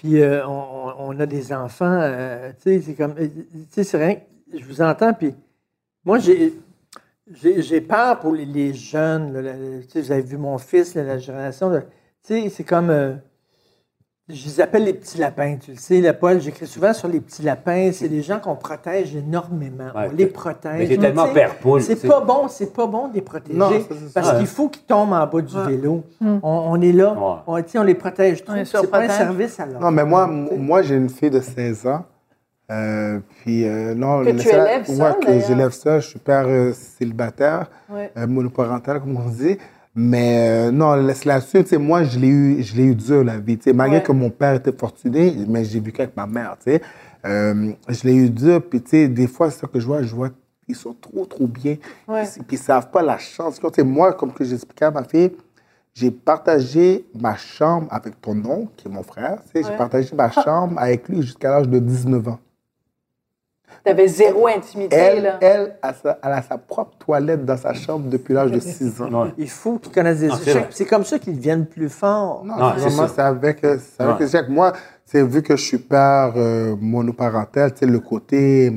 Puis 0.00 0.22
euh, 0.22 0.46
on, 0.46 1.20
a 1.20 1.26
des 1.26 1.52
enfants. 1.52 2.00
euh, 2.00 2.52
tu 2.52 2.62
sais, 2.62 2.80
c'est 2.80 2.94
comme. 2.94 3.14
euh, 3.18 3.28
Tu 3.28 3.66
sais, 3.68 3.84
c'est 3.84 3.98
rien. 3.98 4.16
Je 4.50 4.64
vous 4.64 4.80
entends. 4.80 5.12
Puis 5.12 5.34
moi, 6.06 6.18
j'ai. 6.18 6.54
J'ai 7.32 7.80
peur 7.82 8.18
pour 8.18 8.32
les, 8.32 8.72
jeunes. 8.72 9.82
tu 9.82 9.90
sais, 9.90 10.00
vous 10.00 10.12
avez 10.12 10.22
vu 10.22 10.38
mon 10.38 10.56
fils, 10.56 10.94
la 10.94 11.18
génération. 11.18 11.70
Tu 11.70 11.82
sais, 12.22 12.48
c'est 12.48 12.64
comme. 12.64 13.20
Je 14.32 14.46
les 14.46 14.60
appelle 14.60 14.84
les 14.84 14.92
petits 14.94 15.18
lapins. 15.18 15.56
Tu 15.56 15.72
le 15.72 15.76
sais, 15.76 16.00
le 16.00 16.12
Paul, 16.12 16.40
j'écris 16.40 16.66
souvent 16.66 16.92
sur 16.92 17.08
les 17.08 17.20
petits 17.20 17.42
lapins. 17.42 17.90
C'est 17.92 18.08
les 18.08 18.22
gens 18.22 18.38
qu'on 18.38 18.56
protège 18.56 19.14
énormément. 19.14 19.84
Ouais, 19.94 20.08
on 20.10 20.16
les 20.16 20.26
protège. 20.26 20.88
mais 20.88 20.96
tellement 20.96 21.28
père 21.32 21.56
poule, 21.56 21.82
C'est 21.82 22.06
pas 22.06 22.20
bon, 22.20 22.48
c'est 22.48 22.72
pas 22.72 22.86
bon 22.86 23.08
de 23.08 23.14
les 23.14 23.20
protéger. 23.22 23.58
Non, 23.58 23.70
ça, 23.70 23.78
c'est 23.88 24.14
parce 24.14 24.36
qu'il 24.38 24.46
faut 24.46 24.68
qu'ils 24.68 24.84
tombent 24.84 25.12
en 25.12 25.26
bas 25.26 25.40
du 25.40 25.56
vélo. 25.66 26.04
On, 26.20 26.38
on 26.42 26.80
est 26.80 26.92
là. 26.92 27.12
Ouais. 27.46 27.62
On, 27.74 27.82
les 27.82 27.94
protège 27.94 28.44
les 28.54 28.64
C'est 28.64 28.90
pas 28.90 29.00
un 29.00 29.08
service 29.08 29.58
à 29.60 29.66
l'homme. 29.66 29.80
Non, 29.82 29.90
mais 29.90 30.04
moi, 30.04 30.26
moi 30.26 30.82
j'ai 30.82 30.96
une 30.96 31.08
fille 31.08 31.30
de 31.30 31.40
16 31.40 31.86
ans. 31.86 32.04
Euh, 32.70 33.18
puis, 33.40 33.66
euh, 33.66 33.94
non, 33.94 34.24
Que 34.24 34.30
tu 34.30 34.38
ça- 34.48 34.62
élèves 34.62 34.86
seul, 34.86 35.00
Ouais, 35.00 35.26
que 35.26 35.40
j'élève 35.40 35.72
ça. 35.72 35.98
Je 35.98 36.06
suis 36.08 36.18
père 36.20 36.44
euh, 36.46 36.72
célibataire, 36.72 37.68
Ouais. 37.92 38.12
euh, 38.16 38.28
monoparental, 38.28 39.00
comme 39.00 39.16
on 39.16 39.28
dit. 39.28 39.58
Mais 39.94 40.68
euh, 40.68 40.70
non, 40.70 40.94
là-dessus, 40.94 41.62
tu 41.64 41.70
sais, 41.70 41.78
moi, 41.78 42.04
je 42.04 42.18
l'ai 42.18 42.28
eu, 42.28 42.62
je 42.62 42.76
l'ai 42.76 42.84
eu 42.84 42.94
dur, 42.94 43.24
la 43.24 43.38
vie. 43.38 43.58
Tu 43.58 43.64
sais, 43.64 43.72
malgré 43.72 43.98
Ouais. 43.98 44.02
que 44.04 44.12
mon 44.12 44.30
père 44.30 44.54
était 44.54 44.72
fortuné, 44.72 45.34
mais 45.48 45.64
j'ai 45.64 45.80
vécu 45.80 46.00
avec 46.02 46.16
ma 46.16 46.26
mère, 46.26 46.56
tu 46.64 46.70
sais. 46.72 46.80
Euh, 47.26 47.72
je 47.88 48.04
l'ai 48.04 48.14
eu 48.14 48.30
dur, 48.30 48.62
puis 48.62 48.80
tu 48.80 48.90
sais, 48.90 49.08
des 49.08 49.26
fois, 49.26 49.50
c'est 49.50 49.60
ça 49.60 49.66
que 49.66 49.80
je 49.80 49.86
vois, 49.86 50.02
je 50.02 50.14
vois, 50.14 50.30
ils 50.68 50.76
sont 50.76 50.94
trop, 50.94 51.26
trop 51.26 51.46
bien. 51.48 51.76
Ouais. 52.06 52.22
Puis, 52.22 52.42
puis 52.46 52.56
ils 52.56 52.60
savent 52.60 52.90
pas 52.90 53.02
la 53.02 53.18
chance. 53.18 53.58
Tu 53.60 53.66
sais, 53.74 53.82
moi, 53.82 54.12
comme 54.12 54.32
que 54.32 54.44
j'expliquais 54.44 54.84
à 54.84 54.90
ma 54.92 55.02
fille, 55.04 55.32
j'ai 55.92 56.12
partagé 56.12 57.04
ma 57.20 57.34
chambre 57.36 57.88
avec 57.90 58.20
ton 58.20 58.36
oncle, 58.44 58.70
qui 58.76 58.86
est 58.86 58.90
mon 58.90 59.02
frère. 59.02 59.38
tu 59.52 59.60
sais, 59.60 59.68
J'ai 59.68 59.76
partagé 59.76 60.14
ma 60.14 60.30
chambre 60.44 60.78
avec 60.78 61.08
lui 61.08 61.20
jusqu'à 61.22 61.50
l'âge 61.50 61.68
de 61.68 61.78
19 61.80 62.28
ans. 62.28 62.38
T'avais 63.84 64.08
zéro 64.08 64.46
intimité, 64.46 64.94
Elle, 64.96 65.22
là. 65.22 65.38
elle, 65.40 65.76
a 65.80 65.94
sa, 65.94 66.18
elle 66.22 66.32
a 66.32 66.42
sa 66.42 66.58
propre 66.58 66.92
toilette 66.98 67.44
dans 67.44 67.56
sa 67.56 67.72
chambre 67.72 68.08
depuis 68.10 68.34
l'âge 68.34 68.50
de 68.50 68.60
6 68.60 69.00
ans. 69.00 69.28
Il 69.38 69.48
faut 69.48 69.78
qu'ils 69.78 69.92
connaissent 69.92 70.20
des 70.20 70.26
échecs. 70.28 70.66
C'est 70.70 70.84
comme 70.84 71.04
ça 71.04 71.18
qu'ils 71.18 71.36
deviennent 71.36 71.66
plus 71.66 71.88
forts. 71.88 72.42
Non, 72.44 72.56
Non, 72.56 72.70
vraiment, 72.72 73.06
ça. 73.08 73.12
c'est 73.14 73.22
avec, 73.22 73.64
euh, 73.64 73.78
c'est 73.78 74.02
avec 74.02 74.20
échecs. 74.20 74.48
Moi, 74.50 74.72
c'est 75.06 75.22
vu 75.26 75.42
que 75.42 75.56
je 75.56 75.62
suis 75.64 75.78
père 75.78 76.32
euh, 76.36 76.76
monoparental, 76.80 77.72
tu 77.72 77.80
sais, 77.80 77.86
le 77.86 77.98
côté, 78.00 78.70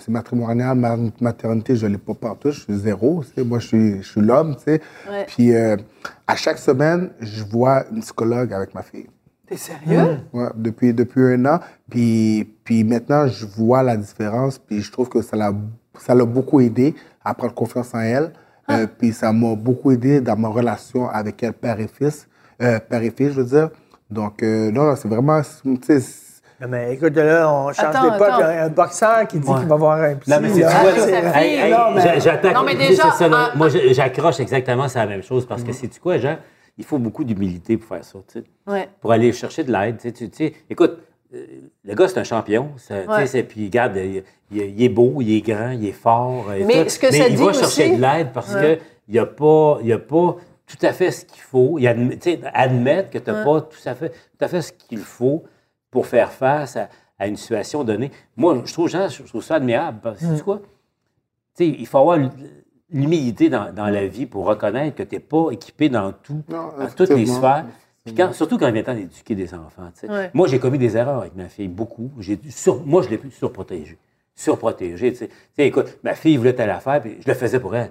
c'est 0.00 0.08
matrimonial, 0.10 0.76
ma- 0.76 0.96
maternité, 1.20 1.76
je 1.76 1.86
ne 1.86 1.92
l'ai 1.92 1.98
pas 1.98 2.14
partout, 2.14 2.50
je 2.50 2.60
suis 2.60 2.74
zéro, 2.78 3.22
tu 3.24 3.34
sais. 3.42 3.46
Moi, 3.46 3.58
je 3.60 3.66
suis, 3.66 4.02
je 4.02 4.08
suis 4.08 4.20
l'homme, 4.20 4.56
tu 4.56 4.62
sais. 4.64 4.80
Ouais. 5.10 5.24
Puis, 5.28 5.54
euh, 5.54 5.76
à 6.26 6.34
chaque 6.36 6.58
semaine, 6.58 7.10
je 7.20 7.44
vois 7.44 7.84
une 7.92 8.00
psychologue 8.00 8.52
avec 8.52 8.74
ma 8.74 8.82
fille. 8.82 9.06
T'es 9.48 9.56
sérieux? 9.56 10.18
Ouais, 10.32 10.48
depuis, 10.56 10.92
depuis 10.92 11.22
un 11.34 11.44
an. 11.46 11.60
Puis, 11.90 12.48
puis 12.64 12.84
maintenant, 12.84 13.26
je 13.26 13.46
vois 13.46 13.82
la 13.82 13.96
différence. 13.96 14.58
Puis 14.58 14.80
je 14.82 14.92
trouve 14.92 15.08
que 15.08 15.22
ça 15.22 15.36
l'a, 15.36 15.52
ça 15.98 16.14
l'a 16.14 16.24
beaucoup 16.24 16.60
aidé 16.60 16.94
à 17.24 17.34
prendre 17.34 17.54
confiance 17.54 17.94
en 17.94 18.00
elle. 18.00 18.32
Euh, 18.70 18.86
puis 18.86 19.12
ça 19.12 19.32
m'a 19.32 19.54
beaucoup 19.54 19.90
aidé 19.92 20.20
dans 20.20 20.36
ma 20.36 20.48
relation 20.48 21.08
avec 21.08 21.42
elle, 21.42 21.54
père 21.54 21.80
et 21.80 21.88
fils. 21.88 22.28
Euh, 22.60 22.78
père 22.78 23.02
et 23.02 23.10
fils, 23.10 23.28
je 23.32 23.40
veux 23.40 23.44
dire. 23.44 23.70
Donc, 24.10 24.42
euh, 24.42 24.70
non, 24.70 24.84
non, 24.84 24.96
c'est 24.96 25.08
vraiment. 25.08 25.40
Non, 26.60 26.66
mais 26.68 26.94
écoute, 26.94 27.14
là, 27.14 27.50
on 27.50 27.72
change 27.72 27.94
d'époque. 28.02 28.28
Un 28.42 28.68
boxeur 28.68 29.26
qui 29.28 29.38
dit 29.38 29.48
Ouais. 29.48 29.60
qu'il 29.60 29.68
va 29.68 29.76
voir 29.76 30.02
un 30.02 30.16
petit. 30.16 30.28
Non, 30.30 30.38
mais 30.42 30.48
c'est 30.50 30.62
vois, 30.62 30.72
Ah, 31.32 31.40
hey, 31.44 31.54
hey, 31.60 31.70
Non, 31.72 31.78
mais- 31.94 32.00
j'a- 32.02 32.18
j'attaque. 32.18 32.54
Non, 32.54 32.64
mais 32.64 32.74
déjà, 32.74 33.10
ça, 33.12 33.28
là. 33.28 33.50
ah, 33.52 33.56
moi, 33.56 33.68
j'accroche 33.68 34.40
exactement 34.40 34.88
c'est 34.88 34.98
la 34.98 35.06
même 35.06 35.22
chose 35.22 35.46
parce 35.46 35.62
que 35.62 35.70
Mm. 35.70 35.74
c'est 35.74 35.88
tu 35.88 36.00
quoi, 36.00 36.18
Jean? 36.18 36.36
Il 36.78 36.84
faut 36.84 36.98
beaucoup 36.98 37.24
d'humilité 37.24 37.76
pour 37.76 37.88
faire 37.88 38.04
ça, 38.04 38.18
tu 38.32 38.40
sais. 38.40 38.44
Ouais. 38.66 38.88
pour 39.00 39.12
aller 39.12 39.32
chercher 39.32 39.64
de 39.64 39.72
l'aide. 39.72 39.96
Tu 39.98 40.02
sais, 40.08 40.12
tu- 40.12 40.30
tu 40.30 40.36
sais, 40.36 40.54
écoute, 40.70 40.98
euh, 41.34 41.44
le 41.84 41.94
gars, 41.94 42.06
c'est 42.08 42.18
un 42.20 42.24
champion. 42.24 42.70
ça, 42.76 43.02
Ouais. 43.04 43.42
Puis, 43.42 43.64
regarde, 43.66 43.96
il, 43.96 44.22
il- 44.50 44.62
il 44.62 44.82
est 44.82 44.88
beau, 44.88 45.20
il 45.20 45.34
est 45.36 45.40
grand, 45.40 45.70
il 45.70 45.84
est 45.86 45.92
fort. 45.92 46.52
et 46.52 46.64
Mais 46.64 46.84
tout. 46.84 46.90
ce 46.90 46.98
que 46.98 47.06
Mais 47.10 47.18
ça 47.18 47.28
il 47.28 47.36
dit 47.36 47.42
va 47.44 47.52
chercher 47.52 47.96
de 47.96 48.00
l'aide 48.00 48.32
parce 48.32 48.54
Ouais. 48.54 48.80
qu'il 49.06 49.16
n'a 49.16 49.26
pas, 49.26 49.78
il 49.82 49.92
a 49.92 49.98
pas 49.98 50.36
tout 50.66 50.86
à 50.86 50.92
fait 50.92 51.10
ce 51.10 51.24
qu'il 51.24 51.42
faut. 51.42 51.78
Il 51.78 51.88
admet, 51.88 52.18
admettre 52.54 53.10
que 53.10 53.18
tu 53.18 53.30
n'as 53.30 53.42
pas 53.44 53.60
tout 53.62 53.78
à, 53.86 53.94
fait, 53.94 54.10
tout 54.10 54.44
à 54.44 54.48
fait 54.48 54.62
ce 54.62 54.72
qu'il 54.72 54.98
faut 54.98 55.42
pour 55.90 56.06
faire 56.06 56.30
face 56.30 56.76
à, 56.76 56.88
à 57.18 57.26
une 57.26 57.36
situation 57.36 57.82
donnée. 57.82 58.12
Moi, 58.36 58.62
je 58.64 58.72
trouve, 58.72 58.88
je 58.88 59.22
trouve 59.24 59.42
ça 59.42 59.56
admirable. 59.56 59.98
Parce 60.02 60.20
que, 60.20 60.26
Mm. 60.26 60.40
quoi? 60.42 60.60
Il 61.58 61.86
faut 61.88 61.98
avoir 61.98 62.18
l'humilité 62.90 63.48
dans, 63.50 63.72
dans 63.72 63.88
la 63.88 64.06
vie 64.06 64.26
pour 64.26 64.46
reconnaître 64.46 64.96
que 64.96 65.02
tu 65.02 65.14
n'es 65.16 65.20
pas 65.20 65.50
équipé 65.50 65.88
dans 65.88 66.12
tout, 66.12 66.42
Non, 66.48 66.70
dans 66.78 66.86
toutes 66.94 67.10
les 67.10 67.26
sphères. 67.26 67.66
Puis 68.04 68.14
quand- 68.14 68.32
surtout 68.32 68.56
quand 68.56 68.66
il 68.68 68.72
vient 68.72 68.80
le 68.82 68.86
temps 68.86 68.94
d'éduquer 68.94 69.34
des 69.34 69.52
enfants. 69.54 69.90
Ouais. 70.08 70.30
Moi, 70.32 70.48
j'ai 70.48 70.58
commis 70.58 70.78
des 70.78 70.96
erreurs 70.96 71.20
avec 71.20 71.34
ma 71.36 71.48
fille, 71.48 71.68
beaucoup. 71.68 72.10
Sur- 72.48 72.84
moi, 72.86 73.02
je 73.02 73.10
l'ai 73.10 73.18
pu 73.18 73.30
surprotéger. 73.30 73.98
Surprotéger. 74.34 75.12
Tu 75.12 75.18
sais. 75.18 75.28
Écoute, 75.58 75.98
ma 76.02 76.14
fille 76.14 76.36
voulait 76.36 76.54
telle 76.54 76.70
affaire, 76.70 77.00
puis 77.02 77.16
je 77.20 77.28
le 77.28 77.34
faisais 77.34 77.60
pour 77.60 77.74
elle. 77.76 77.90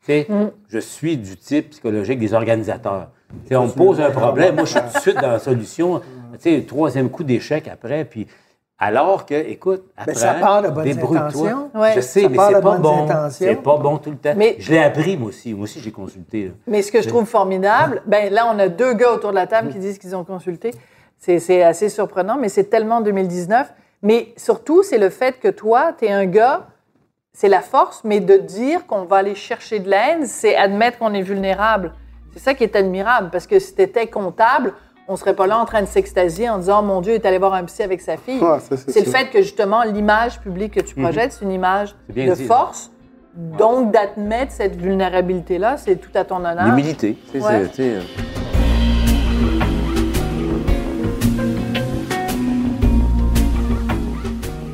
Tu 0.00 0.06
sais, 0.06 0.26
Je 0.68 0.78
suis 0.78 1.16
du 1.16 1.36
type 1.36 1.70
psychologique 1.70 2.18
des 2.18 2.34
organisateurs. 2.34 3.10
Tu 3.44 3.48
sais, 3.48 3.56
on 3.56 3.66
me 3.68 3.72
pose 3.72 4.00
un 4.00 4.10
problème, 4.10 4.56
moi, 4.56 4.64
je 4.64 4.72
suis 4.72 4.80
tout 4.92 4.92
de 4.94 5.00
suite 5.00 5.16
dans 5.16 5.30
la 5.30 5.38
solution. 5.38 6.00
Tu 6.34 6.40
sais, 6.40 6.62
troisième 6.66 7.08
coup 7.08 7.24
d'échec 7.24 7.66
après, 7.68 8.04
puis 8.04 8.26
Alors 8.78 9.24
que, 9.24 9.34
écoute, 9.34 9.84
après, 9.96 10.12
Mais 10.12 10.18
ça 10.18 10.34
part 10.34 10.62
de 10.62 10.68
bonnes 10.68 10.88
intentions. 10.88 11.70
Ouais. 11.74 11.92
Je 11.94 12.00
sais, 12.00 12.22
Ça 12.22 12.28
mais 12.28 12.36
c'est 12.38 12.48
de 12.48 12.52
pas 12.54 12.60
bonnes 12.60 12.82
bon. 12.82 13.04
intentions. 13.04 13.46
C'est 13.46 13.54
pas 13.56 13.76
bon 13.76 13.98
tout 13.98 14.10
le 14.10 14.16
temps. 14.16 14.34
Mais- 14.36 14.56
Je 14.58 14.72
l'ai 14.72 14.82
appris, 14.82 15.16
moi 15.16 15.28
aussi. 15.28 15.54
Moi 15.54 15.64
aussi, 15.64 15.80
j'ai 15.80 15.92
consulté. 15.92 16.46
là. 16.46 16.50
Mais 16.66 16.82
ce 16.82 16.90
que 16.90 17.00
je 17.00 17.08
trouve 17.08 17.24
formidable, 17.24 18.02
ben 18.06 18.32
là, 18.32 18.50
on 18.52 18.58
a 18.58 18.68
deux 18.68 18.94
gars 18.94 19.12
autour 19.12 19.30
de 19.30 19.36
la 19.36 19.46
table 19.46 19.70
qui 19.72 19.78
disent 19.78 19.98
qu'ils 19.98 20.16
ont 20.16 20.24
consulté. 20.24 20.72
C'est 21.18 21.38
c'est 21.38 21.62
assez 21.62 21.88
surprenant, 21.88 22.36
mais 22.36 22.48
c'est 22.48 22.64
tellement 22.64 23.00
2019. 23.00 23.72
Mais 24.02 24.34
surtout, 24.36 24.82
c'est 24.82 24.98
le 24.98 25.08
fait 25.08 25.38
que 25.38 25.48
toi, 25.48 25.92
tu 25.96 26.06
es 26.06 26.10
un 26.10 26.26
gars, 26.26 26.66
c'est 27.32 27.48
la 27.48 27.62
force, 27.62 28.02
mais 28.04 28.20
de 28.20 28.36
dire 28.36 28.86
qu'on 28.86 29.04
va 29.04 29.16
aller 29.18 29.34
chercher 29.36 29.78
de 29.78 29.88
l'aide, 29.88 30.26
c'est 30.26 30.56
admettre 30.56 30.98
qu'on 30.98 31.14
est 31.14 31.22
vulnérable. 31.22 31.92
C'est 32.34 32.40
ça 32.40 32.54
qui 32.54 32.64
est 32.64 32.74
admirable, 32.76 33.30
parce 33.30 33.46
que 33.46 33.58
si 33.60 33.74
tu 33.74 33.80
étais 33.82 34.08
comptable, 34.08 34.74
on 35.06 35.16
serait 35.16 35.34
pas 35.34 35.46
là 35.46 35.58
en 35.58 35.66
train 35.66 35.82
de 35.82 35.86
s'extasier 35.86 36.48
en 36.48 36.58
disant, 36.58 36.80
oh, 36.80 36.86
mon 36.86 37.00
Dieu, 37.00 37.12
il 37.12 37.16
est 37.16 37.26
allé 37.26 37.38
voir 37.38 37.52
un 37.54 37.64
psy 37.64 37.82
avec 37.82 38.00
sa 38.00 38.16
fille. 38.16 38.40
Ouais, 38.40 38.58
ça, 38.60 38.76
c'est 38.76 39.04
le 39.04 39.10
fait 39.10 39.28
que 39.30 39.42
justement, 39.42 39.82
l'image 39.82 40.40
publique 40.40 40.74
que 40.74 40.80
tu 40.80 40.94
projettes, 40.94 41.32
c'est 41.32 41.44
une 41.44 41.52
image 41.52 41.94
bien 42.08 42.28
de 42.30 42.34
dit. 42.34 42.46
force. 42.46 42.90
Donc, 43.34 43.90
d'admettre 43.90 44.52
cette 44.52 44.76
vulnérabilité-là, 44.76 45.76
c'est 45.76 45.96
tout 45.96 46.10
à 46.14 46.24
ton 46.24 46.36
honneur. 46.36 46.66
L'humilité. 46.66 47.18
Ouais. 47.34 47.68
euh, 47.80 48.00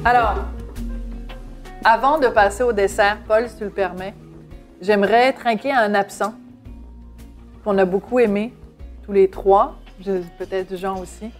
Alors, 0.04 0.34
avant 1.84 2.18
de 2.18 2.28
passer 2.28 2.62
au 2.62 2.72
dessert, 2.72 3.18
Paul, 3.26 3.48
si 3.48 3.56
tu 3.56 3.64
le 3.64 3.70
permets, 3.70 4.14
j'aimerais 4.80 5.32
trinquer 5.32 5.72
un 5.72 5.94
absent 5.94 6.34
qu'on 7.64 7.76
a 7.78 7.84
beaucoup 7.84 8.18
aimé, 8.18 8.54
tous 9.04 9.12
les 9.12 9.28
trois, 9.28 9.79
peut-être 10.38 10.76
Jean 10.76 10.98
aussi. 11.00 11.30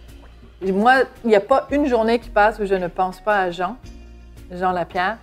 Et 0.61 0.71
moi, 0.71 1.03
il 1.23 1.29
n'y 1.29 1.35
a 1.35 1.39
pas 1.41 1.67
une 1.71 1.87
journée 1.87 2.19
qui 2.19 2.29
passe 2.29 2.59
où 2.59 2.65
je 2.65 2.75
ne 2.75 2.87
pense 2.87 3.19
pas 3.19 3.37
à 3.39 3.51
Jean, 3.51 3.77
Jean 4.51 4.71
Lapierre. 4.71 5.17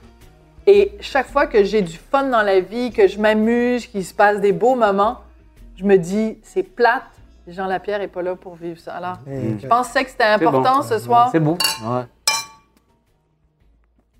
Et 0.66 0.92
chaque 1.00 1.28
fois 1.28 1.46
que 1.46 1.64
j'ai 1.64 1.80
du 1.82 1.96
fun 1.96 2.24
dans 2.28 2.42
la 2.42 2.60
vie, 2.60 2.90
que 2.90 3.06
je 3.06 3.18
m'amuse, 3.18 3.86
qu'il 3.86 4.04
se 4.04 4.12
passe 4.12 4.40
des 4.40 4.52
beaux 4.52 4.74
moments, 4.74 5.18
je 5.76 5.84
me 5.84 5.96
dis, 5.96 6.38
c'est 6.42 6.62
plate, 6.64 7.04
Jean 7.46 7.66
Lapierre 7.66 8.00
n'est 8.00 8.08
pas 8.08 8.20
là 8.22 8.34
pour 8.36 8.56
vivre 8.56 8.78
ça. 8.78 8.94
Alors, 8.94 9.18
Et 9.30 9.58
je 9.58 9.66
pensais 9.66 10.04
que 10.04 10.10
c'était 10.10 10.36
bon. 10.38 10.48
important 10.48 10.82
ce 10.82 10.98
soir. 10.98 11.28
C'est 11.32 11.40
beau. 11.40 11.56
Ouais. 11.86 12.02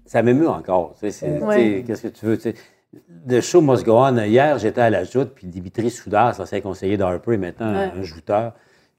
Ça 0.07 0.23
m'émeut 0.23 0.49
encore. 0.49 0.95
Ouais. 1.03 1.85
Qu'est-ce 1.87 2.03
que 2.03 2.09
tu 2.09 2.25
veux? 2.27 2.37
tu 2.39 2.43
sais. 2.45 2.55
The 3.29 3.43
show 3.43 3.61
must 3.61 3.85
go 3.85 3.99
on. 3.99 4.17
Hier, 4.17 4.57
j'étais 4.59 4.81
à 4.81 4.89
la 4.89 5.05
joute, 5.05 5.33
puis 5.35 5.47
Dimitri 5.47 5.91
Soudard, 5.91 6.41
ancien 6.41 6.63
conseiller 6.63 6.97
d'Harper, 6.97 7.35
est 7.35 7.37
maintenant 7.37 7.75
Ouais. 7.75 7.93
un 7.95 8.03
jouteur. 8.03 8.55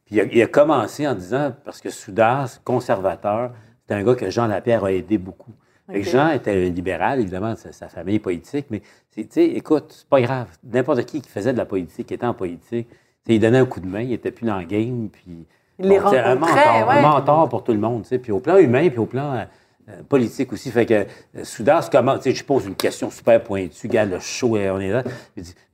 Puis 0.10 0.16
il 0.16 0.22
a, 0.22 0.24
il 0.24 0.41
a 0.41 0.47
commencé 0.47 1.07
en 1.07 1.14
disant, 1.14 1.53
parce 1.64 1.82
que 1.82 1.91
Soudard, 1.91 2.49
conservateur, 2.64 3.51
c'est 3.88 3.93
un 3.93 4.03
gars 4.03 4.16
que 4.16 4.32
Jean 4.32 4.47
Lapierre 4.47 4.84
a 4.84 4.91
aidé 4.91 5.20
beaucoup. 5.20 5.53
Jean 5.93 6.32
était 6.32 6.51
un 6.51 6.70
libéral, 6.70 7.20
évidemment, 7.20 7.55
sa, 7.55 7.72
sa 7.72 7.88
famille 7.88 8.20
politique, 8.20 8.66
mais 8.72 8.82
tu 9.12 9.26
sais, 9.30 9.45
écoute, 9.45 9.86
c'est 9.89 10.07
pas 10.07 10.22
grave. 10.22 10.47
N'importe 10.64 11.03
qui 11.05 11.22
qui 11.22 11.30
faisait 11.30 11.53
de 11.53 11.57
la 11.57 11.66
politique, 11.66 12.07
qui 12.07 12.14
était 12.16 12.26
en 12.26 12.34
politique, 12.34 12.88
il 13.28 13.39
donnait 13.39 13.60
un 13.60 13.66
coup 13.66 13.80
de 13.80 13.88
main, 13.88 14.01
il 14.01 14.14
était 14.14 14.32
plus 14.32 14.45
dans 14.45 14.57
le 14.57 14.66
game, 14.66 15.10
puis... 15.12 15.45
Il 15.78 15.88
les 15.88 15.99
sais, 15.99 16.20
un 16.20 16.36
mentor, 16.36 16.88
ouais. 16.89 16.97
un 16.97 17.01
mentor 17.01 17.49
pour 17.49 17.64
tout 17.64 17.72
le 17.72 17.80
monde, 17.80 18.03
tu 18.03 18.10
sais, 18.10 18.20
puis 18.20 18.32
au 18.32 18.39
plan 18.39 18.57
humain, 18.57 18.89
puis 18.89 18.97
au 18.97 19.05
plan 19.05 19.34
euh, 19.34 19.43
euh, 19.89 20.03
politique 20.07 20.51
aussi. 20.51 20.72
Fait 20.72 20.86
que 20.86 20.93
euh, 20.93 21.43
Soudas, 21.43 21.89
comment, 21.91 22.18
tu 22.18 22.24
sais, 22.24 22.32
je 22.34 22.43
pose 22.43 22.66
une 22.66 22.76
question 22.76 23.10
super 23.10 23.41
pointue, 23.41 23.88
gars, 23.88 24.05
le 24.05 24.20
show, 24.20 24.57
euh, 24.57 24.72
on 24.72 24.80
est 24.80 24.89
là. 24.89 25.03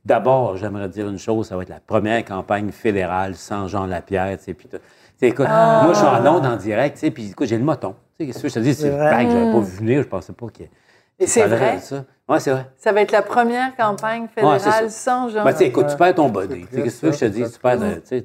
D'abord, 0.06 0.56
j'aimerais 0.56 0.88
dire 0.88 1.08
une 1.08 1.18
chose, 1.18 1.48
ça 1.48 1.56
va 1.56 1.62
être 1.62 1.68
la 1.68 1.80
première 1.84 2.24
campagne 2.24 2.70
fédérale 2.70 3.34
sans 3.34 3.66
Jean 3.68 3.86
Lapierre, 3.86 4.38
tu 4.38 4.44
sais, 4.44 4.54
puis 4.54 4.68
écoute, 5.22 5.46
Ah. 5.48 5.80
moi, 5.84 5.92
je 5.92 5.98
suis 5.98 6.06
en 6.06 6.26
onde 6.36 6.46
en 6.46 6.56
direct, 6.56 6.94
tu 6.94 7.00
sais, 7.00 7.10
puis 7.10 7.30
écoute, 7.30 7.48
j'ai 7.48 7.58
le 7.58 7.64
moton. 7.64 7.94
Tu 8.18 8.24
sais, 8.24 8.26
qu'est-ce 8.32 8.42
que 8.42 8.48
je 8.48 8.54
te 8.54 8.58
dis, 8.60 8.74
c'est 8.74 8.90
vague, 8.90 9.28
j'avais 9.30 9.50
pas 9.52 9.60
vu 9.60 9.76
venir, 9.78 10.02
je 10.02 10.08
pensais 10.08 10.32
pas 10.32 10.46
qu'il. 10.48 10.68
Et 11.18 11.26
c'est 11.26 11.46
vrai? 11.46 11.78
ça. 11.78 12.04
Ouais, 12.28 12.40
c'est 12.40 12.50
vrai. 12.50 12.66
Ça 12.76 12.92
va 12.92 13.00
être 13.00 13.12
la 13.12 13.22
première 13.22 13.74
campagne 13.74 14.26
fédérale 14.34 14.90
sans 14.90 15.28
Jean. 15.30 15.44
Ben, 15.44 15.52
tu 15.52 15.58
sais, 15.58 15.66
écoute, 15.66 15.86
tu 15.88 15.96
perds 15.96 16.14
ton 16.14 16.28
body. 16.28 16.54
Tu 16.54 16.60
sais, 16.60 16.66
c'est 16.72 16.82
Qu'est-ce 16.82 17.00
que 17.00 17.06
je 17.06 17.12
te 17.12 17.16
ça, 17.18 17.28
dise? 17.30 17.52
Tu 17.52 17.58
perds, 17.60 17.78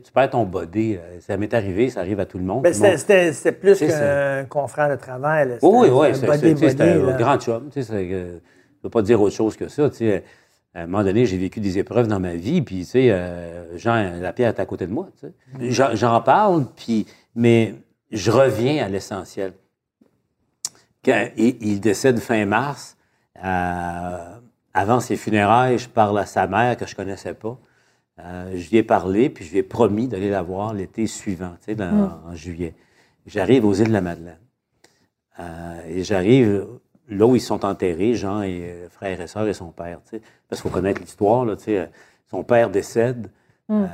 tu 0.04 0.12
perds 0.12 0.30
ton 0.32 0.44
body. 0.44 0.98
Ça 1.22 1.38
m'est 1.38 1.54
arrivé, 1.54 1.90
ça 1.90 2.02
arrive 2.02 2.20
à 2.20 2.26
tout 2.26 2.38
le 2.38 2.44
monde. 2.44 2.64
Ben, 2.64 2.74
c'était- 2.74 3.52
plus 3.54 3.80
qu'un 3.80 4.46
confrère 4.50 4.90
de 4.90 4.96
travail. 4.96 5.58
Oui, 5.62 5.88
oui, 5.90 6.08
C'était 6.14 6.82
un 6.84 7.18
grand 7.18 7.38
chum. 7.40 7.70
Tu 7.72 7.82
sais, 7.84 7.94
euh, 7.94 8.00
je 8.02 8.08
ne 8.08 8.40
veux 8.84 8.90
pas 8.90 9.02
dire 9.04 9.22
autre 9.22 9.36
chose 9.36 9.56
que 9.56 9.68
ça. 9.70 9.90
Tu 9.90 9.98
sais. 9.98 10.24
À 10.74 10.84
un 10.84 10.88
moment 10.88 11.04
donné, 11.04 11.26
j'ai 11.26 11.38
vécu 11.38 11.60
des 11.60 11.78
épreuves 11.80 12.08
dans 12.08 12.20
ma 12.20 12.36
vie, 12.36 12.62
puis, 12.62 12.80
tu 12.80 12.86
sais, 12.86 13.12
euh, 13.12 13.78
Jean 13.78 14.20
Lapierre 14.22 14.50
est 14.50 14.60
à 14.60 14.66
côté 14.66 14.88
de 14.88 14.94
moi. 14.94 15.10
tu 15.20 15.28
sais. 15.28 15.34
J'en, 15.72 15.96
j'en 15.96 16.22
parle, 16.22 16.66
puis, 16.76 17.06
mais 17.36 17.76
je 18.12 18.32
reviens 18.32 18.84
à 18.86 18.88
l'essentiel. 18.88 19.54
Quand 21.04 21.28
il, 21.36 21.58
il 21.62 21.80
décède 21.82 22.20
fin 22.20 22.46
mars, 22.46 22.96
euh, 23.44 24.38
avant 24.74 25.00
ses 25.02 25.18
funérailles, 25.18 25.78
je 25.78 25.90
parle 25.90 26.18
à 26.20 26.26
sa 26.26 26.48
mère 26.48 26.78
que 26.78 26.86
je 26.86 26.96
connaissais 26.96 27.34
pas. 27.34 27.58
Euh, 28.20 28.52
je 28.56 28.70
lui 28.70 28.78
ai 28.78 28.84
parlé, 28.84 29.30
puis 29.30 29.44
je 29.44 29.52
lui 29.52 29.58
ai 29.58 29.64
promis 29.64 30.08
d'aller 30.08 30.30
la 30.30 30.42
voir 30.42 30.74
l'été 30.74 31.08
suivant, 31.08 31.52
tu 31.60 31.66
sais, 31.66 31.76
dans- 31.76 32.22
en 32.28 32.36
juillet. 32.36 32.76
J'arrive 33.26 33.66
aux 33.66 33.74
îles 33.74 33.88
de 33.88 33.94
la 33.94 34.02
Madeleine. 34.02 34.40
Euh, 35.40 35.82
et 35.88 36.04
j'arrive 36.04 36.68
là 37.10 37.26
où 37.26 37.36
ils 37.36 37.42
sont 37.42 37.66
enterrés, 37.66 38.14
Jean 38.14 38.42
et 38.42 38.62
euh, 38.64 38.90
frère 38.90 39.20
et 39.20 39.28
sœur 39.28 39.48
et 39.48 39.54
son 39.54 39.72
père. 39.72 40.00
tu 40.04 40.18
sais. 40.18 40.22
Parce 40.50 40.62
qu'il 40.62 40.70
faut 40.70 40.76
connaître 40.76 41.02
l'histoire. 41.02 41.46
Euh, 41.48 41.86
son 42.30 42.44
père 42.44 42.70
décède. 42.70 43.30
Euh, 43.70 43.88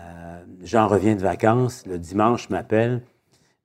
Jean 0.63 0.87
revient 0.87 1.15
de 1.15 1.21
vacances. 1.21 1.85
Le 1.85 1.97
dimanche, 1.97 2.47
il 2.49 2.53
m'appelle. 2.53 3.01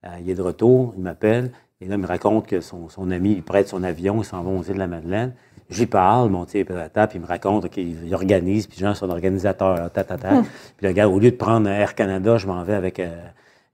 Euh, 0.05 0.09
il 0.21 0.31
est 0.31 0.35
de 0.35 0.43
retour. 0.43 0.95
Il 0.97 1.03
m'appelle. 1.03 1.53
Et 1.81 1.87
là, 1.87 1.97
il 1.97 2.01
me 2.01 2.07
raconte 2.07 2.47
que 2.47 2.61
son, 2.61 2.89
son 2.89 3.11
ami 3.11 3.35
lui 3.35 3.43
prête 3.43 3.69
son 3.69 3.83
avion. 3.83 4.21
Ils 4.23 4.25
s'en 4.25 4.43
vont 4.43 4.59
aux 4.59 4.63
îles 4.63 4.75
de 4.75 4.79
la 4.79 4.87
Madeleine. 4.87 5.33
J'y 5.69 5.87
parle, 5.87 6.29
mon 6.29 6.45
petit 6.45 6.65
patata, 6.65 7.07
puis 7.07 7.19
il 7.19 7.23
me 7.23 7.27
raconte 7.27 7.71
qu'il 7.71 8.05
il 8.05 8.15
organise, 8.15 8.67
puis 8.67 8.79
Jean, 8.79 8.95
son 8.95 9.09
organisateur, 9.09 9.77
là, 9.77 9.89
tatata. 9.89 10.43
Puis 10.77 10.87
le 10.87 10.93
gars, 10.93 11.09
au 11.09 11.19
lieu 11.19 11.31
de 11.31 11.37
prendre 11.37 11.67
Air 11.67 11.95
Canada, 11.95 12.37
je 12.37 12.47
m'en 12.47 12.63
vais 12.63 12.75
avec 12.75 13.01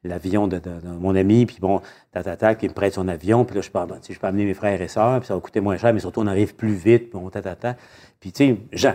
l'avion 0.04 0.46
de, 0.48 0.58
de- 0.58 0.80
de 0.80 0.88
mon 0.88 1.14
ami, 1.14 1.46
puis 1.46 1.58
bon, 1.60 1.80
tatata, 2.12 2.54
puis 2.54 2.66
il 2.66 2.70
me 2.70 2.74
prête 2.74 2.94
son 2.94 3.08
avion, 3.08 3.44
puis 3.44 3.56
là, 3.56 3.62
je 3.62 3.70
peux, 3.70 3.78
sais, 4.02 4.14
je 4.14 4.18
peux 4.20 4.26
amener 4.26 4.44
mes 4.44 4.54
frères 4.54 4.80
et 4.80 4.88
sœurs, 4.88 5.20
puis 5.20 5.26
ça 5.28 5.34
va 5.34 5.40
coûter 5.40 5.60
moins 5.60 5.76
cher, 5.76 5.92
mais 5.92 6.00
surtout, 6.00 6.20
on 6.20 6.26
arrive 6.26 6.54
plus 6.54 6.74
vite, 6.74 7.10
puis 7.10 7.18
bon, 7.18 7.28
tatata. 7.30 7.76
Puis, 8.20 8.32
tu 8.32 8.46
sais, 8.46 8.58
Jean, 8.72 8.94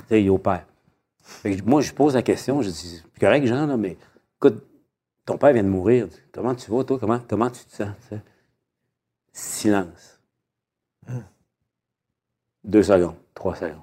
tu 0.00 0.06
sais, 0.08 0.22
il 0.22 0.26
est 0.26 0.30
au 0.30 0.38
père. 0.38 0.66
Fait 1.20 1.56
que 1.56 1.64
moi, 1.64 1.80
je 1.80 1.92
pose 1.92 2.14
la 2.14 2.22
question, 2.22 2.62
je 2.62 2.70
dis, 2.70 3.02
correct, 3.20 3.46
Jean, 3.46 3.66
là, 3.66 3.76
mais 3.76 3.96
écoute, 4.36 4.64
ton 5.24 5.38
père 5.38 5.52
vient 5.52 5.62
de 5.62 5.68
mourir. 5.68 6.08
Comment 6.32 6.54
tu 6.54 6.70
vas, 6.70 6.82
toi? 6.84 6.98
Comment, 6.98 7.20
comment 7.28 7.50
tu 7.50 7.64
te 7.64 7.70
sens? 7.76 7.90
tu 8.08 8.16
sais? 8.16 8.22
Silence. 9.32 10.20
Deux 12.64 12.82
secondes, 12.82 13.16
trois 13.34 13.54
secondes. 13.56 13.82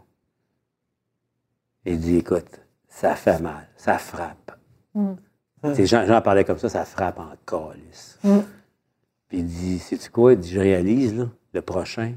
Il 1.85 1.99
dit, 1.99 2.17
écoute, 2.17 2.61
ça 2.87 3.15
fait 3.15 3.39
mal, 3.39 3.67
ça 3.77 3.97
frappe. 3.97 4.51
Tu 4.93 5.28
sais, 5.75 5.85
Jean, 5.85 6.05
Jean 6.05 6.21
parlait 6.21 6.43
comme 6.45 6.57
ça, 6.59 6.69
ça 6.69 6.85
frappe 6.85 7.19
en 7.19 7.31
calice. 7.45 8.19
Puis 9.27 9.37
il 9.39 9.45
dit, 9.45 9.79
sais-tu 9.79 10.09
quoi? 10.09 10.33
Il 10.33 10.39
dit, 10.39 10.51
je 10.51 10.59
réalise, 10.59 11.15
là, 11.15 11.25
le 11.53 11.61
prochain, 11.61 12.13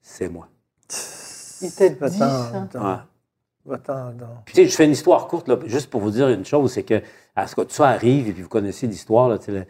c'est 0.00 0.28
moi. 0.28 0.48
Il 1.62 1.70
t'a 1.72 1.88
dit 2.08 2.18
ça. 2.18 2.66
Puis, 4.46 4.54
tu 4.54 4.62
sais, 4.62 4.68
je 4.68 4.74
fais 4.76 4.84
une 4.84 4.92
histoire 4.92 5.26
courte, 5.26 5.48
là, 5.48 5.58
juste 5.66 5.90
pour 5.90 6.00
vous 6.00 6.10
dire 6.10 6.28
une 6.28 6.44
chose, 6.44 6.72
c'est 6.72 6.84
que, 6.84 7.02
à 7.36 7.46
ce 7.46 7.54
que 7.54 7.62
tout 7.62 7.74
ça 7.74 7.88
arrive, 7.88 8.28
et 8.28 8.32
puis 8.32 8.42
vous 8.42 8.48
connaissez 8.48 8.86
l'histoire, 8.86 9.28
là, 9.28 9.38
tu 9.38 9.46
sais, 9.46 9.52
le, 9.52 9.64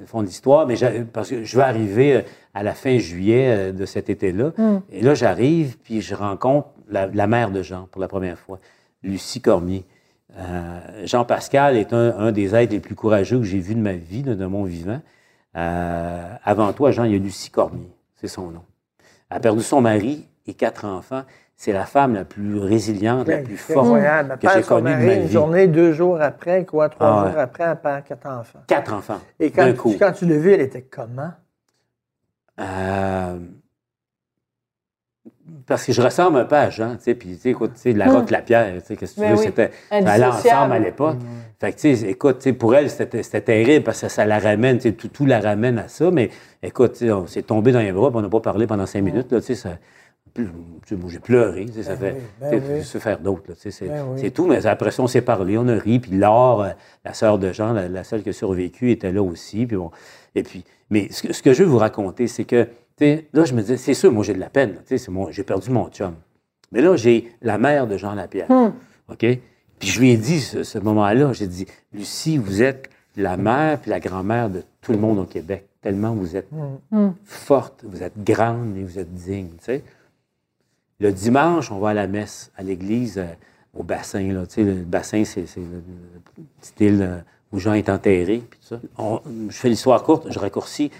le 0.00 0.06
fond 0.06 0.22
de 0.22 0.26
l'histoire, 0.26 0.66
mais 0.66 0.74
parce 1.12 1.28
que 1.30 1.44
je 1.44 1.56
vais 1.56 1.62
arriver 1.62 2.16
euh, 2.16 2.22
à 2.54 2.62
la 2.62 2.74
fin 2.74 2.98
juillet 2.98 3.46
euh, 3.48 3.72
de 3.72 3.84
cet 3.84 4.08
été-là, 4.10 4.52
et 4.90 5.02
là, 5.02 5.14
j'arrive, 5.14 5.76
puis 5.78 6.00
je 6.00 6.14
rencontre 6.14 6.68
la, 6.88 7.06
la 7.06 7.26
mère 7.26 7.50
de 7.50 7.62
Jean 7.62 7.86
pour 7.92 8.00
la 8.00 8.08
première 8.08 8.38
fois, 8.38 8.58
Lucie 9.02 9.40
Cormier. 9.40 9.84
Euh, 10.38 10.80
Jean-Pascal 11.04 11.76
est 11.76 11.92
un, 11.92 12.16
un 12.18 12.32
des 12.32 12.54
êtres 12.54 12.72
les 12.72 12.80
plus 12.80 12.94
courageux 12.94 13.38
que 13.38 13.44
j'ai 13.44 13.58
vu 13.58 13.74
de 13.74 13.80
ma 13.80 13.94
vie, 13.94 14.22
là, 14.22 14.34
de 14.34 14.46
mon 14.46 14.64
vivant. 14.64 15.00
Euh, 15.56 16.34
avant 16.44 16.72
toi, 16.72 16.90
Jean, 16.92 17.04
il 17.04 17.12
y 17.12 17.16
a 17.16 17.18
Lucie 17.18 17.50
Cormier, 17.50 17.90
c'est 18.16 18.28
son 18.28 18.50
nom. 18.50 18.62
Elle 19.28 19.38
a 19.38 19.40
perdu 19.40 19.62
son 19.62 19.80
mari 19.80 20.28
et 20.46 20.54
quatre 20.54 20.84
enfants. 20.84 21.22
C'est 21.56 21.72
la 21.72 21.84
femme 21.84 22.14
la 22.14 22.24
plus 22.24 22.58
résiliente, 22.58 23.28
la 23.28 23.38
plus 23.38 23.58
forte 23.58 23.84
incroyable. 23.84 24.38
Que 24.40 24.48
j'ai 24.48 24.62
connue 24.62 24.92
de 24.92 24.96
ma 24.96 25.14
une 25.14 25.22
vie. 25.26 25.32
journée, 25.32 25.66
deux 25.66 25.92
jours 25.92 26.20
après, 26.22 26.64
quoi, 26.64 26.88
trois 26.88 27.24
Ah 27.26 27.30
jours 27.30 27.38
après, 27.38 27.64
elle 27.64 27.76
perd 27.76 28.04
quatre 28.04 28.26
enfants. 28.26 28.60
Quatre 28.66 28.94
enfants. 28.94 29.20
Et 29.38 29.50
quand, 29.50 29.66
d'un 29.66 29.74
coup. 29.74 29.92
tu, 29.92 29.98
quand 29.98 30.12
tu 30.12 30.24
l'as 30.24 30.38
vue, 30.38 30.52
elle 30.52 30.62
était 30.62 30.80
comment? 30.82 31.32
Euh, 32.60 33.38
parce 35.66 35.84
que 35.84 35.92
je 35.92 36.00
ressemble 36.02 36.38
un 36.38 36.44
peu 36.44 36.56
à 36.56 36.70
Jean, 36.70 36.96
tu 36.96 37.02
sais, 37.04 37.14
puis 37.14 37.30
tu 37.36 37.40
sais, 37.42 37.50
écoute, 37.50 37.72
tu 37.74 37.80
sais, 37.80 37.92
la 37.92 38.06
roque, 38.10 38.30
la 38.30 38.42
pierre, 38.42 38.72
tu 38.80 38.86
sais, 38.86 38.96
qu'est-ce 38.96 39.14
que 39.14 39.20
tu 39.20 39.26
Ben 39.26 39.32
veux, 39.32 39.38
oui. 39.38 39.44
c'était, 39.46 39.70
Indissociable. 39.90 40.32
ensemble 40.34 40.72
à 40.72 40.78
l'époque. 40.78 41.16
Fait 41.60 41.72
que, 41.72 41.78
tu 41.80 41.96
sais, 41.96 42.08
écoute, 42.10 42.38
tu 42.38 42.44
sais, 42.44 42.52
pour 42.52 42.74
elle, 42.74 42.88
c'était 42.90 43.40
terrible 43.40 43.84
parce 43.84 44.00
que 44.00 44.08
ça 44.08 44.24
la 44.24 44.38
ramène, 44.38 44.78
tu 44.78 44.84
sais, 44.88 44.92
tout, 44.92 45.08
tout 45.08 45.26
la 45.26 45.40
ramène 45.40 45.78
à 45.78 45.88
ça, 45.88 46.10
mais 46.10 46.30
écoute, 46.62 46.92
tu 46.94 47.06
sais, 47.06 47.12
on 47.12 47.26
s'est 47.26 47.42
tombé 47.42 47.72
dans 47.72 47.80
les 47.80 47.92
bras, 47.92 48.10
puis 48.10 48.18
on 48.18 48.22
n'a 48.22 48.28
pas 48.28 48.40
parlé 48.40 48.66
pendant 48.66 48.86
cinq 48.86 49.02
minutes, 49.02 49.30
là, 49.32 49.40
tu 49.40 49.46
sais, 49.46 49.54
ça- 49.54 49.78
j'ai 51.08 51.18
pleuré, 51.18 51.66
tu 51.66 51.72
sais, 51.72 51.82
ça 51.82 51.96
fait. 51.96 52.12
oui, 52.14 52.20
ben 52.40 52.62
oui. 52.76 52.84
se 52.84 52.98
faire 52.98 53.18
d'autres, 53.18 53.52
tu 53.54 53.60
sais, 53.60 53.70
c'est 53.70 53.88
Ben 53.88 54.04
oui. 54.16 54.30
tout. 54.30 54.46
Mais 54.46 54.64
après 54.66 54.90
ça, 54.90 55.02
on 55.02 55.06
s'est 55.06 55.22
parlé, 55.22 55.58
on 55.58 55.66
a 55.68 55.74
ri. 55.74 55.98
Puis 55.98 56.12
Laure, 56.12 56.62
euh, 56.62 56.68
la 57.04 57.12
sœur 57.14 57.38
de 57.38 57.52
Jean, 57.52 57.72
la, 57.72 57.88
la 57.88 58.04
seule 58.04 58.22
qui 58.22 58.28
a 58.28 58.32
survécu, 58.32 58.90
était 58.90 59.12
là 59.12 59.22
aussi. 59.22 59.66
Puis 59.66 59.76
bon, 59.76 59.90
et 60.34 60.42
puis, 60.42 60.64
mais 60.88 61.08
ce 61.10 61.22
que, 61.24 61.32
ce 61.32 61.42
que 61.42 61.52
je 61.52 61.62
veux 61.64 61.68
vous 61.68 61.78
raconter, 61.78 62.26
c'est 62.28 62.44
que, 62.44 62.68
là, 63.00 63.44
je 63.44 63.54
me 63.54 63.60
disais, 63.62 63.76
c'est 63.76 63.94
sûr, 63.94 64.12
moi, 64.12 64.24
j'ai 64.24 64.34
de 64.34 64.40
la 64.40 64.50
peine. 64.50 64.76
j'ai 65.30 65.42
perdu 65.42 65.70
mon 65.70 65.88
chum. 65.88 66.14
Mais 66.72 66.82
là, 66.82 66.96
j'ai 66.96 67.32
la 67.42 67.58
mère 67.58 67.86
de 67.86 67.96
Jean 67.96 68.14
Lapierre. 68.14 68.48
OK? 69.08 69.26
Puis 69.78 69.88
je 69.88 69.98
lui 69.98 70.10
ai 70.10 70.16
dit, 70.16 70.40
ce, 70.40 70.62
ce 70.62 70.78
moment-là, 70.78 71.32
j'ai 71.32 71.46
dit, 71.46 71.66
Lucie, 71.92 72.36
vous 72.36 72.62
êtes 72.62 72.90
la 73.16 73.36
mère 73.36 73.80
puis 73.80 73.90
la 73.90 74.00
grand-mère 74.00 74.50
de 74.50 74.62
tout 74.80 74.92
le 74.92 74.98
monde 74.98 75.18
au 75.18 75.24
Québec. 75.24 75.66
Tellement 75.80 76.14
vous 76.14 76.36
êtes 76.36 76.48
forte, 77.24 77.84
vous 77.84 78.02
êtes 78.02 78.22
grande 78.22 78.76
et 78.76 78.84
vous 78.84 78.98
êtes 78.98 79.12
digne. 79.12 79.48
Le 81.00 81.12
dimanche, 81.12 81.70
on 81.72 81.78
va 81.78 81.90
à 81.90 81.94
la 81.94 82.06
messe, 82.06 82.52
à 82.56 82.62
l'église, 82.62 83.16
euh, 83.16 83.24
au 83.72 83.82
bassin. 83.82 84.32
Là, 84.32 84.42
le 84.58 84.74
bassin, 84.74 85.24
c'est 85.24 85.46
le 85.56 85.82
petit 86.60 86.84
île 86.84 87.00
euh, 87.00 87.18
où 87.52 87.58
Jean 87.58 87.72
est 87.74 87.88
enterré. 87.88 88.42
Puis 88.48 88.58
tout 88.60 88.66
ça. 88.66 88.80
On- 88.98 89.20
je 89.48 89.56
fais 89.56 89.68
l'histoire 89.68 90.02
courte, 90.02 90.26
je 90.30 90.38
raccourcis. 90.38 90.90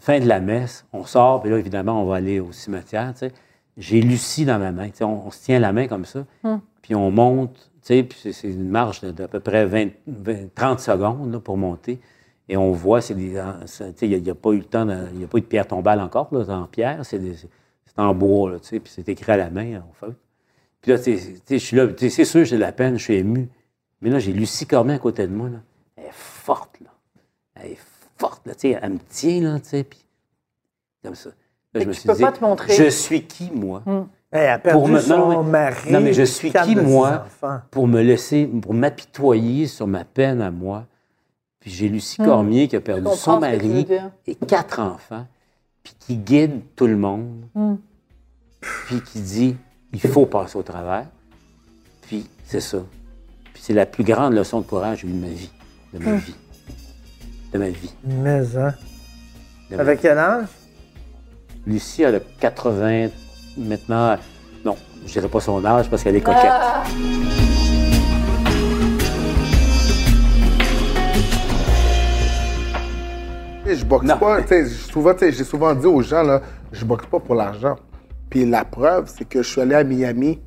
Fin 0.00 0.20
de 0.20 0.26
la 0.26 0.40
messe, 0.40 0.86
on 0.92 1.04
sort, 1.04 1.42
puis 1.42 1.50
là, 1.50 1.58
évidemment, 1.58 2.02
on 2.02 2.06
va 2.06 2.16
aller 2.16 2.40
au 2.40 2.52
cimetière. 2.52 3.12
tu 3.12 3.20
sais. 3.20 3.32
J'ai 3.76 4.00
Lucie 4.00 4.44
dans 4.44 4.58
ma 4.58 4.72
main. 4.72 4.88
tu 4.88 4.96
sais, 4.96 5.04
On, 5.04 5.26
on 5.26 5.30
se 5.30 5.42
tient 5.44 5.58
la 5.60 5.72
main 5.72 5.86
comme 5.86 6.04
ça, 6.04 6.24
puis 6.82 6.94
on 6.94 7.10
monte. 7.10 7.70
tu 7.82 7.94
sais, 7.94 8.02
Puis 8.02 8.32
c'est- 8.32 8.48
une 8.48 8.68
marche 8.68 9.04
d'à 9.04 9.28
peu 9.28 9.40
près 9.40 9.66
20, 9.66 9.90
20 10.06 10.52
30 10.54 10.80
secondes 10.80 11.32
là, 11.32 11.38
pour 11.40 11.56
monter. 11.56 11.98
Et 12.48 12.56
on 12.56 12.72
voit, 12.72 13.00
c'est 13.02 13.14
des. 13.14 13.34
Il 14.02 14.22
n'y 14.22 14.30
a, 14.30 14.34
pas 14.34 14.50
eu 14.52 14.58
le 14.58 14.64
temps, 14.64 14.86
de- 14.86 15.06
il 15.12 15.18
n'y 15.18 15.24
a 15.24 15.28
pas 15.28 15.38
eu 15.38 15.42
de 15.42 15.46
pierre 15.46 15.66
tombale 15.66 16.00
encore, 16.00 16.28
là, 16.32 16.44
en 16.58 16.64
pierre. 16.66 17.00
C'est 17.04 17.20
en 17.98 18.14
bois, 18.14 18.52
là, 18.52 18.58
tu 18.58 18.68
sais, 18.68 18.80
puis 18.80 18.90
c'est 18.94 19.08
écrit 19.08 19.32
à 19.32 19.36
la 19.36 19.50
main, 19.50 19.78
en 19.80 19.92
fait. 19.92 20.12
Puis 20.80 20.92
là, 20.92 20.98
tu 20.98 21.18
sais, 21.18 21.38
je 21.50 21.56
suis 21.58 21.76
là, 21.76 21.86
c'est 21.96 22.24
sûr, 22.24 22.44
j'ai 22.44 22.56
de 22.56 22.60
la 22.60 22.72
peine, 22.72 22.96
je 22.98 23.02
suis 23.04 23.14
ému. 23.16 23.48
Mais 24.00 24.10
là, 24.10 24.18
j'ai 24.18 24.32
Lucie 24.32 24.66
Cormier 24.66 24.94
à 24.94 24.98
côté 24.98 25.26
de 25.26 25.32
moi, 25.34 25.48
là. 25.50 25.58
Elle 26.48 26.52
est 26.52 26.56
forte, 26.56 26.80
là. 26.80 26.90
Elle 27.56 27.70
est 27.72 27.78
forte, 28.18 28.46
là, 28.46 28.54
tu 28.54 28.60
sais, 28.72 28.78
elle 28.80 28.92
me 28.92 28.98
tient, 29.08 29.40
là, 29.42 29.60
tu 29.60 29.68
sais, 29.68 29.84
puis 29.84 30.04
comme 31.04 31.14
ça. 31.14 31.30
Là, 31.74 31.80
je 31.82 31.86
me 31.86 31.92
tu 31.92 32.00
suis 32.00 32.08
peux 32.08 32.14
dit, 32.14 32.22
pas 32.22 32.32
te 32.32 32.40
montrer. 32.42 32.74
je 32.74 32.88
suis 32.88 33.24
qui, 33.26 33.50
moi, 33.52 33.82
Elle 34.30 34.48
a 34.50 34.58
perdu 34.58 34.78
Pour 34.78 34.88
me- 34.88 35.00
son 35.00 35.16
non, 35.18 35.42
mais- 35.44 35.50
mari. 35.50 35.92
non, 35.92 36.00
mais 36.00 36.12
je 36.12 36.22
suis 36.22 36.50
qui, 36.52 36.76
moi, 36.76 37.26
pour 37.70 37.86
me 37.88 38.00
laisser, 38.02 38.46
pour 38.46 38.74
m'apitoyer 38.74 39.66
sur 39.66 39.86
ma 39.86 40.04
peine 40.04 40.40
à 40.42 40.50
moi. 40.50 40.86
Puis 41.60 41.70
j'ai 41.70 41.88
Lucie 41.88 42.16
Cormier 42.18 42.68
qui 42.68 42.76
a 42.76 42.80
perdu 42.80 43.02
Hmm. 43.08 43.14
Son 43.14 43.40
mari 43.40 43.86
et 44.26 44.34
quatre 44.34 44.80
enfants, 44.80 45.26
puis 45.82 45.94
qui 45.98 46.16
guide 46.16 46.60
tout 46.76 46.86
le 46.86 46.96
monde, 46.96 47.42
Hmm. 47.54 47.76
puis 48.86 49.00
qui 49.02 49.20
dit 49.20 49.56
il 49.92 50.00
faut 50.00 50.26
passer 50.26 50.56
au 50.58 50.62
travers. 50.62 51.06
Puis 52.02 52.26
c'est 52.44 52.60
ça. 52.60 52.78
Puis 53.54 53.62
c'est 53.62 53.74
la 53.74 53.86
plus 53.86 54.04
grande 54.04 54.34
leçon 54.34 54.60
de 54.60 54.66
courage 54.66 55.02
que 55.02 55.08
j'ai 55.08 55.12
eue 55.12 55.16
de 55.16 55.26
ma 55.26 55.32
vie. 55.32 55.50
De 55.92 55.98
ma 56.04 56.12
vie. 56.16 56.34
De 57.52 57.58
ma 57.58 57.68
vie. 57.68 57.94
Mais, 58.04 58.56
hein? 58.56 58.74
de 59.70 59.76
ma 59.76 59.82
Avec 59.82 60.00
quel 60.00 60.18
âge? 60.18 60.46
Lucie, 61.66 62.02
elle 62.02 62.16
a 62.16 62.20
80 62.40 63.08
maintenant. 63.56 64.16
Non, 64.64 64.76
je 65.06 65.12
dirais 65.12 65.28
pas 65.28 65.40
son 65.40 65.64
âge 65.64 65.88
parce 65.88 66.02
qu'elle 66.02 66.16
est 66.16 66.20
coquette. 66.20 66.42
Ah. 66.44 66.84
Je 73.66 73.84
boxe 73.84 74.06
Non. 74.06 74.18
pas, 74.18 74.40
souvent, 74.90 75.12
j'ai 75.20 75.32
souvent 75.44 75.74
dit 75.74 75.86
aux 75.86 76.00
gens, 76.00 76.22
là, 76.22 76.40
je 76.72 76.84
boxe 76.84 77.06
pas 77.06 77.20
pour 77.20 77.34
l'argent. 77.34 77.76
Puis 78.30 78.48
la 78.48 78.64
preuve, 78.64 79.10
c'est 79.14 79.26
que 79.26 79.42
je 79.42 79.48
suis 79.48 79.60
allé 79.60 79.74
à 79.74 79.84
Miami, 79.84 80.38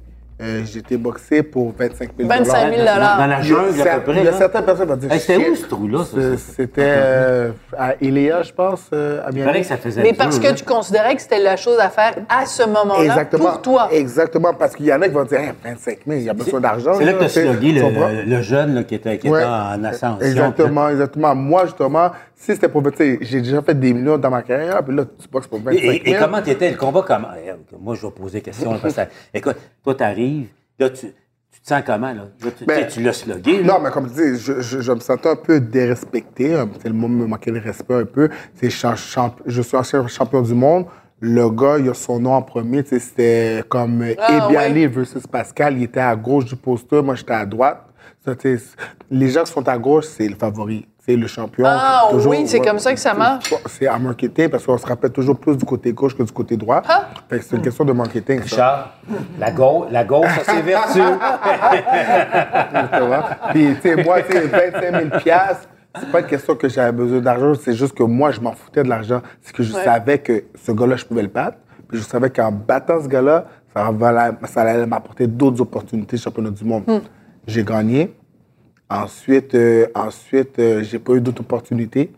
euh, 0.42 0.62
j'ai 0.66 0.80
été 0.80 0.98
boxé 0.98 1.44
pour 1.44 1.72
25 1.78 2.12
000 2.18 2.28
25 2.30 2.74
000 2.76 2.86
Dans, 2.86 3.18
dans 3.18 3.28
la 3.28 3.42
jungle, 3.42 3.82
à 3.82 4.00
peu 4.00 4.12
près. 4.12 4.22
Il 4.22 4.26
y 4.26 4.28
a 4.28 4.32
là. 4.32 4.38
certaines 4.38 4.64
personnes 4.66 4.86
qui 4.88 4.92
vont 4.92 4.98
dire 4.98 5.12
Hey, 5.12 5.20
C'était 5.20 5.50
où 5.50 5.56
ce 5.56 5.66
trou-là? 5.68 6.00
ça, 6.00 6.06
C'est- 6.16 6.38
ça? 6.38 6.54
C'était 6.56 6.82
euh, 6.86 7.52
à 7.78 7.94
Iléa, 8.02 8.42
je 8.42 8.52
pense, 8.52 8.90
euh, 8.94 9.22
à 9.26 9.32
Miami. 9.32 9.60
que 9.62 9.66
ça 9.68 9.78
faisait 9.78 10.02
Mais 10.02 10.14
parce 10.14 10.40
que 10.40 10.48
là. 10.48 10.54
tu 10.54 10.64
considérais 10.66 11.16
que 11.16 11.22
c'était 11.22 11.40
la 11.42 11.58
chose 11.58 11.80
à 11.80 11.90
faire 11.90 12.16
à 12.30 12.46
ce 12.46 12.64
moment-là 12.68 13.26
pour 13.26 13.62
toi. 13.62 13.90
Exactement, 13.92 14.54
parce 14.54 14.76
qu'il 14.76 14.88
y 14.88 14.94
en 14.94 15.02
a 15.02 15.08
qui 15.08 15.14
vont 15.14 15.24
dire 15.26 15.40
Hey, 15.40 15.52
25 15.64 16.00
000, 16.08 16.20
il 16.20 16.24
y 16.26 16.30
a 16.30 16.34
besoin 16.34 16.60
d'argent. 16.60 16.94
C'est 16.98 17.06
là 17.06 17.14
que 17.14 17.20
tu 17.20 17.24
as 17.26 17.30
tu 17.30 17.42
slogué 17.42 17.74
tu 17.74 17.80
le, 17.80 18.24
le 18.36 18.42
jeune 18.42 18.74
là, 18.76 18.84
qui 18.84 18.96
était, 18.96 19.18
qui 19.18 19.30
Ouais. 19.30 19.40
était 19.42 19.50
en 19.50 19.84
ascension. 19.84 20.26
Exactement, 20.26 20.90
exactement. 20.90 21.36
Moi, 21.36 21.66
justement, 21.66 22.12
si 22.36 22.54
c'était 22.54 22.68
pour. 22.70 22.82
Tu 22.92 22.98
sais, 22.98 23.18
j'ai 23.22 23.42
déjà 23.42 23.62
fait 23.62 23.76
des 23.80 23.94
millions 23.94 24.18
dans 24.18 24.30
ma 24.32 24.42
carrière, 24.42 24.84
puis 24.84 24.96
là, 24.96 25.04
tu 25.06 25.28
boxes 25.30 25.46
pour 25.48 25.60
25 25.60 25.78
Et, 25.78 25.82
000. 25.82 25.92
et- 26.04 26.10
et 26.10 26.16
comment 26.18 26.42
t'étais? 26.42 26.72
Le 26.72 26.78
combat? 26.78 27.04
Comment? 27.08 27.28
Moi, 27.80 27.96
je 27.96 28.06
vais 28.08 28.12
poser 28.12 28.40
des 28.40 28.42
questions. 28.42 28.72
là, 28.72 28.80
parce 28.82 28.96
que, 28.96 29.02
écoute, 29.34 29.58
toi, 29.84 29.94
t'arrives, 29.96 30.31
là, 30.80 30.90
tu, 30.90 31.08
tu 31.52 31.62
te 31.62 31.68
sens 31.68 31.82
comment? 31.86 32.14
Là? 32.14 32.28
Là, 32.44 32.52
tu, 32.58 32.66
Ben, 32.66 32.88
tu 32.88 33.02
l'as 33.02 33.14
slogué. 33.14 33.62
là. 33.64 33.74
Non, 33.74 33.80
mais 33.84 33.90
comme 33.92 34.08
tu 34.10 34.16
dis, 34.16 34.40
je, 34.40 34.62
je, 34.62 34.82
je 34.82 34.92
me 34.92 35.00
sentais 35.00 35.30
un 35.30 35.36
peu 35.36 35.60
dérespecté. 35.60 36.56
hein, 36.56 36.70
C'est 36.82 36.90
le 36.90 36.94
mot 36.96 37.08
me 37.08 37.26
manquait 37.28 37.52
de 37.52 37.60
respect 37.60 37.96
un 37.96 38.06
peu. 38.06 38.30
C'est 38.56 38.70
cha- 38.70 38.96
champ- 38.96 39.36
je 39.46 39.62
suis 39.62 39.78
ancien 39.78 40.06
champion 40.08 40.42
du 40.42 40.54
monde. 40.54 40.86
Le 41.20 41.50
gars, 41.52 41.78
il 41.78 41.88
a 41.90 41.94
son 41.94 42.20
nom 42.20 42.34
en 42.34 42.42
premier. 42.42 42.84
C'était 42.84 43.64
comme 43.70 44.02
euh, 44.02 44.16
Ah, 44.18 44.48
Ebialé 44.48 44.88
versus 44.88 45.28
Pascal. 45.28 45.78
Il 45.78 45.84
était 45.84 46.00
à 46.00 46.16
gauche 46.16 46.46
du 46.46 46.56
poster, 46.56 47.04
moi 47.04 47.14
j'étais 47.16 47.34
à 47.34 47.46
droite. 47.46 47.86
Ça, 48.26 48.34
les 49.10 49.30
gens 49.30 49.44
qui 49.44 49.52
sont 49.52 49.68
à 49.68 49.78
gauche, 49.78 50.06
c'est 50.06 50.28
le 50.28 50.36
favori. 50.36 50.88
C'est 51.12 51.18
le 51.18 51.28
champion. 51.28 51.66
Ah, 51.68 52.08
Toujours, 52.12 52.32
oui, 52.32 52.44
c'est 52.48 52.60
comme 52.62 52.80
ça 52.80 52.94
que 52.94 53.00
ça 53.00 53.14
marche. 53.14 53.54
C'est 53.68 53.88
à 53.88 53.98
marketing 54.00 54.50
parce 54.50 54.66
qu'on 54.66 54.78
se 54.78 54.86
rappelle 54.86 55.12
toujours 55.12 55.38
plus 55.38 55.58
du 55.58 55.66
côté 55.66 55.92
gauche 55.92 56.16
que 56.16 56.24
du 56.24 56.32
côté 56.32 56.56
droit. 56.58 56.82
Ah. 56.88 57.10
Fait 57.30 57.40
que 57.40 57.44
c'est 57.46 57.56
une 57.58 57.62
question 57.62 57.84
de 57.84 57.92
marketing. 57.92 58.38
ça. 58.44 58.44
Richard, 58.44 58.90
la 59.40 59.52
gauche, 59.52 59.88
la 59.92 60.04
gauche, 60.06 60.28
ça 60.46 60.54
c'est 60.54 60.62
vertu. 60.62 61.00
Tu 62.94 63.06
vois? 63.06 63.24
Puis, 63.52 63.76
tu 63.82 63.82
sais, 63.82 64.04
moi, 64.04 64.22
tu 64.22 64.32
sais, 64.32 64.40
25 64.48 64.82
000 65.10 65.22
piastres, 65.22 65.68
c'est 66.00 66.12
pas 66.12 66.20
une 66.22 66.28
question 66.28 66.56
que 66.56 66.70
j'avais 66.70 66.92
besoin 66.92 67.20
d'argent, 67.20 67.54
c'est 67.62 67.74
juste 67.74 67.94
que 67.98 68.04
moi, 68.04 68.32
je 68.32 68.40
m'en 68.40 68.54
foutais 68.54 68.84
de 68.84 68.90
l'argent. 68.90 69.22
C'est 69.42 69.54
que 69.54 69.64
je 69.64 69.74
Ouais. 69.74 69.84
savais 69.84 70.20
que 70.20 70.44
ce 70.64 70.72
gars-là, 70.72 70.96
je 70.96 71.06
pouvais 71.06 71.24
le 71.24 71.28
battre. 71.28 71.58
Puis 71.90 71.98
je 72.00 72.04
savais 72.04 72.30
qu'en 72.30 72.52
battant 72.52 73.02
ce 73.02 73.08
gars-là, 73.08 73.46
ça, 73.76 73.90
va- 73.92 74.32
ça 74.46 74.62
allait 74.62 74.86
m'apporter 74.86 75.28
d'autres 75.28 75.60
opportunités 75.62 76.16
championnat 76.18 76.52
du 76.52 76.64
monde. 76.64 76.84
J'ai 77.46 77.64
gagné. 77.64 78.16
Ensuite, 78.92 79.56
euh, 79.56 79.88
ensuite 79.96 80.60
euh, 80.60 80.84
j'ai 80.84 81.00
pas 81.00 81.14
eu 81.14 81.22
d'autres 81.22 81.40
opportunités. 81.40 82.12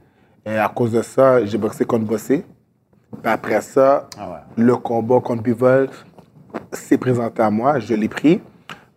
Et 0.44 0.58
à 0.58 0.68
cause 0.70 0.92
de 0.92 1.04
ça, 1.04 1.46
j'ai 1.46 1.58
boxé 1.60 1.86
contre 1.86 2.06
Bossé. 2.06 2.44
Puis 3.22 3.32
après 3.32 3.62
ça, 3.62 4.10
le 4.58 4.76
combat 4.78 5.20
contre 5.22 5.44
Bivol 5.44 5.88
s'est 6.72 6.98
présenté 6.98 7.44
à 7.44 7.52
moi. 7.52 7.80
Je 7.80 7.94
l'ai 7.94 8.10
pris. 8.10 8.42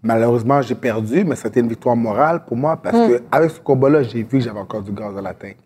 Malheureusement, 0.03 0.63
j'ai 0.63 0.75
perdu, 0.75 1.23
mais 1.25 1.37
c'était 1.37 1.61
une 1.61 1.69
victoire 1.69 1.97
morale 1.97 2.45
pour 2.47 2.57
moi 2.57 2.77
parce 2.77 2.97
que 2.97 3.23
avec 3.31 3.51
ce 3.51 3.61
combat-là, 3.61 4.03
j'ai 4.03 4.23
vu 4.23 4.39
que 4.39 4.41
j'avais 4.41 4.59
encore 4.59 4.83
du 4.83 4.93
gaz 4.93 5.17
à 5.17 5.21
la 5.21 5.35
tête. 5.35 5.59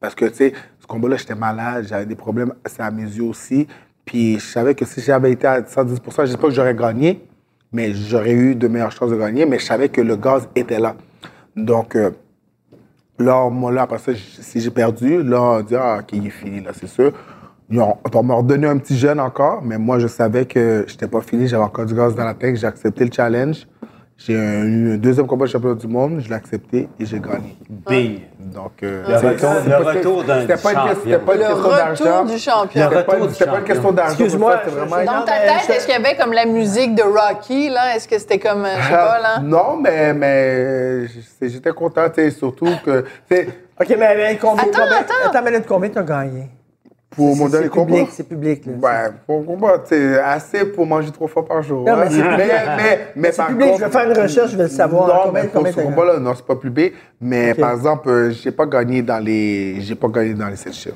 Parce 0.00 0.14
que, 0.14 0.24
tu 0.24 0.34
sais, 0.34 0.52
ce 0.80 0.86
combat-là, 0.86 1.16
j'étais 1.16 1.34
malade, 1.34 1.86
j'avais 1.88 2.06
des 2.06 2.16
problèmes 2.16 2.52
c'est 2.66 2.82
à 2.82 2.90
mes 2.90 3.04
yeux 3.04 3.24
aussi. 3.24 3.68
Puis 4.04 4.40
je 4.40 4.44
savais 4.44 4.74
que 4.74 4.84
si 4.84 5.00
j'avais 5.00 5.30
été 5.30 5.46
à 5.46 5.64
110 5.64 6.00
je 6.04 6.22
ne 6.22 6.26
sais 6.26 6.36
pas 6.36 6.48
que 6.48 6.54
j'aurais 6.54 6.74
gagné, 6.74 7.24
mais 7.72 7.92
j'aurais 7.92 8.32
eu 8.32 8.54
de 8.56 8.66
meilleures 8.66 8.92
chances 8.92 9.10
de 9.10 9.16
gagner, 9.16 9.46
mais 9.46 9.58
je 9.60 9.64
savais 9.64 9.88
que 9.88 10.00
le 10.00 10.16
gaz 10.16 10.48
était 10.56 10.80
là. 10.80 10.96
Donc, 11.56 11.96
euh, 11.96 12.10
là, 13.18 13.48
moi, 13.48 13.72
là, 13.72 13.82
après 13.82 13.98
ça, 13.98 14.12
si 14.14 14.60
j'ai 14.60 14.70
perdu, 14.70 15.22
là, 15.22 15.40
on 15.40 15.62
dit, 15.62 15.74
ah, 15.74 15.98
OK, 16.00 16.12
il 16.12 16.26
est 16.26 16.30
fini, 16.30 16.60
là, 16.60 16.72
c'est 16.74 16.86
sûr. 16.86 17.12
On 17.70 18.22
m'a 18.22 18.34
redonné 18.34 18.66
un 18.66 18.78
petit 18.78 18.96
jeune 18.96 19.18
encore, 19.18 19.62
mais 19.62 19.78
moi, 19.78 19.98
je 19.98 20.06
savais 20.06 20.44
que 20.44 20.84
j'étais 20.86 21.08
pas 21.08 21.20
fini, 21.20 21.48
j'avais 21.48 21.64
encore 21.64 21.86
du 21.86 21.94
gaz 21.94 22.14
dans 22.14 22.24
la 22.24 22.34
tête, 22.34 22.56
j'ai 22.56 22.66
accepté 22.66 23.04
le 23.04 23.10
challenge. 23.10 23.66
J'ai 24.18 24.32
eu 24.32 24.94
un 24.94 24.96
deuxième 24.96 25.26
combat 25.26 25.44
de 25.44 25.50
championnat 25.50 25.74
du 25.74 25.86
monde, 25.86 26.20
je 26.20 26.28
l'ai 26.30 26.34
accepté 26.34 26.88
et 26.98 27.04
j'ai 27.04 27.20
gagné. 27.20 27.54
Bing. 27.68 28.20
Donc, 28.40 28.72
euh, 28.82 29.02
Le 29.06 29.18
c'est- 29.18 29.28
retour- 29.28 29.50
le 29.66 29.84
pas- 29.84 29.90
retour 29.92 30.24
d'un 30.24 30.40
C'était 30.40 30.56
pas, 30.56 30.70
une, 30.72 30.76
champion. 30.78 30.94
c'était 31.04 31.18
pas 31.18 31.34
une 31.34 31.38
Le 31.40 31.44
question 31.44 31.56
retour 31.62 31.76
d'argent. 31.76 32.24
du 32.24 32.38
champion. 32.38 32.82
C'était 32.82 32.94
pas, 32.94 32.98
retour 33.12 33.14
une- 33.14 33.26
du 33.28 33.34
c'était 33.34 33.50
pas 33.50 33.58
une 33.58 33.64
question 33.64 33.92
d'argent. 33.92 34.10
Excuse-moi, 34.12 34.56
vraiment 34.66 34.96
Dans 35.04 35.24
ta 35.26 35.32
mais 35.38 35.46
tête, 35.46 35.56
je- 35.68 35.72
est-ce 35.74 35.86
qu'il 35.86 35.94
y 36.02 36.06
avait 36.06 36.16
comme 36.16 36.32
la 36.32 36.46
musique 36.46 36.94
de 36.94 37.02
Rocky, 37.02 37.68
là? 37.68 37.94
Est-ce 37.94 38.08
que 38.08 38.18
c'était 38.18 38.38
comme, 38.38 38.64
euh, 38.64 38.76
je 38.80 38.84
sais 38.84 38.90
pas, 38.90 39.18
là? 39.20 39.38
Non, 39.40 39.76
mais, 39.82 40.14
mais 40.14 41.06
j'étais 41.42 41.70
content, 41.72 42.08
tu 42.08 42.14
sais, 42.22 42.30
surtout 42.30 42.70
que, 42.86 43.04
tu 43.30 43.48
OK, 43.78 43.88
mais, 43.90 44.16
mais 44.16 44.38
combien, 44.40 44.62
Attends, 44.64 44.78
combien, 44.80 44.96
attends. 44.96 45.12
attends 45.30 45.42
minute, 45.44 45.64
combien 45.68 45.90
t'as 45.90 46.02
gagné? 46.02 46.48
Pour 47.16 47.34
mon 47.34 47.46
C'est- 47.46 47.50
dernier 47.52 47.64
c'est 47.66 47.70
combat. 47.70 47.86
public, 47.94 48.08
c'est 48.12 48.28
public, 48.28 48.66
là. 48.66 48.72
Ouais, 49.06 49.10
pour 49.26 49.40
mon 49.40 49.44
combat, 49.56 49.82
sais, 49.84 50.18
assez 50.20 50.64
pour 50.66 50.86
manger 50.86 51.10
trois 51.10 51.26
fois 51.28 51.44
par 51.44 51.62
jour. 51.62 51.84
Non, 51.84 51.94
hein. 51.94 51.96
mais 52.04 52.10
c'est 52.10 52.22
public. 52.22 52.46
mais, 52.76 52.98
mais 53.16 53.30
C'est 53.32 53.36
par 53.38 53.46
public, 53.48 53.66
contre- 53.68 53.80
je 53.80 53.84
vais 53.86 53.90
faire 53.90 54.10
une 54.10 54.18
recherche, 54.22 54.50
je 54.52 54.56
vais 54.56 54.62
le 54.64 54.68
savoir. 54.68 55.08
Non, 55.08 55.14
Combien- 55.24 55.42
mais 55.42 55.48
pour 55.48 55.66
ce 55.66 55.80
combat-là, 55.80 56.18
non, 56.20 56.32
c'est 56.36 56.46
pas 56.46 56.56
public. 56.56 56.92
Mais 57.20 57.52
Ok. 57.52 57.60
par 57.60 57.72
exemple, 57.72 58.08
euh, 58.08 58.30
j'ai 58.30 58.50
pas 58.52 58.66
gagné 58.66 59.02
dans 59.02 59.18
les, 59.18 59.80
j'ai 59.80 59.94
pas 59.94 60.08
gagné 60.08 60.34
dans 60.34 60.48
les 60.48 60.56
sept 60.56 60.74
chiffres, 60.74 60.94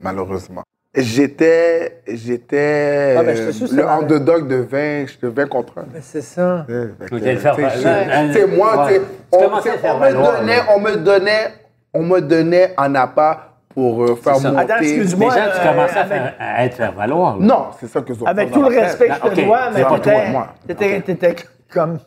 malheureusement. 0.00 0.62
J'étais, 0.96 2.02
j'étais 2.06 3.16
Ah, 3.18 3.22
ben, 3.24 3.36
c'est 3.52 3.72
le 3.72 3.88
underdog 3.88 4.46
de 4.46 4.56
20, 4.56 5.06
j'étais 5.08 5.26
20 5.26 5.46
contre 5.48 5.78
1. 5.78 5.86
Mais 5.92 5.98
c'est 6.00 6.20
ça. 6.20 6.64
Sais, 6.68 8.46
moi, 8.46 8.86
on, 9.32 9.48
me 9.48 10.12
donnait, 10.12 10.60
on 10.72 10.80
me 10.80 10.96
donnait, 10.96 11.54
on 11.92 12.02
me 12.02 12.20
donnait 12.20 12.74
en 12.76 12.94
appât 12.94 13.53
pour 13.74 14.02
euh, 14.04 14.14
faire 14.16 14.36
ça. 14.36 14.50
monter. 14.52 14.62
Attends, 14.72 14.82
excuse-moi. 14.82 15.34
Déjà, 15.34 15.50
tu 15.50 15.58
euh, 15.58 15.70
commençais 15.70 15.98
à, 15.98 16.04
faire- 16.04 16.34
à 16.38 16.64
être 16.64 16.74
faire 16.76 16.92
valoir. 16.92 17.38
là. 17.38 17.44
Non, 17.44 17.66
c'est 17.80 17.88
ça 17.88 18.00
que 18.00 18.14
je 18.14 18.24
Avec 18.24 18.50
tout 18.52 18.62
le 18.62 18.68
respect 18.68 19.08
que 19.08 19.14
je 19.14 19.20
te 19.20 19.26
Ok, 19.40 19.44
dois, 19.46 19.70
mais 19.70 19.76
c'est 19.78 19.82
pas 19.84 19.98
t'étais- 19.98 20.12
toi, 20.12 20.30
moi. 20.30 20.46
t'étais 20.66 21.34
comme... 21.72 21.98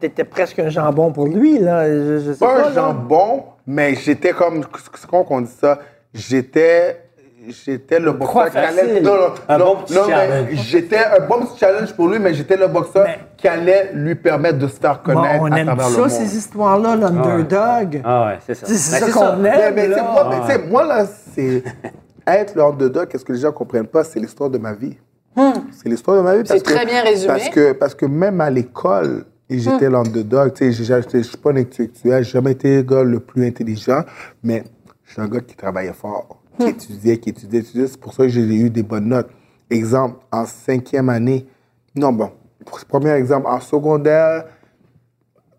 t'étais- 0.00 0.24
presque 0.24 0.58
un 0.58 0.68
jambon 0.68 1.12
pour 1.12 1.26
lui, 1.26 1.58
là. 1.58 1.86
Je, 1.88 2.18
je 2.18 2.32
sais 2.32 2.38
pas 2.38 2.54
pas, 2.54 2.60
un 2.60 2.68
là. 2.68 2.74
jambon, 2.74 3.44
mais 3.66 3.94
j'étais 3.94 4.32
comme. 4.32 4.62
C'est 4.94 5.06
comment 5.08 5.24
qu'on 5.24 5.40
dit 5.42 5.50
ça? 5.60 5.78
J'étais. 6.12 7.01
J'étais 7.48 7.98
le 7.98 8.12
boxeur 8.12 8.50
qui 8.50 8.56
allait. 8.58 9.00
Non, 9.00 9.14
non, 9.16 9.34
Un 9.48 9.58
non, 9.58 9.64
bon 9.74 9.78
mais 9.90 9.96
challenge. 9.96 10.48
J'étais 10.52 10.98
un 10.98 11.26
bon 11.26 11.40
petit 11.46 11.58
challenge 11.58 11.92
pour 11.94 12.08
lui, 12.08 12.18
mais 12.18 12.34
j'étais 12.34 12.56
le 12.56 12.68
boxeur 12.68 13.04
Mais- 13.06 13.18
qui 13.36 13.48
allait 13.48 13.90
lui 13.94 14.14
permettre 14.14 14.58
de 14.58 14.68
se 14.68 14.78
faire 14.78 15.00
Bon, 15.04 15.14
connaître 15.14 15.42
on 15.42 15.50
à 15.52 15.58
aime 15.58 15.66
travers 15.66 15.88
le 15.88 15.94
ça, 15.94 16.00
monde. 16.00 16.10
ces 16.10 16.36
histoires-là, 16.36 16.96
l'underdog. 16.96 18.00
Ah 18.04 18.26
ouais, 18.26 18.38
c'est 18.46 18.54
ça. 18.54 18.66
C'est 18.66 18.74
ça 18.76 19.06
c'est 19.06 19.10
qu'on 19.12 19.44
aime, 19.44 19.74
mais 19.74 19.88
tu 19.88 19.94
sais, 19.94 19.96
là. 19.96 20.58
moi, 20.70 20.84
là, 20.84 21.04
c'est. 21.34 21.62
Être 22.26 22.54
le 22.54 22.62
underdog, 22.62 23.08
qu'est-ce 23.08 23.24
que 23.24 23.32
les 23.32 23.40
gens 23.40 23.48
ne 23.48 23.52
comprennent 23.52 23.86
pas, 23.88 24.04
c'est 24.04 24.20
l'histoire 24.20 24.48
de 24.48 24.58
ma 24.58 24.72
vie. 24.74 24.96
C'est 25.36 25.88
l'histoire 25.88 26.18
de 26.18 26.22
ma 26.22 26.36
vie. 26.36 26.42
C'est 26.44 26.60
très 26.62 26.86
bien 26.86 27.02
résumé. 27.02 27.26
Parce 27.26 27.48
que, 27.48 27.72
parce 27.72 27.94
que 27.96 28.06
même 28.06 28.40
à 28.40 28.50
l'école, 28.50 29.24
j'étais 29.50 29.90
l'underdog. 29.90 30.52
Tu 30.52 30.72
sais, 30.72 30.84
je 30.84 31.16
ne 31.16 31.22
suis 31.24 31.36
pas 31.38 31.50
un 31.50 31.56
intellectuel, 31.56 32.22
j'ai 32.22 32.30
jamais 32.32 32.52
été 32.52 32.76
le 32.76 32.82
gars 32.82 33.02
le 33.02 33.18
plus 33.18 33.44
intelligent, 33.46 34.02
mais 34.44 34.62
je 35.04 35.14
suis 35.14 35.22
un 35.22 35.26
gars 35.26 35.40
qui 35.40 35.56
travaillait 35.56 35.92
fort, 35.94 36.41
qui 36.58 36.66
étudiait, 36.68 37.18
qui 37.18 37.30
étudiait, 37.30 37.60
étudiait. 37.60 37.86
C'est 37.86 38.00
pour 38.00 38.12
ça 38.14 38.24
que 38.24 38.28
j'ai 38.28 38.40
eu 38.42 38.70
des 38.70 38.82
bonnes 38.82 39.08
notes. 39.08 39.28
Exemple, 39.70 40.16
en 40.30 40.44
cinquième 40.44 41.08
année, 41.08 41.46
non, 41.94 42.12
bon, 42.12 42.30
pour 42.66 42.78
ce 42.78 42.84
premier 42.84 43.10
exemple, 43.12 43.46
en 43.46 43.60
secondaire, 43.60 44.44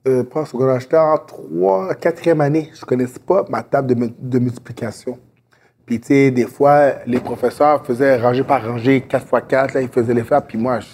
euh, 0.08 0.24
pas 0.24 0.42
en 0.42 0.46
secondaire, 0.46 0.80
j'étais 0.80 0.98
en 0.98 1.18
trois, 1.18 1.94
quatrième 1.96 2.42
année, 2.42 2.70
je 2.80 2.86
connaissais 2.86 3.20
pas 3.20 3.46
ma 3.50 3.64
table 3.64 3.88
de, 3.88 3.96
mu- 3.96 4.14
de 4.20 4.40
multiplication. 4.40 5.18
Puis, 5.86 6.00
tu 6.00 6.08
sais, 6.08 6.32
des 6.32 6.46
fois, 6.46 6.94
les 7.06 7.20
professeurs 7.20 7.86
faisaient 7.86 8.18
rangée 8.22 8.44
par 8.44 8.66
rangée, 8.66 9.02
4 9.02 9.22
x 9.24 9.42
4, 9.50 9.74
là, 9.74 9.82
ils 9.82 9.90
faisaient 9.90 10.14
les 10.14 10.24
faire, 10.24 10.42
puis 10.46 10.58
moi, 10.58 10.80
je, 10.80 10.88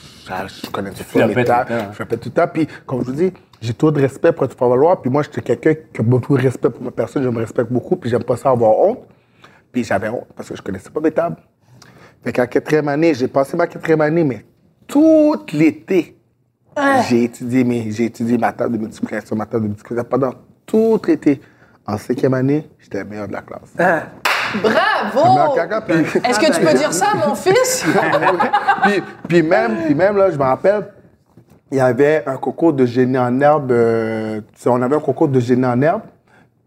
je 0.66 0.70
connaissais 0.72 1.04
pas 1.04 1.28
les 1.28 1.34
tables. 1.46 1.68
tout 1.68 1.74
le 1.74 1.78
temps, 1.80 1.86
hein. 1.86 1.88
Je 1.92 1.96
flippais 1.96 2.18
tout 2.18 2.30
le 2.30 2.34
temps. 2.34 2.48
Puis, 2.52 2.68
comme 2.88 3.02
je 3.02 3.06
vous 3.06 3.12
dis, 3.12 3.34
j'ai 3.62 3.74
trop 3.74 3.92
de 3.92 4.02
respect 4.02 4.32
pour 4.32 4.46
être 4.46 4.58
valoir, 4.58 5.00
puis 5.02 5.12
moi, 5.12 5.22
j'étais 5.24 5.42
quelqu'un 5.42 5.74
qui 5.94 6.00
a 6.02 6.04
beaucoup 6.04 6.36
de 6.38 6.42
respect 6.42 6.70
pour 6.70 6.82
ma 6.82 6.92
personne, 6.92 7.22
je 7.24 7.30
me 7.30 7.38
respecte 7.40 7.72
beaucoup, 7.72 7.98
puis 7.98 8.10
j'aime 8.10 8.24
pas 8.24 8.38
ça 8.38 8.50
avoir 8.50 8.78
honte. 8.80 9.00
Puis 9.72 9.84
j'avais 9.84 10.10
honte 10.10 10.28
parce 10.36 10.50
que 10.50 10.56
je 10.56 10.62
connaissais 10.62 10.90
pas 10.90 11.00
mes 11.00 11.12
tables. 11.12 11.38
Fait 12.24 12.34
qu'en 12.34 12.46
quatrième 12.48 12.88
année, 12.90 13.14
j'ai 13.14 13.28
passé 13.28 13.56
ma 13.56 13.68
quatrième 13.68 14.02
année, 14.02 14.24
mais 14.24 14.46
tout 14.88 15.36
l'été, 15.54 16.18
j'ai 17.08 17.24
étudié, 17.26 17.64
mes- 17.64 17.92
j'ai 17.92 18.06
étudié 18.06 18.38
ma 18.38 18.52
table 18.52 18.74
de 18.74 18.82
multiplication, 18.82 19.36
ma 19.36 19.46
table 19.46 19.64
de 19.64 19.68
multiplication 19.70 20.10
pendant 20.10 20.34
tout 20.66 21.00
l'été. 21.08 21.42
En 21.86 21.98
cinquième 21.98 22.34
année, 22.36 22.70
j'étais 22.80 23.00
le 23.00 23.06
meilleur 23.06 23.28
de 23.28 23.34
la 23.34 23.42
classe. 23.42 23.74
Ah, 23.80 24.04
Bravo! 24.62 25.56
Est-ce 26.24 26.40
que 26.40 26.52
tu 26.54 26.62
peux 26.62 26.74
dire 26.78 26.92
ça 26.94 27.08
à 27.14 27.28
mon 27.28 27.36
fils? 27.36 27.86
puis, 28.84 29.04
puis 29.28 29.44
même, 29.44 29.76
puis 29.86 29.96
même 29.96 30.18
là, 30.18 30.30
je 30.32 30.38
me 30.38 30.44
rappelle, 30.44 30.88
il 31.72 31.78
y 31.78 31.82
avait 31.82 32.24
un 32.26 32.38
concours 32.38 32.74
de 32.74 32.86
génie 32.86 33.18
en 33.18 33.40
herbe. 33.42 33.72
euh, 33.72 34.42
tu 34.54 34.62
sais, 34.62 34.70
on 34.70 34.82
avait 34.82 34.96
un 34.96 35.00
concours 35.00 35.28
de 35.28 35.40
génie 35.40 35.66
en 35.66 35.80
herbe, 35.82 36.02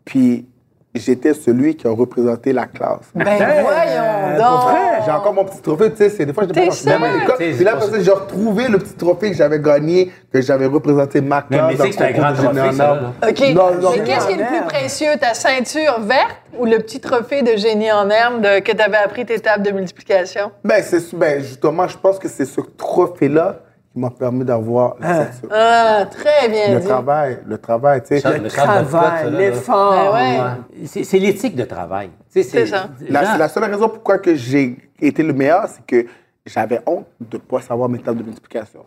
puis 0.05 0.47
j'étais 0.95 1.33
celui 1.35 1.75
qui 1.75 1.87
a 1.87 1.91
représenté 1.91 2.53
la 2.53 2.67
classe. 2.67 3.01
Ben 3.15 3.25
voyons 3.25 4.37
donc! 4.39 4.63
vrai? 4.71 5.03
J'ai 5.05 5.11
encore 5.11 5.33
mon 5.35 5.45
petit 5.45 5.61
trophée, 5.63 5.91
tu 5.91 5.97
sais, 5.97 6.11
c'est 6.11 6.27
des 6.27 6.33
fois, 6.33 6.45
je 6.45 6.51
T'es 6.51 6.67
pas 6.67 6.73
sûr? 6.73 6.93
à 6.93 6.99
l'école. 7.19 7.35
T'sais, 7.37 7.51
Puis 7.53 7.65
là, 7.65 7.75
pas 7.77 7.81
ça, 7.83 8.01
j'ai 8.01 8.11
retrouvé 8.11 8.69
le 8.69 8.79
petit 8.79 8.95
trophée 8.95 9.31
que 9.31 9.37
j'avais 9.37 9.59
gagné, 9.59 10.13
que 10.33 10.41
j'avais 10.41 10.67
représenté 10.67 11.21
ma 11.21 11.45
Mais- 11.49 11.57
classe. 11.57 11.69
mais 11.71 11.77
dans 11.77 11.85
c'est 11.85 11.91
que 11.99 12.03
un 12.05 12.13
grand 12.13 12.33
trophée, 12.35 12.61
en 12.61 12.73
ça, 12.73 12.85
herbe. 12.85 13.13
OK. 13.29 13.41
Non, 13.55 13.75
non, 13.81 13.91
Mais 13.97 14.05
qu'est-ce 14.05 14.27
qui 14.27 14.33
est 14.35 14.37
le 14.37 14.45
plus 14.47 14.63
précieux, 14.69 15.11
ta 15.21 15.35
ceinture 15.35 16.01
verte 16.01 16.37
ou 16.59 16.67
le 16.67 16.79
petit 16.79 17.01
trophée 17.01 17.43
de 17.43 17.57
génie 17.57 17.91
en 17.91 18.09
herbe 18.11 18.41
de- 18.43 18.61
que 18.61 18.73
tu 18.73 18.83
avais 18.83 18.99
appris 18.99 19.25
tes 19.25 19.41
tables 19.41 19.65
de 19.65 19.71
multiplication? 19.71 20.53
Ben, 20.65 20.83
c'est, 20.83 21.15
ben, 21.15 21.41
justement, 21.43 21.89
je 21.89 21.97
pense 21.97 22.19
que 22.19 22.29
c'est 22.29 22.45
ce 22.45 22.61
trophée-là 22.61 23.61
qui 23.93 23.99
m'a 23.99 24.11
permis 24.11 24.45
d'avoir 24.45 24.97
ceinture. 25.01 25.49
Ah, 25.51 26.07
très 26.11 26.49
bien 26.49 26.75
Le 26.75 26.81
dit. 26.81 26.87
travail, 26.87 27.39
le 27.47 27.59
travail, 27.59 28.03
tu 28.03 28.19
sais. 28.19 28.39
Le 28.39 28.49
travail, 28.49 29.31
l'effort. 29.33 29.93
Ben 29.93 30.13
ouais. 30.15 30.41
Ouais. 30.83 31.05
C'est 31.05 31.19
l'éthique 31.19 31.55
de 31.57 31.65
travail. 31.65 32.11
C'est 32.29 32.43
ça. 32.43 32.89
La, 33.09 33.49
seule 33.49 33.65
raison 33.65 33.89
pourquoi 33.89 34.19
que 34.19 34.35
j'ai 34.35 34.77
été 35.01 35.23
le 35.23 35.33
meilleur, 35.33 35.69
c'est 35.69 35.85
que 35.85 36.09
j'avais 36.47 36.81
honte 36.87 37.07
de 37.21 37.37
ne 37.37 37.43
pas 37.43 37.61
savoir 37.61 37.89
mes 37.89 37.99
tables 37.99 38.19
de 38.19 38.25
multiplication. 38.25 38.85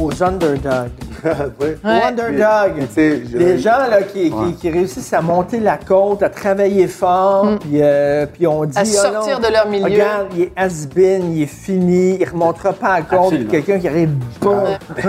Aux 0.00 0.22
underdogs. 0.22 0.90
Ouais. 1.24 1.76
Sais, 2.94 3.22
je- 3.30 3.36
Les 3.38 3.58
gens 3.58 3.78
là, 3.88 4.02
qui, 4.02 4.30
qui- 4.30 4.54
qui 4.60 4.70
réussissent 4.70 5.12
à 5.12 5.20
monter 5.20 5.60
la 5.60 5.76
côte, 5.76 6.22
à 6.22 6.28
travailler 6.28 6.86
fort, 6.88 7.58
puis, 7.60 7.78
euh, 7.82 8.26
puis 8.26 8.46
on 8.46 8.64
dit... 8.64 8.76
À 8.78 8.84
sortir 8.84 9.22
Ah 9.38 9.40
non, 9.40 9.48
de 9.48 9.52
leur 9.52 9.68
milieu. 9.68 9.84
Regarde, 9.84 10.26
il 10.34 10.42
est 10.42 10.52
has-been, 10.56 11.34
il 11.36 11.42
est 11.42 11.46
fini, 11.46 12.16
il 12.20 12.28
remontera 12.28 12.72
pas 12.72 12.88
à 12.88 12.98
la 13.00 13.02
côte. 13.06 13.48
Quelqu'un 13.48 13.78
qui 13.78 13.88
arrive 13.88 14.10
bon. 14.40 14.64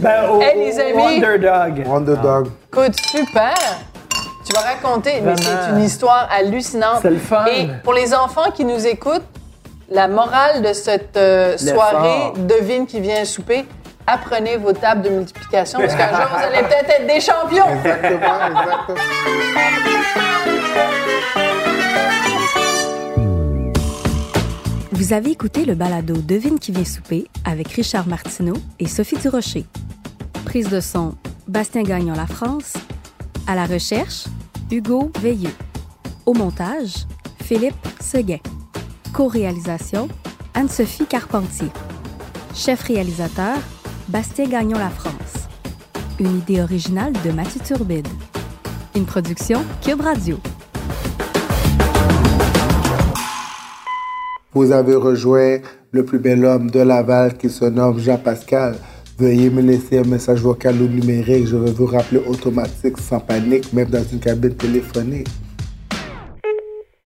ben, 0.00 0.28
au, 0.30 0.40
Hey, 0.40 0.58
les 0.66 0.78
amis. 0.78 1.16
underdog. 1.16 1.84
Underdog. 1.90 2.48
Écoute, 2.72 2.94
super! 3.10 3.54
Tu 4.46 4.52
vas 4.52 4.60
raconter, 4.60 5.20
mais 5.24 5.34
c'est 5.36 5.72
une 5.76 5.82
histoire 5.82 6.28
hallucinante. 6.30 6.98
C'est 7.02 7.10
le 7.10 7.16
fun. 7.16 7.44
Et 7.46 7.66
pour 7.82 7.92
les 7.94 8.14
enfants 8.14 8.50
qui 8.54 8.64
nous 8.64 8.86
écoutent, 8.86 9.24
la 9.90 10.06
morale 10.08 10.62
de 10.62 10.72
cette 10.72 11.16
euh, 11.16 11.56
soirée, 11.56 12.32
devine 12.38 12.86
qui 12.86 13.00
vient 13.00 13.24
souper, 13.24 13.64
apprenez 14.06 14.56
vos 14.56 14.72
tables 14.72 15.02
de 15.02 15.10
multiplication 15.10 15.80
parce 15.80 15.94
qu'un 15.94 16.08
jour, 16.08 16.26
vous 16.30 16.44
allez 16.44 16.62
peut-être 16.62 16.90
être 16.90 17.06
des 17.06 17.20
champions. 17.20 17.66
Vous 24.92 25.12
avez 25.12 25.30
écouté 25.30 25.64
le 25.64 25.74
balado 25.74 26.14
Devine 26.14 26.58
qui 26.58 26.72
vient 26.72 26.84
souper 26.84 27.28
avec 27.44 27.68
Richard 27.68 28.08
Martineau 28.08 28.56
et 28.78 28.86
Sophie 28.86 29.18
Durocher. 29.18 29.64
Prise 30.44 30.68
de 30.68 30.80
son, 30.80 31.14
Bastien 31.46 31.82
Gagnon 31.82 32.14
La 32.14 32.26
France. 32.26 32.74
À 33.46 33.54
la 33.54 33.66
recherche, 33.66 34.24
Hugo 34.70 35.12
Veilleux. 35.20 35.54
Au 36.24 36.32
montage, 36.34 37.06
Philippe 37.44 37.74
Seguin. 38.00 38.38
Co-réalisation, 39.12 40.08
Anne-Sophie 40.54 41.06
Carpentier. 41.06 41.68
Chef 42.54 42.82
réalisateur, 42.82 43.58
Bastien 44.08 44.46
Gagnon 44.46 44.78
La 44.78 44.88
France. 44.88 45.48
Une 46.20 46.38
idée 46.38 46.60
originale 46.60 47.12
de 47.24 47.32
Mathieu 47.32 47.60
Turbide. 47.60 48.06
Une 48.94 49.04
production 49.04 49.64
Cube 49.82 50.00
Radio. 50.00 50.38
Vous 54.54 54.70
avez 54.70 54.94
rejoint 54.94 55.58
le 55.90 56.04
plus 56.04 56.20
bel 56.20 56.44
homme 56.44 56.70
de 56.70 56.80
Laval 56.80 57.36
qui 57.36 57.50
se 57.50 57.64
nomme 57.64 57.98
Jean-Pascal. 57.98 58.76
Veuillez 59.18 59.50
me 59.50 59.60
laisser 59.60 59.98
un 59.98 60.04
message 60.04 60.40
vocal 60.40 60.80
ou 60.80 60.86
numérique. 60.86 61.48
Je 61.48 61.56
vais 61.56 61.72
vous 61.72 61.86
rappeler 61.86 62.20
automatique, 62.28 62.98
sans 62.98 63.18
panique, 63.18 63.72
même 63.72 63.88
dans 63.88 64.04
une 64.04 64.20
cabine 64.20 64.54
téléphonique. 64.54 65.28